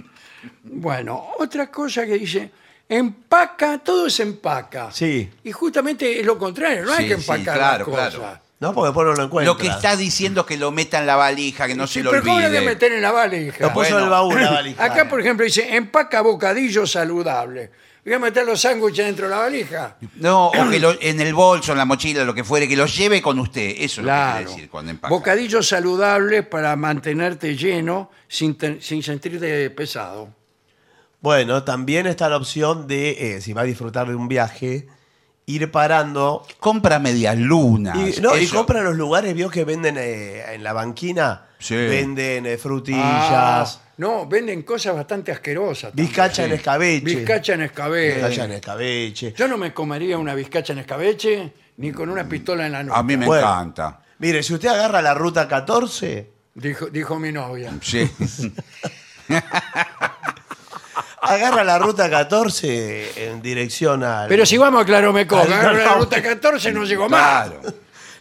Bueno, 0.63 1.27
otra 1.39 1.69
cosa 1.71 2.05
que 2.05 2.17
dice, 2.17 2.51
empaca, 2.89 3.77
todo 3.79 4.09
se 4.09 4.23
empaca. 4.23 4.91
Sí. 4.91 5.29
Y 5.43 5.51
justamente 5.51 6.19
es 6.19 6.25
lo 6.25 6.37
contrario, 6.37 6.83
no 6.85 6.93
hay 6.93 7.03
Sí, 7.03 7.09
que 7.09 7.15
sí, 7.21 7.31
empacar 7.31 7.57
claro, 7.57 7.77
las 7.77 7.87
cosas. 7.95 8.15
claro. 8.15 8.39
No, 8.59 8.73
porque 8.73 8.87
después 8.87 9.05
no 9.07 9.13
lo 9.13 9.23
encuentra. 9.23 9.53
Lo 9.53 9.57
que 9.59 9.67
está 9.67 9.95
diciendo 9.95 10.41
es 10.41 10.47
que 10.47 10.57
lo 10.57 10.71
meta 10.71 10.97
en 10.97 11.05
la 11.05 11.15
valija, 11.15 11.67
que 11.67 11.75
no 11.75 11.85
Sí, 11.85 11.95
se 11.95 12.03
lo 12.03 12.09
pero 12.09 12.23
¿cómo 12.23 12.35
lo 12.39 12.49
que 12.49 12.57
olvide. 12.57 12.65
meter 12.65 12.91
en 12.91 13.01
la 13.03 13.11
valija? 13.11 13.57
Lo 13.59 13.67
puso 13.73 13.81
Bueno. 13.81 13.97
en 13.99 14.03
el 14.05 14.09
baúl 14.09 14.41
la 14.41 14.51
valija. 14.51 14.83
Acá, 14.83 15.07
por 15.07 15.21
ejemplo, 15.21 15.45
dice, 15.45 15.75
empaca 15.75 16.21
bocadillo 16.21 16.87
saludable. 16.87 17.69
Voy 18.03 18.13
a 18.15 18.19
meter 18.19 18.45
los 18.47 18.61
sándwiches 18.61 19.05
dentro 19.05 19.25
de 19.25 19.31
la 19.31 19.41
valija. 19.41 19.97
No, 20.15 20.47
o 20.47 20.69
que 20.71 20.79
lo- 20.79 20.95
en 21.01 21.19
el 21.21 21.33
bolso, 21.35 21.73
en 21.73 21.77
la 21.77 21.85
mochila, 21.85 22.23
lo 22.23 22.33
que 22.33 22.43
fuere, 22.45 22.67
que 22.67 22.77
los 22.77 22.95
lleve 22.97 23.21
con 23.21 23.37
usted. 23.37 23.75
Eso 23.77 23.83
es 23.83 23.97
lo 23.97 24.03
que 24.03 24.05
Claro. 24.05 24.37
quiere 24.37 24.51
decir 24.53 24.69
cuando 24.71 24.91
empaca. 24.91 25.13
Bocadillo 25.13 25.61
saludable 25.61 26.41
para 26.41 26.75
mantenerte 26.77 27.55
lleno 27.55 28.09
sin, 28.27 28.57
te- 28.57 28.81
sin 28.81 29.03
sentirte 29.03 29.69
pesado. 29.71 30.29
Bueno, 31.21 31.63
también 31.63 32.07
está 32.07 32.29
la 32.29 32.37
opción 32.37 32.87
de, 32.87 33.35
eh, 33.37 33.41
si 33.41 33.53
va 33.53 33.61
a 33.61 33.65
disfrutar 33.65 34.07
de 34.07 34.15
un 34.15 34.27
viaje, 34.27 34.87
ir 35.45 35.71
parando. 35.71 36.45
Compra 36.59 36.99
medias 36.99 37.37
lunas. 37.37 37.97
Y, 38.17 38.21
no, 38.21 38.37
y 38.37 38.47
compra 38.47 38.81
los 38.81 38.95
lugares, 38.95 39.33
vio 39.33 39.49
que 39.49 39.63
venden 39.65 39.97
eh, 39.97 40.53
en 40.53 40.63
la 40.63 40.73
banquina. 40.73 41.45
Sí. 41.59 41.75
Venden 41.75 42.45
eh, 42.45 42.53
Ah, 42.53 42.57
frutillas, 42.61 43.81
no, 43.97 44.27
venden 44.27 44.61
cosas 44.61 44.93
bastante 44.95 45.31
asquerosas. 45.31 45.89
también. 45.89 46.07
bizcacha 46.07 46.45
en 46.45 46.51
escabeche. 46.51 47.03
Bizcacha 47.15 47.53
en 47.55 47.61
escabeche. 47.63 48.13
Bizcacha 48.15 48.45
en 48.45 48.51
escabeche. 48.51 49.33
Yo 49.35 49.47
no 49.47 49.57
me 49.57 49.73
comería 49.73 50.19
una 50.19 50.35
bizcacha 50.35 50.73
en 50.73 50.79
escabeche 50.79 51.51
ni 51.77 51.91
con 51.91 52.09
una 52.09 52.29
pistola 52.29 52.67
en 52.67 52.71
la 52.73 52.83
nuca. 52.83 52.97
A 52.99 53.01
mí 53.03 53.17
me 53.17 53.25
Bueno. 53.25 53.47
encanta. 53.47 54.01
Mire, 54.19 54.43
si 54.43 54.53
usted 54.53 54.69
agarra 54.69 55.01
la 55.01 55.15
ruta 55.15 55.47
14, 55.47 56.29
Dijo, 56.53 56.87
dijo 56.87 57.17
mi 57.19 57.31
novia. 57.31 57.71
Sí. 57.81 58.07
agarra 61.27 61.63
la 61.63 61.77
ruta 61.79 62.09
14 62.09 63.29
en 63.29 63.41
dirección 63.41 64.03
al. 64.03 64.27
Pero 64.27 64.45
si 64.45 64.57
vamos 64.57 64.81
a 64.81 64.85
Claromeco, 64.85 65.37
Al- 65.39 65.51
agarro 65.53 65.77
la 65.77 65.93
ruta 65.95 66.21
14 66.21 66.71
no 66.71 66.83
llego 66.85 67.07
más. 67.09 67.49
claro. 67.49 67.61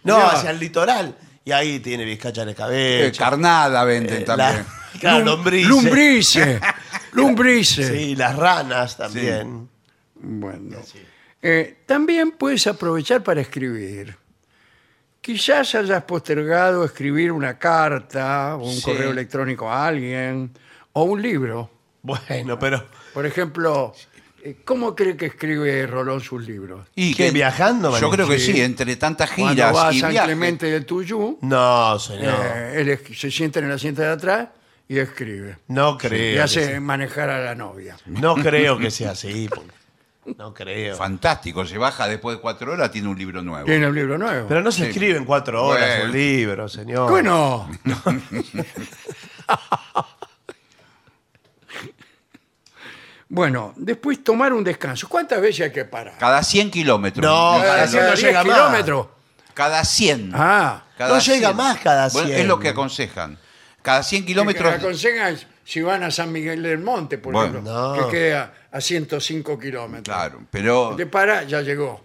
No, 0.04 0.16
Mirá. 0.16 0.30
hacia 0.30 0.50
el 0.50 0.58
litoral. 0.58 1.16
Y 1.44 1.52
ahí 1.52 1.80
tiene 1.80 2.04
bizcacha 2.04 2.42
en 2.42 2.48
Eh, 2.48 2.52
escabeche. 2.52 3.18
carnada 3.18 3.84
venden 3.84 4.22
Eh, 4.22 4.24
también. 4.24 4.56
la- 4.56 4.98
claro, 5.00 5.24
lombrices. 5.24 5.68
Lumbrice. 5.68 6.60
Lumbrice. 7.12 7.84
Sí, 7.96 8.16
las 8.16 8.36
ranas 8.36 8.96
también. 8.96 9.68
Bueno. 10.14 10.78
Eh, 11.42 11.78
también 11.86 12.32
puedes 12.32 12.66
aprovechar 12.66 13.22
para 13.22 13.40
escribir. 13.40 14.16
Quizás 15.20 15.74
hayas 15.74 16.02
postergado 16.04 16.84
escribir 16.84 17.32
una 17.32 17.58
carta 17.58 18.56
o 18.56 18.64
un 18.68 18.74
Sí. 18.76 18.82
correo 18.82 19.10
electrónico 19.10 19.70
a 19.70 19.86
alguien 19.86 20.52
o 20.92 21.02
un 21.04 21.20
libro. 21.20 21.70
Bueno, 22.06 22.58
pero. 22.58 22.84
Por 23.12 23.26
ejemplo, 23.26 23.92
eh, 24.44 24.58
¿cómo 24.64 24.94
cree 24.94 25.16
que 25.16 25.26
escribe 25.26 25.86
Rolón 25.86 26.20
sus 26.20 26.46
libros? 26.46 26.86
Y 26.94 27.14
¿Qué, 27.14 27.30
viajando, 27.32 27.98
Yo 27.98 28.10
creo 28.10 28.28
que 28.28 28.38
Sí. 28.38 28.60
entre 28.60 28.94
tantas 28.96 29.30
Cuando 29.32 29.54
giras 29.54 29.74
va 29.74 29.88
a 29.88 29.92
y 29.92 30.00
San. 30.00 30.14
Clemente 30.14 30.66
del 30.66 30.86
Tuyú, 30.86 31.38
No, 31.42 31.98
señor. 31.98 32.34
eh, 32.44 32.74
él 32.80 32.88
es- 32.90 33.18
se 33.18 33.30
sienta 33.30 33.58
en 33.58 33.64
el 33.66 33.72
asiento 33.72 34.02
de 34.02 34.08
atrás 34.10 34.48
y 34.88 34.98
escribe. 34.98 35.58
no 35.68 35.94
Y 35.94 35.98
creo. 35.98 36.34
que 36.36 36.40
hace 36.42 36.78
manejar 36.78 37.28
a 37.30 37.40
la 37.44 37.54
novia. 37.56 37.96
No 38.06 38.36
creo 38.36 38.78
que 38.78 38.90
sea 38.92 39.10
así. 39.10 39.48
porque- 39.48 39.74
No 40.38 40.52
creo. 40.52 40.96
Fantástico, 40.96 41.64
se 41.64 41.78
baja 41.78 42.08
después 42.08 42.36
de 42.36 42.42
cuatro 42.42 42.72
horas, 42.72 42.90
tiene 42.90 43.06
un 43.08 43.16
libro 43.16 43.42
nuevo. 43.42 43.64
Tiene 43.64 43.86
un 43.88 43.94
libro 43.94 44.18
nuevo. 44.18 44.48
Pero 44.48 44.60
no 44.60 44.72
se 44.72 44.82
Sí. 44.82 44.88
escribe 44.90 45.16
en 45.16 45.24
cuatro 45.24 45.64
horas 45.64 45.88
Bueno. 45.88 46.04
un 46.06 46.12
libro, 46.12 46.68
señor. 46.68 47.08
Bueno. 47.10 47.70
bueno, 53.28 53.72
después 53.76 54.22
tomar 54.22 54.52
un 54.52 54.62
descanso. 54.64 55.08
¿Cuántas 55.08 55.40
veces 55.40 55.66
hay 55.66 55.72
que 55.72 55.84
parar? 55.84 56.16
Cada 56.18 56.42
100 56.42 56.70
kilómetros. 56.70 57.24
No, 57.24 57.58
Cada 57.60 57.74
cada 57.74 57.86
cien, 57.88 58.02
no 58.02 58.08
diez 58.08 58.20
llega 58.22 58.44
más. 58.44 58.54
kilómetros. 58.54 59.06
Cada 59.54 59.84
100. 59.84 60.32
Ah, 60.34 60.82
Cada 60.98 61.14
No 61.14 61.20
llega 61.20 61.52
más 61.52 61.78
cada 61.78 62.08
Bueno, 62.08 62.28
100. 62.28 62.40
es 62.40 62.46
lo 62.46 62.58
que 62.60 62.68
aconsejan. 62.70 63.38
Cada 63.82 64.02
100 64.02 64.22
que 64.22 64.26
kilómetros. 64.28 64.72
aconsejan 64.74 65.38
si 65.64 65.82
van 65.82 66.02
a 66.04 66.10
San 66.10 66.30
Miguel 66.32 66.62
del 66.62 66.78
Monte, 66.78 67.18
por 67.18 67.32
Bueno. 67.32 67.50
ejemplo, 67.50 67.72
No. 67.96 68.04
que 68.08 68.10
queda 68.16 68.54
a 68.70 68.80
105 68.80 69.58
kilómetros. 69.58 70.14
Claro, 70.16 70.40
pero. 70.50 70.94
Te 70.96 71.06
para, 71.06 71.42
ya 71.44 71.60
llegó. 71.62 72.04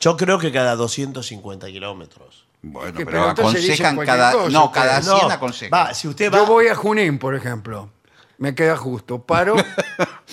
Yo 0.00 0.16
creo 0.16 0.38
que 0.38 0.50
cada 0.52 0.74
250 0.76 1.66
kilómetros. 1.68 2.46
Bueno, 2.62 2.96
Que- 2.98 3.04
pero, 3.06 3.18
pero 3.18 3.28
entonces 3.30 3.62
dicen 3.62 3.86
aconsejan 3.86 3.94
cualquier 3.96 4.16
cada. 4.16 4.32
cosa 4.32 4.50
no, 4.50 4.72
cada 4.72 4.98
ustedes. 4.98 5.04
100 5.18 5.28
No, 5.28 5.34
aconsejan. 5.34 5.78
va, 5.80 5.94
si 5.94 6.08
usted 6.08 6.32
va. 6.32 6.36
Yo 6.38 6.46
voy 6.46 6.68
a 6.68 6.74
Junín, 6.74 7.18
por 7.18 7.34
ejemplo. 7.34 7.90
Me 8.38 8.54
queda 8.54 8.76
justo. 8.76 9.22
Paro, 9.24 9.56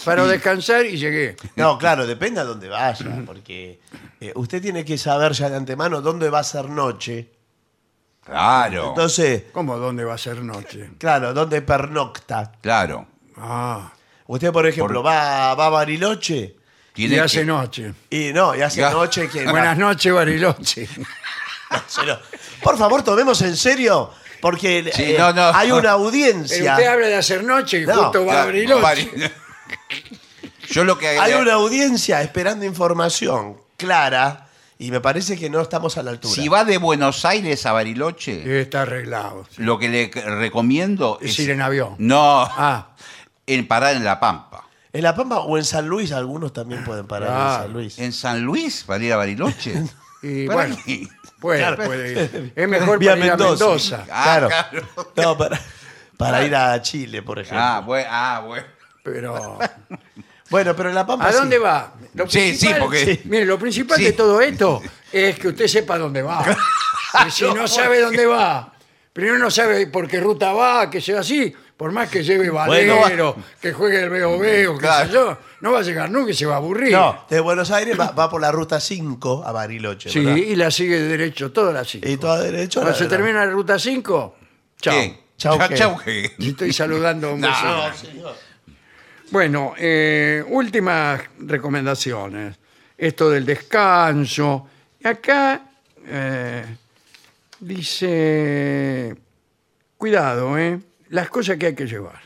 paro 0.04 0.24
a 0.24 0.28
descansar 0.28 0.86
y 0.86 0.98
llegué. 0.98 1.36
No, 1.56 1.78
claro, 1.78 2.06
depende 2.06 2.42
a 2.42 2.44
dónde 2.44 2.68
vaya, 2.68 3.24
porque 3.26 3.80
eh, 4.20 4.34
usted 4.36 4.62
tiene 4.62 4.84
que 4.84 4.98
saber 4.98 5.32
ya 5.32 5.50
de 5.50 5.56
antemano 5.56 6.02
dónde 6.02 6.30
va 6.30 6.40
a 6.40 6.44
ser 6.44 6.70
noche. 6.70 7.32
Claro. 8.26 8.90
Entonces, 8.90 9.44
¿Cómo 9.52 9.78
dónde 9.78 10.04
va 10.04 10.14
a 10.16 10.18
ser 10.18 10.38
noche? 10.42 10.92
claro, 10.98 11.34
dónde 11.34 11.62
pernocta. 11.62 12.52
claro. 12.62 13.08
Ah, 13.38 13.92
Usted, 14.28 14.52
por 14.54 14.66
ejemplo, 14.66 15.02
Por- 15.02 15.12
va, 15.12 15.54
va 15.56 15.66
a 15.66 15.70
Bariloche 15.70 16.56
Tiene 16.94 17.16
y 17.16 17.20
hace 17.20 17.40
que- 17.40 17.46
noche. 17.46 17.94
y 18.10 18.32
no, 18.34 18.56
y 18.56 18.62
hace 18.62 18.80
Ya. 18.82 18.92
noche 18.92 19.28
que. 19.28 19.46
Buenas 19.50 19.78
noches, 19.78 20.14
Bariloche. 20.14 20.88
Pero, 21.96 22.20
Por 22.62 22.78
favor, 22.78 23.02
tomemos 23.04 23.42
en 23.42 23.58
serio, 23.58 24.12
porque 24.44 24.92
Sí, 24.94 25.04
eh, 25.14 25.16
no, 25.18 25.32
no. 25.32 25.42
hay 25.56 25.72
una 25.72 25.82
Pero 25.82 25.92
audiencia. 25.94 26.74
usted 26.74 26.86
habla 26.88 27.08
de 27.08 27.16
hacer 27.16 27.44
noche 27.46 27.80
y 27.82 27.86
No, 27.86 27.94
justo 27.96 28.26
va 28.26 28.42
a 28.42 28.46
Bariloche. 28.46 28.82
Bari- 28.84 29.32
Yo 30.70 30.84
lo 30.84 30.98
que 30.98 31.08
Hay 31.08 31.34
una 31.34 31.54
audiencia 31.54 32.22
esperando 32.22 32.66
información 32.66 33.58
clara 33.78 34.48
y 34.78 34.92
me 34.92 35.00
parece 35.00 35.38
que 35.38 35.50
no 35.50 35.62
estamos 35.62 35.98
a 35.98 36.04
la 36.04 36.12
altura. 36.12 36.34
Si 36.34 36.48
va 36.50 36.66
de 36.66 36.78
Buenos 36.78 37.24
Aires 37.24 37.66
a 37.66 37.72
Bariloche, 37.72 38.62
Está 38.62 38.82
arreglado. 38.82 39.46
sí. 39.50 39.62
lo 39.64 39.80
que 39.80 39.88
le 39.88 40.08
recomiendo 40.12 41.20
Es 41.22 41.32
es. 41.32 41.40
ir 41.40 41.52
en 41.52 41.62
avión. 41.62 41.96
No, 42.00 42.42
Ah, 42.42 42.90
en 43.48 43.66
parar 43.68 43.96
en 43.96 44.04
La 44.04 44.20
Pampa. 44.20 44.68
En 44.92 45.04
La 45.04 45.16
Pampa 45.16 45.40
o 45.40 45.58
en 45.58 45.64
San 45.64 45.88
Luis, 45.88 46.12
algunos 46.12 46.52
también 46.54 46.84
pueden 46.84 47.08
parar 47.08 47.30
en. 47.30 47.64
San 47.64 47.74
Luis. 47.74 48.00
¿En 48.00 48.12
San 48.12 48.42
Luis 48.42 48.84
para 48.86 49.04
ir 49.04 49.14
a 49.14 49.18
Bariloche? 49.18 49.74
y 50.22 50.48
¿Para 50.48 50.60
bueno, 50.68 50.78
qué? 50.86 51.08
Puede, 51.44 51.60
Claro. 51.60 51.84
puede 51.84 52.12
ir. 52.14 52.54
Es 52.56 52.68
mejor 52.70 52.98
Vía 52.98 53.12
para 53.12 53.26
ir 53.26 53.32
a 53.32 53.36
Mendoza. 53.38 53.66
Mendoza. 53.66 54.06
Ah, 54.10 54.24
claro. 54.24 54.48
claro. 54.48 55.12
No, 55.18 55.38
para, 55.38 55.60
para 56.18 56.44
ir 56.46 56.56
a 56.56 56.82
Chile, 56.82 57.22
por 57.22 57.38
ejemplo. 57.40 57.60
Ah, 57.62 57.82
bueno, 57.86 58.08
ah, 58.10 58.44
bueno. 58.48 58.66
Pero, 59.04 59.60
Bueno, 60.50 60.76
pero 60.76 60.90
en 60.90 60.96
La 60.96 61.06
Pampa 61.06 61.28
¿a 61.28 61.32
sí. 61.32 61.38
dónde 61.40 61.58
va? 61.58 61.94
Lo 62.14 62.30
Sí, 62.30 62.56
sí, 62.56 62.70
porque- 62.80 63.22
Mire, 63.26 63.46
lo 63.46 63.58
principal 63.60 63.98
Sí. 63.98 64.06
de 64.06 64.14
todo 64.14 64.40
esto 64.40 64.82
es 65.12 65.38
que 65.40 65.48
usted 65.50 65.68
sepa 65.68 65.98
dónde 65.98 66.22
va. 66.22 66.46
Y 67.28 67.32
si 67.32 67.44
no 67.54 67.68
sabe 67.68 68.00
dónde 68.02 68.26
va, 68.26 68.74
primero 69.12 69.38
no 69.38 69.52
sabe 69.52 69.86
por 69.88 70.08
qué 70.08 70.20
ruta 70.20 70.52
va, 70.54 70.90
que 70.90 71.00
sea 71.02 71.20
así, 71.20 71.54
por 71.84 71.92
más 71.92 72.10
que 72.10 72.24
lleve 72.24 72.50
Bueno, 72.50 73.02
valero, 73.02 73.36
que 73.62 73.74
juegue 73.74 74.04
el 74.04 74.10
veo 74.10 74.40
veo, 74.40 74.76
qué 74.76 74.80
Claro. 74.84 75.06
sé 75.06 75.14
yo, 75.14 75.38
no 75.60 75.74
va 75.74 75.80
a 75.80 75.82
llegar 75.82 76.10
nunca 76.10 76.32
y 76.32 76.34
se 76.34 76.46
va 76.46 76.54
a 76.54 76.58
aburrir. 76.60 76.94
No, 76.94 77.26
de 77.30 77.42
Buenos 77.42 77.72
Aires 77.72 78.00
va, 78.00 78.12
va 78.12 78.30
por 78.30 78.40
la 78.40 78.54
ruta 78.54 78.80
5 78.80 79.44
a 79.46 79.52
Bariloche. 79.52 80.10
Sí, 80.10 80.24
¿verdad? 80.24 80.38
y 80.38 80.56
la 80.56 80.72
sigue 80.72 80.98
derecho, 81.02 81.52
toda 81.52 81.74
la 81.74 81.84
sigue. 81.84 82.10
Y 82.10 82.16
todo 82.16 82.42
derecho. 82.42 82.80
Cuando 82.80 82.98
se 82.98 83.08
termina 83.08 83.46
la 83.46 83.52
ruta 83.52 83.78
5, 83.78 84.36
chao. 84.80 84.94
¿Qué? 84.94 85.24
¿qué? 85.76 85.96
¿qué? 86.06 86.32
Y 86.38 86.52
Estoy 86.52 86.72
saludando 86.72 87.32
a 87.32 87.34
un 87.34 87.42
No, 87.42 87.94
señor. 87.94 88.34
Bueno, 89.30 89.74
eh, 89.78 90.42
últimas 90.48 91.20
recomendaciones. 91.38 92.56
Esto 92.98 93.30
del 93.30 93.46
descanso. 93.46 94.70
Y 95.02 95.06
acá 95.06 95.62
eh, 96.08 96.64
dice, 97.60 99.18
cuidado, 99.98 100.58
¿eh? 100.58 100.80
Las 101.14 101.30
cosas 101.30 101.58
que 101.58 101.68
hay 101.68 101.76
que 101.76 101.86
llevar. 101.86 102.20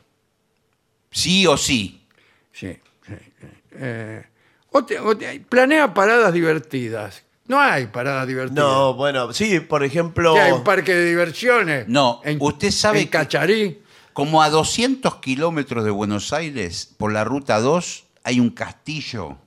Sí 1.12 1.46
o 1.46 1.58
sí. 1.58 2.08
Sí, 2.54 2.78
sí, 3.06 3.14
sí. 3.40 3.48
Eh, 3.74 4.24
o 4.72 4.86
te- 4.86 4.98
o 5.00 5.18
te- 5.18 5.42
planea 5.42 5.94
paradas 5.94 6.32
divertidas. 6.32 7.24
No 7.48 7.60
hay 7.60 7.88
paradas 7.88 8.26
divertidas. 8.28 8.64
No, 8.66 8.94
bueno, 8.94 9.34
sí, 9.34 9.60
por 9.60 9.84
ejemplo. 9.84 10.34
¿Qué 10.36 10.40
hay 10.40 10.52
un 10.54 10.64
parque 10.64 10.96
de 10.96 11.04
diversiones? 11.06 11.88
No, 11.90 12.22
En- 12.24 12.38
usted 12.40 12.72
sabe 12.72 13.00
En 13.00 13.06
que- 13.08 13.12
Cacharí. 13.12 13.82
Como 14.14 14.42
a 14.42 14.50
200 14.50 15.18
kilómetros 15.18 15.84
de 15.84 15.92
Buenos 15.92 16.32
Aires, 16.32 16.90
por 16.98 17.12
la 17.12 17.26
ruta 17.26 17.60
2, 17.60 18.06
hay 18.24 18.40
un 18.40 18.52
castillo 18.52 19.38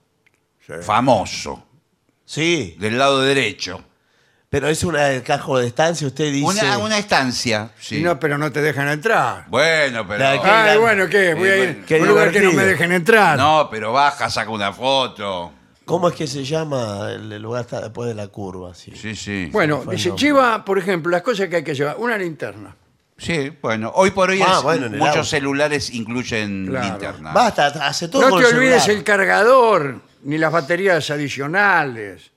famoso, 0.83 1.65
Sí, 2.27 2.77
del 2.79 2.97
lado 2.99 3.21
derecho. 3.23 3.83
Pero 4.51 4.67
es 4.69 4.83
una 4.83 5.23
cajo 5.23 5.59
de 5.61 5.69
estancia, 5.69 6.09
usted 6.09 6.33
dice. 6.33 6.45
Una, 6.45 6.79
una 6.79 6.99
estancia. 6.99 7.71
Sí. 7.79 8.03
no, 8.03 8.19
pero 8.19 8.37
no 8.37 8.51
te 8.51 8.61
dejan 8.61 8.89
entrar. 8.89 9.45
Bueno, 9.49 10.05
pero. 10.09 10.19
La- 10.19 10.43
¿Qué 10.43 10.49
Ay, 10.51 10.79
bueno, 10.79 11.07
¿qué? 11.09 11.35
Voy 11.35 11.49
a 11.49 11.55
Eh, 11.55 11.59
ir 11.61 11.67
bueno. 11.69 11.83
a 11.83 11.87
Qué 11.87 12.01
un 12.01 12.09
lugar 12.09 12.31
que 12.33 12.41
no 12.41 12.53
me 12.53 12.65
dejen 12.65 12.91
entrar. 12.91 13.39
No, 13.39 13.69
pero 13.71 13.93
baja, 13.93 14.29
saca 14.29 14.51
una 14.51 14.73
foto. 14.73 15.53
¿Cómo 15.85 16.09
es 16.09 16.17
que 16.17 16.27
se 16.27 16.45
llama 16.45 17.11
el 17.13 17.41
lugar 17.41 17.63
está 17.63 17.81
después 17.81 18.09
de 18.09 18.15
la 18.17 18.27
curva? 18.27 18.75
Sí. 18.75 18.93
Sí, 18.97 19.15
sí. 19.15 19.49
Bueno, 19.53 19.83
fue 19.83 19.95
el 19.95 19.97
dice, 19.99 20.09
nombre. 20.11 20.27
lleva, 20.27 20.65
por 20.65 20.79
ejemplo, 20.81 21.13
las 21.13 21.23
cosas 21.23 21.49
que 21.49 21.57
hay 21.57 21.65
que 21.65 21.75
llevar. 21.75 21.97
Una 21.99 22.19
linterna. 22.19 22.75
Sí, 23.19 23.53
bueno. 23.63 23.93
Hoy 23.95 24.11
por 24.11 24.31
hoy 24.31 24.43
Ah, 24.45 24.55
es- 24.57 24.63
bueno, 24.65 24.87
en 24.87 24.95
el 24.95 24.99
muchos 24.99 25.17
auto. 25.19 25.29
celulares 25.29 25.91
incluyen 25.95 26.67
Claro. 26.67 26.87
linterna. 26.89 27.33
Basta, 27.33 27.67
hace 27.87 28.09
todo 28.09 28.23
No 28.23 28.31
con 28.31 28.41
te 28.43 28.49
olvides 28.49 28.83
celular. 28.83 28.99
el 28.99 29.05
cargador, 29.05 30.01
ni 30.25 30.39
las 30.39 30.51
baterías 30.51 31.09
adicionales. 31.11 32.33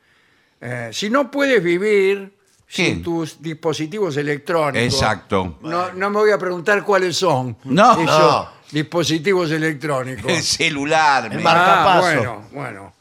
Eh, 0.66 0.90
si 0.94 1.10
no 1.10 1.30
puedes 1.30 1.62
vivir 1.62 2.32
Sí. 2.68 2.86
sin 2.86 3.04
tus 3.04 3.42
dispositivos 3.42 4.16
electrónicos. 4.18 4.94
Exacto. 4.94 5.60
No, 5.62 5.92
no 5.92 6.10
me 6.10 6.16
voy 6.20 6.32
a 6.32 6.38
preguntar 6.38 6.84
cuáles 6.84 7.18
son 7.18 7.58
No. 7.66 7.92
esos 8.02 8.06
No. 8.06 8.50
dispositivos 8.72 9.52
electrónicos. 9.52 10.26
El 10.32 10.42
celular. 10.42 11.26
El 11.32 11.40
Ah, 11.40 11.42
marcapaso. 11.42 12.02
bueno, 12.02 12.48
bueno. 12.54 12.94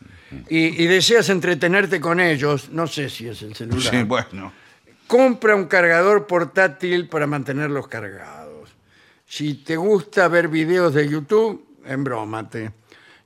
Y, 0.49 0.83
y 0.83 0.87
deseas 0.89 1.29
entretenerte 1.29 2.01
con 2.01 2.19
ellos, 2.19 2.71
no 2.71 2.87
sé 2.87 3.09
si 3.09 3.29
es 3.29 3.41
el 3.43 3.55
celular. 3.55 3.91
Sí, 3.95 4.03
bueno. 4.03 4.53
Compra 5.07 5.55
un 5.55 5.67
cargador 5.67 6.27
portátil 6.27 7.09
para 7.09 7.27
mantenerlos 7.27 7.87
cargados. 7.87 8.71
Si 9.27 9.55
te 9.63 9.77
gusta 9.77 10.29
ver 10.29 10.49
videos 10.49 10.95
de 10.95 11.09
YouTube, 11.09 11.67
embrómate. 11.85 12.73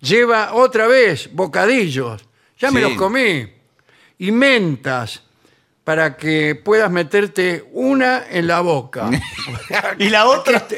Lleva 0.00 0.52
otra 0.54 0.86
vez 0.88 1.30
bocadillos. 1.32 2.24
Ya 2.58 2.70
me 2.70 2.80
Sí. 2.82 2.88
los 2.88 2.98
comí. 2.98 3.52
Y 4.18 4.30
mentas 4.32 5.22
para 5.84 6.16
que 6.16 6.54
puedas 6.54 6.90
meterte 6.90 7.64
una 7.72 8.24
en 8.28 8.46
la 8.46 8.60
boca. 8.60 9.08
Y 9.98 10.08
la 10.08 10.26
otra. 10.26 10.66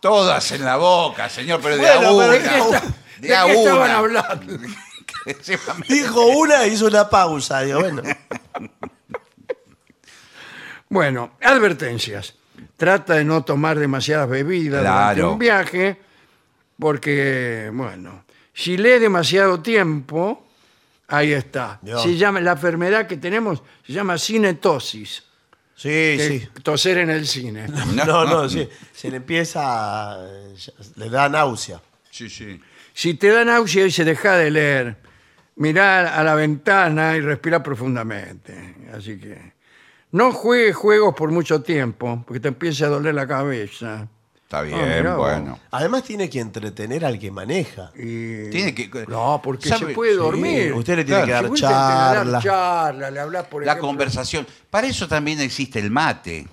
Todas 0.00 0.50
en 0.52 0.64
la 0.64 0.76
boca, 0.76 1.28
señor, 1.28 1.60
pero 1.62 1.76
de 1.76 1.82
Bueno, 1.82 1.92
a 1.92 2.00
pero 2.00 2.14
una. 2.16 2.28
¿De 2.28 2.38
qué, 2.42 2.58
está- 2.58 2.80
De 3.18 3.28
de 3.28 3.36
a 3.36 3.44
qué 3.46 3.52
estaban 3.52 3.80
una. 3.90 3.98
hablando? 3.98 4.58
Dijo 5.88 6.26
una 6.26 6.66
y 6.66 6.72
hizo 6.72 6.86
una 6.86 7.08
pausa. 7.08 7.60
Digo, 7.60 7.80
bueno. 7.80 8.02
Bueno, 10.88 11.32
advertencias. 11.42 12.34
Trata 12.76 13.14
de 13.14 13.24
no 13.24 13.44
tomar 13.44 13.78
demasiadas 13.78 14.28
bebidas 14.28 14.80
durante 14.82 15.14
Claro. 15.14 15.32
un 15.32 15.38
viaje, 15.38 16.00
porque, 16.78 17.70
bueno, 17.72 18.24
si 18.52 18.76
lee 18.76 18.98
demasiado 18.98 19.60
tiempo, 19.60 20.46
ahí 21.08 21.32
está. 21.32 21.78
Dios. 21.82 22.02
Se 22.02 22.16
llama, 22.16 22.40
la 22.40 22.52
enfermedad 22.52 23.06
que 23.06 23.16
tenemos 23.16 23.62
se 23.86 23.92
llama 23.92 24.18
cinetosis, 24.18 25.24
Sí, 25.74 25.88
que 25.88 26.26
sí. 26.28 26.48
es 26.56 26.62
toser 26.62 26.98
en 26.98 27.10
el 27.10 27.26
cine. 27.26 27.66
No, 28.06 28.24
no, 28.24 28.48
sí. 28.48 28.68
Se 28.92 29.10
le 29.10 29.16
empieza. 29.18 29.60
a- 30.12 30.26
Le 30.96 31.10
da 31.10 31.28
náusea. 31.28 31.80
Sí, 32.10 32.28
sí. 32.28 32.60
Si 32.94 33.14
te 33.14 33.28
da 33.28 33.44
náusea 33.44 33.86
y 33.86 33.90
se 33.90 34.04
deja 34.04 34.36
de 34.36 34.50
leer, 34.50 34.96
mirá 35.56 36.14
a 36.16 36.22
la 36.22 36.34
ventana 36.34 37.16
y 37.16 37.20
respira 37.20 37.62
profundamente. 37.62 38.76
Así 38.94 39.18
que 39.18 39.52
no 40.12 40.30
juegues 40.32 40.76
juegos 40.76 41.14
por 41.14 41.30
mucho 41.30 41.62
tiempo, 41.62 42.22
porque 42.26 42.38
te 42.40 42.48
empieza 42.48 42.84
a 42.86 42.88
doler 42.90 43.14
la 43.14 43.26
cabeza. 43.26 44.08
Está 44.52 44.60
bien, 44.60 44.78
Ah, 44.78 44.96
mirá 44.98 45.16
vos. 45.16 45.30
bueno. 45.30 45.58
Además, 45.70 46.02
tiene 46.04 46.28
que 46.28 46.38
entretener 46.38 47.06
al 47.06 47.18
que 47.18 47.30
maneja. 47.30 47.90
Y- 47.96 48.50
Tiene 48.50 48.74
que- 48.74 48.90
No, 49.08 49.40
porque 49.42 49.66
¿Sabe? 49.70 49.86
se 49.86 49.94
puede 49.94 50.10
Sí, 50.12 50.18
dormir. 50.18 50.74
usted 50.74 50.96
le 50.96 51.04
tiene 51.04 51.24
que 51.24 51.30
dar 51.32 51.46
Si 51.46 51.50
usted 51.52 51.68
le 51.68 51.72
da 51.72 52.12
charla. 52.14 52.40
charla, 52.42 53.10
le 53.10 53.20
hablas 53.20 53.46
por 53.46 53.64
La 53.64 53.72
ejemplo, 53.72 53.88
conversación. 53.88 54.46
Para 54.68 54.86
eso 54.88 55.08
también 55.08 55.40
existe 55.40 55.78
el 55.78 55.90
mate. 55.90 56.46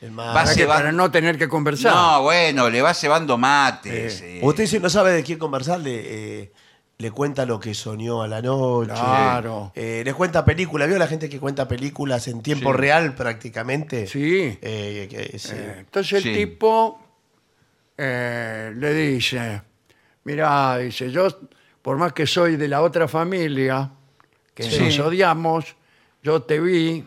El 0.00 0.10
Va 0.18 0.32
Para, 0.32 0.34
más. 0.46 0.48
que- 0.54 0.60
se 0.62 0.66
va- 0.66 0.74
para 0.76 0.90
no 0.90 1.08
tener 1.12 1.38
que 1.38 1.46
conversar. 1.46 1.94
No, 1.94 2.22
bueno, 2.22 2.68
le 2.68 2.82
va 2.82 2.92
cebando 2.94 3.38
mates. 3.38 4.22
eh. 4.22 4.40
Usted 4.42 4.66
si 4.66 4.80
no 4.80 4.90
sabe 4.90 5.12
de 5.12 5.22
quién 5.22 5.38
conversar, 5.38 5.78
le, 5.78 6.00
eh, 6.42 6.52
le 6.98 7.10
cuenta 7.12 7.46
lo 7.46 7.60
que 7.60 7.74
soñó 7.74 8.22
a 8.22 8.26
la 8.28 8.42
noche. 8.42 8.90
Claro. 8.92 9.70
Eh, 9.76 10.02
le 10.04 10.14
cuenta 10.14 10.44
películas. 10.44 10.88
¿Vio 10.88 10.98
la 10.98 11.06
gente 11.06 11.28
que 11.28 11.38
cuenta 11.38 11.68
películas 11.68 12.26
en 12.26 12.42
tiempo 12.42 12.72
Sí. 12.72 12.76
real 12.78 13.14
prácticamente? 13.14 14.08
Sí. 14.08 14.58
Eh, 14.60 15.06
que- 15.08 15.38
sí. 15.38 15.52
Eh, 15.54 15.76
Entonces 15.78 16.12
el 16.14 16.22
Sí. 16.24 16.32
tipo 16.46 16.98
eh, 18.02 18.72
le 18.76 18.94
dice, 18.94 19.60
mira, 20.24 20.78
dice, 20.78 21.10
yo, 21.10 21.28
por 21.82 21.98
más 21.98 22.14
que 22.14 22.26
soy 22.26 22.56
de 22.56 22.66
la 22.66 22.80
otra 22.80 23.06
familia, 23.06 23.90
que 24.54 24.62
Sí. 24.62 24.80
nos 24.84 24.98
odiamos, 25.00 25.76
yo 26.22 26.42
te 26.42 26.58
vi 26.60 27.04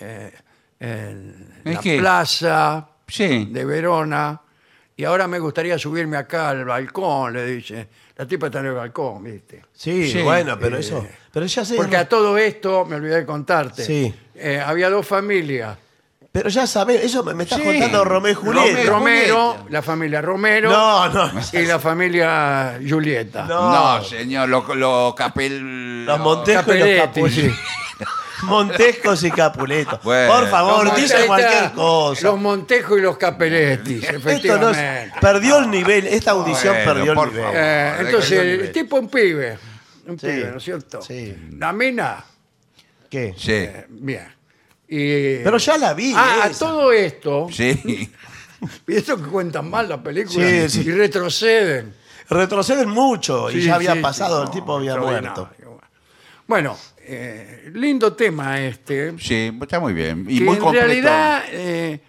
eh, 0.00 0.32
en 0.80 1.60
¿Es 1.64 1.84
la 1.84 1.98
plaza 1.98 2.88
Sí. 3.06 3.48
de 3.50 3.64
Verona 3.64 4.38
y 4.96 5.04
ahora 5.04 5.26
me 5.26 5.38
gustaría 5.38 5.78
subirme 5.78 6.16
acá 6.18 6.50
al 6.50 6.64
balcón, 6.64 7.32
le 7.32 7.46
dice. 7.46 7.88
La 8.16 8.26
tipa 8.26 8.46
está 8.46 8.60
en 8.60 8.66
el 8.66 8.74
balcón, 8.74 9.24
¿viste? 9.24 9.64
Sí, 9.72 10.10
Sí. 10.10 10.22
bueno, 10.22 10.58
pero 10.58 10.76
Eh, 10.76 10.80
eso. 10.80 11.06
Pero 11.32 11.46
ya 11.46 11.64
sé. 11.64 11.74
Porque 11.76 11.96
a 11.96 12.08
todo 12.08 12.36
esto, 12.36 12.84
me 12.84 12.96
olvidé 12.96 13.16
de 13.16 13.26
contarte, 13.26 13.84
Sí. 13.84 14.14
eh, 14.34 14.60
había 14.64 14.90
dos 14.90 15.06
familias. 15.06 15.76
Pero 16.38 16.50
ya 16.50 16.66
sabe, 16.68 17.04
eso 17.04 17.24
me, 17.24 17.34
me 17.34 17.42
está 17.44 17.56
Sí. 17.56 17.62
contando 17.64 18.04
Romeo 18.04 18.30
y 18.30 18.34
Julieta. 18.34 18.68
Romeo- 18.68 18.86
Romero, 18.90 19.46
Julieta. 19.50 19.70
la 19.70 19.82
familia 19.82 20.20
Romero 20.22 20.70
No, 20.70 21.08
no. 21.08 21.30
y 21.52 21.66
la 21.66 21.78
familia 21.80 22.78
Julieta. 22.88 23.44
No. 23.44 23.70
No, 23.98 24.04
señor, 24.04 24.48
lo, 24.48 24.74
lo 24.76 25.14
capel. 25.16 26.04
Los 26.04 26.16
lo- 26.18 26.24
Montescos 26.24 26.74
y 26.76 26.78
los 26.78 26.86
Capelletti, 26.88 27.20
Capuletos. 27.22 27.58
Montescos 28.42 29.24
y 29.24 29.30
Capuletos. 29.32 30.00
Bueno. 30.04 30.32
Por 30.32 30.48
favor, 30.48 30.84
Los 30.86 30.96
dice 30.96 31.26
cualquier 31.26 31.72
cosa. 31.72 32.22
Los 32.28 32.38
Montejo 32.40 32.96
y 32.96 33.00
los 33.00 33.18
Capeletti, 33.18 33.94
Esto 33.96 34.12
no 34.12 34.18
efectivamente. 34.18 35.12
perdió 35.20 35.58
el 35.58 35.68
nivel, 35.70 36.06
esta 36.06 36.30
audición 36.30 36.74
Bueno, 36.76 36.92
perdió 36.94 37.12
el 37.12 37.16
por 37.18 37.28
nivel. 37.30 37.42
favor. 37.44 37.58
Eh, 37.60 37.94
entonces, 37.98 38.32
el 38.32 38.38
el 38.38 38.52
nivel. 38.58 38.72
tipo 38.72 38.96
un 38.96 39.08
pibe. 39.08 39.58
Un 40.06 40.18
Sí. 40.20 40.26
pibe, 40.28 40.50
¿no 40.52 40.56
es 40.58 40.62
cierto? 40.62 41.02
Sí. 41.02 41.36
La 41.58 41.72
mina, 41.72 42.24
¿Qué? 43.10 43.34
Sí, 43.36 43.52
eh, 43.52 43.86
bien. 43.88 44.37
Y- 44.88 45.38
Pero 45.44 45.58
ya 45.58 45.76
la 45.78 45.92
vi. 45.94 46.12
Ah, 46.16 46.44
a 46.44 46.46
esa. 46.48 46.58
todo 46.66 46.92
esto, 46.92 47.48
sí. 47.52 48.10
y 48.88 48.94
esto 48.94 49.16
que 49.22 49.28
cuentan 49.30 49.68
mal 49.70 49.88
la 49.88 50.02
película, 50.02 50.44
Sí, 50.48 50.68
sí. 50.68 50.88
y 50.88 50.92
retroceden. 50.92 51.94
Retroceden 52.30 52.88
mucho 52.88 53.50
y 53.50 53.54
Sí, 53.54 53.62
ya 53.62 53.76
había 53.76 53.94
sí, 53.94 54.00
pasado, 54.00 54.36
sí, 54.36 54.42
el 54.42 54.48
no, 54.48 54.50
tipo 54.54 54.76
había 54.76 54.96
muerto. 54.96 55.50
Bueno, 56.46 56.76
eh, 57.00 57.70
lindo 57.74 58.14
tema 58.14 58.60
este. 58.60 59.18
Sí, 59.18 59.52
está 59.62 59.80
muy 59.80 59.92
bien. 59.92 60.24
Y 60.28 60.38
que 60.38 60.44
muy 60.44 60.54
en 60.56 60.60
completo. 60.62 60.86
realidad 60.86 61.44
eh, 61.50 62.00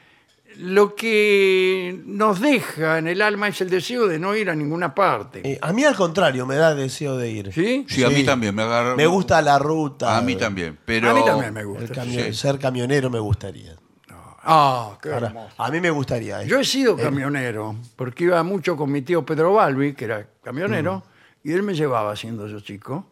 lo 0.61 0.93
que 0.95 2.01
nos 2.05 2.39
deja 2.41 2.97
en 2.97 3.07
el 3.07 3.21
alma 3.21 3.47
es 3.47 3.61
el 3.61 3.69
deseo 3.69 4.07
de 4.07 4.19
no 4.19 4.35
ir 4.35 4.49
a 4.49 4.55
ninguna 4.55 4.93
parte. 4.93 5.41
Eh, 5.43 5.57
a 5.61 5.71
mí 5.71 5.83
al 5.85 5.95
contrario, 5.95 6.45
me 6.45 6.55
da 6.55 6.75
deseo 6.75 7.15
de 7.17 7.29
ir. 7.31 7.53
¿Sí? 7.53 7.85
Sí, 7.87 8.03
a 8.03 8.09
mí 8.09 8.23
también. 8.25 8.53
Me, 8.53 8.63
agarra- 8.63 8.95
Me 8.95 9.07
gusta 9.07 9.41
la 9.41 9.57
ruta. 9.57 10.17
A 10.17 10.21
mí 10.21 10.35
también. 10.35 10.77
Pero... 10.85 11.11
A 11.11 11.13
mí 11.13 11.21
también 11.25 11.53
me 11.53 11.61
El 11.61 11.67
gusta. 11.67 11.93
camión- 11.93 12.25
Sí. 12.25 12.33
Ser 12.33 12.59
camionero 12.59 13.09
me 13.09 13.19
gustaría. 13.19 13.75
Ah, 14.43 14.97
qué 15.01 15.11
Ahora, 15.13 15.27
hermoso. 15.27 15.53
a 15.57 15.69
mí 15.69 15.79
me 15.81 15.89
gustaría. 15.91 16.41
eh. 16.43 16.47
Yo 16.47 16.59
he 16.59 16.65
sido 16.65 16.95
camionero, 16.97 17.75
porque 17.95 18.23
iba 18.23 18.41
mucho 18.43 18.75
con 18.77 18.91
mi 18.91 19.01
tío 19.01 19.25
Pedro 19.25 19.53
Balbi, 19.53 19.93
que 19.93 20.05
era 20.05 20.27
camionero, 20.43 21.03
y 21.43 21.51
él 21.51 21.61
me 21.61 21.73
llevaba 21.75 22.15
siendo 22.15 22.47
yo 22.47 22.59
chico, 22.61 23.05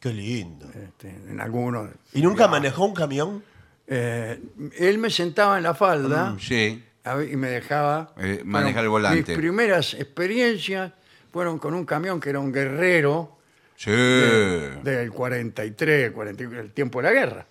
Qué 0.00 0.12
lindo. 0.12 0.66
este, 0.66 1.08
en 1.28 1.38
algunos. 1.40 1.90
¿Y 2.14 2.22
nunca 2.22 2.48
manejó 2.48 2.84
un 2.86 2.94
camión? 2.94 3.44
Eh, 3.86 4.40
él 4.78 4.98
me 4.98 5.10
sentaba 5.10 5.58
en 5.58 5.64
la 5.64 5.74
falda 5.74 6.36
Sí. 6.40 6.82
A 7.04 7.14
ver, 7.14 7.30
y 7.30 7.36
me 7.36 7.48
dejaba 7.48 8.12
Eh, 8.18 8.42
manejar 8.44 8.84
el 8.84 8.90
volante. 8.90 9.32
Mis 9.32 9.38
primeras 9.38 9.94
experiencias 9.94 10.92
fueron 11.32 11.58
con 11.58 11.74
un 11.74 11.84
camión 11.86 12.20
que 12.20 12.30
era 12.30 12.40
un 12.40 12.52
guerrero 12.52 13.38
Sí. 13.76 13.90
del 13.90 15.10
43, 15.10 16.10
40, 16.12 16.44
el 16.44 16.72
tiempo 16.72 17.00
de 17.00 17.02
la 17.08 17.12
guerra. 17.12 17.46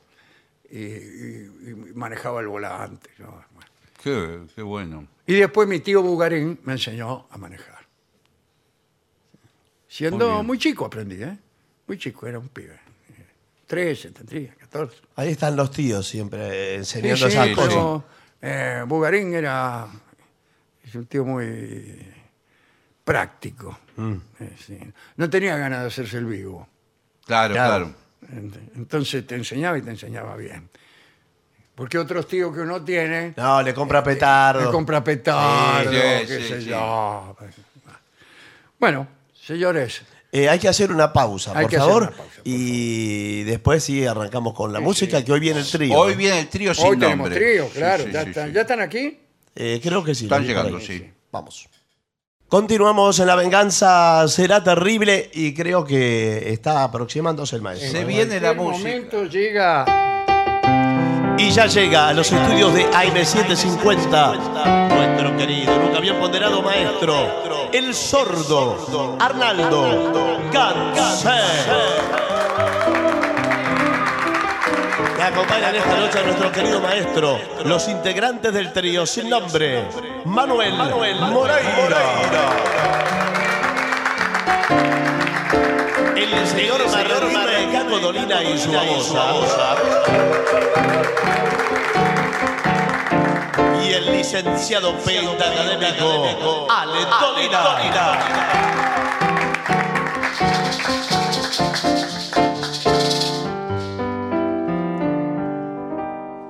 Y, 0.69 0.77
y- 0.77 1.49
y 1.69 1.91
manejaba 1.95 2.41
el 2.41 2.47
volante. 2.47 3.09
bueno. 3.17 3.45
Qué, 4.03 4.39
qué 4.55 4.61
bueno. 4.61 5.07
Y 5.25 5.33
después 5.35 5.67
mi 5.67 5.79
tío 5.79 6.01
Bugarín 6.03 6.59
me 6.63 6.73
enseñó 6.73 7.27
a 7.31 7.37
manejar. 7.37 7.79
Siendo 9.87 10.43
Muy 10.43 10.57
chico 10.59 10.85
aprendí, 10.85 11.21
¿eh? 11.23 11.37
Muy 11.87 11.97
chico, 11.97 12.27
era 12.27 12.37
un 12.39 12.49
pibe. 12.49 12.79
13, 13.65 14.11
tendría, 14.11 14.53
14. 14.55 14.97
Ahí 15.15 15.29
están 15.31 15.55
los 15.55 15.69
tíos 15.71 16.07
siempre 16.07 16.75
enseñando 16.75 17.17
Sí, 17.17 17.23
sí, 17.23 17.27
esas 17.37 17.47
sí, 17.49 17.53
cosas. 17.55 17.69
pero, 17.73 18.03
eh, 18.41 18.83
Bugarín 18.87 19.33
era 19.33 19.87
es 20.83 20.95
un 20.95 21.05
tío 21.05 21.23
muy 21.25 22.05
práctico. 23.03 23.79
Mm. 23.97 24.13
Eh, 24.39 24.55
sí. 24.65 24.79
No 25.17 25.29
tenía 25.29 25.57
ganas 25.57 25.81
de 25.81 25.87
hacerse 25.87 26.17
el 26.17 26.25
vivo. 26.25 26.67
Claro, 27.25 27.53
Claro. 27.53 27.85
claro. 27.85 28.41
Ent- 28.41 28.71
Entonces 28.75 29.25
te 29.25 29.35
enseñaba 29.35 29.77
y 29.77 29.81
te 29.81 29.91
enseñaba 29.91 30.35
bien. 30.35 30.69
Porque 31.75 31.97
otros 31.97 32.27
tíos 32.27 32.53
que 32.53 32.61
uno 32.61 32.83
tiene 32.83 33.33
No, 33.37 33.61
le 33.61 33.73
compra 33.73 34.03
petardo. 34.03 34.65
le 34.65 34.71
compra 34.71 35.01
petardo, 35.03 35.91
Sí, 35.91 35.97
sí, 35.97 36.27
qué 36.27 36.47
sé 36.47 36.63
yo. 36.65 37.35
Bueno, 38.79 39.07
señores, 39.33 40.01
Eh, 40.31 40.47
hay 40.47 40.59
que 40.59 40.67
hacer 40.67 40.91
una 40.91 41.11
pausa, 41.11 41.51
Hay 41.55 41.63
por 41.63 41.69
que 41.71 41.77
hacer 41.77 41.87
favor. 41.89 42.03
una 42.03 42.11
pausa, 42.11 42.31
por 42.37 42.41
y 42.45 43.43
después 43.43 43.83
sí 43.83 44.05
arrancamos 44.05 44.53
con 44.53 44.71
la 44.71 44.79
música, 44.79 45.23
que 45.25 45.31
hoy 45.31 45.39
viene 45.39 45.59
el 45.61 45.67
trío. 45.69 45.97
Hoy 45.97 46.13
viene 46.15 46.39
el 46.39 46.47
trío 46.49 46.73
sin 46.75 46.85
Hoy 46.85 46.97
tenemos 46.97 47.29
nombre. 47.29 47.35
trío, 47.35 47.65
Sí, 47.65 47.71
claro. 47.77 48.03
sí, 48.03 48.11
ya, 48.11 48.23
sí, 48.23 48.29
están, 48.29 48.47
sí. 48.49 48.53
¿Ya 48.53 48.61
están 48.61 48.79
aquí? 48.81 49.19
Eh, 49.55 49.79
creo 49.81 50.03
que 50.03 50.13
sí. 50.13 50.25
Están 50.25 50.43
lo 50.43 50.47
vi 50.47 50.53
por 50.53 50.63
llegando, 50.63 50.77
ahí. 50.79 50.85
sí. 50.85 51.09
Vamos. 51.31 51.67
Continuamos 52.47 53.19
en 53.19 53.27
La 53.27 53.35
Venganza 53.35 54.27
Será 54.27 54.63
Terrible 54.63 55.29
y 55.33 55.53
creo 55.53 55.83
que 55.85 56.51
está 56.51 56.83
aproximándose 56.83 57.55
el 57.55 57.61
maestro. 57.61 57.91
Se 57.91 58.03
viene 58.05 58.39
la 58.39 58.51
En 58.51 58.57
cualquier 58.57 59.01
música. 59.01 59.17
momento 59.17 59.25
llega 59.25 59.85
Y 61.37 61.51
ya 61.51 61.67
llega 61.67 62.07
a 62.09 62.13
los 62.13 62.31
estudios 62.31 62.73
de 62.73 62.85
AM750 62.91 64.89
nuestro 64.89 65.37
querido, 65.37 65.77
nunca 65.79 65.99
bien 65.99 66.17
ponderado 66.19 66.61
maestro, 66.61 67.15
el 67.73 67.93
sordo 67.93 69.17
Arnaldo 69.19 70.39
Gansé. 70.51 71.29
Me 75.17 75.23
acompañan 75.23 75.75
esta 75.75 75.97
noche 75.97 76.19
a 76.19 76.23
nuestro 76.23 76.51
querido 76.51 76.81
maestro, 76.81 77.39
los 77.65 77.87
integrantes 77.87 78.53
del 78.53 78.71
trío 78.71 79.05
sin 79.05 79.29
nombre, 79.29 79.85
Manuel, 80.25 80.73
Moreira. 80.73 81.59
El 86.15 86.47
señor 86.47 86.89
Martín 86.89 87.45
de 87.45 87.71
Caco 87.71 87.99
Dolina 87.99 88.43
y 88.43 88.57
su 88.57 88.71
babosa. 88.71 89.75
Y 93.89 93.93
el 93.93 94.05
licenciado 94.11 94.95
pentacadémico 95.03 96.67
Ale 96.69 96.99
Dolina. 97.19 98.69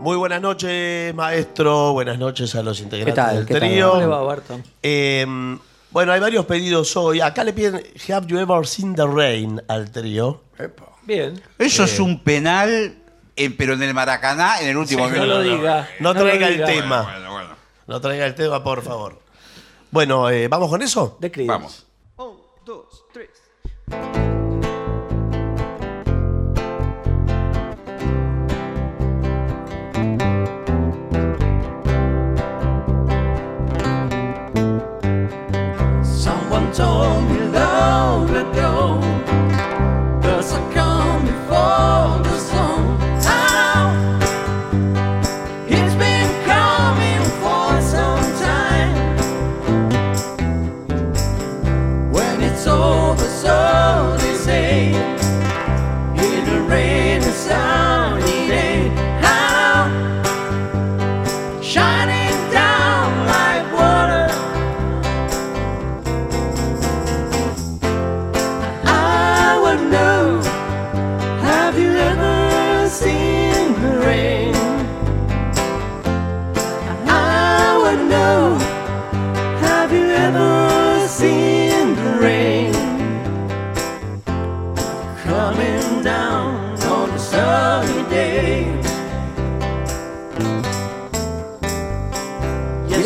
Muy 0.01 0.17
buenas 0.17 0.41
noches, 0.41 1.13
maestro. 1.15 1.93
Buenas 1.93 2.17
noches 2.17 2.55
a 2.55 2.63
los 2.63 2.77
¿Qué 2.77 2.83
integrantes 2.83 3.15
tal? 3.15 3.35
del 3.37 3.45
¿Qué 3.45 3.53
tal? 3.53 3.61
trío. 3.61 3.89
¿Cómo 3.89 4.01
le 4.01 4.07
va, 4.07 4.21
Barton? 4.23 4.63
Eh, 4.83 5.25
bueno, 5.91 6.11
hay 6.11 6.19
varios 6.19 6.45
pedidos 6.45 6.95
hoy. 6.97 7.21
Acá 7.21 7.43
le 7.45 7.53
piden 7.53 7.81
Have 8.11 8.27
you 8.27 8.37
ever 8.39 8.67
seen 8.67 8.95
the 8.95 9.05
rain 9.07 9.61
al 9.67 9.89
trío? 9.91 10.41
Epa. 10.57 10.89
Bien. 11.03 11.41
Eso 11.57 11.85
es 11.85 11.99
un 11.99 12.19
penal, 12.19 12.95
eh, 13.39 13.49
pero 13.57 13.73
en 13.73 13.83
el 13.83 13.93
Maracaná, 13.93 14.61
en 14.61 14.67
el 14.69 14.77
último 14.77 15.05
No 15.05 15.09
minuto. 15.09 15.25
lo 15.27 15.41
diga. 15.41 15.89
No 15.99 16.13
traiga 16.13 16.47
el 16.47 16.63
tema. 16.65 17.01
Bueno, 17.03 17.31
bueno. 17.31 17.49
No 17.87 18.01
traiga 18.01 18.25
el 18.25 18.35
tema, 18.35 18.63
por 18.63 18.83
favor. 18.83 19.19
Bueno, 19.91 20.29
eh, 20.29 20.47
¿vamos 20.47 20.69
con 20.69 20.81
eso? 20.81 21.17
De 21.19 21.31
Creedence. 21.31 21.53
Vamos. 21.57 21.85
Un, 22.17 22.37
dos, 22.65 23.05
tres. 23.11 24.28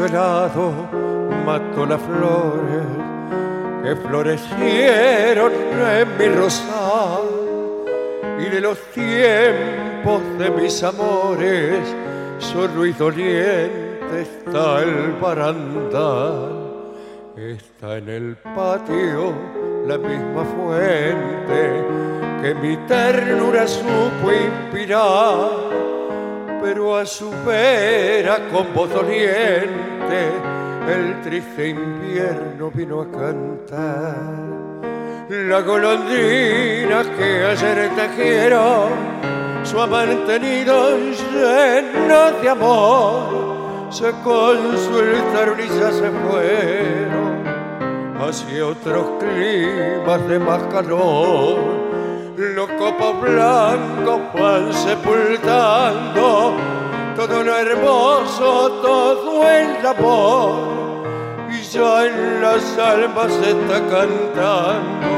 Helado 0.10 0.88
mató 1.46 1.86
las 1.86 2.02
flores 2.02 2.86
que 3.84 3.96
florecieron 3.96 5.52
en 5.54 6.18
mi 6.18 6.36
rosal. 6.36 7.24
Y 8.40 8.50
de 8.50 8.62
los 8.62 8.80
tiempos 8.92 10.22
de 10.38 10.50
mis 10.50 10.84
amores 10.84 11.80
solo 12.40 12.86
y 12.86 12.94
doliente 12.94 14.22
está 14.22 14.82
el 14.82 15.14
barandal. 15.22 16.68
Está 17.38 17.98
en 17.98 18.10
el 18.10 18.38
patio 18.56 19.34
la 19.86 19.98
misma 19.98 20.44
fuente 20.44 21.86
que 22.42 22.56
mi 22.56 22.78
ternura 22.88 23.68
supo 23.68 24.32
inspirar 24.32 25.89
pero 26.62 26.98
a 26.98 27.06
su 27.06 27.30
vera 27.46 28.40
con 28.52 28.74
voz 28.74 28.90
doliente 28.92 30.32
el 30.88 31.22
triste 31.22 31.70
invierno 31.70 32.72
vino 32.72 33.02
a 33.02 33.12
cantar. 33.12 34.16
La 35.30 35.62
golondrina 35.62 37.04
que 37.18 37.46
ayer 37.46 37.90
tejieron 37.96 38.90
su 39.64 39.80
amante 39.80 40.40
nido 40.40 40.98
lleno 40.98 42.32
de 42.42 42.50
amor 42.50 43.50
se 43.92 44.12
consultaron 44.24 45.60
y 45.60 45.68
ya 45.68 45.92
se 45.92 46.10
fueron 46.10 47.44
hacia 48.20 48.68
otros 48.68 49.06
climas 49.20 50.28
de 50.28 50.40
más 50.40 50.64
calor. 50.72 51.89
Los 52.40 52.72
copos 52.72 53.20
blancos 53.20 54.22
van 54.34 54.72
sepultando 54.72 56.56
todo 57.14 57.44
lo 57.44 57.58
hermoso, 57.58 58.80
todo 58.82 59.50
el 59.50 59.86
amor. 59.86 61.06
Y 61.52 61.62
ya 61.64 62.06
en 62.06 62.42
las 62.42 62.78
almas 62.78 63.34
está 63.34 63.86
cantando 63.90 65.10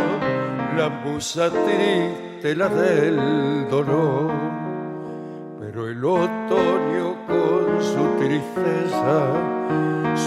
la 0.75 0.89
musa 0.89 1.51
triste, 1.51 2.55
la 2.55 2.69
del 2.69 3.69
dolor. 3.69 4.31
Pero 5.59 5.89
el 5.89 6.03
otoño 6.03 7.17
con 7.27 7.83
su 7.83 8.17
tristeza, 8.17 9.27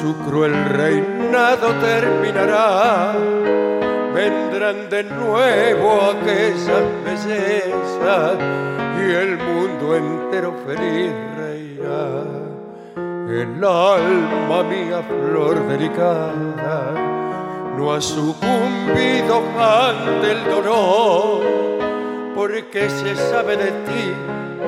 su 0.01 0.15
cruel 0.29 0.55
reinado 0.67 1.75
terminará. 1.81 3.84
Vendrán 4.15 4.89
de 4.91 5.03
nuevo 5.03 6.01
aquellas 6.13 6.85
bellezas 7.05 8.39
y 8.97 9.13
el 9.13 9.37
mundo 9.39 9.97
entero 9.97 10.55
feliz 10.65 11.13
reirá. 11.37 12.23
El 13.29 13.65
alma 13.65 14.63
mía, 14.63 15.03
flor 15.03 15.67
delicada, 15.67 16.95
no 17.77 17.93
ha 17.93 18.01
sucumbido 18.01 19.43
ante 19.59 20.31
el 20.31 20.45
dolor, 20.45 21.43
porque 22.37 22.89
se 22.89 23.17
sabe 23.17 23.57
de 23.57 23.73
ti, 23.87 24.13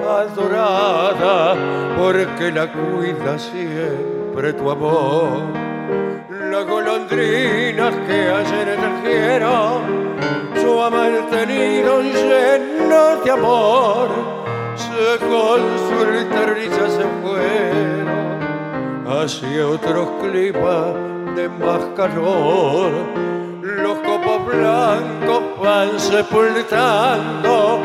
adorada, 0.04 1.54
porque 1.96 2.50
la 2.50 2.72
cuida 2.72 3.38
siempre 3.38 4.54
tu 4.54 4.68
amor. 4.68 5.38
La 6.50 6.64
golondrina 7.08 7.90
que 8.06 8.30
ayer 8.30 8.76
trajeron, 8.76 10.16
su 10.60 10.82
amante 10.82 11.46
nido 11.46 12.00
lleno 12.02 13.16
de 13.24 13.30
amor, 13.30 14.08
se 14.76 15.18
consultaron 15.26 16.58
y 16.58 16.68
ya 16.68 16.88
se 16.88 17.04
fueron 17.22 18.06
hacia 19.06 19.68
otros 19.68 20.08
climas 20.20 20.94
de 21.36 21.48
más 21.48 21.80
calor. 21.96 22.90
Los 23.62 23.98
copos 23.98 24.46
blancos 24.46 25.42
van 25.60 26.00
sepultando 26.00 27.80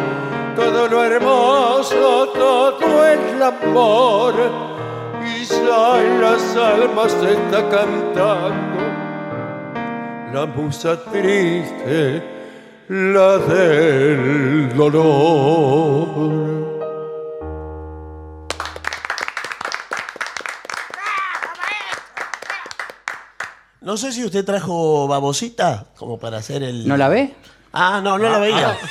todo 0.55 0.87
lo 0.87 1.03
hermoso, 1.03 2.27
todo 2.33 3.05
el 3.07 3.41
amor. 3.41 4.33
Y 5.23 5.43
ya 5.43 6.01
las 6.19 6.55
almas 6.55 7.11
se 7.11 7.33
está 7.33 7.69
cantando 7.69 8.90
la 10.33 10.45
musa 10.45 10.97
triste, 11.11 12.23
la 12.89 13.37
del 13.37 14.75
dolor. 14.75 16.51
No 23.81 23.97
sé 23.97 24.11
si 24.11 24.23
usted 24.23 24.45
trajo 24.45 25.07
babosita 25.07 25.87
como 25.97 26.19
para 26.19 26.37
hacer 26.37 26.61
el. 26.63 26.87
¿No 26.87 26.97
la 26.97 27.09
ve? 27.09 27.35
Ah, 27.73 27.99
no, 28.03 28.17
no 28.17 28.29
la 28.29 28.37
veía. 28.39 28.77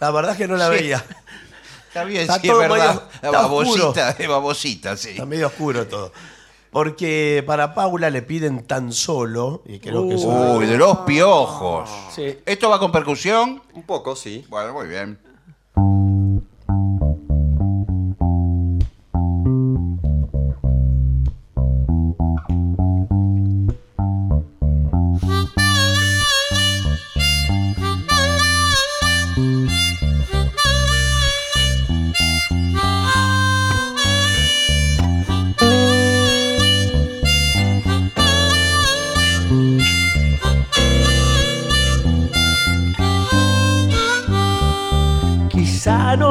La 0.00 0.10
verdad 0.10 0.32
es 0.32 0.38
que 0.38 0.48
no 0.48 0.56
la 0.56 0.68
veía. 0.68 1.02
Está 1.88 2.04
bien, 2.04 2.22
Está 2.22 2.34
sí, 2.34 2.48
es 2.48 2.52
todo 2.52 2.58
verdad. 2.60 2.76
medio- 2.76 3.02
La 3.22 3.28
está 3.28 3.40
babosita, 3.42 4.10
es 4.10 4.28
babosita, 4.28 4.96
sí. 4.98 5.10
Está 5.10 5.24
medio 5.24 5.46
oscuro 5.46 5.86
todo. 5.86 6.12
Porque 6.74 7.44
para 7.46 7.72
Paula 7.72 8.10
le 8.10 8.20
piden 8.22 8.66
tan 8.66 8.92
solo, 8.92 9.62
y 9.64 9.78
creo 9.78 10.08
que 10.08 10.16
eso. 10.16 10.28
Uy, 10.56 10.66
de 10.66 10.76
los 10.76 10.98
piojos. 11.06 11.88
Sí. 12.10 12.36
¿Esto 12.44 12.68
va 12.68 12.80
con 12.80 12.90
percusión? 12.90 13.62
Un 13.74 13.84
poco, 13.84 14.16
sí. 14.16 14.44
Bueno, 14.48 14.72
muy 14.72 14.88
bien. 14.88 15.16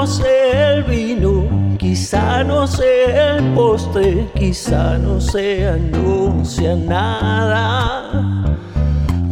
No 0.04 0.08
sea 0.08 0.74
el 0.74 0.84
vino, 0.84 1.78
quizá 1.78 2.44
no 2.44 2.68
sea 2.68 3.38
el 3.38 3.54
postre, 3.54 4.30
quizá 4.36 4.98
no 4.98 5.22
se 5.22 5.66
anuncia 5.66 6.76
nada. 6.76 8.44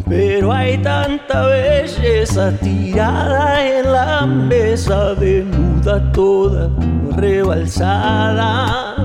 Pero 0.07 0.53
hay 0.53 0.77
tanta 0.77 1.45
belleza 1.48 2.53
tirada 2.61 3.68
en 3.68 3.91
la 3.91 4.26
mesa, 4.26 5.14
desnuda 5.15 6.10
toda 6.14 6.69
rebalsada. 7.18 8.95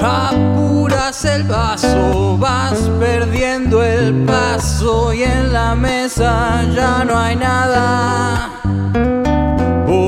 Apuras 0.00 1.24
el 1.24 1.42
vaso, 1.42 2.38
vas 2.38 2.88
perdiendo 3.00 3.82
el 3.82 4.14
paso 4.24 5.12
y 5.12 5.24
en 5.24 5.52
la 5.52 5.74
mesa 5.74 6.62
ya 6.72 7.04
no 7.04 7.18
hay 7.18 7.34
nada. 7.34 8.65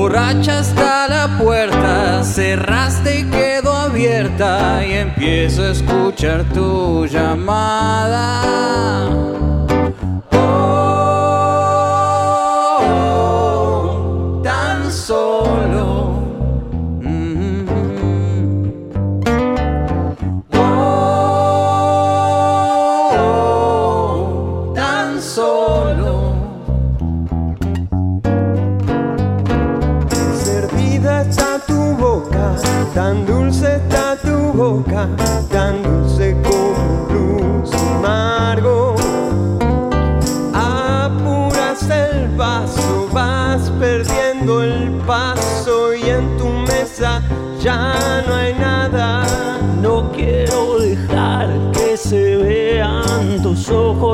Borracha 0.09 0.61
está 0.61 1.07
la 1.07 1.37
puerta, 1.37 2.23
cerraste 2.23 3.19
y 3.19 3.25
quedó 3.25 3.71
abierta 3.71 4.83
y 4.83 4.93
empiezo 4.93 5.61
a 5.61 5.69
escuchar 5.69 6.45
tu 6.45 7.05
llamada. 7.05 8.41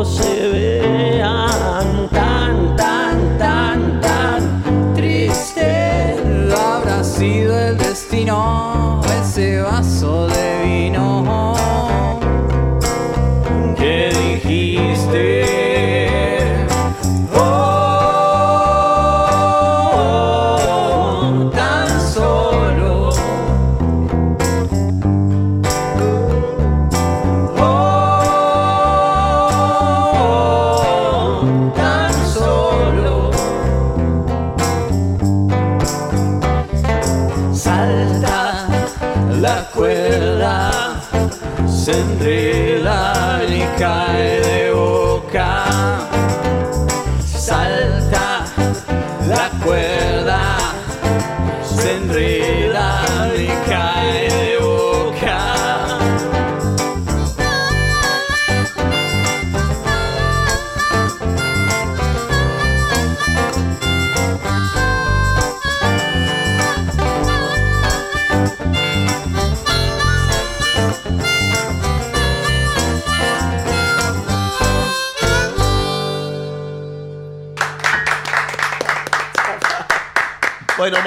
Se 0.03 0.49
vean 0.49 2.09
tan, 2.09 2.76
tan, 2.76 3.38
tan, 3.38 4.01
tan 4.01 4.93
Triste 4.93 6.17
habrá 6.51 7.03
sido 7.03 7.57
el 7.57 7.77
destino, 7.77 9.01
ese 9.22 9.61
vaso 9.61 10.27
de 10.27 10.55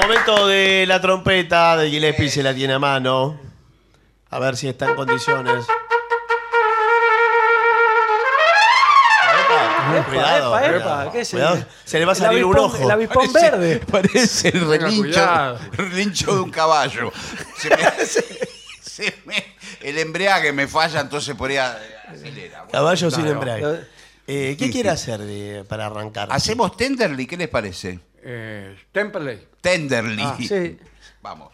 momento 0.01 0.47
de 0.47 0.85
la 0.87 1.01
trompeta 1.01 1.77
de 1.77 1.91
Gillespie 1.91 2.31
se 2.31 2.43
la 2.43 2.55
tiene 2.55 2.75
a 2.75 2.79
mano. 2.79 3.39
A 4.31 4.39
ver 4.39 4.57
si 4.57 4.69
está 4.69 4.87
en 4.89 4.95
condiciones. 4.95 5.65
Epa, 9.31 10.05
Cuidado, 10.09 10.59
epa, 10.59 10.61
cuidado, 10.61 10.77
epa, 11.03 11.13
¿qué 11.13 11.21
es 11.21 11.31
cuidado. 11.31 11.55
el- 11.57 11.67
Se 11.85 11.99
le 11.99 12.05
va 12.05 12.13
a 12.13 12.15
salir 12.15 12.45
un 12.45 12.59
ojo. 12.59 12.83
el 12.83 12.91
avispón 12.91 13.33
verde. 13.33 13.81
Parece 13.91 14.49
el 14.49 14.69
relincho, 14.69 15.59
relincho 15.73 16.35
de 16.35 16.41
un 16.41 16.51
caballo. 16.51 17.11
Se 17.57 17.71
me- 17.71 18.07
se 18.83 19.15
me- 19.25 19.57
el 19.81 19.99
embriague 19.99 20.53
me 20.53 20.67
falla, 20.69 21.01
entonces 21.01 21.35
por 21.35 21.51
ahí 21.51 21.57
acelera. 21.57 22.59
Bueno, 22.65 22.73
Caballo 22.73 23.11
sin 23.11 23.27
embrague. 23.27 23.81
Eh, 24.27 24.57
¿Qué 24.59 24.71
quiere 24.71 24.91
hacer 24.91 25.21
de- 25.21 25.65
para 25.67 25.87
arrancar? 25.87 26.29
Hacemos 26.31 26.77
Tenderly, 26.77 27.27
¿qué 27.27 27.37
les 27.39 27.49
parece? 27.49 28.01
Eh, 28.23 28.77
Temperley. 28.93 29.47
Tenderly. 29.61 30.23
Ah, 30.23 30.37
Sí. 30.41 30.79
Vamos. 31.23 31.53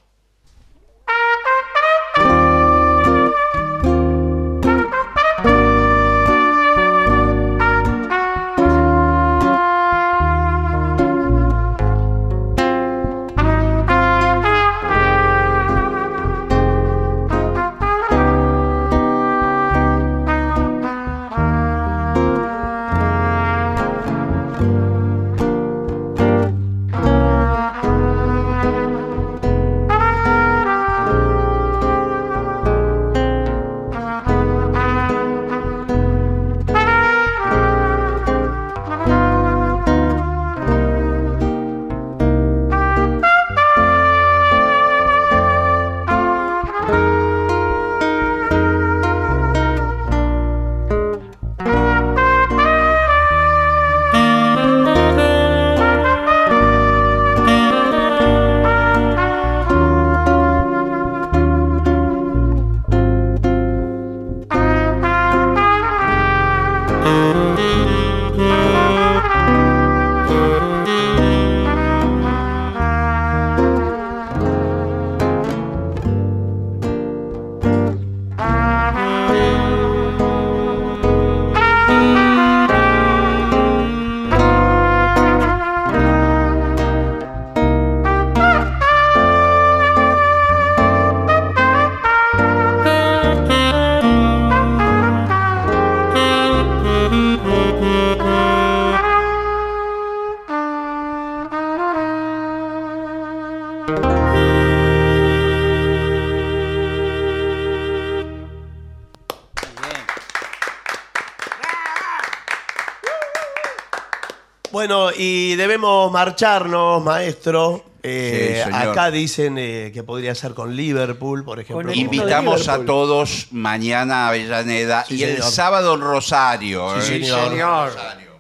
Debemos 115.75 116.13
marcharnos, 116.13 117.03
maestro. 117.03 117.85
Eh, 118.03 118.63
Sí, 118.65 118.71
acá 118.73 119.11
dicen 119.11 119.57
eh, 119.59 119.91
que 119.93 120.03
podría 120.05 120.35
ser 120.35 120.55
con 120.55 120.77
Liverpool, 120.77 121.43
por 121.45 121.59
ejemplo. 121.59 121.93
Invitamos 121.93 122.69
a 122.69 122.85
todos 122.85 123.49
mañana 123.51 124.27
a 124.27 124.29
Avellaneda 124.29 125.05
Sí, 125.09 125.17
y 125.17 125.25
el 125.25 125.43
sábado 125.43 125.95
en 125.95 126.01
Rosario. 126.03 127.01
Sí, 127.01 127.15
¿eh? 127.15 127.25
señor. 127.25 127.51
Señor. 127.51 127.93
Rosario. 127.93 128.31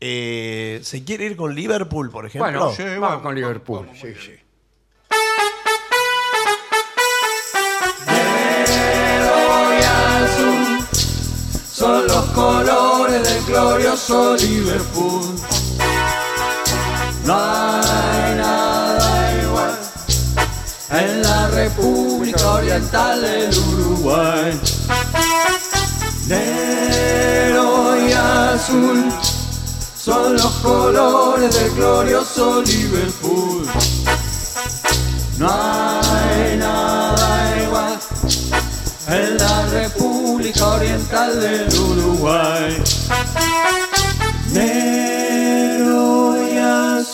Eh, 0.00 0.80
¿Se 0.82 1.04
quiere 1.04 1.26
ir 1.26 1.36
con 1.36 1.54
Liverpool, 1.54 2.10
por 2.10 2.26
ejemplo? 2.26 2.50
Bueno, 2.50 2.72
Sí, 2.74 2.82
vamos 2.82 3.00
vamos, 3.00 3.22
con 3.22 3.34
Liverpool. 3.34 3.88
Sí, 4.00 4.08
sí. 4.14 4.32
y 9.78 9.84
azul 9.84 10.86
son 11.70 12.06
los 12.06 12.24
colores 12.30 13.22
del 13.22 13.44
glorioso 13.44 14.36
Liverpool. 14.36 15.36
No 17.26 17.34
hay 17.34 18.36
nada 18.36 19.42
igual 19.42 19.76
en 20.90 21.22
la 21.22 21.48
República 21.48 22.52
Oriental 22.52 23.20
del 23.20 23.58
Uruguay. 23.58 24.60
Negro 26.28 27.96
y 28.06 28.12
azul 28.12 29.08
son 29.98 30.34
los 30.34 30.52
colores 30.62 31.52
del 31.52 31.74
glorioso 31.74 32.62
Liverpool. 32.62 33.66
No 35.38 35.50
hay 35.50 36.56
nada 36.58 37.60
igual 37.60 37.98
en 39.08 39.36
la 39.36 39.66
República 39.66 40.64
Oriental 40.68 41.40
del 41.40 41.74
Uruguay. 41.74 42.82
Negro 44.52 45.35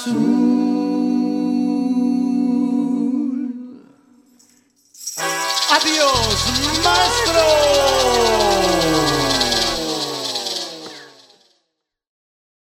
azul. 0.03 0.43
¡Adiós, 5.71 6.39
maestro! 6.85 8.92